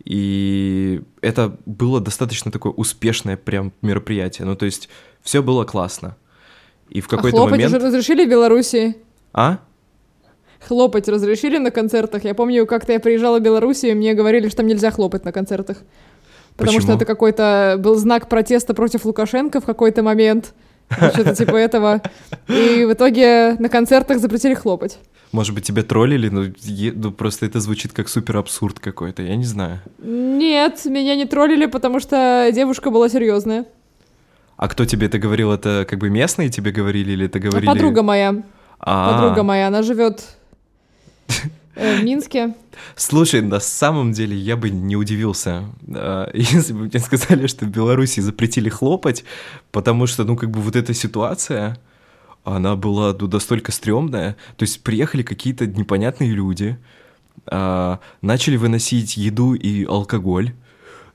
И 0.04 1.02
это 1.20 1.56
было 1.66 2.00
достаточно 2.00 2.50
такое 2.50 2.72
успешное 2.72 3.36
прям 3.36 3.72
мероприятие. 3.82 4.46
Ну, 4.46 4.56
то 4.56 4.66
есть 4.66 4.88
все 5.22 5.42
было 5.42 5.64
классно. 5.64 6.16
И 6.88 7.00
в 7.00 7.08
какой-то 7.08 7.44
а 7.44 7.48
момент... 7.48 7.74
уже 7.74 7.84
разрешили 7.84 8.24
в 8.24 8.30
Беларуси? 8.30 8.96
А? 9.32 9.58
Хлопать 10.66 11.08
разрешили 11.08 11.58
на 11.58 11.70
концертах? 11.70 12.24
Я 12.24 12.34
помню, 12.34 12.66
как-то 12.66 12.92
я 12.92 13.00
приезжала 13.00 13.38
в 13.38 13.42
Белоруссию, 13.42 13.92
и 13.92 13.94
мне 13.94 14.14
говорили, 14.14 14.48
что 14.48 14.58
там 14.58 14.66
нельзя 14.66 14.90
хлопать 14.90 15.24
на 15.24 15.32
концертах. 15.32 15.78
Потому 16.56 16.78
Почему? 16.78 16.82
что 16.82 16.96
это 16.96 17.04
какой-то 17.04 17.76
был 17.78 17.94
знак 17.94 18.28
протеста 18.28 18.74
против 18.74 19.04
Лукашенко 19.04 19.60
в 19.60 19.64
какой-то 19.64 20.02
момент. 20.02 20.54
Что-то 20.90 21.34
типа 21.36 21.56
этого. 21.56 22.02
И 22.48 22.84
в 22.84 22.92
итоге 22.92 23.54
на 23.60 23.68
концертах 23.68 24.18
запретили 24.18 24.54
хлопать. 24.54 24.98
Может 25.30 25.54
быть, 25.54 25.64
тебя 25.64 25.82
троллили, 25.82 26.28
но 26.30 26.46
ну, 26.94 27.12
просто 27.12 27.46
это 27.46 27.60
звучит 27.60 27.92
как 27.92 28.08
супер 28.08 28.38
абсурд 28.38 28.80
какой-то, 28.80 29.22
я 29.22 29.36
не 29.36 29.44
знаю. 29.44 29.80
Нет, 29.98 30.84
меня 30.86 31.14
не 31.14 31.26
троллили, 31.26 31.66
потому 31.66 32.00
что 32.00 32.50
девушка 32.52 32.90
была 32.90 33.08
серьезная. 33.08 33.66
А 34.56 34.68
кто 34.68 34.84
тебе 34.86 35.06
это 35.06 35.18
говорил? 35.18 35.52
Это 35.52 35.86
как 35.88 35.98
бы 35.98 36.10
местные 36.10 36.48
тебе 36.48 36.72
говорили 36.72 37.12
или 37.12 37.26
это 37.26 37.38
говорили? 37.38 37.66
Подруга 37.66 38.02
моя. 38.02 38.42
А-а-а. 38.80 39.12
Подруга 39.12 39.42
моя, 39.42 39.68
она 39.68 39.82
живет 39.82 40.24
в 41.78 42.02
Минске. 42.02 42.54
Слушай, 42.96 43.40
на 43.40 43.60
самом 43.60 44.12
деле 44.12 44.36
я 44.36 44.56
бы 44.56 44.70
не 44.70 44.96
удивился, 44.96 45.64
а, 45.88 46.30
если 46.34 46.72
бы 46.72 46.80
мне 46.84 46.98
сказали, 46.98 47.46
что 47.46 47.64
в 47.64 47.68
Беларуси 47.68 48.20
запретили 48.20 48.68
хлопать, 48.68 49.24
потому 49.70 50.06
что, 50.06 50.24
ну, 50.24 50.36
как 50.36 50.50
бы 50.50 50.60
вот 50.60 50.76
эта 50.76 50.94
ситуация, 50.94 51.78
она 52.44 52.76
была 52.76 53.14
ну, 53.18 53.28
настолько 53.28 53.72
стрёмная. 53.72 54.36
То 54.56 54.64
есть 54.64 54.82
приехали 54.82 55.22
какие-то 55.22 55.66
непонятные 55.66 56.30
люди, 56.30 56.78
а, 57.46 58.00
начали 58.22 58.56
выносить 58.56 59.16
еду 59.16 59.54
и 59.54 59.84
алкоголь, 59.84 60.54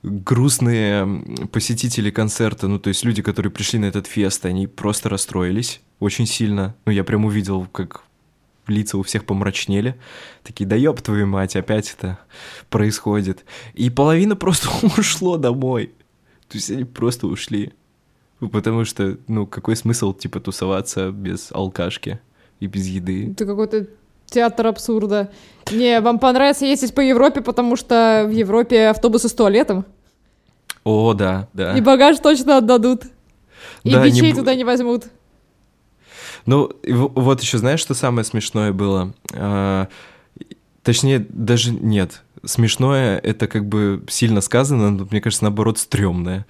грустные 0.04 1.48
посетители 1.52 2.12
концерта, 2.12 2.68
ну, 2.68 2.78
то 2.78 2.90
есть 2.90 3.06
люди, 3.06 3.22
которые 3.22 3.52
пришли 3.52 3.80
на 3.80 3.86
этот 3.86 4.06
фест, 4.06 4.46
они 4.46 4.68
просто 4.68 5.10
расстроились 5.10 5.82
очень 6.00 6.26
сильно. 6.26 6.76
Ну, 6.86 6.92
я 6.92 7.04
прям 7.04 7.26
увидел, 7.26 7.66
как 7.72 8.04
лица 8.68 8.98
у 8.98 9.04
всех 9.04 9.26
помрачнели. 9.26 9.96
Такие, 10.44 10.66
да 10.66 10.76
ёб 10.76 11.02
твою 11.02 11.28
мать, 11.28 11.56
опять 11.56 11.94
это 11.98 12.20
происходит. 12.70 13.46
И 13.74 13.90
половина 13.90 14.36
просто 14.36 14.70
ушло 14.98 15.38
домой. 15.38 15.92
То 16.50 16.58
есть 16.58 16.72
они 16.72 16.84
просто 16.84 17.28
ушли. 17.28 17.74
Потому 18.52 18.86
что, 18.86 19.18
ну, 19.28 19.48
какой 19.48 19.76
смысл, 19.76 20.14
типа, 20.14 20.40
тусоваться 20.40 21.12
без 21.12 21.52
алкашки 21.52 22.20
и 22.60 22.68
без 22.68 22.88
еды? 22.88 23.32
Это 23.32 23.46
какой-то 23.46 23.88
театр 24.26 24.68
абсурда. 24.68 25.32
Не, 25.72 26.02
вам 26.02 26.20
понравится 26.20 26.66
ездить 26.66 26.94
по 26.94 27.02
Европе, 27.02 27.42
потому 27.42 27.76
что 27.76 28.26
в 28.28 28.32
Европе 28.32 28.88
автобусы 28.88 29.30
с 29.30 29.34
туалетом. 29.34 29.86
О, 30.84 31.14
да, 31.14 31.48
да. 31.54 31.78
И 31.78 31.82
багаж 31.82 32.20
точно 32.20 32.58
отдадут. 32.58 33.04
И 33.84 33.92
да, 33.92 34.06
бичей 34.06 34.32
не... 34.32 34.34
туда 34.34 34.56
не 34.56 34.66
возьмут. 34.66 35.06
Ну, 36.46 36.72
вот 36.86 37.42
еще 37.42 37.58
знаешь, 37.58 37.80
что 37.80 37.94
самое 37.94 38.26
смешное 38.26 38.72
было? 38.72 39.14
А, 39.34 39.88
точнее, 40.84 41.26
даже 41.30 41.72
нет. 41.72 42.24
Смешное— 42.46 43.18
это 43.24 43.48
как 43.48 43.66
бы 43.68 44.04
сильно 44.10 44.42
сказано, 44.42 44.92
но, 44.92 45.08
мне 45.10 45.22
кажется, 45.22 45.46
наоборот, 45.46 45.78
стрёмное. 45.78 46.46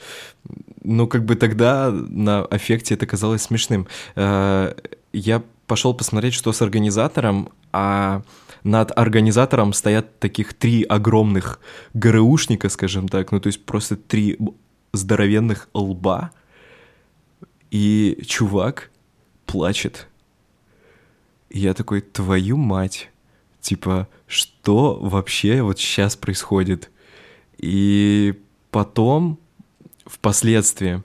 Ну, 0.83 1.07
как 1.07 1.25
бы 1.25 1.35
тогда 1.35 1.91
на 1.91 2.43
аффекте 2.45 2.95
это 2.95 3.05
казалось 3.05 3.43
смешным. 3.43 3.87
А, 4.15 4.75
я 5.13 5.43
пошел 5.67 5.93
посмотреть, 5.93 6.33
что 6.33 6.51
с 6.51 6.61
организатором, 6.61 7.49
а 7.71 8.23
над 8.63 8.97
организатором 8.97 9.73
стоят 9.73 10.19
таких 10.19 10.53
три 10.53 10.83
огромных 10.83 11.59
ГРУшника, 11.93 12.69
скажем 12.69 13.07
так, 13.07 13.31
ну 13.31 13.39
то 13.39 13.47
есть 13.47 13.65
просто 13.65 13.95
три 13.95 14.37
здоровенных 14.93 15.69
лба, 15.73 16.31
и 17.71 18.23
чувак 18.25 18.91
плачет. 19.45 20.07
И 21.49 21.59
я 21.59 21.73
такой, 21.73 22.01
твою 22.01 22.57
мать, 22.57 23.09
типа, 23.61 24.07
что 24.27 24.95
вообще 24.99 25.61
вот 25.61 25.79
сейчас 25.79 26.15
происходит? 26.15 26.89
И 27.57 28.41
потом, 28.71 29.39
впоследствии, 30.05 31.03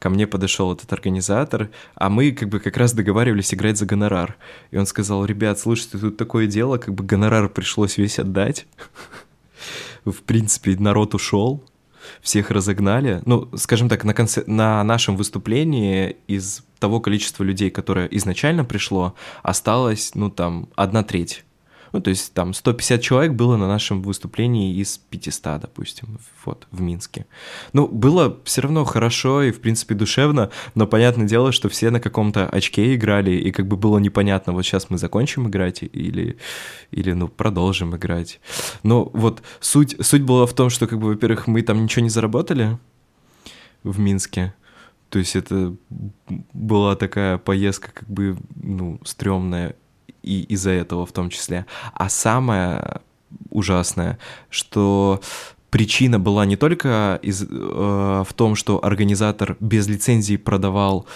ко 0.00 0.08
мне 0.08 0.26
подошел 0.26 0.72
этот 0.72 0.92
организатор, 0.92 1.70
а 1.94 2.08
мы 2.08 2.32
как 2.32 2.48
бы 2.48 2.58
как 2.58 2.76
раз 2.76 2.92
договаривались 2.92 3.52
играть 3.52 3.76
за 3.76 3.84
гонорар. 3.84 4.36
И 4.70 4.78
он 4.78 4.86
сказал, 4.86 5.24
ребят, 5.26 5.58
слушайте, 5.58 5.98
тут 5.98 6.16
такое 6.16 6.46
дело, 6.46 6.78
как 6.78 6.94
бы 6.94 7.04
гонорар 7.04 7.48
пришлось 7.48 7.98
весь 7.98 8.18
отдать. 8.18 8.66
В 10.04 10.22
принципе, 10.22 10.76
народ 10.78 11.14
ушел, 11.14 11.62
всех 12.20 12.50
разогнали. 12.50 13.22
Ну, 13.26 13.48
скажем 13.56 13.88
так, 13.88 14.04
на, 14.04 14.14
конце... 14.14 14.44
на 14.46 14.82
нашем 14.84 15.16
выступлении 15.16 16.16
из 16.26 16.64
того 16.78 17.00
количества 17.00 17.44
людей, 17.44 17.70
которое 17.70 18.06
изначально 18.06 18.64
пришло, 18.64 19.14
осталось, 19.42 20.12
ну, 20.14 20.30
там, 20.30 20.68
одна 20.74 21.02
треть. 21.02 21.44
Ну, 21.92 22.00
то 22.00 22.10
есть 22.10 22.32
там 22.34 22.54
150 22.54 23.00
человек 23.00 23.32
было 23.32 23.56
на 23.56 23.68
нашем 23.68 24.02
выступлении 24.02 24.74
из 24.74 24.98
500, 24.98 25.60
допустим, 25.60 26.18
вот, 26.44 26.66
в 26.70 26.80
Минске. 26.80 27.26
Ну, 27.72 27.88
было 27.88 28.38
все 28.44 28.62
равно 28.62 28.84
хорошо 28.84 29.42
и, 29.42 29.50
в 29.50 29.60
принципе, 29.60 29.94
душевно, 29.94 30.50
но 30.74 30.86
понятное 30.86 31.26
дело, 31.26 31.52
что 31.52 31.68
все 31.68 31.90
на 31.90 32.00
каком-то 32.00 32.48
очке 32.48 32.94
играли, 32.94 33.32
и 33.32 33.50
как 33.50 33.66
бы 33.66 33.76
было 33.76 33.98
непонятно, 33.98 34.52
вот 34.52 34.62
сейчас 34.62 34.90
мы 34.90 34.98
закончим 34.98 35.48
играть 35.48 35.82
или, 35.82 36.38
или 36.90 37.12
ну, 37.12 37.28
продолжим 37.28 37.96
играть. 37.96 38.40
Но 38.82 39.10
вот 39.12 39.42
суть, 39.60 39.96
суть 40.00 40.22
была 40.22 40.46
в 40.46 40.54
том, 40.54 40.70
что, 40.70 40.86
как 40.86 40.98
бы, 40.98 41.08
во-первых, 41.08 41.46
мы 41.46 41.62
там 41.62 41.82
ничего 41.82 42.02
не 42.02 42.10
заработали 42.10 42.78
в 43.82 43.98
Минске, 43.98 44.54
то 45.10 45.18
есть 45.18 45.34
это 45.34 45.74
была 46.52 46.94
такая 46.94 47.36
поездка 47.36 47.90
как 47.92 48.08
бы, 48.08 48.36
ну, 48.54 49.00
стрёмная 49.04 49.74
и 50.22 50.42
из-за 50.44 50.70
этого 50.70 51.06
в 51.06 51.12
том 51.12 51.30
числе. 51.30 51.66
А 51.92 52.08
самое 52.08 53.00
ужасное, 53.50 54.18
что 54.48 55.20
причина 55.70 56.18
была 56.18 56.44
не 56.44 56.56
только 56.56 57.18
из, 57.22 57.42
э, 57.42 57.46
в 57.48 58.32
том, 58.34 58.56
что 58.56 58.84
организатор 58.84 59.56
без 59.60 59.86
лицензии 59.88 60.36
продавал 60.36 61.06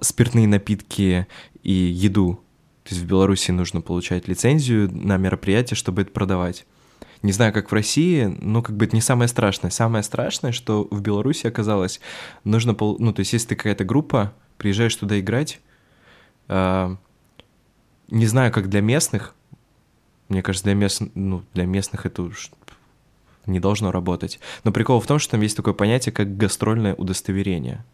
спиртные 0.00 0.46
напитки 0.46 1.26
и 1.62 1.72
еду. 1.72 2.40
То 2.84 2.94
есть 2.94 3.04
в 3.04 3.06
Беларуси 3.06 3.52
нужно 3.52 3.80
получать 3.80 4.26
лицензию 4.26 4.90
на 4.92 5.16
мероприятие, 5.16 5.76
чтобы 5.76 6.02
это 6.02 6.10
продавать. 6.10 6.66
Не 7.22 7.30
знаю, 7.30 7.52
как 7.52 7.70
в 7.70 7.74
России, 7.74 8.24
но 8.40 8.62
как 8.62 8.76
бы 8.76 8.84
это 8.84 8.96
не 8.96 9.02
самое 9.02 9.28
страшное. 9.28 9.70
Самое 9.70 10.02
страшное, 10.02 10.50
что 10.50 10.88
в 10.90 11.00
Беларуси 11.00 11.46
оказалось, 11.46 12.00
нужно, 12.42 12.76
ну, 12.78 13.12
то 13.12 13.20
есть 13.20 13.32
если 13.32 13.48
ты 13.48 13.56
какая-то 13.56 13.84
группа, 13.84 14.34
приезжаешь 14.58 14.96
туда 14.96 15.18
играть, 15.20 15.60
э, 16.48 16.96
не 18.12 18.26
знаю, 18.26 18.52
как 18.52 18.68
для 18.68 18.80
местных. 18.80 19.34
Мне 20.28 20.42
кажется, 20.42 20.64
для, 20.64 20.74
мест... 20.74 21.02
ну, 21.14 21.42
для 21.54 21.64
местных 21.64 22.06
это 22.06 22.22
уж 22.22 22.50
не 23.46 23.58
должно 23.58 23.90
работать. 23.90 24.38
Но 24.64 24.70
прикол 24.70 25.00
в 25.00 25.06
том, 25.06 25.18
что 25.18 25.32
там 25.32 25.40
есть 25.40 25.56
такое 25.56 25.74
понятие, 25.74 26.12
как 26.12 26.36
гастрольное 26.36 26.94
удостоверение. 26.94 27.84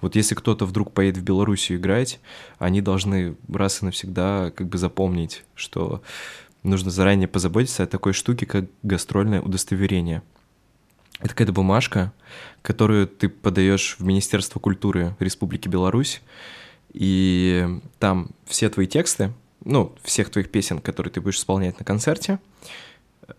Вот 0.00 0.16
если 0.16 0.34
кто-то 0.34 0.64
вдруг 0.64 0.92
поедет 0.92 1.18
в 1.18 1.24
Белоруссию 1.24 1.78
играть, 1.78 2.20
они 2.58 2.80
должны 2.80 3.36
раз 3.52 3.82
и 3.82 3.84
навсегда 3.84 4.50
как 4.54 4.68
бы 4.68 4.78
запомнить, 4.78 5.44
что 5.54 6.02
нужно 6.62 6.90
заранее 6.90 7.28
позаботиться 7.28 7.82
о 7.82 7.86
такой 7.86 8.12
штуке, 8.12 8.46
как 8.46 8.66
гастрольное 8.82 9.42
удостоверение. 9.42 10.22
Это 11.18 11.30
какая-то 11.30 11.52
бумажка, 11.52 12.12
которую 12.62 13.06
ты 13.08 13.28
подаешь 13.28 13.96
в 13.98 14.04
Министерство 14.04 14.58
культуры 14.58 15.16
Республики 15.18 15.68
Беларусь, 15.68 16.22
и 16.92 17.80
там 17.98 18.30
все 18.46 18.70
твои 18.70 18.86
тексты, 18.86 19.32
ну, 19.64 19.94
всех 20.02 20.30
твоих 20.30 20.50
песен, 20.50 20.78
которые 20.78 21.12
ты 21.12 21.20
будешь 21.20 21.38
исполнять 21.38 21.78
на 21.78 21.84
концерте. 21.84 22.38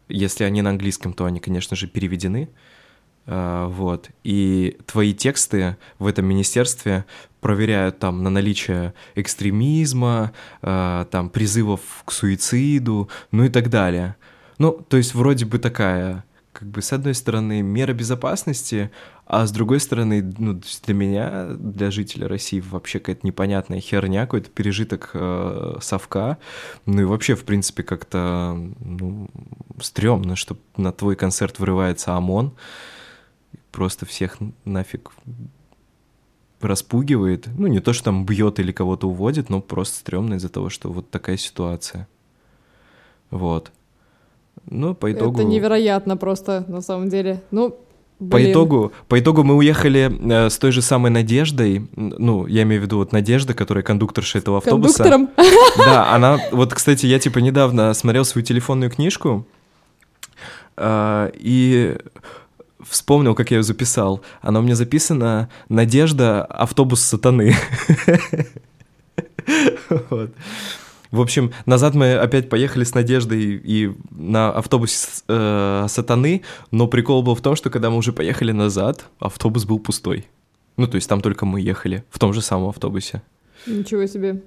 Если 0.10 0.44
они 0.44 0.62
на 0.62 0.72
английском, 0.72 1.14
то 1.14 1.26
они, 1.26 1.40
конечно 1.40 1.76
же, 1.76 1.88
переведены. 1.88 2.50
А, 3.28 3.68
вот. 3.68 4.10
И 4.24 4.78
твои 4.86 5.14
тексты 5.14 5.78
в 6.00 6.08
этом 6.08 6.26
министерстве 6.26 7.06
проверяют 7.42 8.00
там 8.00 8.24
на 8.24 8.30
наличие 8.30 8.94
экстремизма, 9.16 10.32
а, 10.62 11.06
там 11.06 11.30
призывов 11.30 11.82
к 12.06 12.12
суициду, 12.12 13.10
ну 13.32 13.44
и 13.44 13.50
так 13.50 13.70
далее. 13.70 14.16
Ну, 14.58 14.72
то 14.72 14.98
есть 14.98 15.14
вроде 15.14 15.46
бы 15.46 15.60
такая, 15.60 16.24
как 16.58 16.70
бы 16.70 16.82
с 16.82 16.94
одной 16.94 17.14
стороны 17.14 17.62
мера 17.62 17.94
безопасности, 17.94 18.92
а 19.26 19.46
с 19.46 19.52
другой 19.52 19.82
стороны, 19.82 20.24
ну, 20.38 20.62
для 20.86 20.94
меня, 20.94 21.48
для 21.50 21.92
жителя 21.92 22.30
России 22.30 22.62
вообще 22.62 23.00
какая-то 23.00 23.28
непонятная 23.28 23.82
херня, 23.82 24.22
какой-то 24.22 24.50
пережиток 24.50 25.12
э, 25.14 25.78
совка. 25.82 26.38
Ну 26.86 27.02
и 27.02 27.06
вообще, 27.06 27.36
в 27.36 27.44
принципе, 27.44 27.84
как-то 27.84 28.56
ну, 28.80 29.30
стрёмно, 29.82 30.38
что 30.38 30.58
на 30.78 30.94
твой 30.94 31.18
концерт 31.18 31.60
вырывается 31.60 32.14
ОМОН 32.14 32.56
просто 33.76 34.06
всех 34.06 34.38
нафиг 34.64 35.12
распугивает. 36.62 37.48
Ну, 37.58 37.68
не 37.68 37.82
то, 37.82 37.92
что 37.92 38.06
там 38.06 38.26
бьет 38.26 38.60
или 38.60 38.72
кого-то 38.72 39.10
уводит, 39.10 39.50
но 39.50 39.62
просто 39.62 40.00
стрёмно 40.00 40.36
из-за 40.36 40.48
того, 40.48 40.70
что 40.70 40.90
вот 40.92 41.12
такая 41.12 41.36
ситуация. 41.36 42.08
Вот. 43.32 43.74
Ну, 44.70 44.96
по 44.96 45.12
итогу... 45.12 45.40
Это 45.40 45.48
невероятно 45.48 46.18
просто, 46.18 46.66
на 46.68 46.82
самом 46.82 47.10
деле. 47.10 47.42
Ну, 47.52 47.78
Блин. 48.18 48.32
По 48.32 48.52
итогу, 48.52 48.94
по 49.10 49.20
итогу 49.20 49.44
мы 49.44 49.56
уехали 49.56 50.10
э, 50.10 50.50
с 50.50 50.58
той 50.58 50.72
же 50.72 50.82
самой 50.82 51.12
Надеждой, 51.12 51.86
ну, 51.98 52.48
я 52.48 52.64
имею 52.64 52.82
в 52.82 52.86
виду 52.86 52.98
вот 52.98 53.12
Надежда, 53.12 53.54
которая 53.54 53.84
кондукторша 53.84 54.38
этого 54.38 54.60
автобуса. 54.60 55.04
Кондуктором? 55.04 55.30
Да, 55.78 56.14
она, 56.14 56.40
вот, 56.54 56.74
кстати, 56.74 57.06
я 57.06 57.20
типа 57.20 57.40
недавно 57.40 57.94
смотрел 57.94 58.24
свою 58.24 58.46
телефонную 58.46 58.90
книжку, 58.90 59.46
э, 60.78 61.32
и 61.34 61.98
вспомнил, 62.90 63.36
как 63.36 63.52
я 63.52 63.58
ее 63.58 63.64
записал. 63.64 64.22
Она 64.42 64.60
у 64.60 64.64
меня 64.64 64.76
записана 64.76 65.50
«Надежда. 65.70 66.46
Автобус 66.46 67.02
сатаны». 67.02 67.54
Вот. 70.10 70.32
В 71.16 71.22
общем, 71.22 71.54
назад 71.66 71.96
мы 71.96 72.16
опять 72.16 72.50
поехали 72.50 72.84
с 72.84 72.94
Надеждой 72.94 73.56
и 73.56 73.92
на 74.12 74.52
автобусе 74.52 75.08
э, 75.30 75.86
сатаны, 75.88 76.42
но 76.72 76.88
прикол 76.88 77.24
был 77.24 77.36
в 77.36 77.42
том, 77.42 77.56
что 77.56 77.70
когда 77.70 77.90
мы 77.90 77.96
уже 77.96 78.12
поехали 78.12 78.52
назад, 78.52 79.06
автобус 79.20 79.64
был 79.64 79.80
пустой. 79.80 80.28
Ну, 80.76 80.88
то 80.88 80.96
есть 80.96 81.08
там 81.08 81.22
только 81.22 81.46
мы 81.46 81.62
ехали, 81.62 82.04
в 82.10 82.20
том 82.20 82.34
же 82.34 82.42
самом 82.42 82.68
автобусе. 82.68 83.22
Ничего 83.66 84.06
себе. 84.08 84.42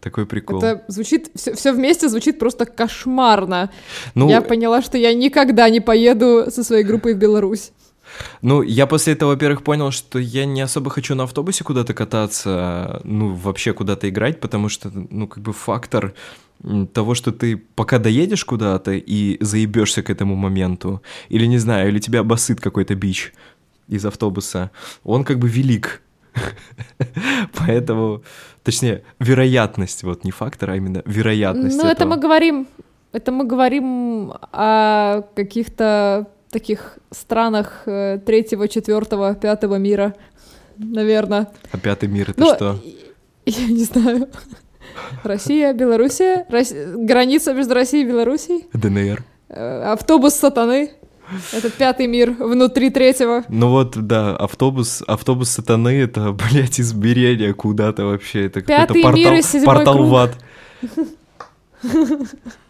Такой 0.00 0.24
прикол. 0.24 0.62
Это 0.62 0.82
звучит, 0.88 1.30
все, 1.34 1.54
все 1.54 1.72
вместе 1.72 2.08
звучит 2.08 2.38
просто 2.38 2.64
кошмарно. 2.64 3.70
Ну, 4.14 4.30
я 4.30 4.40
поняла, 4.40 4.80
что 4.80 4.96
я 4.96 5.12
никогда 5.12 5.68
не 5.68 5.80
поеду 5.80 6.46
со 6.48 6.64
своей 6.64 6.84
группой 6.84 7.12
в 7.12 7.18
Беларусь. 7.18 7.72
Ну, 8.42 8.62
я 8.62 8.86
после 8.86 9.12
этого, 9.12 9.30
во-первых, 9.30 9.62
понял, 9.62 9.90
что 9.90 10.18
я 10.18 10.44
не 10.44 10.60
особо 10.60 10.90
хочу 10.90 11.14
на 11.14 11.24
автобусе 11.24 11.64
куда-то 11.64 11.94
кататься, 11.94 13.00
ну, 13.04 13.34
вообще 13.34 13.72
куда-то 13.72 14.08
играть, 14.08 14.40
потому 14.40 14.68
что, 14.68 14.90
ну, 14.92 15.26
как 15.26 15.42
бы 15.42 15.52
фактор 15.52 16.14
того, 16.92 17.14
что 17.14 17.32
ты 17.32 17.56
пока 17.56 17.98
доедешь 17.98 18.44
куда-то 18.44 18.92
и 18.92 19.42
заебешься 19.44 20.02
к 20.02 20.10
этому 20.10 20.36
моменту, 20.36 21.02
или, 21.28 21.46
не 21.46 21.58
знаю, 21.58 21.88
или 21.88 21.98
тебя 21.98 22.22
басыт 22.22 22.60
какой-то 22.60 22.94
бич 22.94 23.32
из 23.88 24.04
автобуса, 24.04 24.70
он 25.04 25.24
как 25.24 25.38
бы 25.38 25.48
велик. 25.48 26.02
Поэтому, 27.58 28.22
точнее, 28.62 29.02
вероятность, 29.20 30.02
вот 30.02 30.24
не 30.24 30.30
фактор, 30.30 30.70
а 30.70 30.76
именно 30.76 31.02
вероятность. 31.06 31.76
Ну, 31.76 31.86
это 31.86 32.06
мы 32.06 32.16
говорим, 32.16 32.66
это 33.12 33.32
мы 33.32 33.44
говорим 33.44 34.32
о 34.52 35.22
каких-то 35.34 36.26
таких 36.50 36.98
странах 37.10 37.82
э, 37.86 38.18
третьего, 38.24 38.68
четвертого, 38.68 39.34
пятого 39.34 39.76
мира, 39.76 40.14
наверное. 40.76 41.48
А 41.72 41.78
пятый 41.78 42.08
мир 42.08 42.30
это 42.30 42.40
ну, 42.40 42.54
что? 42.54 42.78
Я 43.46 43.66
не 43.66 43.84
знаю. 43.84 44.28
Россия, 45.22 45.72
Белоруссия, 45.72 46.46
Рос... 46.48 46.72
граница 46.72 47.52
между 47.52 47.74
Россией 47.74 48.04
и 48.04 48.08
Белоруссией. 48.08 48.66
ДНР. 48.72 49.24
Э, 49.48 49.92
автобус 49.92 50.34
сатаны. 50.34 50.92
Это 51.52 51.70
пятый 51.70 52.06
мир 52.06 52.30
внутри 52.30 52.90
третьего. 52.90 53.44
Ну 53.48 53.70
вот, 53.70 53.96
да, 53.96 54.36
автобус, 54.36 55.02
автобус 55.06 55.50
сатаны— 55.50 55.88
это, 56.00 56.32
блядь, 56.50 56.80
измерение 56.80 57.52
куда-то 57.52 58.04
вообще. 58.04 58.46
Это 58.46 58.60
какой-то 58.62 58.94
портал, 58.94 59.12
мир 59.12 59.64
портал 59.64 59.94
круг. 59.94 60.08
в 60.08 60.14
ад. 60.14 60.34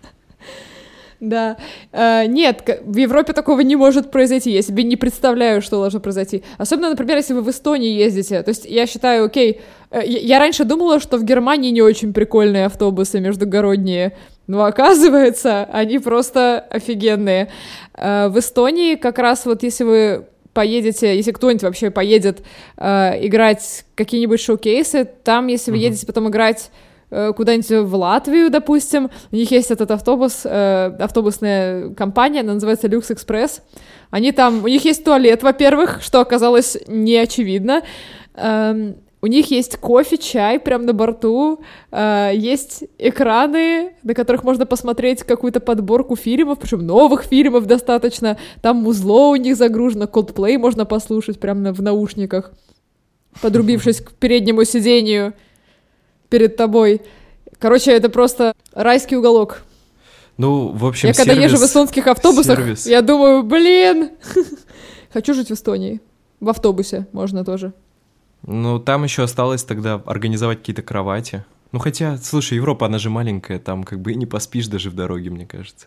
Да. 1.20 1.56
Uh, 1.92 2.26
нет, 2.26 2.80
в 2.84 2.96
Европе 2.96 3.32
такого 3.32 3.60
не 3.60 3.76
может 3.76 4.10
произойти. 4.10 4.50
Я 4.50 4.62
себе 4.62 4.84
не 4.84 4.96
представляю, 4.96 5.62
что 5.62 5.80
должно 5.80 6.00
произойти. 6.00 6.42
Особенно, 6.58 6.90
например, 6.90 7.16
если 7.16 7.32
вы 7.32 7.42
в 7.42 7.50
Эстонии 7.50 7.90
ездите. 7.90 8.42
То 8.42 8.50
есть 8.50 8.66
я 8.66 8.86
считаю, 8.86 9.24
окей, 9.24 9.60
uh, 9.90 10.04
я 10.06 10.38
раньше 10.38 10.64
думала, 10.64 11.00
что 11.00 11.16
в 11.16 11.24
Германии 11.24 11.70
не 11.70 11.82
очень 11.82 12.12
прикольные 12.12 12.66
автобусы 12.66 13.20
междугородние. 13.20 14.12
Но 14.46 14.64
оказывается, 14.64 15.64
они 15.72 15.98
просто 15.98 16.60
офигенные. 16.70 17.48
Uh, 17.94 18.28
в 18.28 18.38
Эстонии 18.38 18.96
как 18.96 19.18
раз 19.18 19.46
вот 19.46 19.62
если 19.62 19.84
вы 19.84 20.26
поедете, 20.52 21.14
если 21.14 21.32
кто-нибудь 21.32 21.64
вообще 21.64 21.90
поедет 21.90 22.38
играть 22.78 23.84
какие-нибудь 23.94 24.40
шоу-кейсы, 24.40 25.06
там, 25.22 25.48
если 25.48 25.70
вы 25.70 25.76
едете 25.76 26.06
потом 26.06 26.30
играть 26.30 26.70
Э, 26.70 26.85
куда-нибудь 27.08 27.88
в 27.88 27.94
Латвию, 27.94 28.50
допустим, 28.50 29.10
у 29.30 29.36
них 29.36 29.50
есть 29.50 29.70
этот 29.70 29.90
автобус, 29.90 30.42
э, 30.44 30.96
автобусная 30.98 31.90
компания, 31.94 32.40
она 32.40 32.54
называется 32.54 32.88
Люкс 32.88 33.10
Экспресс. 33.10 33.62
Они 34.10 34.32
там, 34.32 34.64
у 34.64 34.68
них 34.68 34.84
есть 34.84 35.04
туалет, 35.04 35.42
во-первых, 35.42 36.02
что 36.02 36.20
оказалось 36.20 36.76
не 36.88 37.16
очевидно. 37.16 37.82
Эм, 38.34 38.96
у 39.22 39.28
них 39.28 39.50
есть 39.50 39.76
кофе, 39.78 40.18
чай 40.18 40.60
прямо 40.60 40.84
на 40.84 40.92
борту, 40.92 41.60
э, 41.90 42.32
есть 42.34 42.84
экраны, 42.98 43.94
на 44.02 44.14
которых 44.14 44.44
можно 44.44 44.66
посмотреть 44.66 45.22
какую-то 45.22 45.60
подборку 45.60 46.16
фильмов, 46.16 46.58
причем 46.60 46.86
новых 46.86 47.24
фильмов 47.24 47.66
достаточно. 47.66 48.36
Там 48.62 48.76
музло 48.76 49.30
у 49.30 49.36
них 49.36 49.56
загружено, 49.56 50.04
Coldplay 50.04 50.58
можно 50.58 50.84
послушать 50.84 51.40
прямо 51.40 51.72
в 51.72 51.82
наушниках, 51.82 52.52
подрубившись 53.40 54.00
к 54.00 54.12
переднему 54.12 54.64
сидению 54.64 55.34
перед 56.28 56.56
тобой. 56.56 57.02
Короче, 57.58 57.92
это 57.92 58.08
просто 58.08 58.54
райский 58.72 59.16
уголок. 59.16 59.62
Ну, 60.36 60.68
в 60.68 60.84
общем, 60.84 61.08
Я 61.08 61.14
сервис, 61.14 61.28
когда 61.28 61.44
езжу 61.44 61.56
в 61.56 61.64
эстонских 61.64 62.06
автобусах, 62.06 62.58
сервис. 62.58 62.86
я 62.86 63.00
думаю, 63.00 63.42
блин, 63.42 64.10
хочу 65.12 65.32
жить 65.32 65.48
в 65.48 65.54
Эстонии. 65.54 66.00
В 66.40 66.50
автобусе 66.50 67.06
можно 67.12 67.44
тоже. 67.44 67.72
Ну, 68.42 68.78
там 68.78 69.04
еще 69.04 69.22
осталось 69.22 69.64
тогда 69.64 70.02
организовать 70.04 70.58
какие-то 70.58 70.82
кровати. 70.82 71.44
Ну, 71.72 71.78
хотя, 71.78 72.18
слушай, 72.18 72.54
Европа, 72.54 72.86
она 72.86 72.98
же 72.98 73.08
маленькая, 73.08 73.58
там 73.58 73.82
как 73.82 74.00
бы 74.00 74.12
и 74.12 74.14
не 74.14 74.26
поспишь 74.26 74.68
даже 74.68 74.90
в 74.90 74.94
дороге, 74.94 75.30
мне 75.30 75.46
кажется. 75.46 75.86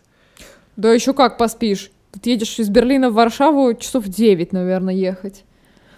Да 0.76 0.92
еще 0.92 1.12
как 1.14 1.38
поспишь. 1.38 1.90
Ты 2.20 2.30
едешь 2.30 2.58
из 2.58 2.68
Берлина 2.68 3.10
в 3.10 3.14
Варшаву 3.14 3.74
часов 3.74 4.06
9, 4.06 4.52
наверное, 4.52 4.94
ехать. 4.94 5.44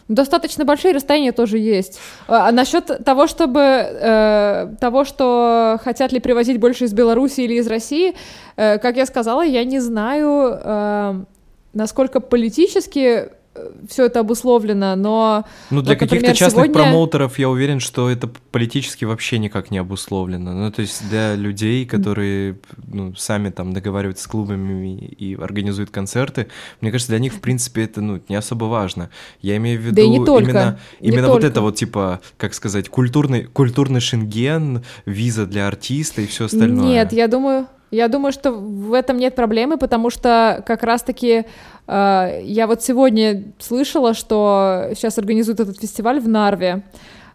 Достаточно 0.09 0.65
большие 0.65 0.95
расстояния 0.95 1.33
тоже 1.33 1.59
есть. 1.59 1.99
А, 2.29 2.49
а 2.49 2.53
насчет 2.53 3.05
того, 3.05 3.27
чтобы 3.27 3.61
э, 3.61 4.75
того, 4.81 5.05
что 5.05 5.79
хотят 5.83 6.13
ли 6.13 6.21
привозить 6.21 6.59
больше 6.59 6.85
из 6.85 6.93
Беларуси 6.93 7.43
или 7.43 7.55
из 7.55 7.67
России, 7.67 8.15
э, 8.57 8.79
как 8.79 8.97
я 8.97 9.07
сказала, 9.07 9.43
я 9.43 9.65
не 9.65 9.81
знаю, 9.81 10.59
э, 10.63 11.25
насколько 11.73 12.21
политически 12.21 13.31
все 13.89 14.07
это 14.07 14.21
обусловлено, 14.21 14.97
но... 14.97 15.45
Ну, 15.71 15.83
для 15.83 15.93
вот, 15.93 15.99
каких-то 15.99 16.35
частных 16.35 16.67
сегодня... 16.67 16.73
промоутеров 16.73 17.39
я 17.39 17.51
уверен, 17.51 17.81
что 17.81 18.09
это 18.09 18.29
политически 18.51 19.05
вообще 19.05 19.39
никак 19.39 19.71
не 19.71 19.79
обусловлено. 19.79 20.53
Ну, 20.53 20.71
то 20.71 20.81
есть 20.81 21.07
для 21.09 21.35
людей, 21.35 21.85
которые 21.85 22.59
ну, 22.87 23.15
сами 23.15 23.51
там 23.51 23.73
договариваются 23.73 24.25
с 24.25 24.27
клубами 24.27 24.97
и 24.97 25.35
организуют 25.35 25.91
концерты, 25.91 26.49
мне 26.81 26.91
кажется, 26.91 27.13
для 27.13 27.19
них, 27.19 27.35
в 27.35 27.41
принципе, 27.41 27.85
это 27.85 28.01
ну, 28.01 28.21
не 28.29 28.37
особо 28.37 28.65
важно. 28.65 29.11
Я 29.41 29.57
имею 29.59 29.79
в 29.79 29.83
виду 29.83 29.97
да 29.97 30.03
и 30.03 30.09
не 30.09 30.25
только. 30.25 30.51
именно, 30.51 30.79
не 31.01 31.09
именно 31.09 31.27
только. 31.27 31.43
вот 31.43 31.45
это 31.45 31.61
вот, 31.61 31.77
типа, 31.77 32.21
как 32.39 32.55
сказать, 32.55 32.89
культурный, 32.89 33.45
культурный 33.45 34.01
шенген, 34.01 34.83
виза 35.05 35.47
для 35.47 35.69
артиста 35.69 36.23
и 36.23 36.27
все 36.27 36.47
остальное. 36.47 36.87
Нет, 36.87 37.13
я 37.13 37.29
думаю... 37.29 37.67
Я 37.93 38.09
думаю, 38.09 38.33
что 38.33 38.53
в 38.53 38.95
этом 38.95 39.19
нет 39.19 39.35
проблемы, 39.35 39.77
потому 39.77 40.09
что 40.09 40.65
как 40.67 40.83
раз-таки 40.83 41.45
я 41.87 42.67
вот 42.67 42.83
сегодня 42.83 43.45
слышала, 43.59 44.15
что 44.15 44.91
сейчас 44.95 45.19
организуют 45.19 45.61
этот 45.61 45.81
фестиваль 45.81 46.21
в 46.21 46.29
Нарве 46.29 46.85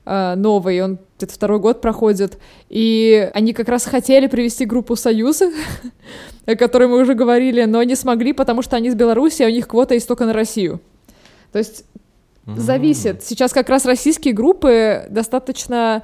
э, 0.06 0.36
новый, 0.36 0.82
он 0.82 1.00
это 1.20 1.34
второй 1.34 1.60
год 1.60 1.82
проходит, 1.82 2.38
и 2.70 3.30
они 3.34 3.54
как 3.54 3.68
раз 3.70 3.86
хотели 3.86 4.28
привести 4.28 4.66
группу 4.66 4.96
«Союз», 4.96 5.42
о 6.46 6.56
которой 6.56 6.88
мы 6.88 7.02
уже 7.02 7.14
говорили, 7.14 7.66
но 7.66 7.84
не 7.84 7.96
смогли, 7.96 8.34
потому 8.34 8.62
что 8.62 8.76
они 8.76 8.88
из 8.90 8.96
Беларуси, 8.96 9.44
а 9.44 9.48
у 9.48 9.50
них 9.50 9.68
квота 9.68 9.96
есть 9.96 10.08
только 10.08 10.26
на 10.26 10.34
Россию. 10.34 10.80
То 11.52 11.60
есть 11.60 11.86
зависит. 12.46 13.24
Сейчас 13.24 13.52
как 13.52 13.68
раз 13.68 13.86
российские 13.86 14.34
группы 14.34 15.06
достаточно 15.10 16.04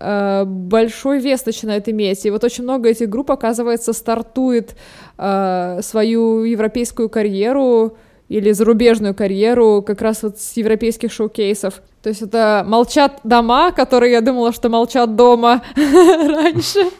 большой 0.00 1.20
вес 1.20 1.46
начинает 1.46 1.88
иметь. 1.88 2.26
И 2.26 2.30
вот 2.30 2.44
очень 2.44 2.64
много 2.64 2.88
этих 2.88 3.08
групп, 3.08 3.30
оказывается, 3.30 3.92
стартует 3.92 4.76
э, 5.18 5.80
свою 5.82 6.44
европейскую 6.44 7.08
карьеру 7.08 7.96
или 8.28 8.52
зарубежную 8.52 9.14
карьеру 9.14 9.82
как 9.86 10.02
раз 10.02 10.22
вот 10.22 10.38
с 10.38 10.56
европейских 10.56 11.12
шоу-кейсов. 11.12 11.80
То 12.02 12.08
есть 12.08 12.22
это 12.22 12.64
молчат 12.66 13.20
дома, 13.24 13.72
которые 13.72 14.12
я 14.12 14.20
думала, 14.20 14.52
что 14.52 14.68
молчат 14.68 15.16
дома 15.16 15.62
раньше. 15.76 16.90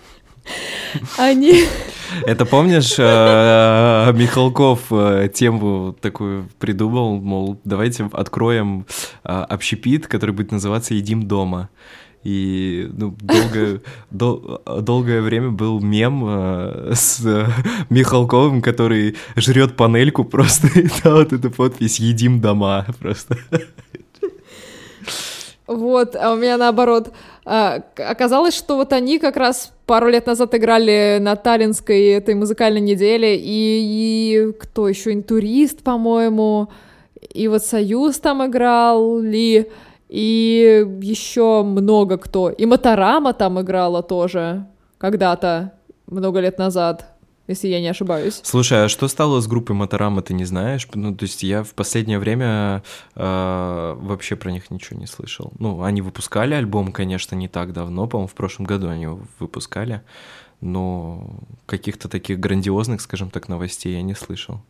Они... 1.18 1.64
Это 2.24 2.46
помнишь, 2.46 2.94
э, 2.98 4.12
Михалков 4.14 4.80
э, 4.90 5.28
тему 5.34 5.94
такую 6.00 6.48
придумал, 6.58 7.16
мол, 7.20 7.60
давайте 7.64 8.08
откроем 8.12 8.86
э, 9.24 9.28
общепит, 9.28 10.06
который 10.06 10.30
будет 10.30 10.52
называться 10.52 10.94
«Едим 10.94 11.26
дома». 11.26 11.68
И 12.26 12.88
ну, 12.92 13.14
долгое, 13.20 13.80
дол, 14.10 14.60
долгое 14.80 15.20
время 15.20 15.50
был 15.50 15.78
мем 15.78 16.24
э, 16.26 16.90
с 16.92 17.24
э, 17.24 17.46
Михалковым, 17.88 18.62
который 18.62 19.16
жрет 19.36 19.76
панельку 19.76 20.24
просто, 20.24 20.66
и 20.74 20.88
там 20.88 21.12
вот 21.12 21.32
эта 21.32 21.50
подпись 21.50 22.00
«Едим 22.00 22.40
дома» 22.40 22.84
просто. 22.98 23.36
Вот, 25.68 26.16
а 26.16 26.32
у 26.32 26.36
меня 26.36 26.56
наоборот. 26.56 27.12
А, 27.44 27.82
оказалось, 27.96 28.56
что 28.56 28.74
вот 28.74 28.92
они 28.92 29.20
как 29.20 29.36
раз 29.36 29.72
пару 29.86 30.08
лет 30.08 30.26
назад 30.26 30.52
играли 30.56 31.18
на 31.20 31.36
Таллинской 31.36 32.06
этой 32.06 32.34
музыкальной 32.34 32.80
неделе, 32.80 33.36
и, 33.36 33.42
и 33.44 34.52
кто 34.58 34.88
еще, 34.88 35.12
интурист, 35.12 35.84
по-моему, 35.84 36.70
и 37.32 37.46
вот 37.46 37.62
Союз 37.64 38.18
там 38.18 38.44
играл, 38.44 39.20
ли... 39.20 39.70
еще 40.08 41.62
много 41.62 42.18
кто. 42.18 42.50
И 42.50 42.66
Моторама 42.66 43.32
там 43.32 43.60
играла 43.60 44.02
тоже 44.02 44.66
когда-то, 44.98 45.72
много 46.06 46.40
лет 46.40 46.58
назад 46.58 47.16
если 47.48 47.68
я 47.68 47.80
не 47.80 47.88
ошибаюсь. 47.88 48.40
Слушай, 48.42 48.84
а 48.84 48.88
что 48.88 49.08
стало 49.08 49.40
с 49.40 49.46
группой 49.46 49.74
Моторама, 49.74 50.22
ты 50.22 50.34
не 50.34 50.44
знаешь? 50.44 50.86
Ну, 50.94 51.14
то 51.14 51.24
есть 51.24 51.42
я 51.42 51.62
в 51.62 51.74
последнее 51.74 52.18
время 52.18 52.82
э, 53.14 53.94
вообще 53.96 54.36
про 54.36 54.50
них 54.50 54.70
ничего 54.70 54.98
не 54.98 55.06
слышал. 55.06 55.52
Ну, 55.58 55.82
они 55.82 56.02
выпускали 56.02 56.54
альбом, 56.54 56.92
конечно, 56.92 57.36
не 57.36 57.48
так 57.48 57.72
давно, 57.72 58.06
по-моему, 58.06 58.28
в 58.28 58.34
прошлом 58.34 58.66
году 58.66 58.88
они 58.88 59.04
его 59.04 59.20
выпускали, 59.38 60.02
но 60.60 61.38
каких-то 61.66 62.08
таких 62.08 62.40
грандиозных, 62.40 63.00
скажем 63.00 63.30
так, 63.30 63.48
новостей 63.48 63.94
я 63.94 64.02
не 64.02 64.14
слышал 64.14 64.60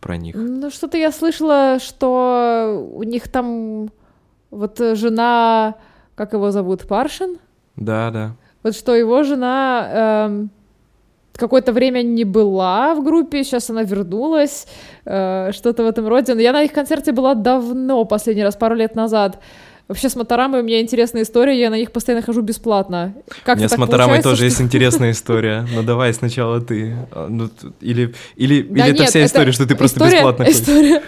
про 0.00 0.16
них. 0.16 0.34
Ну, 0.34 0.70
что-то 0.70 0.98
я 0.98 1.12
слышала, 1.12 1.78
что 1.80 2.90
у 2.92 3.04
них 3.04 3.28
там 3.28 3.90
вот 4.52 4.80
э, 4.80 4.94
жена, 4.94 5.74
как 6.14 6.34
его 6.34 6.50
зовут, 6.50 6.86
Паршин? 6.86 7.38
Да, 7.76 8.10
да. 8.10 8.32
Вот 8.62 8.76
что 8.76 8.94
его 8.94 9.22
жена 9.24 10.26
эм, 10.28 10.50
какое-то 11.34 11.72
время 11.72 12.02
не 12.02 12.24
была 12.24 12.94
в 12.94 13.02
группе, 13.02 13.42
сейчас 13.42 13.70
она 13.70 13.82
вернулась, 13.82 14.66
э, 15.04 15.50
что-то 15.52 15.82
в 15.82 15.86
этом 15.86 16.06
роде. 16.06 16.34
Но 16.34 16.40
я 16.40 16.52
на 16.52 16.62
их 16.62 16.72
концерте 16.72 17.12
была 17.12 17.34
давно, 17.34 18.04
последний 18.04 18.44
раз, 18.44 18.54
пару 18.54 18.74
лет 18.74 18.94
назад. 18.94 19.40
Вообще 19.88 20.08
с 20.08 20.16
Моторамой 20.16 20.60
у 20.60 20.62
меня 20.62 20.80
интересная 20.80 21.22
история, 21.22 21.58
я 21.58 21.68
на 21.68 21.76
них 21.76 21.92
постоянно 21.92 22.24
хожу 22.24 22.40
бесплатно. 22.40 23.14
Как 23.44 23.56
у 23.56 23.58
меня 23.58 23.68
с 23.68 23.76
Моторамой 23.76 24.22
тоже 24.22 24.36
что... 24.36 24.44
есть 24.46 24.60
интересная 24.60 25.10
история. 25.12 25.66
Ну 25.74 25.82
давай 25.82 26.14
сначала 26.14 26.60
ты. 26.60 26.96
А, 27.10 27.26
ну, 27.28 27.50
или 27.80 28.14
или, 28.36 28.62
да 28.62 28.86
или 28.86 28.92
нет, 28.92 29.00
это 29.00 29.10
вся 29.10 29.24
история, 29.24 29.48
это 29.48 29.52
что 29.52 29.66
ты 29.66 29.74
просто 29.74 29.98
история, 29.98 30.16
бесплатно 30.16 30.42
история, 30.44 31.02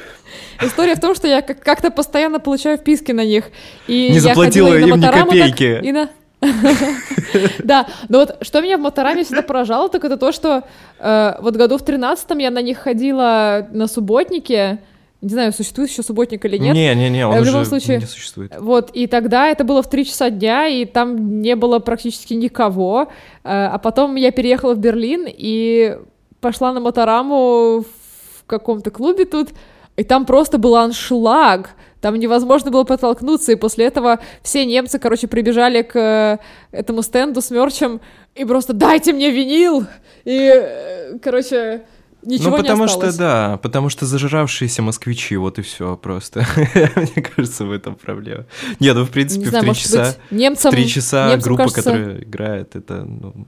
История 0.61 0.95
в 0.95 1.01
том, 1.01 1.15
что 1.15 1.29
я 1.29 1.43
как-то 1.43 1.91
постоянно 1.91 2.41
получаю 2.41 2.79
вписки 2.79 3.13
на 3.13 3.25
них. 3.25 3.47
И 3.87 4.11
не 4.11 4.19
заплатила 4.21 4.77
им 4.77 5.01
ни 5.01 5.07
копейки. 5.07 5.81
И 5.83 5.93
на... 5.93 6.09
Да, 7.65 7.87
но 8.09 8.19
вот 8.19 8.39
что 8.43 8.61
меня 8.61 8.77
в 8.77 8.81
Мотораме 8.81 9.25
всегда 9.25 9.43
поражало, 9.43 9.89
так 9.89 10.05
это 10.05 10.17
то, 10.17 10.31
что 10.31 10.65
э, 10.99 11.35
вот 11.41 11.57
году 11.57 11.79
в 11.79 11.85
тринадцатом 11.85 12.39
я 12.39 12.51
на 12.51 12.61
них 12.61 12.79
ходила 12.79 13.67
на 13.73 13.87
субботнике, 13.89 14.79
не 15.25 15.31
знаю, 15.31 15.53
существует 15.55 15.89
еще 15.91 16.03
субботник 16.03 16.45
или 16.45 16.59
нет. 16.59 16.75
Не-не-не, 16.75 17.27
он 17.27 17.37
э, 17.37 17.41
в 17.41 17.45
любом 17.45 17.65
случае, 17.65 17.99
не 17.99 18.07
существует. 18.07 18.53
Вот, 18.59 18.91
и 18.93 19.07
тогда 19.07 19.49
это 19.49 19.65
было 19.65 19.83
в 19.83 19.89
3 19.89 20.05
часа 20.05 20.29
дня, 20.29 20.67
и 20.67 20.85
там 20.85 21.41
не 21.41 21.57
было 21.57 21.79
практически 21.79 22.35
никого. 22.35 23.09
Э, 23.43 23.69
а 23.73 23.79
потом 23.79 24.17
я 24.17 24.33
переехала 24.33 24.75
в 24.75 24.79
Берлин 24.79 25.25
и 25.27 25.97
пошла 26.41 26.75
на 26.75 26.81
Мотораму 26.81 27.81
в 27.81 28.45
каком-то 28.47 28.91
клубе 28.91 29.25
тут, 29.25 29.49
и 29.97 30.05
там 30.05 30.27
просто 30.27 30.59
был 30.59 30.77
аншлаг. 30.77 31.71
Там 32.03 32.17
невозможно 32.17 32.71
было 32.71 32.85
подтолкнуться, 32.85 33.53
и 33.53 33.57
после 33.57 33.87
этого 33.87 34.21
все 34.43 34.67
немцы, 34.67 34.99
короче, 34.99 35.27
прибежали 35.27 35.81
к 35.81 35.97
э, 35.97 36.39
этому 36.71 37.01
стенду 37.01 37.41
с 37.41 37.51
мерчем 37.51 38.03
и 38.35 38.45
просто 38.45 38.75
«дайте 38.75 39.15
мне 39.15 39.31
винил!» 39.31 39.87
И, 40.27 41.17
короче, 41.23 41.87
Ничего 42.25 42.51
ну, 42.51 42.57
потому 42.57 42.85
не 42.85 42.89
что, 42.89 43.17
да, 43.17 43.59
потому 43.63 43.89
что 43.89 44.07
зажиравшиеся 44.07 44.83
москвичи, 44.83 45.37
вот 45.37 45.59
и 45.59 45.63
все 45.63 45.97
просто. 45.97 46.47
Мне 46.97 47.23
кажется, 47.23 47.65
в 47.65 47.73
этом 47.73 47.95
проблема. 47.97 48.47
Нет, 48.81 48.97
ну, 48.97 49.05
в 49.05 49.11
принципе, 49.11 49.45
не 49.45 49.51
знаю, 49.51 49.65
в 49.65 49.67
три 49.69 49.83
часа, 49.83 50.17
немцам, 50.31 50.71
три 50.71 50.89
часа 50.89 51.31
немцам 51.31 51.49
группа, 51.49 51.63
кажется... 51.65 51.83
которая 51.83 52.19
играет, 52.19 52.77
это, 52.77 53.05
ну, 53.05 53.47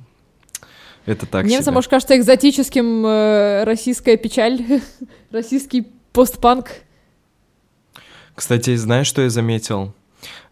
это 1.07 1.25
так 1.25 1.45
Немцам, 1.47 1.65
себе. 1.65 1.75
может, 1.75 1.91
кажется 1.91 2.17
экзотическим 2.17 3.07
э, 3.07 3.65
российская 3.65 4.17
печаль, 4.17 4.61
российский 5.31 5.87
постпанк. 6.13 6.71
Кстати, 8.35 8.75
знаешь, 8.75 9.07
что 9.07 9.23
я 9.23 9.31
заметил? 9.31 9.95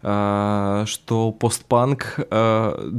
А, 0.01 0.85
что 0.87 1.31
постпанк, 1.31 2.19
а, 2.31 2.89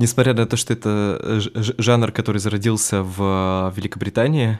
несмотря 0.00 0.34
на 0.34 0.46
то, 0.46 0.56
что 0.56 0.72
это 0.72 1.40
жанр, 1.78 2.12
который 2.12 2.38
зародился 2.38 3.02
в 3.02 3.72
Великобритании, 3.76 4.58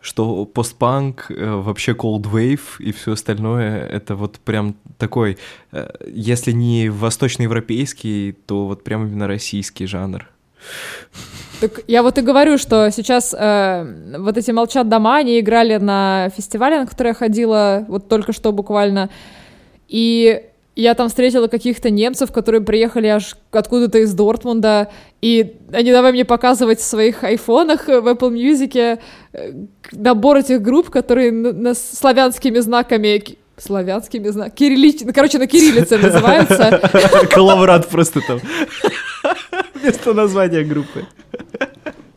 что 0.00 0.44
постпанк, 0.44 1.30
э, 1.30 1.50
вообще 1.50 1.92
cold 1.92 2.24
wave 2.24 2.60
и 2.80 2.92
все 2.92 3.12
остальное, 3.12 3.86
это 3.86 4.16
вот 4.16 4.38
прям 4.40 4.74
такой, 4.98 5.38
э, 5.72 5.88
если 6.06 6.52
не 6.52 6.90
восточноевропейский, 6.90 8.32
то 8.32 8.66
вот 8.66 8.84
прям 8.84 9.06
именно 9.06 9.26
российский 9.26 9.86
жанр. 9.86 10.28
Так 11.60 11.80
я 11.86 12.02
вот 12.02 12.18
и 12.18 12.22
говорю, 12.22 12.58
что 12.58 12.90
сейчас 12.90 13.34
э, 13.38 14.16
вот 14.18 14.36
эти 14.36 14.50
«Молчат 14.50 14.88
дома», 14.88 15.18
они 15.18 15.38
играли 15.38 15.76
на 15.76 16.30
фестивале, 16.36 16.80
на 16.80 16.86
который 16.86 17.08
я 17.08 17.14
ходила 17.14 17.84
вот 17.88 18.08
только 18.08 18.32
что 18.32 18.52
буквально, 18.52 19.08
и 19.88 20.42
я 20.74 20.94
там 20.94 21.08
встретила 21.08 21.48
каких-то 21.48 21.90
немцев, 21.90 22.32
которые 22.32 22.62
приехали 22.62 23.06
аж 23.08 23.36
откуда-то 23.50 23.98
из 23.98 24.14
Дортмунда, 24.14 24.90
и 25.20 25.56
они 25.72 25.92
давай 25.92 26.12
мне 26.12 26.24
показывать 26.24 26.80
в 26.80 26.84
своих 26.84 27.24
айфонах 27.24 27.88
в 27.88 28.08
Apple 28.08 28.32
Music 28.32 28.98
э, 29.32 29.52
набор 29.92 30.38
этих 30.38 30.62
групп, 30.62 30.90
которые 30.90 31.30
на 31.32 31.74
славянскими 31.74 32.58
знаками 32.60 33.38
славянскими 33.58 34.28
знаками, 34.28 34.54
кириллич... 34.56 35.02
Ну, 35.02 35.12
короче, 35.12 35.38
на 35.38 35.46
кириллице 35.46 35.98
называются. 35.98 36.80
Коловрат 37.30 37.88
просто 37.88 38.20
там. 38.26 38.40
Вместо 39.74 40.14
названия 40.14 40.64
группы. 40.64 41.06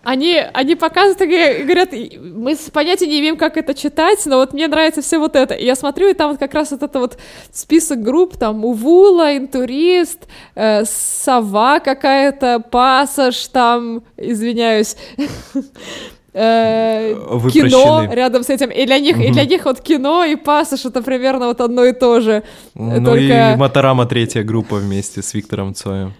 Они, 0.06 0.39
они 0.53 0.76
показывают 0.76 1.20
и 1.22 1.64
говорят, 1.64 1.89
мы 1.91 2.56
понятия 2.72 3.08
не 3.08 3.20
имеем, 3.20 3.38
как 3.38 3.58
это 3.58 3.74
читать, 3.74 4.24
но 4.26 4.38
вот 4.38 4.53
мне 4.53 4.68
нравится 4.68 5.01
все 5.01 5.18
вот 5.18 5.36
это. 5.36 5.56
И 5.56 5.66
я 5.66 5.76
смотрю, 5.76 6.10
и 6.10 6.14
там 6.14 6.30
вот 6.30 6.39
как 6.39 6.53
раз 6.53 6.72
вот 6.72 6.84
это 6.84 6.99
вот 6.99 7.18
список 7.51 8.03
групп, 8.03 8.38
там 8.38 8.64
Увула, 8.66 9.36
Интурист, 9.36 10.28
э, 10.53 10.86
Сова 10.86 11.80
какая-то, 11.80 12.60
Пассаж, 12.60 13.47
там, 13.47 14.03
извиняюсь, 14.16 14.95
э, 16.34 17.16
кино 17.51 18.08
рядом 18.12 18.43
с 18.43 18.49
этим. 18.49 18.70
И 18.70 18.86
для 18.86 18.99
них, 18.99 19.18
угу. 19.18 19.26
и 19.26 19.32
для 19.32 19.45
них 19.45 19.66
вот 19.66 19.82
кино 19.82 20.24
и 20.24 20.36
пассаж 20.36 20.86
это 20.86 21.01
примерно 21.01 21.47
вот 21.47 21.62
одно 21.62 21.84
и 21.84 21.93
то 21.93 22.20
же. 22.20 22.43
Ну 22.76 23.03
Только... 23.03 23.53
и 23.53 23.56
Моторама 23.56 24.06
третья 24.06 24.43
группа 24.43 24.76
вместе 24.76 25.22
с 25.22 25.34
Виктором 25.34 25.74
Цоем. 25.74 26.14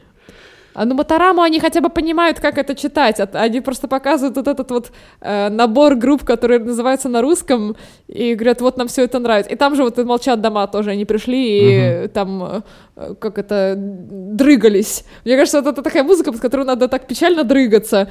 А 0.76 0.86
ну 0.86 0.94
Мотораму 0.94 1.42
они 1.42 1.60
хотя 1.60 1.80
бы 1.80 1.90
понимают, 1.90 2.40
как 2.40 2.58
это 2.58 2.76
читать. 2.76 3.20
Они 3.34 3.62
просто 3.62 3.88
показывают 3.88 4.36
вот 4.36 4.48
этот 4.48 4.72
вот 4.72 4.92
э, 5.22 5.50
набор 5.50 5.96
групп, 5.96 6.26
которые 6.26 6.60
называются 6.60 7.08
на 7.08 7.22
русском, 7.22 7.78
и 8.08 8.36
говорят, 8.36 8.62
вот 8.62 8.78
нам 8.78 8.88
все 8.88 9.04
это 9.04 9.20
нравится. 9.20 9.54
И 9.54 9.56
там 9.56 9.76
же 9.76 9.84
вот 9.84 9.98
молчат 9.98 10.42
дома 10.42 10.68
тоже, 10.68 10.92
они 10.92 11.06
пришли 11.06 11.60
и 11.60 12.00
угу. 12.04 12.10
там 12.10 12.64
э, 12.96 13.16
как 13.20 13.38
это 13.38 13.76
дрыгались. 13.78 15.06
Мне 15.24 15.38
кажется, 15.38 15.62
вот 15.62 15.72
это 15.72 15.82
такая 15.82 16.04
музыка, 16.04 16.34
под 16.34 16.42
которую 16.42 16.68
надо 16.68 16.90
так 16.90 17.08
печально 17.08 17.46
дрыгаться. 17.46 18.10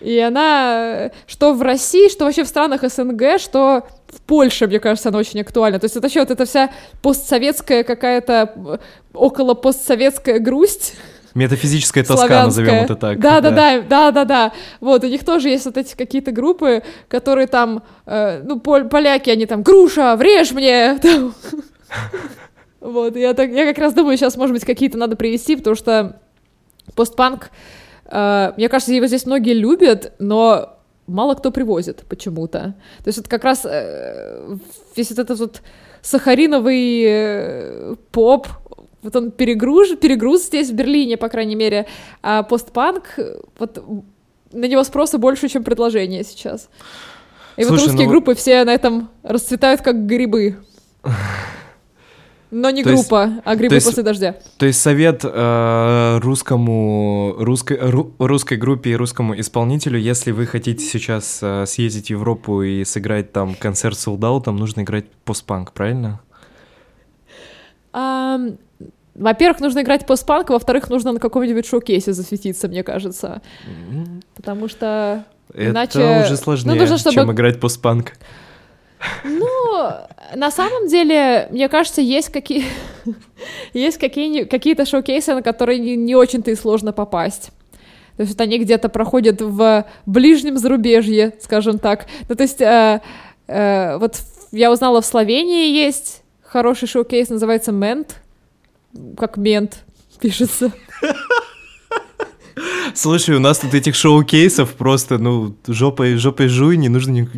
И 0.00 0.18
она, 0.18 1.12
что 1.26 1.54
в 1.54 1.62
России, 1.62 2.10
что 2.10 2.24
вообще 2.24 2.42
в 2.42 2.48
странах 2.48 2.82
СНГ, 2.82 3.38
что 3.38 3.84
в 4.08 4.20
Польше, 4.22 4.66
мне 4.66 4.80
кажется, 4.80 5.10
она 5.10 5.18
очень 5.18 5.40
актуальна. 5.40 5.78
То 5.78 5.84
есть 5.84 5.96
это 5.96 6.02
вообще 6.06 6.20
вот 6.20 6.30
эта 6.30 6.44
вся 6.44 6.70
постсоветская 7.02 7.84
какая-то 7.84 8.52
э, 8.54 8.78
около 9.14 9.54
постсоветская 9.54 10.40
грусть, 10.40 10.94
Метафизическая 11.34 12.04
тоска, 12.04 12.44
назовем 12.44 12.74
это 12.74 12.94
так. 12.94 13.18
Да, 13.18 13.40
да, 13.40 13.50
да, 13.50 13.80
да, 13.82 14.10
да, 14.12 14.24
да. 14.24 14.52
Вот, 14.80 15.02
у 15.04 15.08
них 15.08 15.24
тоже 15.24 15.48
есть 15.48 15.64
вот 15.66 15.76
эти 15.76 15.96
какие-то 15.96 16.30
группы, 16.30 16.82
которые 17.08 17.48
там, 17.48 17.82
э, 18.06 18.42
ну, 18.44 18.60
пол 18.60 18.84
поляки, 18.84 19.30
они 19.30 19.46
там, 19.46 19.62
груша, 19.62 20.16
врежь 20.16 20.52
мне! 20.52 20.98
Вот, 22.80 23.16
я, 23.16 23.32
так, 23.32 23.50
я 23.50 23.64
как 23.64 23.78
раз 23.78 23.94
думаю, 23.94 24.18
сейчас, 24.18 24.36
может 24.36 24.52
быть, 24.52 24.66
какие-то 24.66 24.98
надо 24.98 25.16
привести, 25.16 25.56
потому 25.56 25.74
что 25.74 26.20
постпанк, 26.94 27.50
э, 28.04 28.52
мне 28.58 28.68
кажется, 28.68 28.92
его 28.92 29.06
здесь 29.06 29.24
многие 29.24 29.54
любят, 29.54 30.12
но 30.18 30.76
мало 31.06 31.34
кто 31.34 31.50
привозит 31.50 32.04
почему-то. 32.08 32.74
То 33.02 33.08
есть 33.08 33.18
вот 33.18 33.28
как 33.28 33.42
раз 33.44 33.64
э, 33.64 34.56
весь 34.96 35.10
этот 35.10 35.30
вот 35.38 35.62
сахариновый 36.02 37.02
э, 37.06 37.94
поп, 38.12 38.48
вот 39.04 39.14
он 39.16 39.30
перегруз, 39.30 39.90
перегруз 39.96 40.46
здесь, 40.46 40.70
в 40.70 40.74
Берлине, 40.74 41.16
по 41.16 41.28
крайней 41.28 41.54
мере, 41.54 41.86
а 42.22 42.42
постпанк, 42.42 43.18
вот 43.58 43.84
на 44.52 44.64
него 44.64 44.82
спроса 44.84 45.18
больше, 45.18 45.48
чем 45.48 45.62
предложение 45.62 46.24
сейчас. 46.24 46.68
И 47.56 47.62
Слушай, 47.62 47.80
вот 47.80 47.86
русские 47.86 48.06
ну... 48.06 48.10
группы 48.10 48.34
все 48.34 48.64
на 48.64 48.74
этом 48.74 49.10
расцветают 49.22 49.82
как 49.82 50.06
грибы. 50.06 50.56
Но 52.50 52.70
не 52.70 52.84
то 52.84 52.90
группа, 52.90 53.24
есть, 53.26 53.42
а 53.44 53.56
грибы 53.56 53.74
есть, 53.74 53.86
после 53.86 54.04
дождя. 54.04 54.36
То 54.58 54.66
есть 54.66 54.80
совет 54.80 55.22
э, 55.24 56.18
русскому, 56.22 57.34
русской, 57.36 57.76
ру, 57.80 58.12
русской 58.18 58.56
группе 58.56 58.90
и 58.90 58.94
русскому 58.94 59.38
исполнителю, 59.38 59.98
если 59.98 60.30
вы 60.30 60.46
хотите 60.46 60.84
сейчас 60.84 61.40
э, 61.42 61.66
съездить 61.66 62.06
в 62.06 62.10
Европу 62.10 62.62
и 62.62 62.84
сыграть 62.84 63.32
там 63.32 63.56
концерт 63.56 63.98
солдат, 63.98 64.44
там 64.44 64.56
нужно 64.56 64.82
играть 64.82 65.10
постпанк, 65.24 65.72
правильно? 65.72 66.20
Во-первых, 67.94 69.60
нужно 69.60 69.82
играть 69.82 70.06
постпанк, 70.06 70.50
во-вторых, 70.50 70.90
нужно 70.90 71.12
на 71.12 71.20
каком-нибудь 71.20 71.66
шоу-кейсе 71.66 72.12
засветиться, 72.12 72.66
мне 72.66 72.82
кажется. 72.82 73.42
Потому 74.34 74.68
что 74.68 75.24
Это 75.52 75.70
иначе... 75.70 76.24
уже 76.24 76.36
сложнее, 76.36 76.74
ну, 76.74 76.80
нужно, 76.80 76.98
чтобы... 76.98 77.14
чем 77.14 77.32
играть 77.32 77.60
постпанк. 77.60 78.14
Ну, 79.22 79.90
на 80.34 80.50
самом 80.50 80.88
деле, 80.88 81.46
мне 81.50 81.68
кажется, 81.68 82.00
есть 82.00 82.30
какие 82.30 82.64
есть 83.74 83.98
какие 83.98 84.44
какие-то 84.44 84.86
шоу-кейсы, 84.86 85.34
на 85.34 85.42
которые 85.42 85.78
не, 85.78 85.94
не 85.94 86.16
очень-то 86.16 86.50
и 86.50 86.56
сложно 86.56 86.92
попасть. 86.92 87.50
То 88.16 88.22
есть 88.22 88.40
они 88.40 88.58
где-то 88.58 88.88
проходят 88.88 89.40
в 89.40 89.84
ближнем 90.06 90.56
зарубежье, 90.56 91.34
скажем 91.40 91.78
так. 91.78 92.06
Ну, 92.28 92.34
то 92.34 92.42
есть 92.42 92.60
э, 92.60 93.00
э, 93.46 93.98
вот 93.98 94.20
я 94.52 94.72
узнала, 94.72 95.00
в 95.00 95.06
Словении 95.06 95.70
есть 95.70 96.23
хороший 96.54 96.86
шоу-кейс, 96.86 97.30
называется 97.30 97.72
«Мент», 97.72 98.20
как 99.16 99.36
«Мент» 99.36 99.78
пишется. 100.20 100.70
Слушай, 102.94 103.34
у 103.34 103.40
нас 103.40 103.58
тут 103.58 103.74
этих 103.74 103.96
шоу-кейсов 103.96 104.74
просто, 104.74 105.18
ну, 105.18 105.56
жопой, 105.66 106.14
жопой 106.14 106.46
жуй, 106.46 106.76
не 106.76 106.88
нужно 106.88 107.10
ни, 107.10 107.28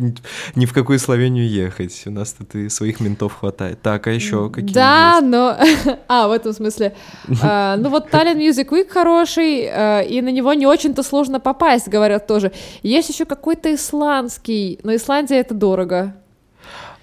ни 0.53 0.65
в 0.67 0.73
какую 0.73 0.99
Словению 0.99 1.49
ехать. 1.49 2.03
У 2.05 2.11
нас 2.11 2.33
тут 2.33 2.53
и 2.53 2.69
своих 2.69 2.99
ментов 2.99 3.33
хватает. 3.39 3.81
Так, 3.81 4.05
а 4.05 4.11
еще 4.11 4.51
какие 4.51 4.71
Да, 4.71 5.15
есть? 5.15 5.27
но... 5.27 5.57
а, 6.07 6.27
в 6.27 6.31
этом 6.31 6.53
смысле. 6.53 6.93
а, 7.41 7.75
ну 7.77 7.89
вот 7.89 8.11
Tallinn 8.11 8.37
Music 8.37 8.69
Week 8.69 8.87
хороший, 8.87 9.67
а, 9.67 10.01
и 10.01 10.21
на 10.21 10.29
него 10.29 10.53
не 10.53 10.67
очень-то 10.67 11.01
сложно 11.01 11.39
попасть, 11.39 11.87
говорят 11.87 12.27
тоже. 12.27 12.51
Есть 12.83 13.09
еще 13.09 13.25
какой-то 13.25 13.73
исландский, 13.73 14.79
но 14.83 14.93
Исландия 14.93 15.39
это 15.39 15.55
дорого. 15.55 16.13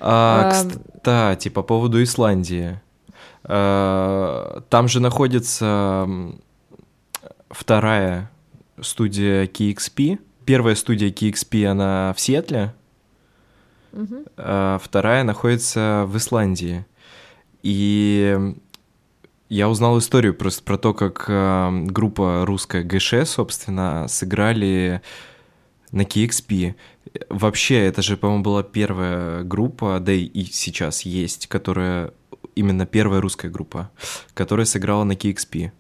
А, 0.07 0.51
а, 0.51 0.51
кстати, 0.51 1.49
по 1.49 1.63
поводу 1.63 2.03
Исландии. 2.03 2.79
А, 3.43 4.63
там 4.69 4.87
же 4.87 5.01
находится 5.01 6.07
вторая 7.49 8.31
студия 8.83 9.47
KXP. 9.47 10.19
Первая 10.45 10.75
студия 10.75 11.11
KXP, 11.11 11.65
она 11.65 12.13
в 12.15 12.21
Сиэтле, 12.21 12.75
uh-huh. 13.93 14.33
а 14.37 14.79
вторая 14.83 15.25
находится 15.25 16.05
в 16.07 16.19
Исландии. 16.19 16.85
И 17.63 18.39
я 19.49 19.71
узнал 19.71 19.99
историю 19.99 20.35
просто 20.35 20.63
про 20.65 20.77
то, 20.77 20.93
как 20.93 21.25
э, 21.29 21.85
группа 21.87 22.45
русская 22.45 22.83
ГШ, 22.83 23.27
собственно, 23.27 24.07
сыграли 24.09 25.01
на 25.93 26.03
KXP. 26.03 26.75
Вообще, 27.29 27.85
это 27.87 28.03
же, 28.03 28.17
по-моему, 28.17 28.43
была 28.43 28.63
первая 28.63 29.45
группа, 29.45 30.01
да 30.01 30.13
и 30.13 30.45
сейчас 30.45 31.03
есть, 31.03 31.47
которая 31.47 32.13
именно 32.55 32.87
первая 32.87 33.21
русская 33.21 33.51
группа, 33.51 33.91
которая 34.35 34.67
сыграла 34.67 35.05
на 35.05 35.13
KXP 35.13 35.73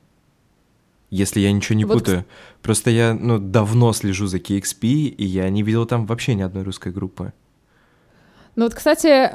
если 1.15 1.39
я 1.39 1.53
ничего 1.53 1.77
не 1.77 1.85
вот... 1.85 1.99
путаю. 1.99 2.25
Просто 2.61 2.91
я 2.91 3.15
ну, 3.15 3.39
давно 3.39 3.93
слежу 3.93 4.27
за 4.27 4.39
KXP, 4.39 4.87
и 4.87 5.25
я 5.25 5.49
не 5.49 5.63
видел 5.63 5.87
там 5.87 6.07
вообще 6.07 6.35
ни 6.35 6.43
одной 6.43 6.65
русской 6.65 6.91
группы. 6.91 7.33
Ну 8.57 8.65
вот, 8.65 8.75
кстати, 8.75 9.31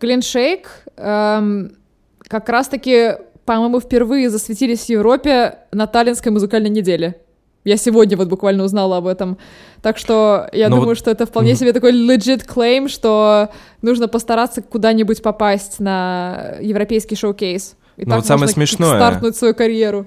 Глен 0.00 0.22
Шейк 0.22 0.68
эм, 0.96 1.72
как 2.20 2.48
раз-таки, 2.48 3.16
по-моему, 3.44 3.80
впервые 3.80 4.30
засветились 4.30 4.86
в 4.86 4.88
Европе 4.90 5.58
на 5.72 5.88
Таллинской 5.88 6.30
музыкальной 6.30 6.70
неделе. 6.70 7.20
Я 7.68 7.76
сегодня 7.76 8.16
вот 8.16 8.28
буквально 8.28 8.64
узнала 8.64 8.96
об 8.96 9.06
этом. 9.06 9.38
Так 9.82 9.98
что 9.98 10.48
я 10.52 10.68
Но 10.68 10.76
думаю, 10.76 10.90
вот... 10.90 10.98
что 10.98 11.10
это 11.10 11.26
вполне 11.26 11.54
себе 11.54 11.72
такой 11.72 11.92
legit 11.92 12.46
claim, 12.46 12.88
что 12.88 13.50
нужно 13.82 14.08
постараться 14.08 14.62
куда-нибудь 14.62 15.22
попасть 15.22 15.80
на 15.80 16.54
европейский 16.60 17.16
шоу-кейс. 17.16 17.76
И 17.96 18.04
Но 18.04 18.10
так 18.10 18.16
вот 18.20 18.26
самое 18.26 18.48
смешное... 18.48 18.96
стартнуть 18.96 19.36
свою 19.36 19.54
карьеру. 19.54 20.06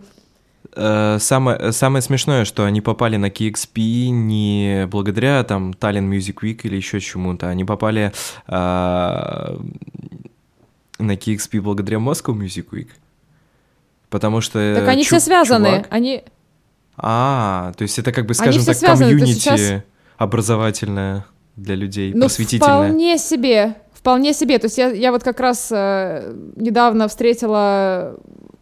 Э, 0.75 1.17
самое, 1.19 1.71
самое 1.71 2.01
смешное, 2.01 2.45
что 2.45 2.63
они 2.65 2.81
попали 2.81 3.17
на 3.17 3.27
KXP 3.27 4.09
не 4.09 4.87
благодаря 4.89 5.43
там 5.43 5.71
Tallinn 5.71 6.09
Music 6.09 6.37
Week 6.41 6.61
или 6.63 6.77
еще 6.77 6.99
чему-то, 6.99 7.49
они 7.49 7.65
попали 7.65 8.13
э, 8.47 8.51
на 8.51 9.57
KXP 10.99 11.61
благодаря 11.61 11.97
Moscow 11.97 12.33
Music 12.33 12.67
Week. 12.71 12.89
Потому 14.09 14.41
что... 14.41 14.75
Так 14.75 14.87
они 14.87 15.03
чу- 15.03 15.15
все 15.15 15.19
связаны, 15.19 15.67
чувак... 15.67 15.87
они... 15.89 16.23
А, 17.03 17.73
то 17.77 17.81
есть 17.81 17.97
это 17.97 18.11
как 18.11 18.27
бы, 18.27 18.33
скажем 18.33 18.63
так, 18.63 18.75
связаны, 18.75 19.09
комьюнити 19.09 19.39
сейчас... 19.39 19.83
образовательное 20.17 21.25
для 21.55 21.75
людей, 21.75 22.13
ну, 22.13 22.21
просветительное. 22.21 22.87
вполне 22.87 23.17
себе, 23.17 23.75
вполне 24.01 24.33
себе. 24.33 24.57
То 24.57 24.65
есть 24.65 24.77
я, 24.77 24.89
я 24.89 25.11
вот 25.11 25.23
как 25.23 25.39
раз 25.39 25.69
э, 25.71 26.33
недавно 26.55 27.07
встретила 27.07 28.17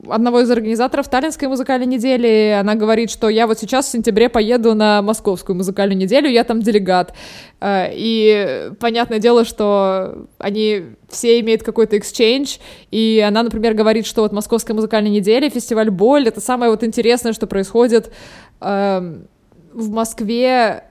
одного 0.08 0.42
из 0.42 0.52
организаторов 0.52 1.10
Таллинской 1.10 1.48
музыкальной 1.48 1.86
недели. 1.86 2.58
Она 2.60 2.76
говорит, 2.76 3.10
что 3.10 3.30
я 3.30 3.48
вот 3.48 3.58
сейчас 3.58 3.88
в 3.88 3.92
сентябре 3.92 4.28
поеду 4.28 4.76
на 4.76 5.02
Московскую 5.02 5.56
музыкальную 5.56 5.98
неделю, 5.98 6.30
я 6.30 6.44
там 6.44 6.62
делегат. 6.62 7.14
Э, 7.62 7.88
и 7.92 8.72
понятное 8.82 9.20
дело, 9.20 9.46
что 9.46 10.28
они 10.40 10.84
все 11.08 11.40
имеют 11.40 11.64
какой-то 11.64 11.96
exchange, 11.96 12.60
и 12.92 13.24
она, 13.26 13.42
например, 13.44 13.76
говорит, 13.76 14.06
что 14.06 14.24
вот 14.24 14.34
Московская 14.34 14.74
музыкальная 14.74 15.12
неделя, 15.12 15.50
фестиваль 15.50 15.90
Боль, 15.90 16.28
это 16.28 16.42
самое 16.42 16.70
вот 16.70 16.84
интересное, 16.84 17.32
что 17.32 17.48
происходит 17.48 18.12
эм, 18.60 19.28
в 19.74 19.90
Москве 19.90 20.84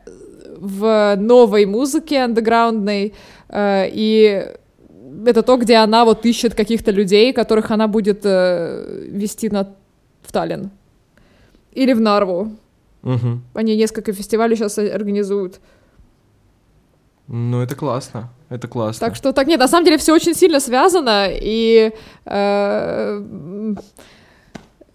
в 0.61 1.17
новой 1.17 1.67
музыке 1.67 2.25
андеграундной, 2.25 3.15
э, 3.49 3.89
и 3.93 4.47
это 5.27 5.43
то, 5.43 5.57
где 5.57 5.77
она 5.77 6.05
вот 6.05 6.25
ищет 6.27 6.55
каких-то 6.55 6.91
людей, 6.91 7.33
которых 7.33 7.71
она 7.71 7.89
будет 7.89 8.21
э, 8.25 9.07
вести 9.09 9.49
на 9.51 9.75
в 10.23 10.33
Таллин. 10.33 10.71
Или 11.73 11.95
в 11.95 12.01
Нарву. 12.01 12.57
Угу. 13.03 13.41
Они 13.55 13.77
несколько 13.77 14.13
фестивалей 14.13 14.57
сейчас 14.57 14.79
организуют. 14.79 15.61
Ну, 17.29 17.61
это 17.61 17.75
классно. 17.75 18.31
Это 18.49 18.69
классно. 18.69 19.07
Так 19.07 19.17
что 19.17 19.33
так 19.33 19.47
нет, 19.47 19.61
на 19.61 19.69
самом 19.69 19.85
деле 19.85 19.99
все 19.99 20.15
очень 20.15 20.35
сильно 20.35 20.61
связано, 20.61 21.29
и 21.31 21.93
э, 22.25 23.25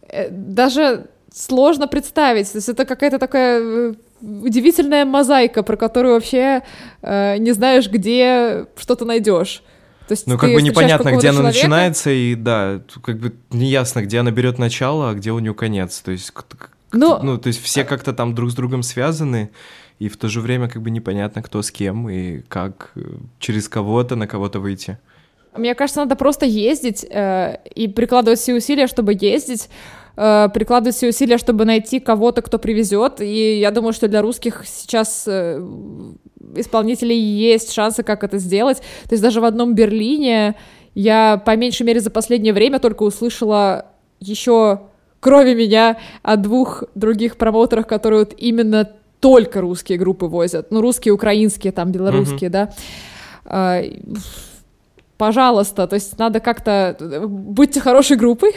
э, 0.10 0.30
даже 0.30 1.08
сложно 1.34 1.88
представить. 1.88 2.52
То 2.52 2.58
есть 2.58 2.70
это 2.70 2.86
какая-то 2.86 3.20
такая 3.20 3.60
э, 3.62 3.94
удивительная 4.22 5.06
мозаика, 5.06 5.64
про 5.64 5.76
которую 5.76 6.14
вообще 6.14 6.64
э, 7.02 7.38
не 7.38 7.52
знаешь, 7.52 7.90
где 7.90 8.68
что-то 8.78 9.06
найдешь. 9.06 9.64
То 10.08 10.12
есть 10.12 10.28
ну, 10.28 10.38
как 10.38 10.54
бы 10.54 10.62
непонятно, 10.62 11.16
где 11.16 11.30
она 11.30 11.40
человека... 11.40 11.58
начинается, 11.58 12.10
и 12.12 12.36
да, 12.36 12.82
как 13.02 13.20
бы 13.20 13.34
неясно, 13.52 14.02
где 14.02 14.20
она 14.20 14.32
берет 14.32 14.60
начало, 14.60 15.10
а 15.10 15.14
где 15.14 15.32
у 15.32 15.40
нее 15.40 15.54
конец. 15.54 16.02
То 16.02 16.12
есть, 16.12 16.32
ну, 16.92 17.20
ну, 17.24 17.38
то 17.38 17.48
есть 17.48 17.64
все 17.64 17.84
как-то 17.84 18.14
там 18.14 18.36
друг 18.36 18.52
с 18.52 18.54
другом 18.54 18.84
связаны, 18.84 19.50
и 20.00 20.10
в 20.10 20.18
то 20.18 20.28
же 20.28 20.42
время 20.42 20.68
как 20.68 20.82
бы 20.82 20.92
непонятно, 20.92 21.42
кто 21.42 21.62
с 21.62 21.72
кем 21.72 22.10
и 22.10 22.42
как 22.42 22.92
э, 22.96 23.02
через 23.40 23.70
кого-то 23.70 24.16
на 24.16 24.28
кого-то 24.28 24.60
выйти. 24.60 25.00
Мне 25.56 25.74
кажется, 25.76 26.02
надо 26.02 26.16
просто 26.16 26.46
ездить 26.46 27.06
э, 27.10 27.60
и 27.74 27.88
прикладывать 27.88 28.40
все 28.40 28.56
усилия, 28.56 28.88
чтобы 28.88 29.18
ездить, 29.20 29.70
э, 30.16 30.50
прикладывать 30.54 30.96
все 30.96 31.10
усилия, 31.10 31.38
чтобы 31.38 31.66
найти 31.66 32.00
кого-то, 32.00 32.42
кто 32.42 32.60
привезет. 32.60 33.22
И 33.22 33.60
я 33.60 33.72
думаю, 33.72 33.94
что 33.94 34.08
для 34.08 34.22
русских 34.22 34.64
сейчас 34.66 35.26
э, 35.28 35.62
исполнителей 36.56 37.20
есть 37.20 37.72
шансы, 37.72 38.04
как 38.04 38.24
это 38.24 38.38
сделать. 38.38 38.78
То 38.78 39.14
есть 39.14 39.24
даже 39.24 39.42
в 39.42 39.46
одном 39.46 39.76
Берлине 39.76 40.56
я, 40.96 41.42
по 41.44 41.56
меньшей 41.56 41.84
мере, 41.84 42.00
за 42.00 42.12
последнее 42.12 42.54
время 42.54 42.80
только 42.80 43.04
услышала 43.04 43.88
еще, 44.20 44.82
кроме 45.20 45.56
меня, 45.56 45.98
о 46.22 46.38
двух 46.38 46.84
других 46.96 47.38
промоутерах, 47.38 47.88
которые 47.88 48.20
вот 48.20 48.34
именно 48.38 48.90
только 49.20 49.62
русские 49.62 49.98
группы 49.98 50.26
возят. 50.26 50.72
Ну, 50.72 50.82
русские, 50.82 51.14
украинские, 51.14 51.72
там, 51.72 51.92
белорусские, 51.92 52.50
mm-hmm. 52.50 52.70
да. 53.46 53.84
А, 55.24 55.28
пожалуйста, 55.28 55.88
то 55.88 55.96
есть 55.96 56.20
надо 56.20 56.40
как-то... 56.40 56.98
Будьте 57.28 57.80
хорошей 57.80 58.18
группой. 58.18 58.56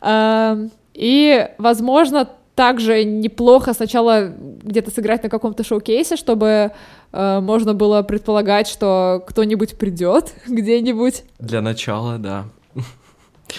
А, 0.00 0.56
и, 0.94 1.48
возможно, 1.58 2.28
также 2.54 3.04
неплохо 3.04 3.72
сначала 3.72 4.32
где-то 4.62 4.90
сыграть 4.90 5.22
на 5.22 5.28
каком-то 5.28 5.62
шоу-кейсе, 5.62 6.16
чтобы 6.16 6.72
э, 7.12 7.40
можно 7.40 7.72
было 7.72 8.02
предполагать, 8.02 8.66
что 8.66 9.22
кто-нибудь 9.28 9.78
придет 9.78 10.34
где-нибудь. 10.48 11.22
Для 11.38 11.60
начала, 11.60 12.18
да. 12.18 12.44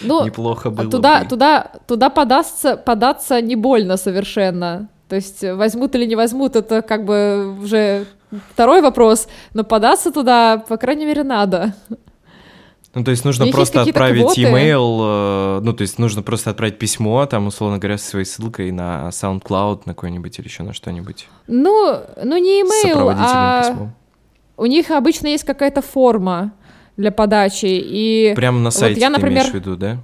Ну, 0.01 0.23
Неплохо 0.23 0.69
было 0.69 0.91
туда, 0.91 1.21
бы. 1.21 1.29
туда, 1.29 1.71
туда 1.87 2.09
подастся, 2.11 2.77
податься 2.77 3.41
не 3.41 3.55
больно 3.55 3.97
совершенно. 3.97 4.87
То 5.07 5.15
есть 5.15 5.43
возьмут 5.43 5.95
или 5.95 6.05
не 6.05 6.15
возьмут, 6.15 6.55
это 6.55 6.83
как 6.83 7.05
бы 7.05 7.57
уже 7.59 8.05
второй 8.51 8.81
вопрос, 8.81 9.27
но 9.53 9.63
податься 9.63 10.11
туда, 10.11 10.57
по 10.57 10.77
крайней 10.77 11.05
мере, 11.05 11.23
надо. 11.23 11.73
Ну, 12.95 13.03
то 13.03 13.11
есть 13.11 13.23
нужно 13.23 13.43
есть 13.43 13.55
просто 13.55 13.79
какие-то 13.79 13.99
отправить 13.99 14.23
квоты. 14.23 14.43
имейл, 14.43 14.99
э, 15.01 15.59
ну, 15.61 15.73
то 15.73 15.83
есть 15.83 15.99
нужно 15.99 16.23
просто 16.23 16.49
отправить 16.49 16.79
письмо, 16.79 17.25
там, 17.27 17.45
условно 17.45 17.77
говоря, 17.77 17.99
со 17.99 18.09
своей 18.09 18.25
ссылкой 18.25 18.71
на 18.71 19.09
SoundCloud, 19.09 19.81
на 19.85 19.93
какой-нибудь 19.93 20.39
или 20.39 20.47
еще 20.47 20.63
на 20.63 20.73
что-нибудь. 20.73 21.27
Ну, 21.47 21.99
ну 22.23 22.37
не 22.37 22.65
сопроводительным 22.81 23.31
а 23.31 23.61
письмом. 23.61 23.93
у 24.57 24.65
них 24.65 24.89
обычно 24.89 25.27
есть 25.27 25.43
какая-то 25.43 25.83
форма 25.83 26.51
для 26.97 27.11
подачи, 27.11 27.67
и 27.67 28.33
Прямо 28.35 28.57
на 28.57 28.65
вот 28.65 28.73
сайте 28.73 28.99
я, 28.99 29.07
ты 29.07 29.13
например, 29.13 29.43
имеешь 29.43 29.51
в 29.51 29.55
виду, 29.55 29.75
да? 29.75 29.97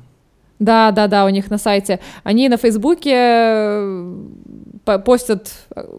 Да, 0.59 0.91
да, 0.91 1.07
да, 1.07 1.25
у 1.25 1.29
них 1.29 1.49
на 1.49 1.57
сайте. 1.57 1.99
Они 2.23 2.47
на 2.49 2.57
Фейсбуке 2.57 3.13
э, 3.13 4.15
постят 4.85 5.51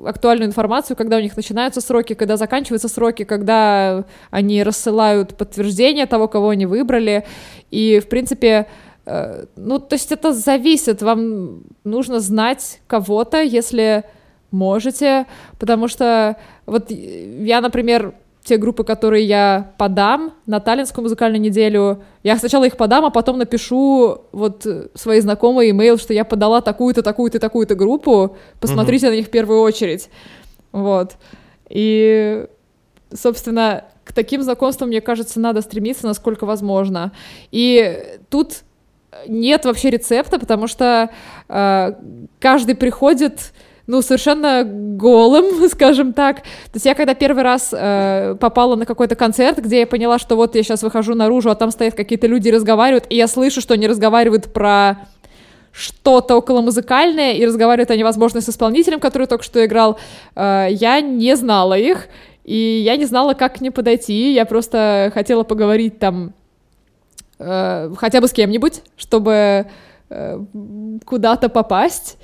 актуальную 0.05 0.49
информацию, 0.49 0.97
когда 0.97 1.17
у 1.17 1.21
них 1.21 1.37
начинаются 1.37 1.81
сроки, 1.81 2.15
когда 2.15 2.37
заканчиваются 2.37 2.89
сроки, 2.89 3.25
когда 3.25 4.05
они 4.31 4.63
рассылают 4.63 5.37
подтверждение 5.37 6.07
того, 6.07 6.29
кого 6.29 6.51
они 6.51 6.67
выбрали. 6.67 7.25
И, 7.71 8.01
в 8.01 8.09
принципе, 8.09 8.67
э, 9.05 9.45
ну, 9.57 9.79
то 9.79 9.95
есть 9.95 10.13
это 10.13 10.33
зависит. 10.33 11.03
Вам 11.03 11.65
нужно 11.85 12.21
знать 12.21 12.81
кого-то, 12.87 13.43
если 13.43 14.05
можете, 14.51 15.27
потому 15.59 15.89
что 15.89 16.37
вот 16.67 16.91
я, 16.91 17.61
например, 17.61 18.15
те 18.47 18.57
группы, 18.59 18.85
которые 18.85 19.25
я 19.25 19.73
подам 19.77 20.33
на 20.47 20.61
Таллинскую 20.61 21.03
музыкальную 21.03 21.41
неделю, 21.41 22.03
я 22.23 22.39
сначала 22.39 22.65
их 22.65 22.77
подам, 22.77 23.05
а 23.05 23.11
потом 23.11 23.39
напишу 23.39 24.23
вот 24.33 24.67
своей 24.95 25.21
знакомой 25.21 25.71
имейл, 25.71 25.99
что 25.99 26.15
я 26.15 26.25
подала 26.25 26.61
такую-то, 26.61 27.03
такую-то, 27.03 27.41
такую-то 27.41 27.75
группу, 27.75 28.37
посмотрите 28.61 29.11
на 29.11 29.15
них 29.15 29.27
в 29.27 29.31
первую 29.31 29.61
очередь. 29.61 30.09
Вот. 30.71 31.17
И, 31.69 32.47
собственно, 33.13 33.85
к 34.05 34.13
таким 34.13 34.43
знакомствам, 34.43 34.91
мне 34.91 35.01
кажется, 35.01 35.41
надо 35.41 35.61
стремиться, 35.61 36.07
насколько 36.07 36.47
возможно. 36.47 37.13
И 37.51 38.19
тут 38.31 38.63
нет 39.27 39.65
вообще 39.65 39.91
рецепта, 39.91 40.39
потому 40.39 40.69
что 40.69 41.11
э, 41.49 41.93
каждый 42.39 42.77
приходит 42.77 43.53
ну, 43.87 44.03
совершенно 44.03 44.65
голым, 44.65 45.69
скажем 45.73 46.13
так. 46.13 46.43
То 46.43 46.75
есть 46.75 46.87
я 46.87 46.95
когда 46.95 47.15
первый 47.15 47.43
раз 47.43 47.73
э, 47.73 48.37
попала 48.41 48.77
на 48.77 48.87
какой-то 48.87 49.15
концерт, 49.15 49.59
где 49.59 49.81
я 49.81 49.87
поняла, 49.87 50.19
что 50.19 50.37
вот 50.37 50.55
я 50.55 50.63
сейчас 50.63 50.83
выхожу 50.83 51.15
наружу, 51.15 51.51
а 51.51 51.55
там 51.55 51.71
стоят 51.71 51.95
какие-то 51.95 52.27
люди 52.27 52.49
разговаривают, 52.49 53.07
и 53.09 53.17
я 53.17 53.29
слышу, 53.29 53.61
что 53.61 53.75
они 53.75 53.87
разговаривают 53.87 54.53
про 54.53 54.97
что-то 55.73 56.37
около 56.37 56.63
музыкальное, 56.63 57.33
и 57.33 57.45
разговаривают 57.45 57.91
они, 57.91 58.03
возможно, 58.03 58.41
с 58.41 58.49
исполнителем, 58.49 58.99
который 58.99 59.27
только 59.27 59.45
что 59.45 59.65
играл, 59.65 59.99
э, 60.35 60.69
я 60.71 61.01
не 61.01 61.37
знала 61.37 61.75
их, 61.75 62.09
и 62.45 62.83
я 62.85 62.97
не 62.97 63.05
знала, 63.05 63.35
как 63.35 63.57
к 63.57 63.61
ним 63.61 63.73
подойти, 63.73 64.33
я 64.33 64.47
просто 64.47 65.11
хотела 65.13 65.43
поговорить 65.43 65.99
там 65.99 66.33
э, 67.39 67.93
хотя 67.97 68.21
бы 68.21 68.29
с 68.29 68.33
кем-нибудь, 68.33 68.83
чтобы 68.97 69.67
э, 70.09 70.41
куда-то 71.05 71.49
попасть. 71.49 72.19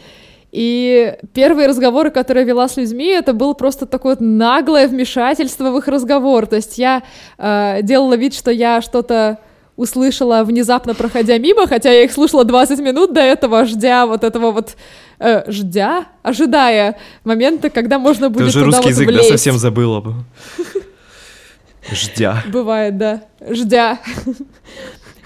И 0.53 1.17
первые 1.33 1.67
разговоры, 1.67 2.11
которые 2.11 2.43
я 2.43 2.49
вела 2.49 2.69
с 2.69 2.77
людьми, 2.77 3.07
это 3.07 3.33
было 3.33 3.55
просто 3.55 3.87
такое 3.87 4.17
вот 4.17 4.21
наглое 4.21 4.87
вмешательство 4.87 5.71
в 5.71 5.79
их 5.79 5.89
разговор. 5.89 6.47
То 6.47 6.57
есть 6.57 6.77
я 6.77 7.03
э, 7.39 7.79
делала 7.83 8.15
вид, 8.15 8.35
что 8.35 8.51
я 8.51 8.83
что-то 8.83 9.39
услышала 9.77 10.45
внезапно 10.45 10.95
проходя 10.95 11.39
мимо, 11.39 11.67
хотя 11.67 11.91
я 11.91 12.05
их 12.05 12.13
слушала 12.13 12.45
20 12.45 12.79
минут 12.81 13.15
до 13.15 13.21
этого, 13.21 13.65
ждя 13.65 14.05
вот 14.07 14.25
этого 14.25 14.51
вот, 14.53 14.77
э, 15.19 15.51
ждя, 15.51 16.05
ожидая 16.23 16.99
момента, 17.25 17.71
когда 17.71 17.99
можно 17.99 18.27
Ты 18.29 18.35
будет 18.35 18.49
уже 18.49 18.59
туда 18.61 18.67
русский 18.67 18.83
вот 18.83 18.91
язык, 18.91 19.07
да, 19.07 19.13
влезть. 19.15 19.29
совсем 19.31 19.57
забыла. 19.57 20.01
бы. 20.01 20.15
Ждя. 21.91 22.43
Бывает, 22.47 22.97
да. 22.97 23.23
Ждя. 23.49 23.99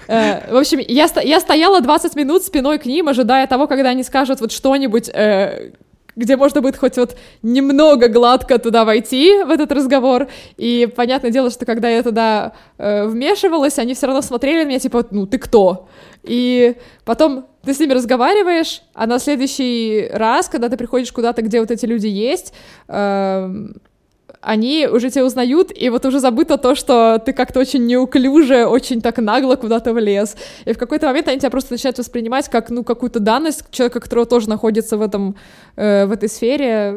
Э, 0.07 0.51
В 0.51 0.57
общем, 0.57 0.79
я, 0.79 1.07
я 1.23 1.39
стояла 1.39 1.81
20 1.81 2.15
минут 2.15 2.43
спиной 2.43 2.79
к 2.79 2.85
ним, 2.85 3.07
ожидая 3.09 3.47
того, 3.47 3.67
когда 3.67 3.89
они 3.89 4.03
скажут 4.03 4.41
вот 4.41 4.51
что-нибудь, 4.51 5.09
э, 5.13 5.71
где 6.15 6.35
можно 6.35 6.61
будет 6.61 6.77
хоть 6.77 6.97
вот 6.97 7.15
немного 7.43 8.07
гладко 8.07 8.57
туда 8.57 8.85
войти, 8.85 9.43
в 9.43 9.51
этот 9.51 9.71
разговор. 9.71 10.27
И 10.57 10.89
понятное 10.95 11.31
дело, 11.31 11.51
что 11.51 11.65
когда 11.65 11.89
я 11.89 12.01
туда 12.01 12.53
э, 12.77 13.05
вмешивалась, 13.05 13.77
они 13.77 13.93
все 13.93 14.07
равно 14.07 14.21
смотрели 14.21 14.63
на 14.63 14.67
меня, 14.67 14.79
типа, 14.79 15.05
ну, 15.11 15.27
ты 15.27 15.37
кто? 15.37 15.87
И 16.23 16.75
потом 17.05 17.45
ты 17.63 17.73
с 17.73 17.79
ними 17.79 17.93
разговариваешь, 17.93 18.81
а 18.93 19.05
на 19.05 19.19
следующий 19.19 20.09
раз, 20.11 20.49
когда 20.49 20.69
ты 20.69 20.77
приходишь 20.77 21.11
куда-то, 21.11 21.41
где 21.41 21.59
вот 21.59 21.69
эти 21.69 21.85
люди 21.85 22.07
есть, 22.07 22.53
эм, 22.87 23.75
они 24.47 24.87
уже 24.87 25.09
тебя 25.09 25.25
узнают, 25.25 25.73
и 25.75 25.89
вот 25.89 26.05
уже 26.05 26.21
забыто 26.21 26.57
то, 26.57 26.73
что 26.73 27.21
ты 27.23 27.33
как-то 27.33 27.59
очень 27.59 27.85
неуклюже, 27.85 28.65
очень 28.65 29.01
так 29.01 29.17
нагло 29.17 29.57
куда-то 29.57 29.93
влез. 29.93 30.37
И 30.63 30.71
в 30.71 30.77
какой-то 30.77 31.07
момент 31.07 31.27
они 31.27 31.39
тебя 31.39 31.49
просто 31.49 31.73
начинают 31.73 31.97
воспринимать 31.97 32.47
как, 32.47 32.69
ну, 32.69 32.85
какую-то 32.85 33.19
данность 33.19 33.69
человека, 33.71 33.99
которого 33.99 34.25
тоже 34.25 34.47
находится 34.47 34.95
в 34.95 35.01
этом, 35.01 35.35
э, 35.75 36.05
в 36.05 36.13
этой 36.13 36.29
сфере. 36.29 36.95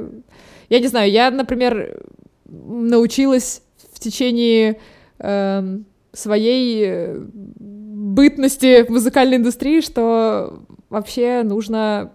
Я 0.69 0.79
не 0.79 0.87
знаю, 0.87 1.11
я, 1.11 1.33
например, 1.33 2.01
научилась 2.47 3.63
в 3.93 3.99
течение 3.99 4.79
эм, 5.19 5.87
своей 6.13 6.85
э, 6.87 7.17
бытности 7.19 8.85
в 8.85 8.91
музыкальной 8.91 9.39
индустрии, 9.39 9.81
что 9.81 10.61
вообще 10.89 11.43
нужно 11.43 12.13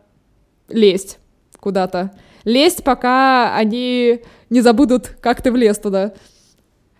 лезть 0.70 1.20
куда-то. 1.60 2.12
Лезть, 2.46 2.86
пока 2.86 3.54
они 3.54 4.22
не 4.50 4.62
забудут, 4.62 5.12
как 5.22 5.42
ты 5.42 5.52
влез 5.52 5.78
туда. 5.78 6.14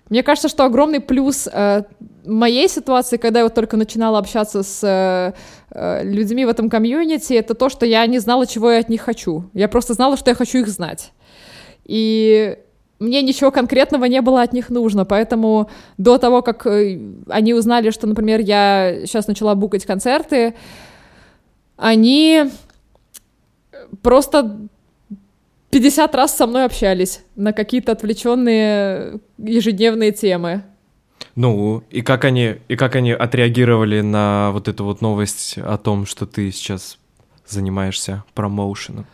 Мне 0.10 0.22
кажется, 0.22 0.50
что 0.50 0.66
огромный 0.66 1.00
плюс 1.00 1.48
э, 1.52 1.84
моей 2.26 2.70
ситуации, 2.70 3.18
когда 3.18 3.40
я 3.40 3.46
вот 3.46 3.56
только 3.56 3.76
начинала 3.76 4.20
общаться 4.20 4.62
с 4.62 4.84
э, 4.84 5.34
э, 5.72 6.04
людьми 6.04 6.46
в 6.46 6.50
этом 6.50 6.70
комьюнити, 6.70 7.34
это 7.34 7.56
то, 7.56 7.70
что 7.70 7.86
я 7.86 8.06
не 8.06 8.20
знала, 8.20 8.46
чего 8.46 8.72
я 8.72 8.80
от 8.80 8.90
них 8.90 9.02
хочу. 9.02 9.50
Я 9.54 9.68
просто 9.68 9.94
знала, 9.94 10.16
что 10.16 10.30
я 10.30 10.36
хочу 10.36 10.60
их 10.60 10.68
знать. 10.68 11.12
И 11.86 12.58
мне 13.00 13.22
ничего 13.24 13.52
конкретного 13.52 14.06
не 14.06 14.22
было 14.22 14.42
от 14.42 14.54
них 14.54 14.70
нужно, 14.70 15.06
поэтому 15.06 15.70
до 15.98 16.20
того, 16.20 16.44
как 16.44 16.68
э, 16.68 17.00
они 17.28 17.54
узнали, 17.56 17.90
что, 17.90 18.06
например, 18.06 18.42
я 18.42 19.02
сейчас 19.06 19.28
начала 19.28 19.56
букать 19.56 19.86
концерты, 19.86 20.54
они 21.78 22.46
просто 24.02 24.68
50 25.76 26.16
раз 26.16 26.34
со 26.34 26.48
мной 26.48 26.64
общались 26.64 27.20
на 27.36 27.52
какие-то 27.52 27.92
отвлеченные 27.92 29.20
ежедневные 29.38 30.14
темы. 30.14 30.64
Ну, 31.36 31.84
и 31.90 32.02
как 32.02 32.24
они, 32.24 32.56
и 32.70 32.78
как 32.78 32.96
они 32.96 33.12
отреагировали 33.12 34.00
на 34.00 34.52
вот 34.54 34.70
эту 34.70 34.86
вот 34.86 35.02
новость 35.02 35.58
о 35.58 35.78
том, 35.78 36.06
что 36.06 36.26
ты 36.26 36.50
сейчас 36.54 36.98
занимаешься 37.46 38.24
промоушеном? 38.36 39.06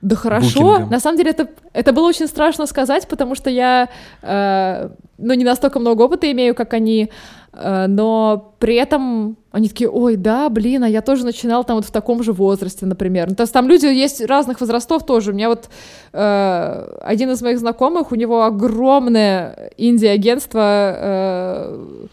Да 0.00 0.16
хорошо. 0.16 0.60
Букингом. 0.60 0.88
На 0.88 0.98
самом 0.98 1.18
деле 1.18 1.32
это, 1.32 1.50
это 1.74 1.92
было 1.92 2.08
очень 2.08 2.26
страшно 2.26 2.64
сказать, 2.64 3.06
потому 3.06 3.34
что 3.34 3.50
я, 3.50 3.90
э, 4.22 4.88
ну, 5.18 5.34
не 5.34 5.44
настолько 5.44 5.78
много 5.78 6.04
опыта 6.04 6.32
имею, 6.32 6.54
как 6.54 6.72
они, 6.72 7.10
э, 7.52 7.86
но 7.86 8.54
при 8.60 8.76
этом 8.76 9.36
они 9.56 9.70
такие, 9.70 9.88
ой, 9.88 10.16
да, 10.16 10.50
блин, 10.50 10.84
а 10.84 10.88
я 10.88 11.00
тоже 11.00 11.24
начинал 11.24 11.64
там 11.64 11.76
вот 11.76 11.86
в 11.86 11.90
таком 11.90 12.22
же 12.22 12.34
возрасте, 12.34 12.84
например. 12.84 13.30
Ну, 13.30 13.34
то 13.34 13.44
есть 13.44 13.54
там 13.54 13.66
люди 13.68 13.86
есть 13.86 14.20
разных 14.20 14.60
возрастов 14.60 15.06
тоже. 15.06 15.30
У 15.30 15.34
меня 15.34 15.48
вот 15.48 15.70
э, 16.12 16.98
один 17.00 17.30
из 17.30 17.40
моих 17.40 17.58
знакомых, 17.58 18.12
у 18.12 18.16
него 18.16 18.44
огромное 18.44 19.72
инди-агентство, 19.78 20.60
э, 20.98 22.06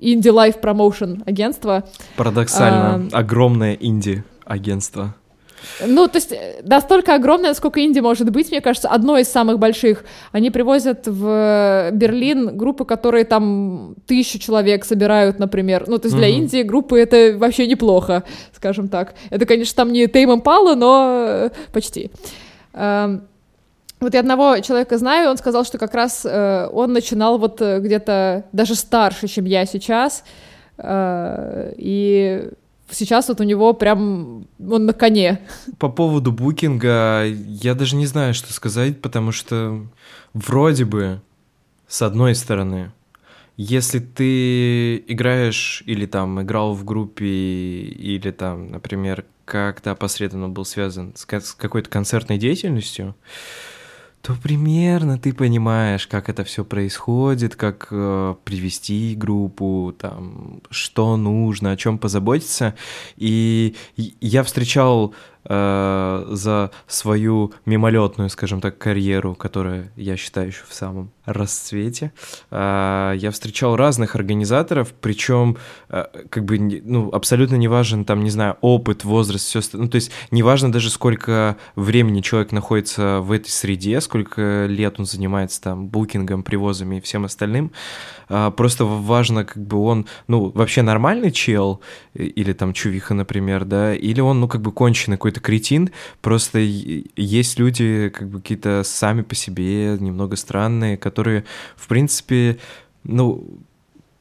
Life 0.00 0.60
Promotion 0.60 1.22
агентство, 1.24 1.84
Парадоксально, 2.16 3.10
огромное 3.12 3.74
инди-агентство. 3.74 5.14
Ну, 5.86 6.08
то 6.08 6.16
есть 6.16 6.32
э, 6.32 6.60
настолько 6.62 7.14
огромное, 7.14 7.50
насколько 7.50 7.84
инди 7.84 8.00
может 8.00 8.30
быть, 8.30 8.50
мне 8.50 8.60
кажется, 8.60 8.88
одно 8.88 9.18
из 9.18 9.28
самых 9.28 9.58
больших. 9.58 10.04
Они 10.32 10.50
привозят 10.50 11.06
в 11.06 11.90
Берлин 11.92 12.56
группы, 12.56 12.84
которые 12.84 13.24
там 13.24 13.94
тысячу 14.06 14.38
человек 14.38 14.84
собирают, 14.84 15.38
например. 15.38 15.84
Ну, 15.88 15.98
то 15.98 16.06
есть 16.06 16.16
для 16.16 16.28
Мгм. 16.28 16.36
Индии 16.38 16.62
группы 16.62 16.98
это 16.98 17.36
вообще 17.38 17.66
неплохо, 17.66 18.22
скажем 18.54 18.88
так. 18.88 19.14
Это, 19.30 19.46
конечно, 19.46 19.74
там 19.76 19.92
не 19.92 20.06
Тейм 20.06 20.32
Импала, 20.32 20.74
но 20.74 21.24
э, 21.28 21.50
почти. 21.72 22.10
Эм, 22.74 23.22
Вот 24.00 24.12
я 24.12 24.20
одного 24.20 24.58
человека 24.60 24.98
знаю, 24.98 25.30
он 25.30 25.38
сказал, 25.38 25.64
что 25.64 25.78
как 25.78 25.94
раз 25.94 26.26
э, 26.26 26.68
он 26.70 26.92
начинал 26.92 27.38
вот 27.38 27.62
э, 27.62 27.80
где-то 27.80 28.44
даже 28.52 28.74
старше, 28.74 29.26
чем 29.26 29.46
я 29.46 29.64
сейчас, 29.66 30.22
Э, 30.78 31.72
и 31.78 32.50
сейчас 32.90 33.28
вот 33.28 33.40
у 33.40 33.44
него 33.44 33.72
прям 33.72 34.46
он 34.58 34.86
на 34.86 34.92
коне. 34.92 35.40
По 35.78 35.88
поводу 35.88 36.32
букинга 36.32 37.24
я 37.24 37.74
даже 37.74 37.96
не 37.96 38.06
знаю, 38.06 38.34
что 38.34 38.52
сказать, 38.52 39.00
потому 39.00 39.32
что 39.32 39.86
вроде 40.34 40.84
бы, 40.84 41.20
с 41.88 42.02
одной 42.02 42.34
стороны, 42.34 42.92
если 43.56 44.00
ты 44.00 44.96
играешь 44.96 45.82
или 45.86 46.06
там 46.06 46.42
играл 46.42 46.74
в 46.74 46.84
группе, 46.84 47.24
или 47.24 48.30
там, 48.30 48.70
например, 48.70 49.24
как-то 49.46 49.94
посредственно 49.94 50.48
был 50.48 50.64
связан 50.64 51.14
с 51.16 51.24
какой-то 51.24 51.88
концертной 51.88 52.36
деятельностью, 52.36 53.14
то 54.26 54.34
примерно 54.34 55.18
ты 55.18 55.32
понимаешь, 55.32 56.08
как 56.08 56.28
это 56.28 56.42
все 56.42 56.64
происходит, 56.64 57.54
как 57.54 57.86
э, 57.92 58.34
привести 58.42 59.14
группу, 59.14 59.94
там, 59.96 60.62
что 60.68 61.16
нужно, 61.16 61.70
о 61.70 61.76
чем 61.76 61.96
позаботиться. 61.96 62.74
И 63.16 63.76
я 63.96 64.42
встречал 64.42 65.14
э, 65.48 66.26
за 66.30 66.70
свою 66.86 67.52
мимолетную, 67.64 68.30
скажем 68.30 68.60
так, 68.60 68.78
карьеру, 68.78 69.34
которая, 69.34 69.92
я 69.96 70.16
считаю, 70.16 70.48
еще 70.48 70.64
в 70.68 70.74
самом 70.74 71.10
расцвете. 71.24 72.12
Э, 72.50 73.14
я 73.16 73.30
встречал 73.30 73.76
разных 73.76 74.16
организаторов, 74.16 74.92
причем 75.00 75.56
э, 75.88 76.04
как 76.28 76.44
бы 76.44 76.58
ну, 76.58 77.10
абсолютно 77.12 77.56
не 77.56 77.68
важен 77.68 78.04
там, 78.04 78.22
не 78.22 78.30
знаю, 78.30 78.56
опыт, 78.60 79.04
возраст, 79.04 79.46
все. 79.46 79.60
Ну, 79.72 79.88
то 79.88 79.96
есть 79.96 80.10
не 80.30 80.42
важно 80.42 80.72
даже, 80.72 80.90
сколько 80.90 81.56
времени 81.74 82.20
человек 82.20 82.52
находится 82.52 83.20
в 83.20 83.32
этой 83.32 83.50
среде, 83.50 84.00
сколько 84.00 84.66
лет 84.66 84.98
он 84.98 85.06
занимается 85.06 85.62
там 85.62 85.88
букингом, 85.88 86.42
привозами 86.42 86.96
и 86.96 87.00
всем 87.00 87.24
остальным. 87.24 87.72
Просто 88.28 88.84
важно, 88.84 89.44
как 89.44 89.64
бы 89.64 89.78
он, 89.78 90.06
ну, 90.26 90.50
вообще 90.50 90.82
нормальный 90.82 91.30
чел, 91.30 91.80
или 92.14 92.52
там 92.52 92.72
чувиха, 92.72 93.14
например, 93.14 93.64
да, 93.64 93.94
или 93.94 94.20
он, 94.20 94.40
ну, 94.40 94.48
как 94.48 94.60
бы 94.60 94.72
конченый 94.72 95.16
какой-то 95.16 95.35
кретин, 95.40 95.90
просто 96.20 96.58
есть 96.58 97.58
люди, 97.58 98.12
как 98.14 98.28
бы 98.28 98.40
какие-то 98.40 98.82
сами 98.84 99.22
по 99.22 99.34
себе 99.34 99.96
немного 99.98 100.36
странные, 100.36 100.96
которые, 100.96 101.44
в 101.76 101.88
принципе, 101.88 102.58
ну, 103.04 103.60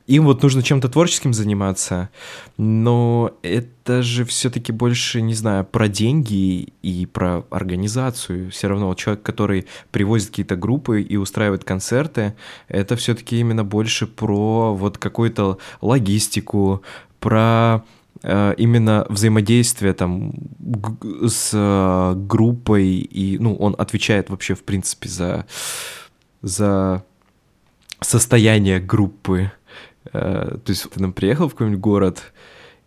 им 0.07 0.25
вот 0.25 0.43
нужно 0.43 0.61
чем-то 0.61 0.87
творческим 0.87 1.33
заниматься, 1.33 2.09
но 2.57 3.31
это 3.41 4.03
же 4.03 4.23
все-таки 4.25 4.71
больше, 4.71 5.21
не 5.21 5.33
знаю, 5.33 5.65
про 5.65 5.87
деньги 5.87 6.73
и 6.83 7.07
про 7.07 7.43
организацию. 7.49 8.51
Все 8.51 8.67
равно 8.67 8.93
человек, 8.93 9.23
который 9.23 9.65
привозит 9.91 10.29
какие-то 10.29 10.55
группы 10.55 11.01
и 11.01 11.17
устраивает 11.17 11.63
концерты, 11.63 12.35
это 12.67 12.95
все-таки 12.95 13.39
именно 13.39 13.63
больше 13.63 14.05
про 14.05 14.75
вот 14.75 14.99
какую-то 14.99 15.57
логистику, 15.81 16.83
про 17.19 17.83
именно 18.23 19.05
взаимодействие 19.09 19.93
там 19.93 20.33
с 21.27 21.51
э, 21.53 22.13
группой 22.15 22.85
и 22.85 23.37
ну 23.39 23.55
он 23.55 23.75
отвечает 23.77 24.29
вообще 24.29 24.55
в 24.55 24.63
принципе 24.63 25.09
за 25.09 25.45
за 26.41 27.03
состояние 28.01 28.79
группы 28.79 29.51
э, 30.05 30.11
то 30.11 30.69
есть 30.69 30.89
ты 30.89 31.01
нам 31.01 31.13
приехал 31.13 31.49
в 31.49 31.51
какой-нибудь 31.51 31.79
город 31.79 32.33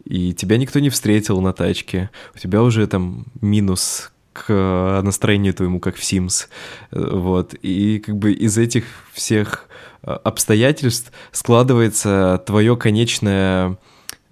и 0.04 0.32
тебя 0.32 0.56
никто 0.56 0.80
не 0.80 0.90
встретил 0.90 1.40
на 1.40 1.52
тачке 1.52 2.10
у 2.34 2.38
тебя 2.38 2.62
уже 2.62 2.86
там 2.86 3.26
минус 3.40 4.12
к 4.32 5.00
настроению 5.02 5.52
твоему, 5.52 5.80
как 5.80 5.96
в 5.96 6.00
Sims. 6.00 6.46
Вот. 6.92 7.54
И 7.54 7.98
как 7.98 8.16
бы 8.16 8.30
из 8.30 8.56
этих 8.56 8.84
всех 9.12 9.68
обстоятельств 10.02 11.10
складывается 11.32 12.40
твое 12.46 12.76
конечное 12.76 13.70
Э, 13.70 13.76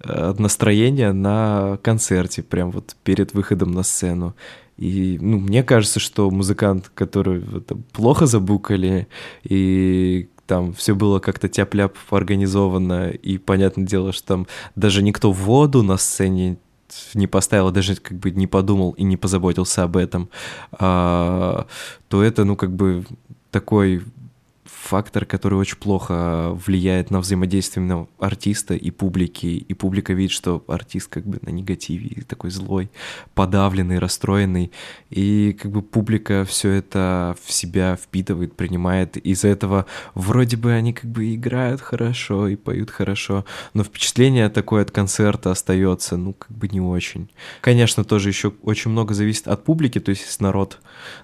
настроение 0.03 1.13
на 1.13 1.79
концерте, 1.81 2.43
прям 2.43 2.71
вот 2.71 2.95
перед 3.03 3.33
выходом 3.33 3.71
на 3.71 3.83
сцену. 3.83 4.35
И 4.77 5.17
ну, 5.19 5.39
мне 5.39 5.63
кажется, 5.63 5.99
что 5.99 6.29
музыкант, 6.29 6.91
который 6.93 7.43
это, 7.57 7.75
плохо 7.93 8.27
забукали, 8.27 9.07
и 9.43 10.29
там 10.45 10.73
все 10.73 10.95
было 10.95 11.19
как-то 11.19 11.49
тяп-ляп 11.49 11.97
организовано, 12.09 13.09
и 13.09 13.37
понятное 13.37 13.85
дело, 13.85 14.13
что 14.13 14.27
там 14.27 14.47
даже 14.75 15.01
никто 15.01 15.31
воду 15.31 15.83
на 15.83 15.97
сцене 15.97 16.57
не 17.13 17.27
поставил, 17.27 17.71
даже 17.71 17.95
как 17.95 18.17
бы 18.17 18.31
не 18.31 18.47
подумал 18.47 18.91
и 18.91 19.03
не 19.03 19.17
позаботился 19.17 19.83
об 19.83 19.97
этом, 19.97 20.29
а, 20.71 21.67
то 22.07 22.23
это, 22.23 22.45
ну, 22.45 22.55
как 22.55 22.73
бы 22.73 23.05
такой 23.51 24.03
фактор, 24.77 25.25
который 25.25 25.55
очень 25.55 25.77
плохо 25.77 26.51
влияет 26.65 27.11
на 27.11 27.19
взаимодействие 27.19 27.83
именно 27.83 28.07
артиста 28.19 28.73
и 28.73 28.91
публики, 28.91 29.47
и 29.47 29.73
публика 29.73 30.13
видит, 30.13 30.31
что 30.31 30.63
артист 30.67 31.09
как 31.09 31.25
бы 31.25 31.39
на 31.41 31.49
негативе, 31.49 32.23
такой 32.23 32.51
злой, 32.51 32.89
подавленный, 33.33 33.99
расстроенный, 33.99 34.71
и 35.09 35.57
как 35.59 35.71
бы 35.71 35.81
публика 35.81 36.45
все 36.45 36.71
это 36.71 37.35
в 37.43 37.51
себя 37.51 37.95
впитывает, 37.95 38.55
принимает, 38.55 39.17
из-за 39.17 39.49
этого 39.49 39.85
вроде 40.13 40.57
бы 40.57 40.71
они 40.71 40.93
как 40.93 41.09
бы 41.09 41.33
играют 41.33 41.81
хорошо 41.81 42.47
и 42.47 42.55
поют 42.55 42.91
хорошо, 42.91 43.45
но 43.73 43.83
впечатление 43.83 44.49
такое 44.49 44.83
от 44.83 44.91
концерта 44.91 45.51
остается, 45.51 46.17
ну, 46.17 46.33
как 46.33 46.51
бы 46.51 46.67
не 46.67 46.81
очень. 46.81 47.29
Конечно, 47.61 48.03
тоже 48.03 48.29
еще 48.29 48.53
очень 48.63 48.91
много 48.91 49.13
зависит 49.13 49.47
от 49.47 49.63
публики, 49.63 49.99
то 49.99 50.09
есть 50.09 50.39
народ 50.39 50.79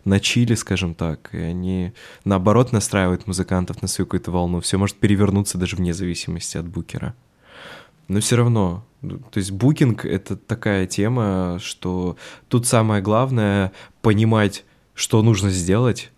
на 0.06 0.20
чили, 0.20 0.56
скажем 0.56 0.96
так, 0.96 1.30
и 1.34 1.38
они 1.38 1.94
наоборот 2.26 2.72
настраивают 2.72 3.28
музыкантов, 3.28 3.43
музыкантов 3.44 3.82
на 3.82 3.88
свою 3.88 4.08
какую-то 4.08 4.32
волну, 4.32 4.60
все 4.60 4.78
может 4.78 4.96
перевернуться 4.98 5.58
даже 5.58 5.76
вне 5.76 5.94
зависимости 5.94 6.58
от 6.58 6.68
букера. 6.68 7.14
Но 8.08 8.20
все 8.20 8.36
равно, 8.36 8.86
то 9.02 9.38
есть 9.38 9.52
букинг— 9.52 10.06
это 10.06 10.36
такая 10.36 10.88
тема, 10.88 11.60
что 11.62 12.18
тут 12.50 12.68
самое 12.68 13.02
главное— 13.02 13.72
понимать, 14.02 14.66
что 14.94 15.22
нужно 15.22 15.50
сделать, 15.50 16.12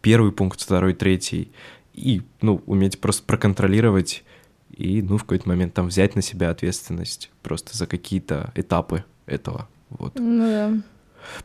первый 0.00 0.32
пункт, 0.32 0.60
второй, 0.60 0.94
третий, 0.94 1.50
и, 1.92 2.22
ну, 2.42 2.62
уметь 2.66 3.00
просто 3.00 3.22
проконтролировать 3.24 4.24
и, 4.70 5.02
ну, 5.02 5.16
в 5.16 5.22
какой-то 5.22 5.48
момент 5.48 5.74
там 5.74 5.88
взять 5.88 6.14
на 6.16 6.22
себя 6.22 6.50
ответственность 6.50 7.30
просто 7.42 7.76
за 7.76 7.86
какие-то 7.86 8.52
этапы 8.54 9.04
этого, 9.26 9.68
вот. 9.90 10.18
Ну 10.18 10.38
да. 10.38 10.72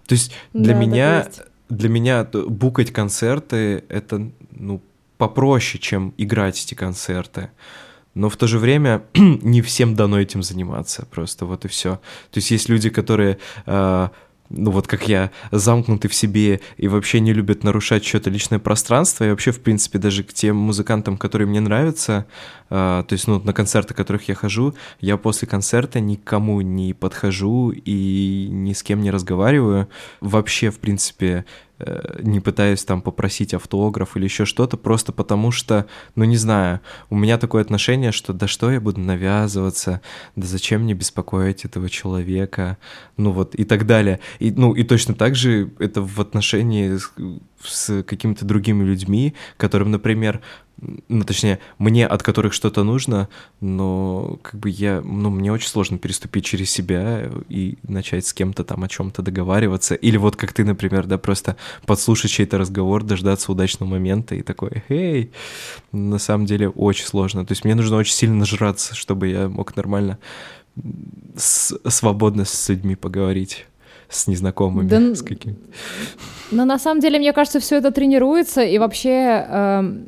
То 0.08 0.14
есть 0.14 0.32
для 0.54 0.74
да, 0.74 0.80
меня, 0.80 1.28
для 1.70 1.90
меня 1.90 2.24
букать 2.24 2.92
концерты— 2.92 3.84
это, 3.90 4.30
ну, 4.52 4.82
попроще, 5.22 5.80
чем 5.80 6.16
играть 6.18 6.60
эти 6.66 6.74
концерты. 6.74 7.52
Но 8.16 8.28
в 8.28 8.38
то 8.38 8.48
же 8.48 8.58
время 8.58 9.04
не 9.14 9.62
всем 9.62 9.94
дано 9.94 10.20
этим 10.20 10.42
заниматься, 10.42 11.06
просто 11.06 11.46
вот 11.46 11.64
и 11.64 11.68
все. 11.68 11.98
То 12.32 12.40
есть 12.40 12.50
есть 12.50 12.70
люди, 12.70 12.90
которые 12.90 13.38
э, 13.68 14.10
ну 14.50 14.72
вот 14.72 14.88
как 14.88 15.08
я, 15.08 15.30
замкнуты 15.52 16.08
в 16.08 16.16
себе 16.16 16.60
и 16.78 16.88
вообще 16.88 17.20
не 17.20 17.34
любят 17.34 17.64
нарушать 17.64 18.04
что-то 18.04 18.32
личное 18.32 18.58
пространство, 18.58 19.26
и 19.26 19.30
вообще, 19.30 19.52
в 19.52 19.62
принципе, 19.62 20.00
даже 20.00 20.24
к 20.24 20.34
тем 20.34 20.56
музыкантам, 20.58 21.18
которые 21.18 21.48
мне 21.48 21.60
нравятся, 21.60 22.26
э, 22.72 23.04
то 23.08 23.14
есть, 23.14 23.28
ну, 23.28 23.40
на 23.40 23.54
концерты, 23.54 23.94
которых 23.94 24.28
я 24.28 24.34
хожу, 24.34 24.74
я 25.00 25.18
после 25.18 25.48
концерта 25.48 26.00
никому 26.00 26.62
не 26.62 26.94
подхожу 26.94 27.72
и 27.72 28.48
ни 28.50 28.74
с 28.74 28.82
кем 28.82 29.02
не 29.02 29.12
разговариваю. 29.12 29.88
Вообще, 30.20 30.72
в 30.72 30.80
принципе, 30.80 31.46
не 32.22 32.40
пытаюсь 32.40 32.84
там 32.84 33.02
попросить 33.02 33.54
автограф 33.54 34.18
или 34.18 34.26
еще 34.26 34.46
что-то, 34.46 34.78
просто 34.78 35.12
потому 35.12 35.52
что, 35.52 35.88
ну 36.16 36.24
не 36.24 36.38
знаю, 36.38 36.82
у 37.10 37.16
меня 37.16 37.38
такое 37.38 37.62
отношение, 37.62 38.12
что 38.12 38.34
да 38.34 38.48
что 38.48 38.72
я 38.72 38.80
буду 38.80 39.00
навязываться, 39.00 40.02
да 40.36 40.48
зачем 40.48 40.82
мне 40.82 40.94
беспокоить 40.94 41.66
этого 41.66 41.90
человека, 41.90 42.78
ну 43.18 43.32
вот 43.32 43.56
и 43.56 43.64
так 43.64 43.86
далее. 43.86 44.20
И, 44.40 44.52
ну 44.52 44.74
и 44.74 44.84
точно 44.84 45.14
так 45.14 45.36
же 45.36 45.72
это 45.80 46.02
в 46.02 46.20
отношении 46.20 46.98
с, 46.98 47.12
с 47.64 48.04
какими-то 48.04 48.46
другими 48.46 48.84
людьми, 48.84 49.36
которым, 49.58 49.92
например, 49.92 50.42
ну, 50.82 51.24
точнее, 51.24 51.60
мне 51.78 52.08
от 52.08 52.24
которых 52.24 52.54
что-то 52.54 52.84
нужно, 52.84 53.30
но 53.60 54.40
как 54.42 54.60
бы 54.60 54.70
я, 54.70 55.02
ну, 55.02 55.30
мне 55.30 55.52
очень 55.52 55.68
сложно 55.68 55.98
переступить 55.98 56.46
через 56.46 56.72
себя 56.72 57.30
и 57.50 57.78
начать 57.84 58.26
с 58.26 58.34
кем-то 58.34 58.64
там 58.64 58.84
о 58.84 58.88
чем-то 58.88 59.22
договариваться. 59.22 59.94
Или 59.94 60.18
вот 60.18 60.36
как 60.36 60.54
ты, 60.54 60.66
например, 60.66 61.06
да, 61.06 61.18
просто 61.18 61.56
подслушать 61.86 62.32
чей-то 62.32 62.58
разговор, 62.58 63.04
дождаться 63.04 63.52
удачного 63.52 63.92
момента 63.92 64.34
и 64.34 64.42
такой, 64.42 64.84
эй, 64.90 65.32
на 65.92 66.18
самом 66.18 66.48
деле 66.48 66.70
очень 66.70 67.06
сложно. 67.06 67.46
То 67.46 67.52
есть 67.52 67.64
мне 67.64 67.76
нужно 67.76 67.98
очень 67.98 68.14
сильно 68.14 68.36
нажраться, 68.36 68.96
чтобы 68.96 69.28
я 69.28 69.50
мог 69.50 69.76
нормально 69.76 70.18
с, 71.36 71.78
свободно 71.90 72.46
с 72.46 72.70
людьми 72.70 72.96
поговорить 72.96 73.66
с 74.10 74.28
незнакомыми, 74.28 74.88
да, 74.88 75.16
с 75.16 75.22
какими 75.22 75.56
Но 76.52 76.66
на 76.66 76.80
самом 76.80 77.00
деле, 77.00 77.18
мне 77.18 77.32
кажется, 77.34 77.60
все 77.60 77.78
это 77.78 77.92
тренируется, 77.92 78.62
и 78.62 78.78
вообще 78.78 79.46
э, 79.48 80.02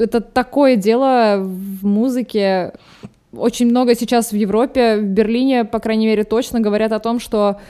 это 0.00 0.20
такое 0.20 0.76
дело 0.76 1.36
в 1.38 1.86
музыке. 1.86 2.72
Очень 3.32 3.70
много 3.70 3.94
сейчас 3.94 4.32
в 4.32 4.36
Европе, 4.36 4.96
в 4.96 5.04
Берлине, 5.04 5.64
по 5.64 5.78
крайней 5.78 6.06
мере, 6.06 6.24
точно 6.24 6.60
говорят 6.60 6.92
о 6.92 6.98
том, 6.98 7.20
что 7.20 7.60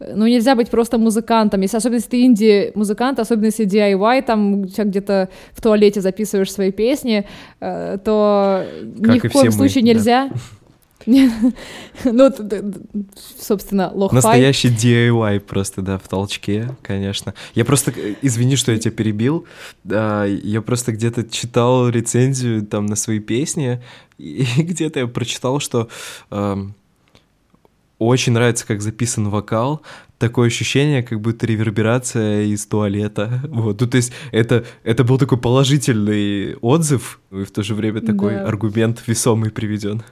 ну, 0.00 0.26
нельзя 0.26 0.54
быть 0.54 0.70
просто 0.70 0.96
музыкантом. 0.98 1.60
Если, 1.60 1.76
особенно 1.76 1.96
если 1.96 2.10
ты 2.10 2.24
инди-музыкант, 2.24 3.18
особенно 3.18 3.46
если 3.46 3.66
DIY, 3.66 4.22
там 4.22 4.62
где-то 4.62 5.28
в 5.52 5.60
туалете 5.60 6.00
записываешь 6.00 6.52
свои 6.52 6.70
песни, 6.70 7.26
э, 7.60 7.98
то 8.04 8.64
как 9.02 9.14
ни 9.14 9.28
в 9.28 9.32
коем 9.32 9.52
случае 9.52 9.82
мы, 9.82 9.88
нельзя... 9.88 10.28
Да 10.28 10.36
Ну, 12.04 12.32
собственно, 13.38 13.90
лохай. 13.94 14.16
Настоящий 14.16 14.68
DIY 14.68 15.40
просто, 15.40 15.82
да, 15.82 15.98
в 15.98 16.08
толчке, 16.08 16.76
конечно. 16.82 17.34
Я 17.54 17.64
просто, 17.64 17.92
э, 17.96 18.14
извини, 18.22 18.56
что 18.56 18.72
я 18.72 18.78
тебя 18.78 18.92
перебил, 18.92 19.46
я 19.84 20.62
просто 20.64 20.92
где-то 20.92 21.24
читал 21.24 21.88
рецензию 21.88 22.66
там 22.66 22.86
на 22.86 22.96
свои 22.96 23.20
песни, 23.20 23.82
и 24.18 24.44
где-то 24.58 25.00
я 25.00 25.06
прочитал, 25.06 25.60
что 25.60 25.88
очень 27.98 28.32
нравится, 28.32 28.66
как 28.66 28.80
записан 28.80 29.28
вокал. 29.28 29.82
Такое 30.18 30.48
ощущение, 30.48 31.02
как 31.02 31.20
будто 31.20 31.46
реверберация 31.46 32.44
из 32.44 32.66
туалета. 32.66 33.40
Вот. 33.48 33.80
Ну, 33.80 33.86
то 33.86 33.96
есть 33.96 34.12
это, 34.32 34.64
это 34.84 35.04
был 35.04 35.18
такой 35.18 35.38
положительный 35.38 36.56
отзыв, 36.56 37.20
и 37.30 37.44
в 37.44 37.50
то 37.50 37.62
же 37.62 37.74
время 37.74 38.00
такой 38.00 38.34
да. 38.34 38.46
аргумент 38.46 39.02
весомый 39.06 39.50
приведен. 39.50 40.02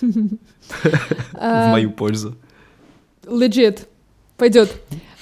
В 1.32 1.70
мою 1.70 1.90
пользу. 1.90 2.34
Legit. 3.24 3.86
Пойдет. 4.36 4.70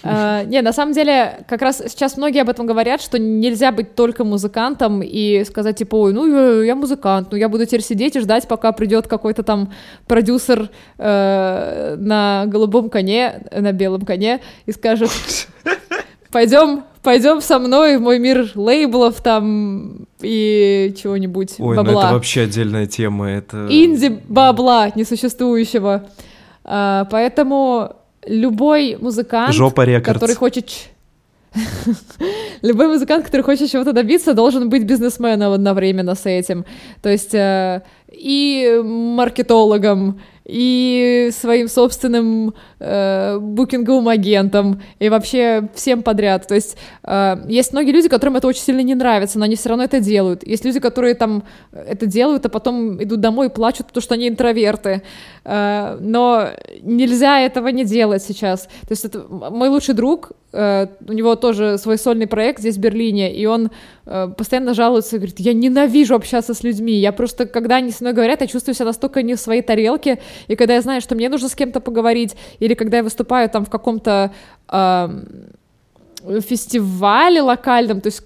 Uh, 0.03 0.45
не, 0.47 0.63
на 0.63 0.73
самом 0.73 0.95
деле, 0.95 1.45
как 1.47 1.63
раз 1.63 1.81
сейчас 1.87 2.17
многие 2.17 2.43
об 2.43 2.49
этом 2.49 2.67
говорят, 2.67 3.01
что 3.01 3.21
нельзя 3.21 3.71
быть 3.71 3.95
только 3.95 4.25
музыкантом 4.25 5.01
и 5.01 5.45
сказать, 5.45 5.77
типа, 5.77 5.95
ой, 5.95 6.13
ну, 6.13 6.61
я, 6.61 6.75
музыкант, 6.75 7.29
ну, 7.31 7.37
я 7.37 7.49
буду 7.49 7.67
теперь 7.67 7.83
сидеть 7.83 8.17
и 8.17 8.21
ждать, 8.21 8.49
пока 8.49 8.73
придет 8.73 9.07
какой-то 9.07 9.45
там 9.45 9.73
продюсер 10.09 10.71
uh, 10.99 11.95
на 11.97 12.47
голубом 12.47 12.91
коне, 12.91 13.47
на 13.53 13.71
белом 13.71 14.03
коне 14.03 14.41
и 14.67 14.73
скажет, 14.73 15.11
пойдем, 16.33 16.83
пойдем 17.03 17.41
со 17.41 17.59
мной 17.59 17.99
в 17.99 18.01
мой 18.01 18.19
мир 18.19 18.51
лейблов 18.55 19.21
там 19.21 20.07
и 20.21 20.95
чего-нибудь 21.01 21.55
Ой, 21.59 21.77
бабла. 21.77 21.93
ну 21.93 21.99
это 22.01 22.13
вообще 22.15 22.43
отдельная 22.43 22.87
тема, 22.87 23.29
это... 23.29 23.67
Инди-бабла 23.69 24.91
несуществующего. 24.95 26.09
Uh, 26.65 27.09
поэтому 27.11 27.97
любой 28.25 28.97
музыкант, 29.01 29.55
Жопа 29.55 29.85
который 30.01 30.37
хочет... 30.37 30.71
Любой 32.63 32.89
музыкант, 32.89 33.27
который 33.27 33.43
хочет 33.43 33.71
чего-то 33.71 33.93
добиться, 33.93 34.33
должен 34.33 34.71
быть 34.71 34.85
бизнесменом 34.85 35.53
одновременно 35.53 36.15
с 36.15 36.25
этим. 36.25 36.65
То 37.03 37.11
есть 37.11 37.35
э, 37.35 37.83
и 38.11 38.81
маркетологом, 38.83 40.21
и 40.45 41.31
своим 41.33 41.69
собственным 41.69 42.55
э, 42.83 43.39
букинговым 43.39 44.09
агентом, 44.09 44.83
и 44.99 45.09
вообще 45.09 45.69
всем 45.75 46.03
подряд. 46.03 46.47
То 46.47 46.55
есть 46.55 46.77
э, 47.05 47.37
есть 47.49 47.73
многие 47.73 47.93
люди, 47.93 48.09
которым 48.09 48.37
это 48.37 48.49
очень 48.49 48.63
сильно 48.63 48.81
не 48.81 48.95
нравится, 48.95 49.39
но 49.39 49.45
они 49.45 49.57
все 49.57 49.69
равно 49.69 49.85
это 49.85 50.01
делают. 50.01 50.47
Есть 50.47 50.65
люди, 50.65 50.81
которые 50.81 51.15
там 51.15 51.45
это 51.73 52.07
делают, 52.07 52.45
а 52.47 52.49
потом 52.49 53.03
идут 53.03 53.21
домой 53.21 53.47
и 53.47 53.51
плачут, 53.51 53.87
потому 53.87 54.03
что 54.03 54.15
они 54.15 54.29
интроверты. 54.29 55.03
Э, 55.45 55.97
но 56.01 56.49
нельзя 56.83 57.41
этого 57.41 57.69
не 57.69 57.85
делать 57.85 58.23
сейчас. 58.23 58.63
То 58.63 58.91
есть 58.91 59.05
это 59.05 59.25
мой 59.29 59.69
лучший 59.69 59.95
друг, 59.95 60.33
э, 60.53 60.87
у 61.09 61.13
него 61.13 61.35
тоже 61.37 61.79
свой 61.79 61.99
сольный 61.99 62.27
проект 62.27 62.61
здесь 62.61 62.77
в 62.77 62.81
Берлине, 62.81 63.35
и 63.35 63.47
он 63.47 63.71
э, 64.07 64.29
постоянно 64.37 64.75
жалуется, 64.75 65.17
говорит, 65.17 65.41
я 65.41 65.53
ненавижу 65.53 66.15
общаться 66.15 66.55
с 66.55 66.63
людьми, 66.63 66.93
я 66.93 67.13
просто, 67.13 67.47
когда 67.47 67.77
они 67.77 67.91
с 67.91 68.01
мной 68.01 68.13
говорят, 68.13 68.41
я 68.41 68.47
чувствую 68.47 68.75
себя 68.75 68.87
настолько 68.87 69.23
не 69.23 69.35
в 69.35 69.41
своей 69.41 69.63
тарелке, 69.63 70.19
и 70.49 70.57
когда 70.57 70.75
я 70.75 70.81
знаю, 70.81 71.01
что 71.01 71.15
мне 71.15 71.29
нужно 71.29 71.49
с 71.49 71.55
кем-то 71.55 71.81
поговорить, 71.81 72.37
или 72.59 72.72
когда 72.75 72.99
я 72.99 73.03
выступаю 73.03 73.49
там 73.49 73.65
в 73.65 73.71
каком-то 73.71 74.33
э, 74.69 75.09
фестивале 76.41 77.43
локальном, 77.43 78.01
то 78.01 78.09
есть 78.09 78.23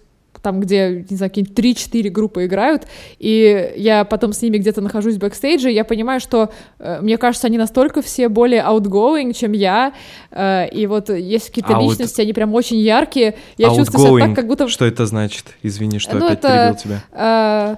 там, 0.46 0.60
где, 0.60 1.04
не 1.10 1.16
знаю, 1.16 1.30
какие-нибудь 1.30 1.58
3-4 1.58 2.08
группы 2.10 2.46
играют, 2.46 2.86
и 3.18 3.72
я 3.76 4.04
потом 4.04 4.32
с 4.32 4.42
ними 4.42 4.58
где-то 4.58 4.80
нахожусь 4.80 5.16
в 5.16 5.18
бэкстейдже, 5.18 5.72
я 5.72 5.84
понимаю, 5.84 6.20
что, 6.20 6.52
э, 6.78 7.00
мне 7.02 7.18
кажется, 7.18 7.48
они 7.48 7.58
настолько 7.58 8.00
все 8.00 8.28
более 8.28 8.62
outgoing, 8.62 9.32
чем 9.32 9.50
я, 9.50 9.92
э, 10.30 10.68
и 10.68 10.86
вот 10.86 11.10
есть 11.10 11.48
какие-то 11.48 11.72
Out... 11.72 11.82
личности, 11.82 12.20
они 12.20 12.32
прям 12.32 12.54
очень 12.54 12.76
яркие, 12.76 13.34
я 13.58 13.66
outgoing. 13.66 13.76
чувствую 13.76 14.18
себя 14.18 14.26
так, 14.28 14.36
как 14.36 14.46
будто... 14.46 14.68
Что 14.68 14.84
это 14.84 15.04
значит? 15.06 15.46
Извини, 15.64 15.98
что 15.98 16.16
ну, 16.16 16.26
опять 16.26 16.38
это, 16.38 16.48
перебил 16.48 16.76
тебя. 16.76 17.04
Э, 17.10 17.76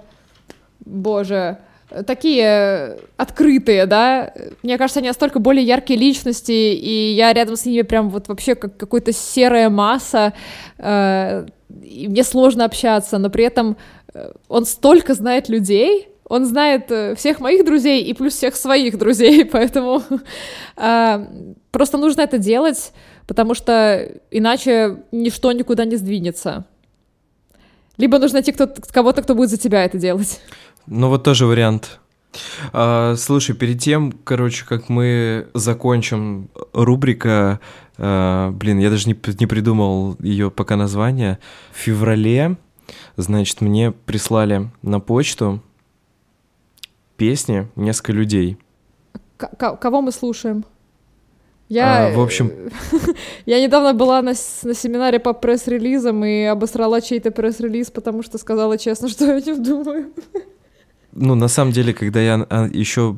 боже 0.85 1.59
такие 2.07 2.99
открытые, 3.17 3.87
да, 3.87 4.33
мне 4.63 4.77
кажется, 4.79 5.01
они 5.01 5.09
настолько 5.09 5.39
более 5.39 5.65
яркие 5.65 5.99
личности, 5.99 6.53
и 6.53 7.13
я 7.13 7.33
рядом 7.33 7.57
с 7.57 7.65
ними 7.65 7.83
прям 7.83 8.11
вот 8.11 8.29
вообще 8.29 8.55
как 8.55 8.77
какая-то 8.77 9.13
серая 9.13 9.71
масса, 9.71 10.35
э, 10.79 11.47
и 11.83 12.09
мне 12.09 12.25
сложно 12.25 12.65
общаться, 12.65 13.19
но 13.19 13.31
при 13.31 13.45
этом 13.45 13.77
э, 14.13 14.33
он 14.49 14.67
столько 14.67 15.15
знает 15.15 15.49
людей, 15.49 16.09
он 16.29 16.45
знает 16.45 16.91
э, 16.91 17.15
всех 17.15 17.41
моих 17.41 17.65
друзей 17.65 18.05
и 18.05 18.13
плюс 18.13 18.35
всех 18.35 18.57
своих 18.57 18.99
друзей, 18.99 19.45
поэтому 19.53 20.03
э, 20.77 21.27
просто 21.71 21.97
нужно 21.97 22.21
это 22.21 22.39
делать, 22.39 22.93
потому 23.27 23.55
что 23.55 24.11
иначе 24.31 25.05
ничто 25.11 25.53
никуда 25.53 25.85
не 25.85 25.97
сдвинется. 25.97 26.67
Либо 27.97 28.19
нужно 28.19 28.37
найти 28.37 28.53
кто 28.53 28.69
кого-то, 28.93 29.23
кто 29.23 29.35
будет 29.35 29.51
за 29.51 29.57
тебя 29.57 29.85
это 29.85 29.99
делать. 29.99 30.41
Ну 30.91 31.09
вот 31.09 31.23
тоже 31.23 31.45
вариант. 31.45 32.01
А, 32.73 33.15
слушай, 33.17 33.55
перед 33.55 33.79
тем, 33.79 34.13
короче, 34.25 34.65
как 34.65 34.89
мы 34.89 35.49
закончим 35.53 36.49
рубрика, 36.73 37.61
а, 37.99 38.51
блин, 38.53 38.79
я 38.79 38.89
даже 38.89 39.07
не, 39.09 39.17
не 39.39 39.47
придумал 39.47 40.17
ее 40.19 40.51
пока 40.51 40.77
название. 40.77 41.39
В 41.73 41.77
феврале, 41.77 42.57
значит, 43.17 43.61
мне 43.61 43.93
прислали 43.93 44.71
на 44.81 44.99
почту 44.99 45.63
песни 47.19 47.69
несколько 47.77 48.13
людей. 48.13 48.57
К- 49.37 49.77
кого 49.77 50.01
мы 50.01 50.11
слушаем? 50.11 50.65
Я, 51.69 52.07
а, 52.07 52.13
в 52.13 52.21
общем... 52.21 52.51
я 53.47 53.61
недавно 53.61 53.93
была 53.93 54.23
на, 54.23 54.33
на 54.63 54.75
семинаре 54.75 55.19
по 55.19 55.35
пресс-релизам 55.35 56.25
и 56.25 56.45
обосрала 56.45 57.03
чей-то 57.03 57.31
пресс-релиз, 57.31 57.91
потому 57.91 58.23
что 58.23 58.39
сказала 58.39 58.79
честно, 58.79 59.09
что 59.11 59.27
я 59.27 59.35
о 59.35 59.41
нем 59.41 59.63
думаю. 59.63 60.13
Ну, 61.13 61.35
на 61.35 61.49
самом 61.49 61.73
деле, 61.73 61.95
когда 61.95 62.21
я 62.21 62.47
а, 62.49 62.69
еще 62.73 63.17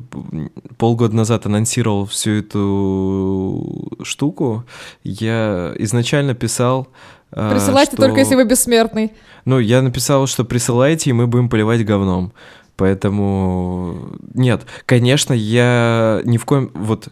полгода 0.77 1.15
назад 1.15 1.45
анонсировал 1.45 2.05
всю 2.05 2.31
эту 2.31 3.99
штуку, 4.03 4.65
я 5.03 5.73
изначально 5.77 6.33
писал... 6.33 6.87
А, 7.31 7.51
Присылайте 7.51 7.93
что... 7.93 8.01
только, 8.01 8.19
если 8.19 8.35
вы 8.35 8.45
бессмертный. 8.45 9.11
Ну, 9.45 9.59
я 9.59 9.81
написал, 9.81 10.27
что 10.27 10.43
присылайте, 10.45 11.09
и 11.09 11.13
мы 11.13 11.27
будем 11.27 11.49
поливать 11.49 11.85
говном. 11.85 12.33
Поэтому 12.75 14.17
нет, 14.33 14.65
конечно, 14.85 15.33
я 15.33 16.21
ни 16.23 16.37
в 16.37 16.45
коем... 16.45 16.71
Вот 16.73 17.09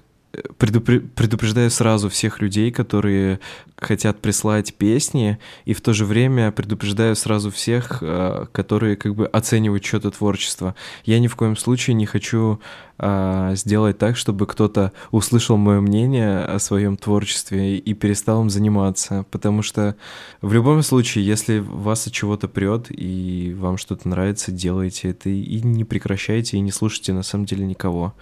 предупреждаю 0.58 1.72
сразу 1.72 2.10
всех 2.10 2.42
людей, 2.42 2.72
которые 2.72 3.40
хотят 3.78 4.20
прислать 4.22 4.74
песни, 4.74 5.40
и 5.66 5.74
в 5.74 5.82
то 5.82 5.94
же 5.94 6.06
время 6.06 6.52
предупреждаю 6.52 7.16
сразу 7.16 7.50
всех, 7.50 8.00
э, 8.02 8.46
которые 8.52 8.96
как 8.96 9.16
бы 9.16 9.26
оценивают 9.26 9.86
что-то 9.86 10.12
творчество. 10.12 10.76
Я 11.06 11.20
ни 11.20 11.28
в 11.28 11.36
коем 11.36 11.56
случае 11.56 11.96
не 11.96 12.06
хочу 12.06 12.60
а, 13.02 13.56
сделать 13.56 13.98
так, 13.98 14.18
чтобы 14.18 14.46
кто-то 14.46 14.92
услышал 15.12 15.56
мое 15.56 15.80
мнение 15.80 16.40
о 16.44 16.60
своем 16.60 16.98
творчестве 16.98 17.78
и 17.78 17.94
перестал 17.94 18.42
им 18.42 18.50
заниматься, 18.50 19.26
потому 19.32 19.62
что 19.62 19.96
в 20.42 20.52
любом 20.52 20.84
случае, 20.84 21.26
если 21.26 21.60
вас 21.60 22.08
от 22.08 22.14
чего-то 22.14 22.50
прет 22.50 22.88
и 22.90 23.56
вам 23.58 23.78
что-то 23.78 24.10
нравится, 24.10 24.52
делайте 24.52 25.12
это 25.12 25.30
и 25.30 25.62
не 25.62 25.86
прекращайте 25.86 26.58
и 26.58 26.60
не 26.60 26.72
слушайте 26.72 27.14
на 27.14 27.24
самом 27.24 27.46
деле 27.46 27.66
никого. 27.66 28.16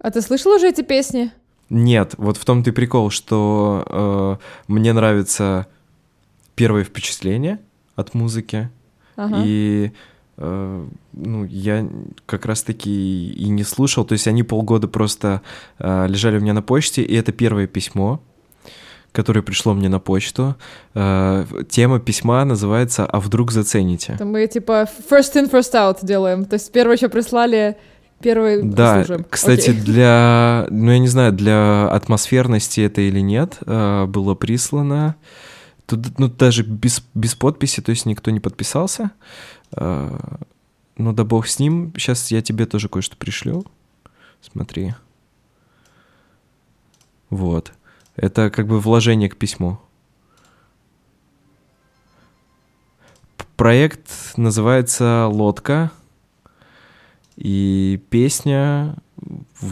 А 0.00 0.10
ты 0.10 0.22
слышал 0.22 0.52
уже 0.52 0.68
эти 0.68 0.82
песни? 0.82 1.30
Нет, 1.68 2.14
вот 2.16 2.36
в 2.36 2.44
том-то 2.44 2.70
и 2.70 2.72
прикол, 2.72 3.10
что 3.10 3.84
э, 3.86 4.36
мне 4.66 4.92
нравится 4.92 5.66
первое 6.56 6.84
впечатление 6.84 7.60
от 7.94 8.14
музыки, 8.14 8.70
ага. 9.16 9.42
и 9.44 9.92
э, 10.38 10.86
ну, 11.12 11.44
я 11.44 11.88
как 12.26 12.46
раз-таки 12.46 13.30
и 13.30 13.48
не 13.48 13.62
слушал, 13.62 14.04
то 14.04 14.14
есть 14.14 14.26
они 14.26 14.42
полгода 14.42 14.88
просто 14.88 15.42
э, 15.78 16.06
лежали 16.08 16.38
у 16.38 16.40
меня 16.40 16.54
на 16.54 16.62
почте, 16.62 17.02
и 17.02 17.14
это 17.14 17.30
первое 17.30 17.68
письмо, 17.68 18.20
которое 19.12 19.42
пришло 19.42 19.72
мне 19.72 19.88
на 19.88 20.00
почту. 20.00 20.56
Э, 20.94 21.44
тема 21.68 22.00
письма 22.00 22.44
называется 22.44 23.06
«А 23.06 23.20
вдруг 23.20 23.52
зацените?». 23.52 24.14
Это 24.14 24.24
мы 24.24 24.46
типа 24.48 24.88
first 25.08 25.36
in, 25.36 25.48
first 25.48 25.74
out 25.74 25.98
делаем, 26.02 26.46
то 26.46 26.54
есть 26.54 26.72
первое 26.72 26.96
еще 26.96 27.08
прислали 27.08 27.76
Первый 28.22 28.62
Да, 28.62 29.04
слушаем. 29.04 29.24
кстати, 29.28 29.70
Окей. 29.70 29.82
для, 29.82 30.66
ну 30.70 30.92
я 30.92 30.98
не 30.98 31.08
знаю, 31.08 31.32
для 31.32 31.88
атмосферности 31.90 32.80
это 32.80 33.00
или 33.00 33.20
нет, 33.20 33.58
э, 33.66 34.06
было 34.06 34.34
прислано. 34.34 35.16
Тут, 35.86 36.18
ну, 36.18 36.28
даже 36.28 36.62
без, 36.62 37.02
без 37.14 37.34
подписи, 37.34 37.80
то 37.80 37.90
есть 37.90 38.06
никто 38.06 38.30
не 38.30 38.40
подписался. 38.40 39.10
Э, 39.74 40.16
ну 40.96 41.12
да 41.12 41.24
бог 41.24 41.46
с 41.46 41.58
ним. 41.58 41.92
Сейчас 41.96 42.30
я 42.30 42.42
тебе 42.42 42.66
тоже 42.66 42.88
кое-что 42.88 43.16
пришлю. 43.16 43.64
Смотри. 44.42 44.94
Вот. 47.30 47.72
Это 48.16 48.50
как 48.50 48.66
бы 48.66 48.80
вложение 48.80 49.30
к 49.30 49.36
письму. 49.36 49.80
Проект 53.56 54.10
называется 54.36 55.26
«Лодка». 55.26 55.90
И 57.40 58.00
песня 58.10 58.96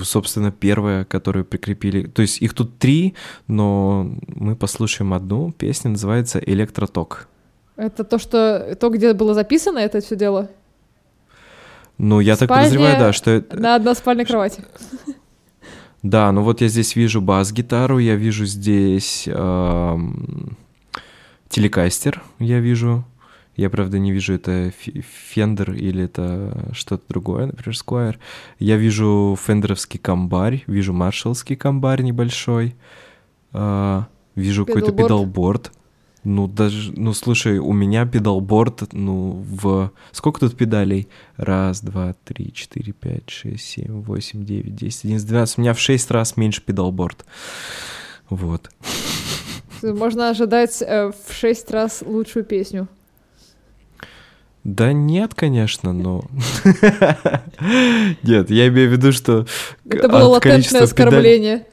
собственно, 0.03 0.51
первая, 0.51 1.05
которую 1.05 1.45
прикрепили. 1.45 2.07
То 2.07 2.23
есть 2.23 2.43
их 2.43 2.55
тут 2.55 2.79
три, 2.79 3.15
но 3.47 4.11
мы 4.27 4.57
послушаем 4.57 5.15
одну. 5.15 5.53
Песня 5.53 5.91
называется 5.91 6.39
«Электроток». 6.39 7.29
Это 7.77 8.05
то, 8.05 8.19
что 8.19 8.77
то, 8.79 8.91
где 8.91 9.13
было 9.15 9.35
записано, 9.35 9.79
это 9.79 10.01
все 10.01 10.17
дело? 10.17 10.51
Ну, 11.97 12.21
я 12.21 12.37
так 12.37 12.49
подозреваю, 12.49 12.99
да, 12.99 13.13
что... 13.13 13.45
На 13.53 13.77
односпальной 13.77 14.25
кровати. 14.25 14.65
Да, 16.01 16.31
ну 16.31 16.43
вот 16.43 16.61
я 16.61 16.69
здесь 16.69 16.95
вижу 16.95 17.21
бас-гитару, 17.21 17.99
я 17.99 18.15
вижу 18.15 18.47
здесь 18.47 19.25
телекастер, 21.49 22.23
я 22.39 22.61
вижу. 22.61 23.05
Я, 23.59 23.71
правда, 23.71 23.99
не 23.99 24.13
вижу, 24.13 24.35
это 24.35 24.73
Fender 25.35 25.77
или 25.77 26.05
это 26.05 26.71
что-то 26.73 27.03
другое, 27.09 27.47
например, 27.47 27.75
Squire. 27.75 28.17
Я 28.61 28.77
вижу 28.77 29.37
фендеровский 29.37 29.99
комбарь, 29.99 30.63
вижу 30.69 30.93
маршалский 30.93 31.57
комбарь 31.57 32.03
небольшой, 32.03 32.77
э, 33.53 34.03
вижу 34.37 34.65
какой-то 34.65 34.93
педалборд. 34.93 35.73
Ну, 36.23 36.47
даже, 36.47 36.93
ну, 36.93 37.13
слушай, 37.15 37.59
у 37.59 37.73
меня 37.73 38.07
педалборд, 38.07 38.93
ну, 38.93 39.45
в... 39.45 39.91
Сколько 40.13 40.39
тут 40.39 40.57
педалей? 40.57 41.09
Раз, 41.37 41.81
два, 41.81 42.15
три, 42.25 42.53
четыре, 42.53 42.93
пять, 42.93 43.29
шесть, 43.29 43.65
семь, 43.65 44.03
восемь, 44.03 44.45
девять, 44.45 44.77
десять, 44.77 45.05
одиннадцать, 45.05 45.27
двенадцать. 45.27 45.59
У 45.59 45.63
меня 45.63 45.75
в 45.75 45.81
шесть 45.81 46.13
раз 46.13 46.37
меньше 46.37 46.63
педалборд. 46.63 47.25
Вот. 48.31 48.71
Можно 49.83 50.31
ожидать 50.31 50.81
э, 50.81 51.11
в 51.11 51.33
шесть 51.33 51.73
раз 51.73 52.05
лучшую 52.07 52.45
песню. 52.45 52.87
Да 54.69 54.93
нет, 54.93 55.35
конечно, 55.35 55.95
но... 55.95 56.25
Нет, 58.23 58.51
я 58.51 58.69
имею 58.69 58.91
в 58.91 58.93
виду, 58.93 59.13
что... 59.13 59.47
Это 59.89 60.11
было 60.11 60.25
латентное 60.25 60.83
оскорбление. 60.83 61.65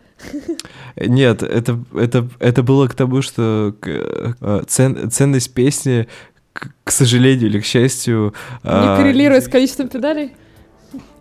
Нет, 0.95 1.43
это, 1.43 1.83
это, 1.93 2.29
это 2.39 2.63
было 2.63 2.87
к 2.87 2.93
тому, 2.93 3.21
что 3.21 3.75
э, 3.85 4.63
цен, 4.67 5.11
ценность 5.11 5.53
песни, 5.53 6.07
к, 6.53 6.89
сожалению 6.89 7.49
или 7.49 7.59
к 7.59 7.65
счастью... 7.65 8.33
Не 8.63 8.69
а... 8.69 8.95
коррелирует 8.95 9.43
с 9.43 9.49
количеством 9.49 9.89
педалей? 9.89 10.31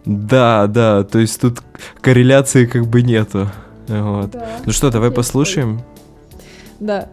Да, 0.05 0.69
да, 0.69 1.03
то 1.03 1.19
есть 1.19 1.41
тут 1.41 1.61
корреляции 2.01 2.67
как 2.67 2.87
бы 2.87 3.03
нету. 3.03 3.51
Вот. 3.89 4.31
Да, 4.31 4.49
ну 4.65 4.71
что, 4.71 4.91
давай 4.93 5.11
послушаем? 5.11 5.83
Да. 6.79 7.09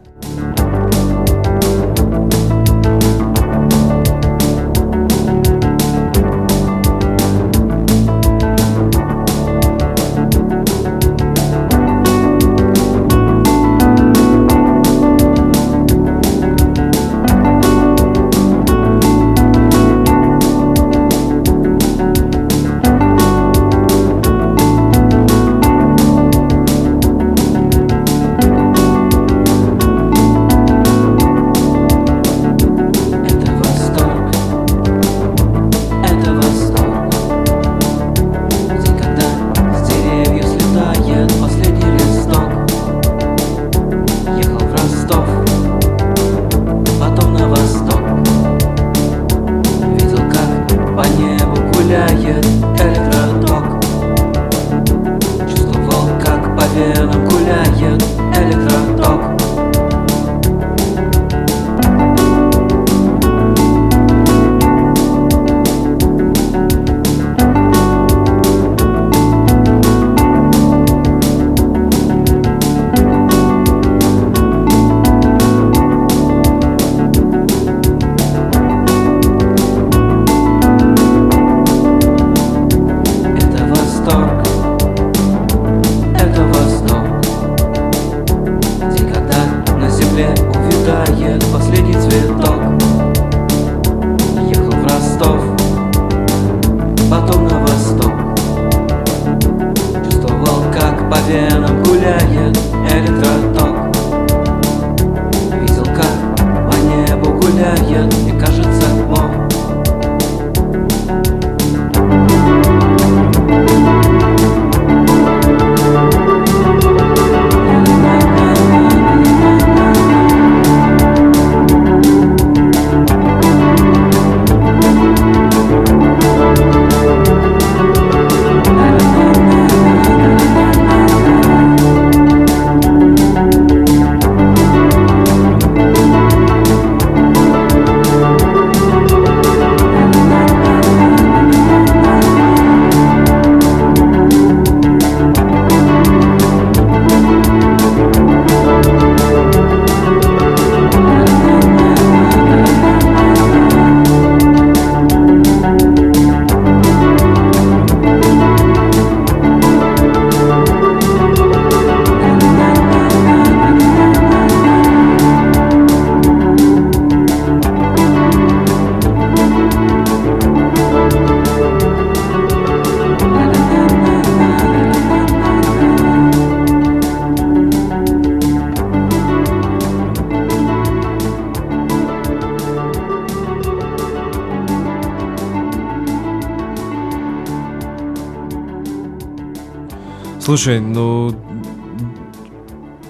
Слушай, 190.52 190.82
ну 190.82 191.34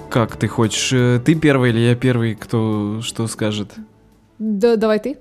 как 0.08 0.36
ты 0.36 0.46
хочешь? 0.46 0.92
Э, 0.92 1.18
ты 1.18 1.34
первый 1.34 1.70
или 1.70 1.80
я 1.80 1.96
первый, 1.96 2.36
кто 2.36 3.00
что 3.02 3.26
скажет? 3.26 3.72
Да, 4.38 4.76
давай 4.76 5.00
ты. 5.00 5.18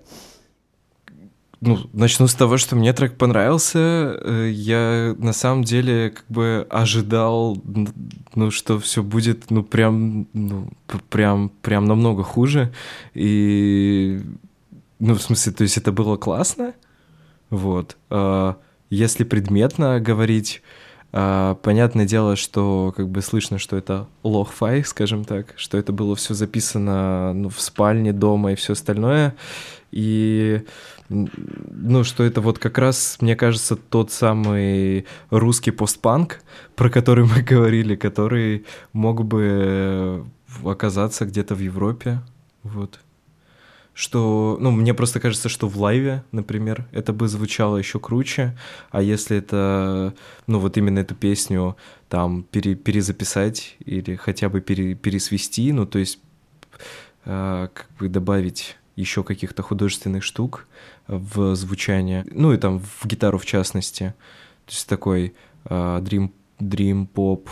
Ну, 1.62 1.80
начну 1.94 2.28
с 2.28 2.36
того, 2.36 2.58
что 2.58 2.76
мне 2.76 2.94
трек 2.94 3.18
понравился. 3.18 3.80
Э, 3.80 4.48
я 4.54 5.16
на 5.18 5.34
самом 5.34 5.64
деле 5.64 6.12
как 6.12 6.26
бы 6.30 6.68
ожидал, 6.70 7.58
ну, 8.36 8.52
что 8.52 8.80
все 8.80 9.02
будет, 9.02 9.50
ну, 9.50 9.64
прям, 9.64 10.28
ну, 10.34 10.70
прям, 11.10 11.50
прям 11.64 11.86
намного 11.86 12.22
хуже. 12.22 12.72
И, 13.16 14.22
ну, 15.00 15.16
в 15.16 15.22
смысле, 15.24 15.54
то 15.54 15.64
есть 15.64 15.78
это 15.78 15.92
было 15.92 16.18
классно. 16.18 16.76
Вот. 17.50 17.98
А 18.12 18.58
если 18.92 19.24
предметно 19.24 20.00
говорить, 20.00 20.62
А, 21.14 21.56
понятное 21.56 22.06
дело, 22.06 22.36
что 22.36 22.94
как 22.96 23.10
бы 23.10 23.22
слышно, 23.22 23.58
что 23.58 23.76
это 23.76 24.08
лох-фай, 24.24 24.84
скажем 24.84 25.26
так, 25.26 25.54
что 25.58 25.78
это 25.78 25.92
было 25.92 26.16
все 26.16 26.34
записано 26.34 27.34
ну, 27.34 27.50
в 27.50 27.60
спальне 27.60 28.14
дома 28.14 28.54
и 28.54 28.56
все 28.56 28.74
остальное. 28.74 29.36
И 29.92 30.62
ну, 31.10 32.06
что 32.06 32.24
это 32.24 32.40
вот 32.40 32.60
как 32.60 32.78
раз, 32.78 33.18
мне 33.20 33.36
кажется, 33.36 33.76
тот 33.76 34.12
самый 34.12 35.06
русский 35.30 35.72
постпанк, 35.72 36.42
про 36.76 36.90
который 36.90 37.26
мы 37.36 37.42
говорили, 37.42 37.96
который 37.96 38.66
мог 38.94 39.26
бы 39.26 40.26
оказаться 40.64 41.26
где-то 41.26 41.56
в 41.56 41.60
Европе, 41.60 42.22
вот 42.64 43.00
что, 43.94 44.58
ну, 44.60 44.72
мне 44.72 44.94
просто 44.94 45.20
кажется, 45.20 45.50
что 45.50 45.68
в 45.68 45.78
лайве, 45.80 46.24
например, 46.32 46.88
это 46.92 47.14
бы 47.14 47.28
звучало 47.28 47.78
еще 47.78 48.00
круче, 48.00 48.58
а 48.90 49.02
если 49.02 49.38
это, 49.38 50.14
ну, 50.48 50.60
вот 50.60 50.78
именно 50.78 51.00
эту 51.00 51.16
песню 51.16 51.76
там 52.10 52.44
пере, 52.44 52.76
перезаписать 52.76 53.76
или 53.86 54.16
хотя 54.16 54.50
бы 54.50 54.62
пере, 54.62 54.96
пересвести, 54.96 55.72
ну, 55.74 55.86
то 55.86 56.00
есть 56.00 56.20
э, 57.26 57.68
как 57.74 57.90
бы 58.00 58.08
добавить 58.08 58.78
еще 58.96 59.24
каких-то 59.24 59.62
художественных 59.62 60.24
штук 60.24 60.68
в 61.08 61.56
звучание, 61.56 62.26
ну, 62.32 62.54
и 62.54 62.58
там 62.58 62.80
в 62.80 63.06
гитару 63.06 63.38
в 63.38 63.46
частности, 63.46 64.14
то 64.66 64.72
есть 64.72 64.88
такой 64.88 65.34
э, 65.66 66.00
dream, 66.02 66.32
dream 66.60 67.08
pop, 67.14 67.48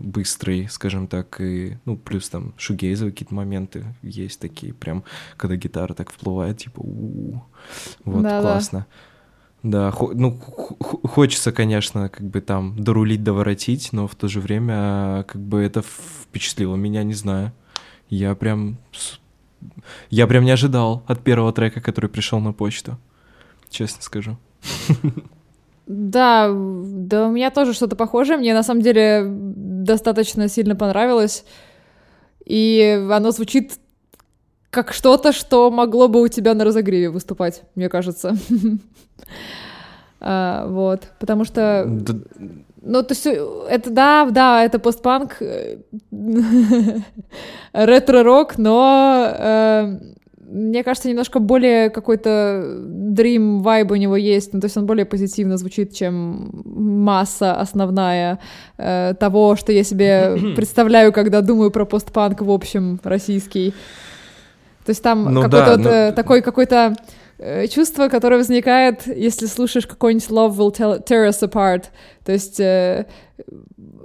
быстрый, 0.00 0.68
скажем 0.68 1.06
так, 1.06 1.40
и, 1.40 1.78
ну, 1.84 1.96
плюс 1.96 2.28
там 2.28 2.54
шугейзовые 2.56 3.12
какие-то 3.12 3.34
моменты 3.34 3.84
есть 4.02 4.40
такие, 4.40 4.72
прям, 4.74 5.04
когда 5.36 5.56
гитара 5.56 5.94
так 5.94 6.10
вплывает, 6.10 6.58
типа, 6.58 6.80
у 6.80 7.42
вот, 8.04 8.22
да, 8.22 8.40
классно. 8.40 8.86
Да, 9.62 9.90
хо- 9.90 10.12
ну, 10.14 10.38
хочется, 10.38 11.50
конечно, 11.52 12.08
как 12.08 12.26
бы 12.26 12.40
там 12.40 12.76
дорулить, 12.82 13.24
доворотить, 13.24 13.92
но 13.92 14.06
в 14.06 14.14
то 14.14 14.28
же 14.28 14.40
время, 14.40 15.24
как 15.24 15.40
бы 15.40 15.60
это 15.60 15.82
впечатлило 15.82 16.76
меня, 16.76 17.02
не 17.02 17.14
знаю. 17.14 17.52
Я 18.08 18.34
прям... 18.34 18.78
Я 20.10 20.28
прям 20.28 20.44
не 20.44 20.52
ожидал 20.52 21.02
от 21.08 21.24
первого 21.24 21.52
трека, 21.52 21.80
который 21.80 22.08
пришел 22.08 22.38
на 22.38 22.52
почту. 22.52 22.98
Честно 23.68 24.02
скажу. 24.02 24.38
Да, 25.88 26.50
да, 26.52 27.28
у 27.28 27.30
меня 27.30 27.50
тоже 27.50 27.72
что-то 27.72 27.96
похожее. 27.96 28.36
Мне 28.36 28.52
на 28.52 28.62
самом 28.62 28.82
деле 28.82 29.24
достаточно 29.26 30.48
сильно 30.48 30.76
понравилось. 30.76 31.44
И 32.44 33.06
оно 33.10 33.30
звучит 33.30 33.78
как 34.70 34.92
что-то, 34.92 35.32
что 35.32 35.70
могло 35.70 36.08
бы 36.08 36.20
у 36.20 36.28
тебя 36.28 36.52
на 36.52 36.64
разогреве 36.64 37.08
выступать, 37.08 37.62
мне 37.74 37.88
кажется. 37.88 38.36
а, 40.20 40.66
вот, 40.66 41.08
потому 41.18 41.44
что... 41.44 41.86
Ну, 42.80 43.02
то 43.02 43.12
есть, 43.12 43.26
это, 43.26 43.90
да, 43.90 44.28
да, 44.30 44.64
это 44.64 44.78
постпанк, 44.78 45.38
ретро-рок, 47.72 48.56
но 48.56 49.34
э, 49.36 49.98
мне 50.50 50.82
кажется, 50.82 51.08
немножко 51.08 51.40
более 51.40 51.90
какой-то 51.90 52.80
dream 53.12 53.62
vibe 53.62 53.92
у 53.92 53.96
него 53.96 54.16
есть, 54.16 54.52
ну, 54.54 54.60
то 54.60 54.66
есть 54.66 54.76
он 54.76 54.86
более 54.86 55.04
позитивно 55.04 55.56
звучит, 55.58 55.94
чем 55.94 56.62
масса 56.64 57.54
основная 57.54 58.38
э, 58.78 59.14
того, 59.18 59.56
что 59.56 59.72
я 59.72 59.84
себе 59.84 60.36
представляю, 60.56 61.12
когда 61.12 61.42
думаю 61.42 61.70
про 61.70 61.84
постпанк 61.84 62.40
в 62.40 62.50
общем 62.50 62.98
российский. 63.04 63.74
То 64.84 64.90
есть 64.90 65.02
там 65.02 65.34
ну, 65.34 65.42
какой-то 65.42 65.66
да, 65.66 65.76
вот, 65.76 65.84
но... 65.84 65.90
Э, 65.90 66.12
такой 66.12 66.40
какой-то 66.40 66.94
э, 67.38 67.66
чувство, 67.66 68.08
которое 68.08 68.36
возникает, 68.36 69.06
если 69.06 69.44
слушаешь 69.44 69.86
какой-нибудь 69.86 70.28
Love 70.30 70.56
Will 70.56 71.04
Tear 71.04 71.28
Us 71.28 71.42
Apart. 71.42 71.84
То 72.24 72.32
есть 72.32 72.58
э, 72.58 73.04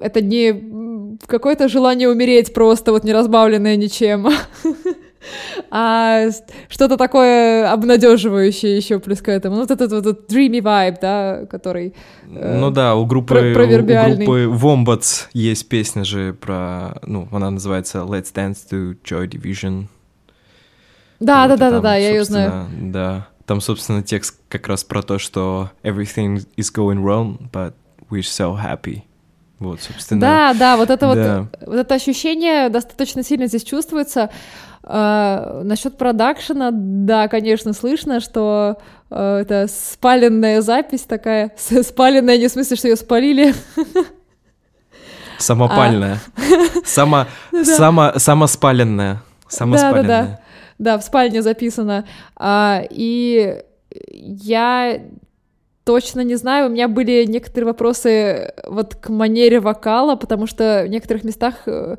это 0.01 0.21
не 0.21 1.17
какое-то 1.25 1.69
желание 1.69 2.09
умереть 2.09 2.53
просто, 2.53 2.91
вот 2.91 3.05
не 3.05 3.13
разбавленное 3.13 3.77
ничем, 3.77 4.27
а 5.71 6.29
что-то 6.69 6.97
такое 6.97 7.71
обнадеживающее 7.71 8.75
еще 8.75 8.99
плюс 8.99 9.21
к 9.21 9.29
этому. 9.29 9.55
Ну, 9.55 9.61
вот 9.61 9.71
этот 9.71 9.91
вот 9.91 10.05
этот 10.05 10.31
dreamy 10.31 10.61
vibe, 10.61 10.97
да, 11.01 11.45
который... 11.49 11.93
Э, 12.29 12.57
ну 12.59 12.71
да, 12.71 12.95
у 12.95 13.05
группы, 13.05 13.53
про- 13.53 13.63
у, 13.63 13.83
группы 13.83 14.45
Wombats 14.45 15.27
есть 15.33 15.67
песня 15.69 16.03
же 16.03 16.33
про... 16.33 16.99
Ну, 17.05 17.27
она 17.31 17.49
называется 17.49 17.99
Let's 17.99 18.33
Dance 18.33 18.57
to 18.69 18.97
Joy 19.03 19.29
Division. 19.29 19.85
Да, 21.19 21.47
вот, 21.47 21.57
да, 21.59 21.69
да, 21.69 21.71
да, 21.71 21.79
да, 21.79 21.95
я 21.95 22.09
ее 22.09 22.23
знаю. 22.23 22.67
Да, 22.81 23.27
там, 23.45 23.61
собственно, 23.61 24.03
текст 24.03 24.39
как 24.49 24.67
раз 24.67 24.83
про 24.83 25.01
то, 25.01 25.19
что 25.19 25.71
everything 25.83 26.45
is 26.57 26.73
going 26.73 27.01
wrong, 27.03 27.49
but 27.51 27.73
we're 28.09 28.21
so 28.21 28.55
happy. 28.55 29.03
Вот, 29.59 29.81
собственно. 29.81 30.21
Да, 30.21 30.53
да, 30.53 30.77
вот 30.77 30.89
это 30.89 31.13
да. 31.13 31.39
вот, 31.41 31.67
вот 31.67 31.75
это 31.77 31.95
ощущение 31.95 32.69
достаточно 32.69 33.23
сильно 33.23 33.47
здесь 33.47 33.63
чувствуется. 33.63 34.29
А, 34.83 35.61
насчет 35.63 35.97
продакшена, 35.97 36.71
да, 36.73 37.29
конечно, 37.29 37.71
слышно, 37.71 38.19
что 38.19 38.77
а, 39.09 39.39
это 39.39 39.67
спаленная 39.67 40.61
запись 40.61 41.03
такая, 41.03 41.53
спаленная 41.57 42.37
не 42.37 42.47
в 42.47 42.51
смысле, 42.51 42.75
что 42.75 42.87
ее 42.89 42.95
спалили. 42.97 43.53
Самопальная. 45.37 46.19
А. 46.37 46.85
Сама, 46.85 47.27
сама, 47.63 48.19
самоспаленная. 48.19 49.21
Самоспаленная. 49.47 50.03
Да, 50.03 50.21
да, 50.21 50.27
да. 50.27 50.39
Да, 50.79 50.97
в 50.97 51.03
спальне 51.03 51.41
записано. 51.41 52.05
А, 52.35 52.81
и 52.89 53.63
я 54.11 54.99
точно 55.83 56.21
не 56.21 56.35
знаю, 56.35 56.67
у 56.67 56.69
меня 56.69 56.87
были 56.87 57.25
некоторые 57.25 57.67
вопросы 57.67 58.53
вот 58.65 58.95
к 58.95 59.09
манере 59.09 59.59
вокала, 59.59 60.15
потому 60.15 60.47
что 60.47 60.83
в 60.85 60.89
некоторых 60.89 61.23
местах 61.23 61.67
э, 61.67 61.97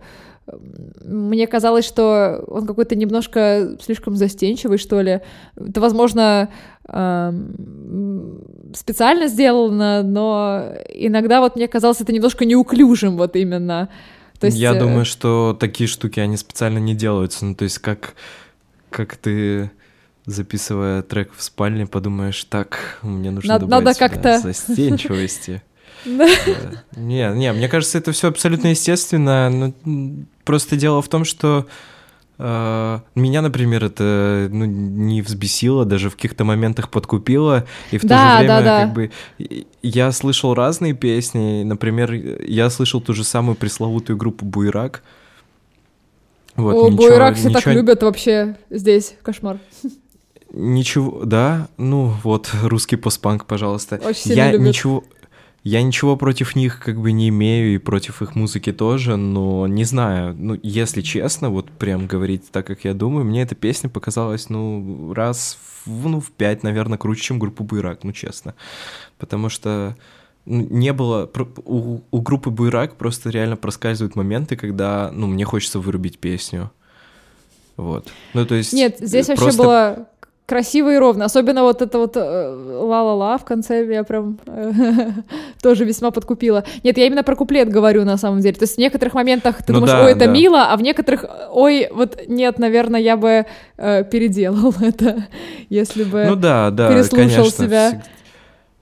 мне 1.04 1.46
казалось, 1.46 1.84
что 1.84 2.44
он 2.48 2.66
какой-то 2.66 2.96
немножко 2.96 3.76
слишком 3.82 4.16
застенчивый, 4.16 4.78
что 4.78 5.00
ли. 5.00 5.20
Это, 5.56 5.80
возможно, 5.80 6.50
специально 8.74 9.26
сделано, 9.28 10.02
но 10.02 10.64
иногда 10.90 11.40
вот 11.40 11.56
мне 11.56 11.66
казалось 11.66 12.02
это 12.02 12.12
немножко 12.12 12.44
неуклюжим 12.44 13.16
вот 13.16 13.36
именно. 13.36 13.88
То 14.38 14.46
есть... 14.46 14.58
Я 14.58 14.74
э, 14.74 14.78
думаю, 14.78 15.06
что 15.06 15.56
такие 15.58 15.88
штуки, 15.88 16.20
они 16.20 16.36
специально 16.36 16.78
не 16.78 16.94
делаются. 16.94 17.46
Ну, 17.46 17.54
то 17.54 17.64
есть 17.64 17.78
как, 17.78 18.14
как 18.90 19.16
ты 19.16 19.70
записывая 20.26 21.02
трек 21.02 21.30
в 21.36 21.42
спальне, 21.42 21.86
подумаешь, 21.86 22.42
так, 22.44 22.98
мне 23.02 23.30
нужно 23.30 23.54
надо, 23.54 23.66
добавить 23.66 23.86
надо 23.86 23.98
как-то 23.98 24.38
застенчивости. 24.38 25.62
Не, 26.04 27.32
не, 27.34 27.52
мне 27.54 27.66
кажется, 27.66 27.96
это 27.96 28.12
все 28.12 28.28
абсолютно 28.28 28.68
естественно. 28.68 29.48
Но 29.48 29.72
просто 30.44 30.76
дело 30.76 31.00
в 31.00 31.08
том, 31.08 31.24
что 31.24 31.66
Uh, 32.36 33.00
меня, 33.14 33.42
например, 33.42 33.84
это 33.84 34.48
ну, 34.50 34.64
не 34.64 35.22
взбесило, 35.22 35.84
даже 35.84 36.10
в 36.10 36.16
каких-то 36.16 36.42
моментах 36.42 36.90
подкупило, 36.90 37.64
и 37.92 37.98
в 37.98 38.02
да, 38.02 38.08
то 38.08 38.32
же 38.32 38.38
время, 38.38 38.48
да, 38.48 38.62
да. 38.62 38.84
как 38.84 38.92
бы, 38.92 39.10
я 39.82 40.10
слышал 40.10 40.52
разные 40.52 40.94
песни, 40.94 41.62
например, 41.62 42.12
я 42.12 42.70
слышал 42.70 43.00
ту 43.00 43.14
же 43.14 43.22
самую 43.22 43.54
пресловутую 43.54 44.16
группу 44.16 44.44
Буйрак. 44.44 45.04
Вот, 46.56 46.74
О, 46.74 46.90
ничего, 46.90 47.08
Буйрак 47.08 47.36
все 47.36 47.50
ничего... 47.50 47.60
так 47.60 47.72
любят 47.72 48.02
вообще 48.02 48.56
здесь, 48.68 49.14
кошмар. 49.22 49.60
Ничего, 50.56 51.24
да, 51.24 51.68
ну 51.78 52.12
вот, 52.22 52.50
русский 52.62 52.94
постпанк, 52.94 53.44
пожалуйста. 53.44 54.00
Очень 54.04 54.34
я 54.34 54.52
любят. 54.52 54.68
ничего, 54.68 55.04
я 55.64 55.82
ничего 55.82 56.16
против 56.16 56.54
них 56.54 56.78
как 56.78 57.00
бы 57.00 57.10
не 57.10 57.30
имею 57.30 57.74
и 57.74 57.78
против 57.78 58.22
их 58.22 58.36
музыки 58.36 58.72
тоже, 58.72 59.16
но 59.16 59.66
не 59.66 59.82
знаю, 59.82 60.36
ну, 60.38 60.56
если 60.62 61.00
честно, 61.00 61.50
вот 61.50 61.70
прям 61.70 62.06
говорить 62.06 62.50
так, 62.52 62.68
как 62.68 62.84
я 62.84 62.94
думаю, 62.94 63.24
мне 63.24 63.42
эта 63.42 63.56
песня 63.56 63.90
показалась, 63.90 64.48
ну, 64.48 65.12
раз, 65.12 65.58
в, 65.86 66.06
ну, 66.06 66.20
в 66.20 66.30
пять, 66.30 66.62
наверное, 66.62 66.98
круче, 66.98 67.22
чем 67.22 67.40
группа 67.40 67.64
Буйрак, 67.64 68.04
ну, 68.04 68.12
честно. 68.12 68.54
Потому 69.18 69.48
что 69.48 69.96
ну, 70.44 70.66
не 70.70 70.92
было... 70.92 71.28
У, 71.64 72.00
у 72.10 72.20
группы 72.20 72.50
Буйрак 72.50 72.96
просто 72.96 73.30
реально 73.30 73.56
проскальзывают 73.56 74.14
моменты, 74.14 74.54
когда, 74.56 75.10
ну, 75.12 75.26
мне 75.26 75.44
хочется 75.44 75.80
вырубить 75.80 76.18
песню. 76.18 76.70
Вот. 77.76 78.12
Ну, 78.34 78.46
то 78.46 78.54
есть... 78.54 78.72
Нет, 78.72 78.98
здесь 79.00 79.26
просто... 79.26 79.44
вообще 79.44 79.58
было 79.58 80.08
красиво 80.46 80.92
и 80.92 80.98
ровно. 80.98 81.24
Особенно 81.24 81.62
вот 81.62 81.80
это 81.80 81.98
вот 81.98 82.16
э, 82.16 82.20
ла-ла-ла 82.20 83.38
в 83.38 83.44
конце 83.44 83.86
я 83.86 84.04
прям 84.04 84.38
э, 84.46 84.72
тоже 85.62 85.84
весьма 85.84 86.10
подкупила. 86.10 86.64
Нет, 86.82 86.98
я 86.98 87.06
именно 87.06 87.22
про 87.22 87.34
куплет 87.34 87.68
говорю 87.70 88.04
на 88.04 88.16
самом 88.18 88.40
деле. 88.40 88.54
То 88.54 88.64
есть 88.64 88.76
в 88.76 88.78
некоторых 88.78 89.14
моментах 89.14 89.62
ты 89.62 89.72
ну 89.72 89.80
думаешь, 89.80 89.92
да, 89.92 90.04
ой, 90.04 90.12
это 90.12 90.26
да. 90.26 90.32
мило, 90.32 90.64
а 90.70 90.76
в 90.76 90.82
некоторых, 90.82 91.24
ой, 91.50 91.88
вот 91.92 92.20
нет, 92.28 92.58
наверное, 92.58 93.00
я 93.00 93.16
бы 93.16 93.46
э, 93.76 94.04
переделал 94.04 94.74
это, 94.80 95.26
если 95.70 96.04
бы 96.04 96.26
ну, 96.26 96.36
да, 96.36 96.70
да, 96.70 96.90
переслушал 96.90 97.28
конечно, 97.28 97.64
себя. 97.64 98.02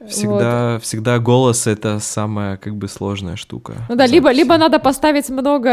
Всегда, 0.08 0.72
вот. 0.72 0.82
всегда 0.82 1.20
голос 1.20 1.68
это 1.68 2.00
самая 2.00 2.56
как 2.56 2.74
бы 2.74 2.88
сложная 2.88 3.36
штука. 3.36 3.74
Ну 3.88 3.94
да, 3.94 4.06
либо, 4.06 4.32
либо 4.32 4.58
надо 4.58 4.80
поставить 4.80 5.30
много 5.30 5.70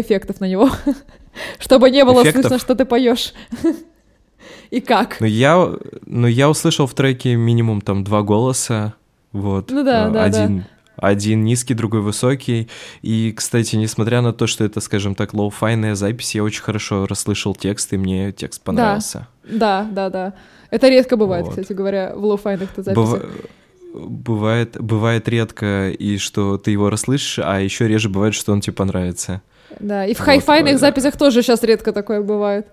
эффектов 0.00 0.38
на 0.38 0.46
него, 0.46 0.70
чтобы 1.58 1.90
не 1.90 2.04
было 2.04 2.22
эффектов? 2.22 2.42
слышно, 2.42 2.58
что 2.58 2.76
ты 2.76 2.84
поешь. 2.84 3.34
И 4.70 4.80
как? 4.80 5.20
Ну 5.20 5.26
я, 5.26 5.72
ну, 6.04 6.26
я 6.26 6.48
услышал 6.48 6.86
в 6.86 6.94
треке 6.94 7.34
минимум 7.36 7.80
там 7.80 8.04
два 8.04 8.22
голоса. 8.22 8.94
Вот. 9.32 9.70
Ну 9.70 9.84
да, 9.84 10.08
да, 10.08 10.24
один, 10.24 10.58
да. 10.58 10.64
один 10.96 11.44
низкий, 11.44 11.74
другой 11.74 12.00
высокий. 12.00 12.68
И, 13.02 13.32
кстати, 13.32 13.76
несмотря 13.76 14.20
на 14.20 14.32
то, 14.32 14.46
что 14.46 14.64
это, 14.64 14.80
скажем 14.80 15.14
так, 15.14 15.34
lo-fi 15.34 15.67
ная 15.67 15.94
запись, 15.94 16.34
я 16.34 16.42
очень 16.42 16.62
хорошо 16.62 17.06
расслышал 17.06 17.54
текст, 17.54 17.92
и 17.92 17.96
мне 17.96 18.32
текст 18.32 18.62
понравился. 18.62 19.28
Да, 19.44 19.86
да, 19.90 20.10
да. 20.10 20.34
Это 20.70 20.88
редко 20.88 21.16
бывает, 21.16 21.46
вот. 21.46 21.52
кстати 21.52 21.72
говоря, 21.72 22.14
в 22.14 22.24
lo-fi 22.24 22.48
ных 22.48 22.68
записях. 22.76 22.94
Быв... 22.94 23.22
Бывает, 23.94 24.76
бывает 24.78 25.28
редко, 25.28 25.90
и 25.90 26.18
что 26.18 26.58
ты 26.58 26.72
его 26.72 26.90
расслышишь, 26.90 27.40
а 27.42 27.58
еще 27.58 27.88
реже 27.88 28.10
бывает, 28.10 28.34
что 28.34 28.52
он 28.52 28.60
тебе 28.60 28.74
понравится. 28.74 29.40
Да, 29.80 30.04
и 30.04 30.14
в 30.14 30.18
вот, 30.18 30.26
хай-файных 30.26 30.74
э, 30.74 30.78
записях 30.78 31.16
тоже 31.16 31.42
сейчас 31.42 31.62
редко 31.62 31.92
такое 31.92 32.20
бывает. 32.22 32.66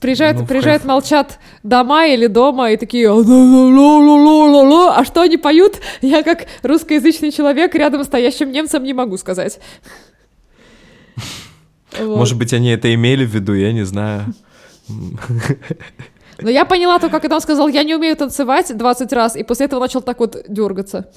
Приезжают, 0.00 0.38
ну, 0.40 0.46
приезжают, 0.46 0.82
хай... 0.82 0.88
молчат 0.88 1.38
дома 1.62 2.06
или 2.06 2.26
дома 2.26 2.72
и 2.72 2.76
такие, 2.76 3.08
а 3.08 5.04
что 5.04 5.20
они 5.22 5.36
поют? 5.36 5.78
Я 6.02 6.24
как 6.24 6.46
русскоязычный 6.62 7.30
человек 7.30 7.72
рядом 7.76 8.02
стоящим 8.02 8.50
немцам 8.50 8.82
не 8.82 8.94
могу 8.94 9.16
сказать. 9.16 9.60
Может 12.00 12.36
быть, 12.36 12.52
они 12.52 12.70
это 12.70 12.92
имели 12.92 13.24
в 13.24 13.30
виду, 13.30 13.54
я 13.54 13.72
не 13.72 13.84
знаю. 13.84 14.34
Но 14.88 16.50
я 16.50 16.64
поняла 16.64 16.98
только, 16.98 17.20
когда 17.20 17.36
он 17.36 17.40
сказал, 17.40 17.68
я 17.68 17.84
не 17.84 17.94
умею 17.94 18.16
танцевать 18.16 18.76
20 18.76 19.12
раз, 19.12 19.36
и 19.36 19.44
после 19.44 19.66
этого 19.66 19.80
начал 19.80 20.02
так 20.02 20.18
вот 20.18 20.44
дергаться. 20.48 21.10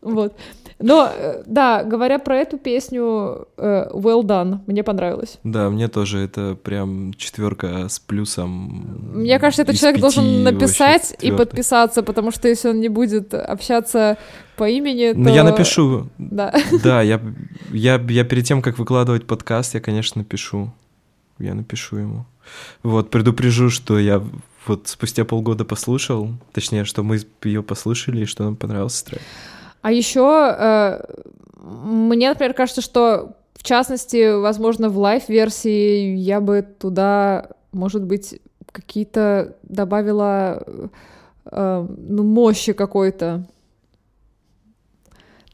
Вот. 0.00 0.36
Но, 0.80 1.10
э, 1.12 1.42
да, 1.46 1.82
говоря 1.82 2.18
про 2.18 2.36
эту 2.36 2.56
песню, 2.56 3.48
э, 3.56 3.88
Well 3.92 4.22
Done, 4.22 4.60
мне 4.66 4.84
понравилось. 4.84 5.38
Да, 5.42 5.70
мне 5.70 5.88
тоже 5.88 6.20
это 6.20 6.54
прям 6.54 7.12
четверка 7.14 7.88
с 7.88 7.98
плюсом. 7.98 9.12
Мне 9.14 9.38
кажется, 9.40 9.62
этот 9.62 9.76
человек 9.76 10.00
должен 10.00 10.44
написать 10.44 11.16
и 11.20 11.32
подписаться, 11.32 12.02
потому 12.02 12.30
что 12.30 12.48
если 12.48 12.68
он 12.68 12.80
не 12.80 12.88
будет 12.88 13.34
общаться 13.34 14.18
по 14.56 14.68
имени, 14.68 15.12
то... 15.12 15.18
Ну, 15.18 15.34
я 15.34 15.44
напишу. 15.44 16.08
Да. 16.18 16.54
Да, 16.82 17.02
я, 17.02 17.20
я, 17.72 18.00
я 18.08 18.24
перед 18.24 18.44
тем, 18.44 18.62
как 18.62 18.78
выкладывать 18.78 19.26
подкаст, 19.26 19.74
я, 19.74 19.80
конечно, 19.80 20.20
напишу. 20.20 20.72
Я 21.38 21.54
напишу 21.54 21.96
ему. 21.96 22.26
Вот, 22.82 23.10
предупрежу, 23.10 23.70
что 23.70 23.98
я 23.98 24.22
вот 24.66 24.88
спустя 24.88 25.24
полгода 25.24 25.64
послушал, 25.64 26.34
точнее, 26.52 26.84
что 26.84 27.02
мы 27.02 27.20
ее 27.42 27.62
послушали 27.62 28.22
и 28.22 28.26
что 28.26 28.44
нам 28.44 28.56
понравился 28.56 29.04
трек. 29.04 29.22
А 29.82 29.92
еще 29.92 30.56
э, 30.58 31.00
мне, 31.60 32.28
например, 32.28 32.54
кажется, 32.54 32.80
что 32.80 33.36
в 33.54 33.62
частности, 33.62 34.38
возможно, 34.40 34.88
в 34.88 34.98
live-версии 34.98 36.14
я 36.14 36.40
бы 36.40 36.62
туда, 36.78 37.48
может 37.72 38.04
быть, 38.04 38.40
какие-то 38.70 39.56
добавила 39.62 40.62
э, 41.50 41.86
ну, 41.98 42.22
мощи 42.22 42.72
какой-то. 42.72 43.44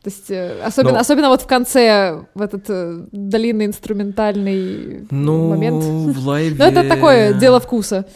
То 0.02 0.10
есть, 0.10 0.30
э, 0.30 0.60
особенно, 0.62 0.94
Но... 0.94 1.00
особенно 1.00 1.28
вот 1.28 1.40
в 1.40 1.46
конце, 1.46 2.26
в 2.34 2.42
этот 2.42 2.64
э, 2.68 3.06
длинный 3.10 3.64
инструментальный 3.64 5.06
ну, 5.10 5.48
момент. 5.48 5.82
в 5.82 6.26
live 6.26 6.41
е... 6.41 6.56
Но 6.58 6.66
это 6.66 6.86
такое 6.86 7.32
дело 7.32 7.58
вкуса 7.58 8.06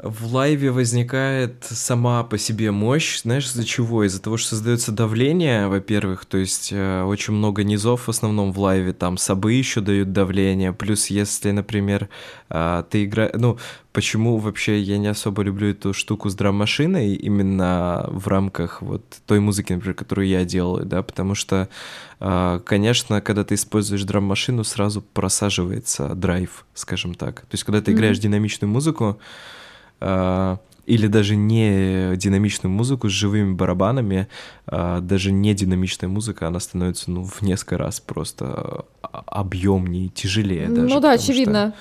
в 0.00 0.32
live 0.32 0.62
е 0.62 0.70
возникает 0.70 1.64
сама 1.64 2.22
по 2.22 2.38
себе 2.38 2.70
мощь, 2.70 3.22
знаешь, 3.22 3.46
из-за 3.46 3.64
чего? 3.64 4.04
Из-за 4.04 4.22
того, 4.22 4.36
что 4.36 4.50
создается 4.50 4.92
давление, 4.92 5.66
во-первых, 5.66 6.24
то 6.24 6.38
есть 6.38 6.70
э, 6.72 7.02
очень 7.02 7.34
много 7.34 7.64
низов 7.64 8.06
в 8.06 8.08
основном 8.08 8.52
в 8.52 8.60
live 8.60 8.81
е, 8.81 8.92
там 8.92 9.16
сабы 9.16 9.54
еще 9.54 9.80
дают 9.80 10.12
давление, 10.12 10.72
плюс 10.72 11.08
если, 11.08 11.50
например, 11.50 12.08
э, 12.48 12.84
ты 12.88 13.04
играешь, 13.04 13.32
ну, 13.34 13.58
почему 13.92 14.36
вообще 14.38 14.80
я 14.80 14.98
не 14.98 15.08
особо 15.08 15.42
люблю 15.42 15.70
эту 15.70 15.92
штуку 15.92 16.28
с 16.30 16.36
драм-машиной 16.36 17.14
именно 17.14 18.06
в 18.08 18.28
рамках 18.28 18.82
вот 18.82 19.02
той 19.26 19.40
музыки, 19.40 19.72
например, 19.72 19.94
которую 19.96 20.28
я 20.28 20.44
делаю, 20.44 20.86
да, 20.86 21.02
потому 21.02 21.34
что, 21.34 21.68
э, 22.20 22.60
конечно, 22.64 23.20
когда 23.20 23.42
ты 23.42 23.56
используешь 23.56 24.04
драм-машину, 24.04 24.62
сразу 24.62 25.02
просаживается 25.02 26.14
драйв, 26.14 26.66
скажем 26.74 27.14
так. 27.14 27.40
То 27.40 27.54
есть, 27.54 27.64
когда 27.64 27.82
ты 27.82 27.90
mm-hmm. 27.90 27.94
играешь 27.94 28.18
динамичную 28.20 28.70
музыку, 28.70 29.18
или 30.00 31.06
даже 31.06 31.36
не 31.36 32.16
динамичную 32.16 32.72
музыку 32.72 33.10
с 33.10 33.12
живыми 33.12 33.52
барабанами, 33.52 34.26
а, 34.66 35.00
даже 35.00 35.32
не 35.32 35.52
динамичная 35.52 36.08
музыка, 36.08 36.48
она 36.48 36.60
становится 36.60 37.10
ну, 37.10 37.24
в 37.24 37.42
несколько 37.42 37.76
раз 37.76 38.00
просто 38.00 38.86
а, 39.02 39.22
объемнее, 39.26 40.08
тяжелее. 40.08 40.66
Даже, 40.68 40.88
ну 40.88 41.00
да, 41.00 41.12
очевидно. 41.12 41.74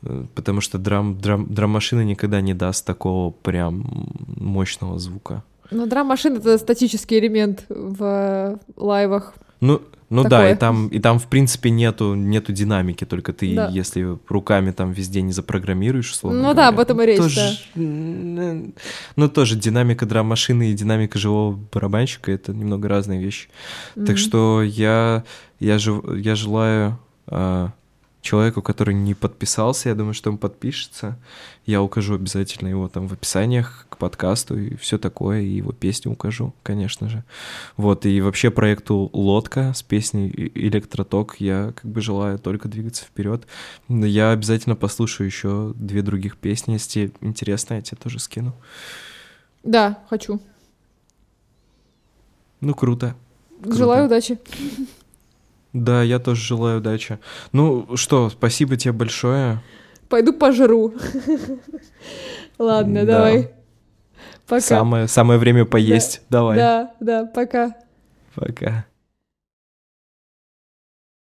Что, 0.00 0.12
э, 0.12 0.26
потому 0.32 0.60
что 0.60 0.78
драм, 0.78 1.18
драм, 1.18 1.52
драм-машина 1.52 2.02
никогда 2.04 2.40
не 2.40 2.54
даст 2.54 2.86
такого 2.86 3.32
прям 3.32 4.12
мощного 4.36 5.00
звука. 5.00 5.42
Ну, 5.72 5.86
драм-машина— 5.86 6.36
это 6.38 6.56
статический 6.56 7.18
элемент 7.18 7.64
в 7.68 8.60
лайвах. 8.76 9.34
Ну, 9.60 9.82
ну 10.10 10.22
такое. 10.22 10.38
да, 10.38 10.50
и 10.50 10.56
там, 10.56 10.88
и 10.88 10.98
там, 11.00 11.18
в 11.18 11.26
принципе, 11.26 11.70
нету, 11.70 12.14
нету 12.14 12.52
динамики, 12.52 13.04
только 13.04 13.32
ты, 13.32 13.54
да. 13.54 13.68
если 13.68 14.18
руками 14.28 14.70
там 14.70 14.92
везде 14.92 15.20
не 15.20 15.32
запрограммируешь, 15.32 16.10
условно 16.10 16.38
Ну 16.38 16.44
говоря, 16.44 16.56
да, 16.56 16.68
об 16.68 16.80
этом 16.80 17.02
и 17.02 17.06
речь, 17.06 17.18
тоже, 17.18 17.58
да. 17.74 18.56
Ну 19.16 19.28
тоже 19.28 19.56
динамика 19.56 20.06
драм-машины 20.06 20.70
и 20.70 20.74
динамика 20.74 21.18
живого 21.18 21.58
барабанщика— 21.72 22.32
это 22.32 22.52
немного 22.52 22.88
разные 22.88 23.20
вещи. 23.20 23.48
Mm-hmm. 23.96 24.06
Так 24.06 24.18
что 24.18 24.62
я, 24.62 25.24
я, 25.60 25.78
жив, 25.78 26.02
я 26.16 26.34
желаю 26.34 26.98
а, 27.26 27.72
человеку, 28.22 28.62
который 28.62 28.94
не 28.94 29.14
подписался, 29.14 29.90
я 29.90 29.94
думаю, 29.94 30.14
что 30.14 30.30
он 30.30 30.38
подпишется. 30.38 31.18
Я 31.68 31.82
укажу 31.82 32.14
обязательно 32.14 32.68
его 32.68 32.88
там 32.88 33.08
в 33.08 33.12
описаниях 33.12 33.84
к 33.90 33.98
подкасту 33.98 34.58
и 34.58 34.74
все 34.76 34.96
такое, 34.96 35.42
и 35.42 35.50
его 35.50 35.72
песню 35.72 36.12
укажу, 36.12 36.54
конечно 36.62 37.10
же. 37.10 37.24
Вот, 37.76 38.06
и 38.06 38.22
вообще 38.22 38.50
проекту 38.50 39.10
«Лодка» 39.12 39.74
с 39.74 39.82
песней 39.82 40.32
«Электроток» 40.54 41.36
я 41.40 41.74
как 41.76 41.84
бы 41.84 42.00
желаю 42.00 42.38
только 42.38 42.68
двигаться 42.68 43.04
вперед. 43.04 43.46
Я 43.86 44.30
обязательно 44.30 44.76
послушаю 44.76 45.26
еще 45.26 45.74
две 45.76 46.00
других 46.00 46.38
песни, 46.38 46.72
если 46.72 47.12
интересно, 47.20 47.74
я 47.74 47.82
тебе 47.82 47.98
тоже 48.02 48.18
скину. 48.18 48.54
Да, 49.62 49.98
хочу. 50.08 50.40
Ну, 52.62 52.72
круто. 52.72 53.14
круто. 53.60 53.76
Желаю 53.76 54.06
удачи. 54.06 54.38
Да, 55.74 56.02
я 56.02 56.18
тоже 56.18 56.42
желаю 56.42 56.78
удачи. 56.78 57.18
Ну 57.52 57.94
что, 57.94 58.30
спасибо 58.30 58.78
тебе 58.78 58.92
большое. 58.92 59.60
Пойду 60.08 60.32
пожру. 60.32 60.94
Ладно, 62.58 63.04
давай. 63.04 63.50
Пока. 64.46 64.60
Самое, 64.60 65.08
самое 65.08 65.38
время 65.38 65.66
поесть. 65.66 66.22
Да, 66.30 66.38
давай. 66.38 66.56
Да, 66.56 66.94
да, 67.00 67.26
пока. 67.26 67.74
Пока. 68.34 68.86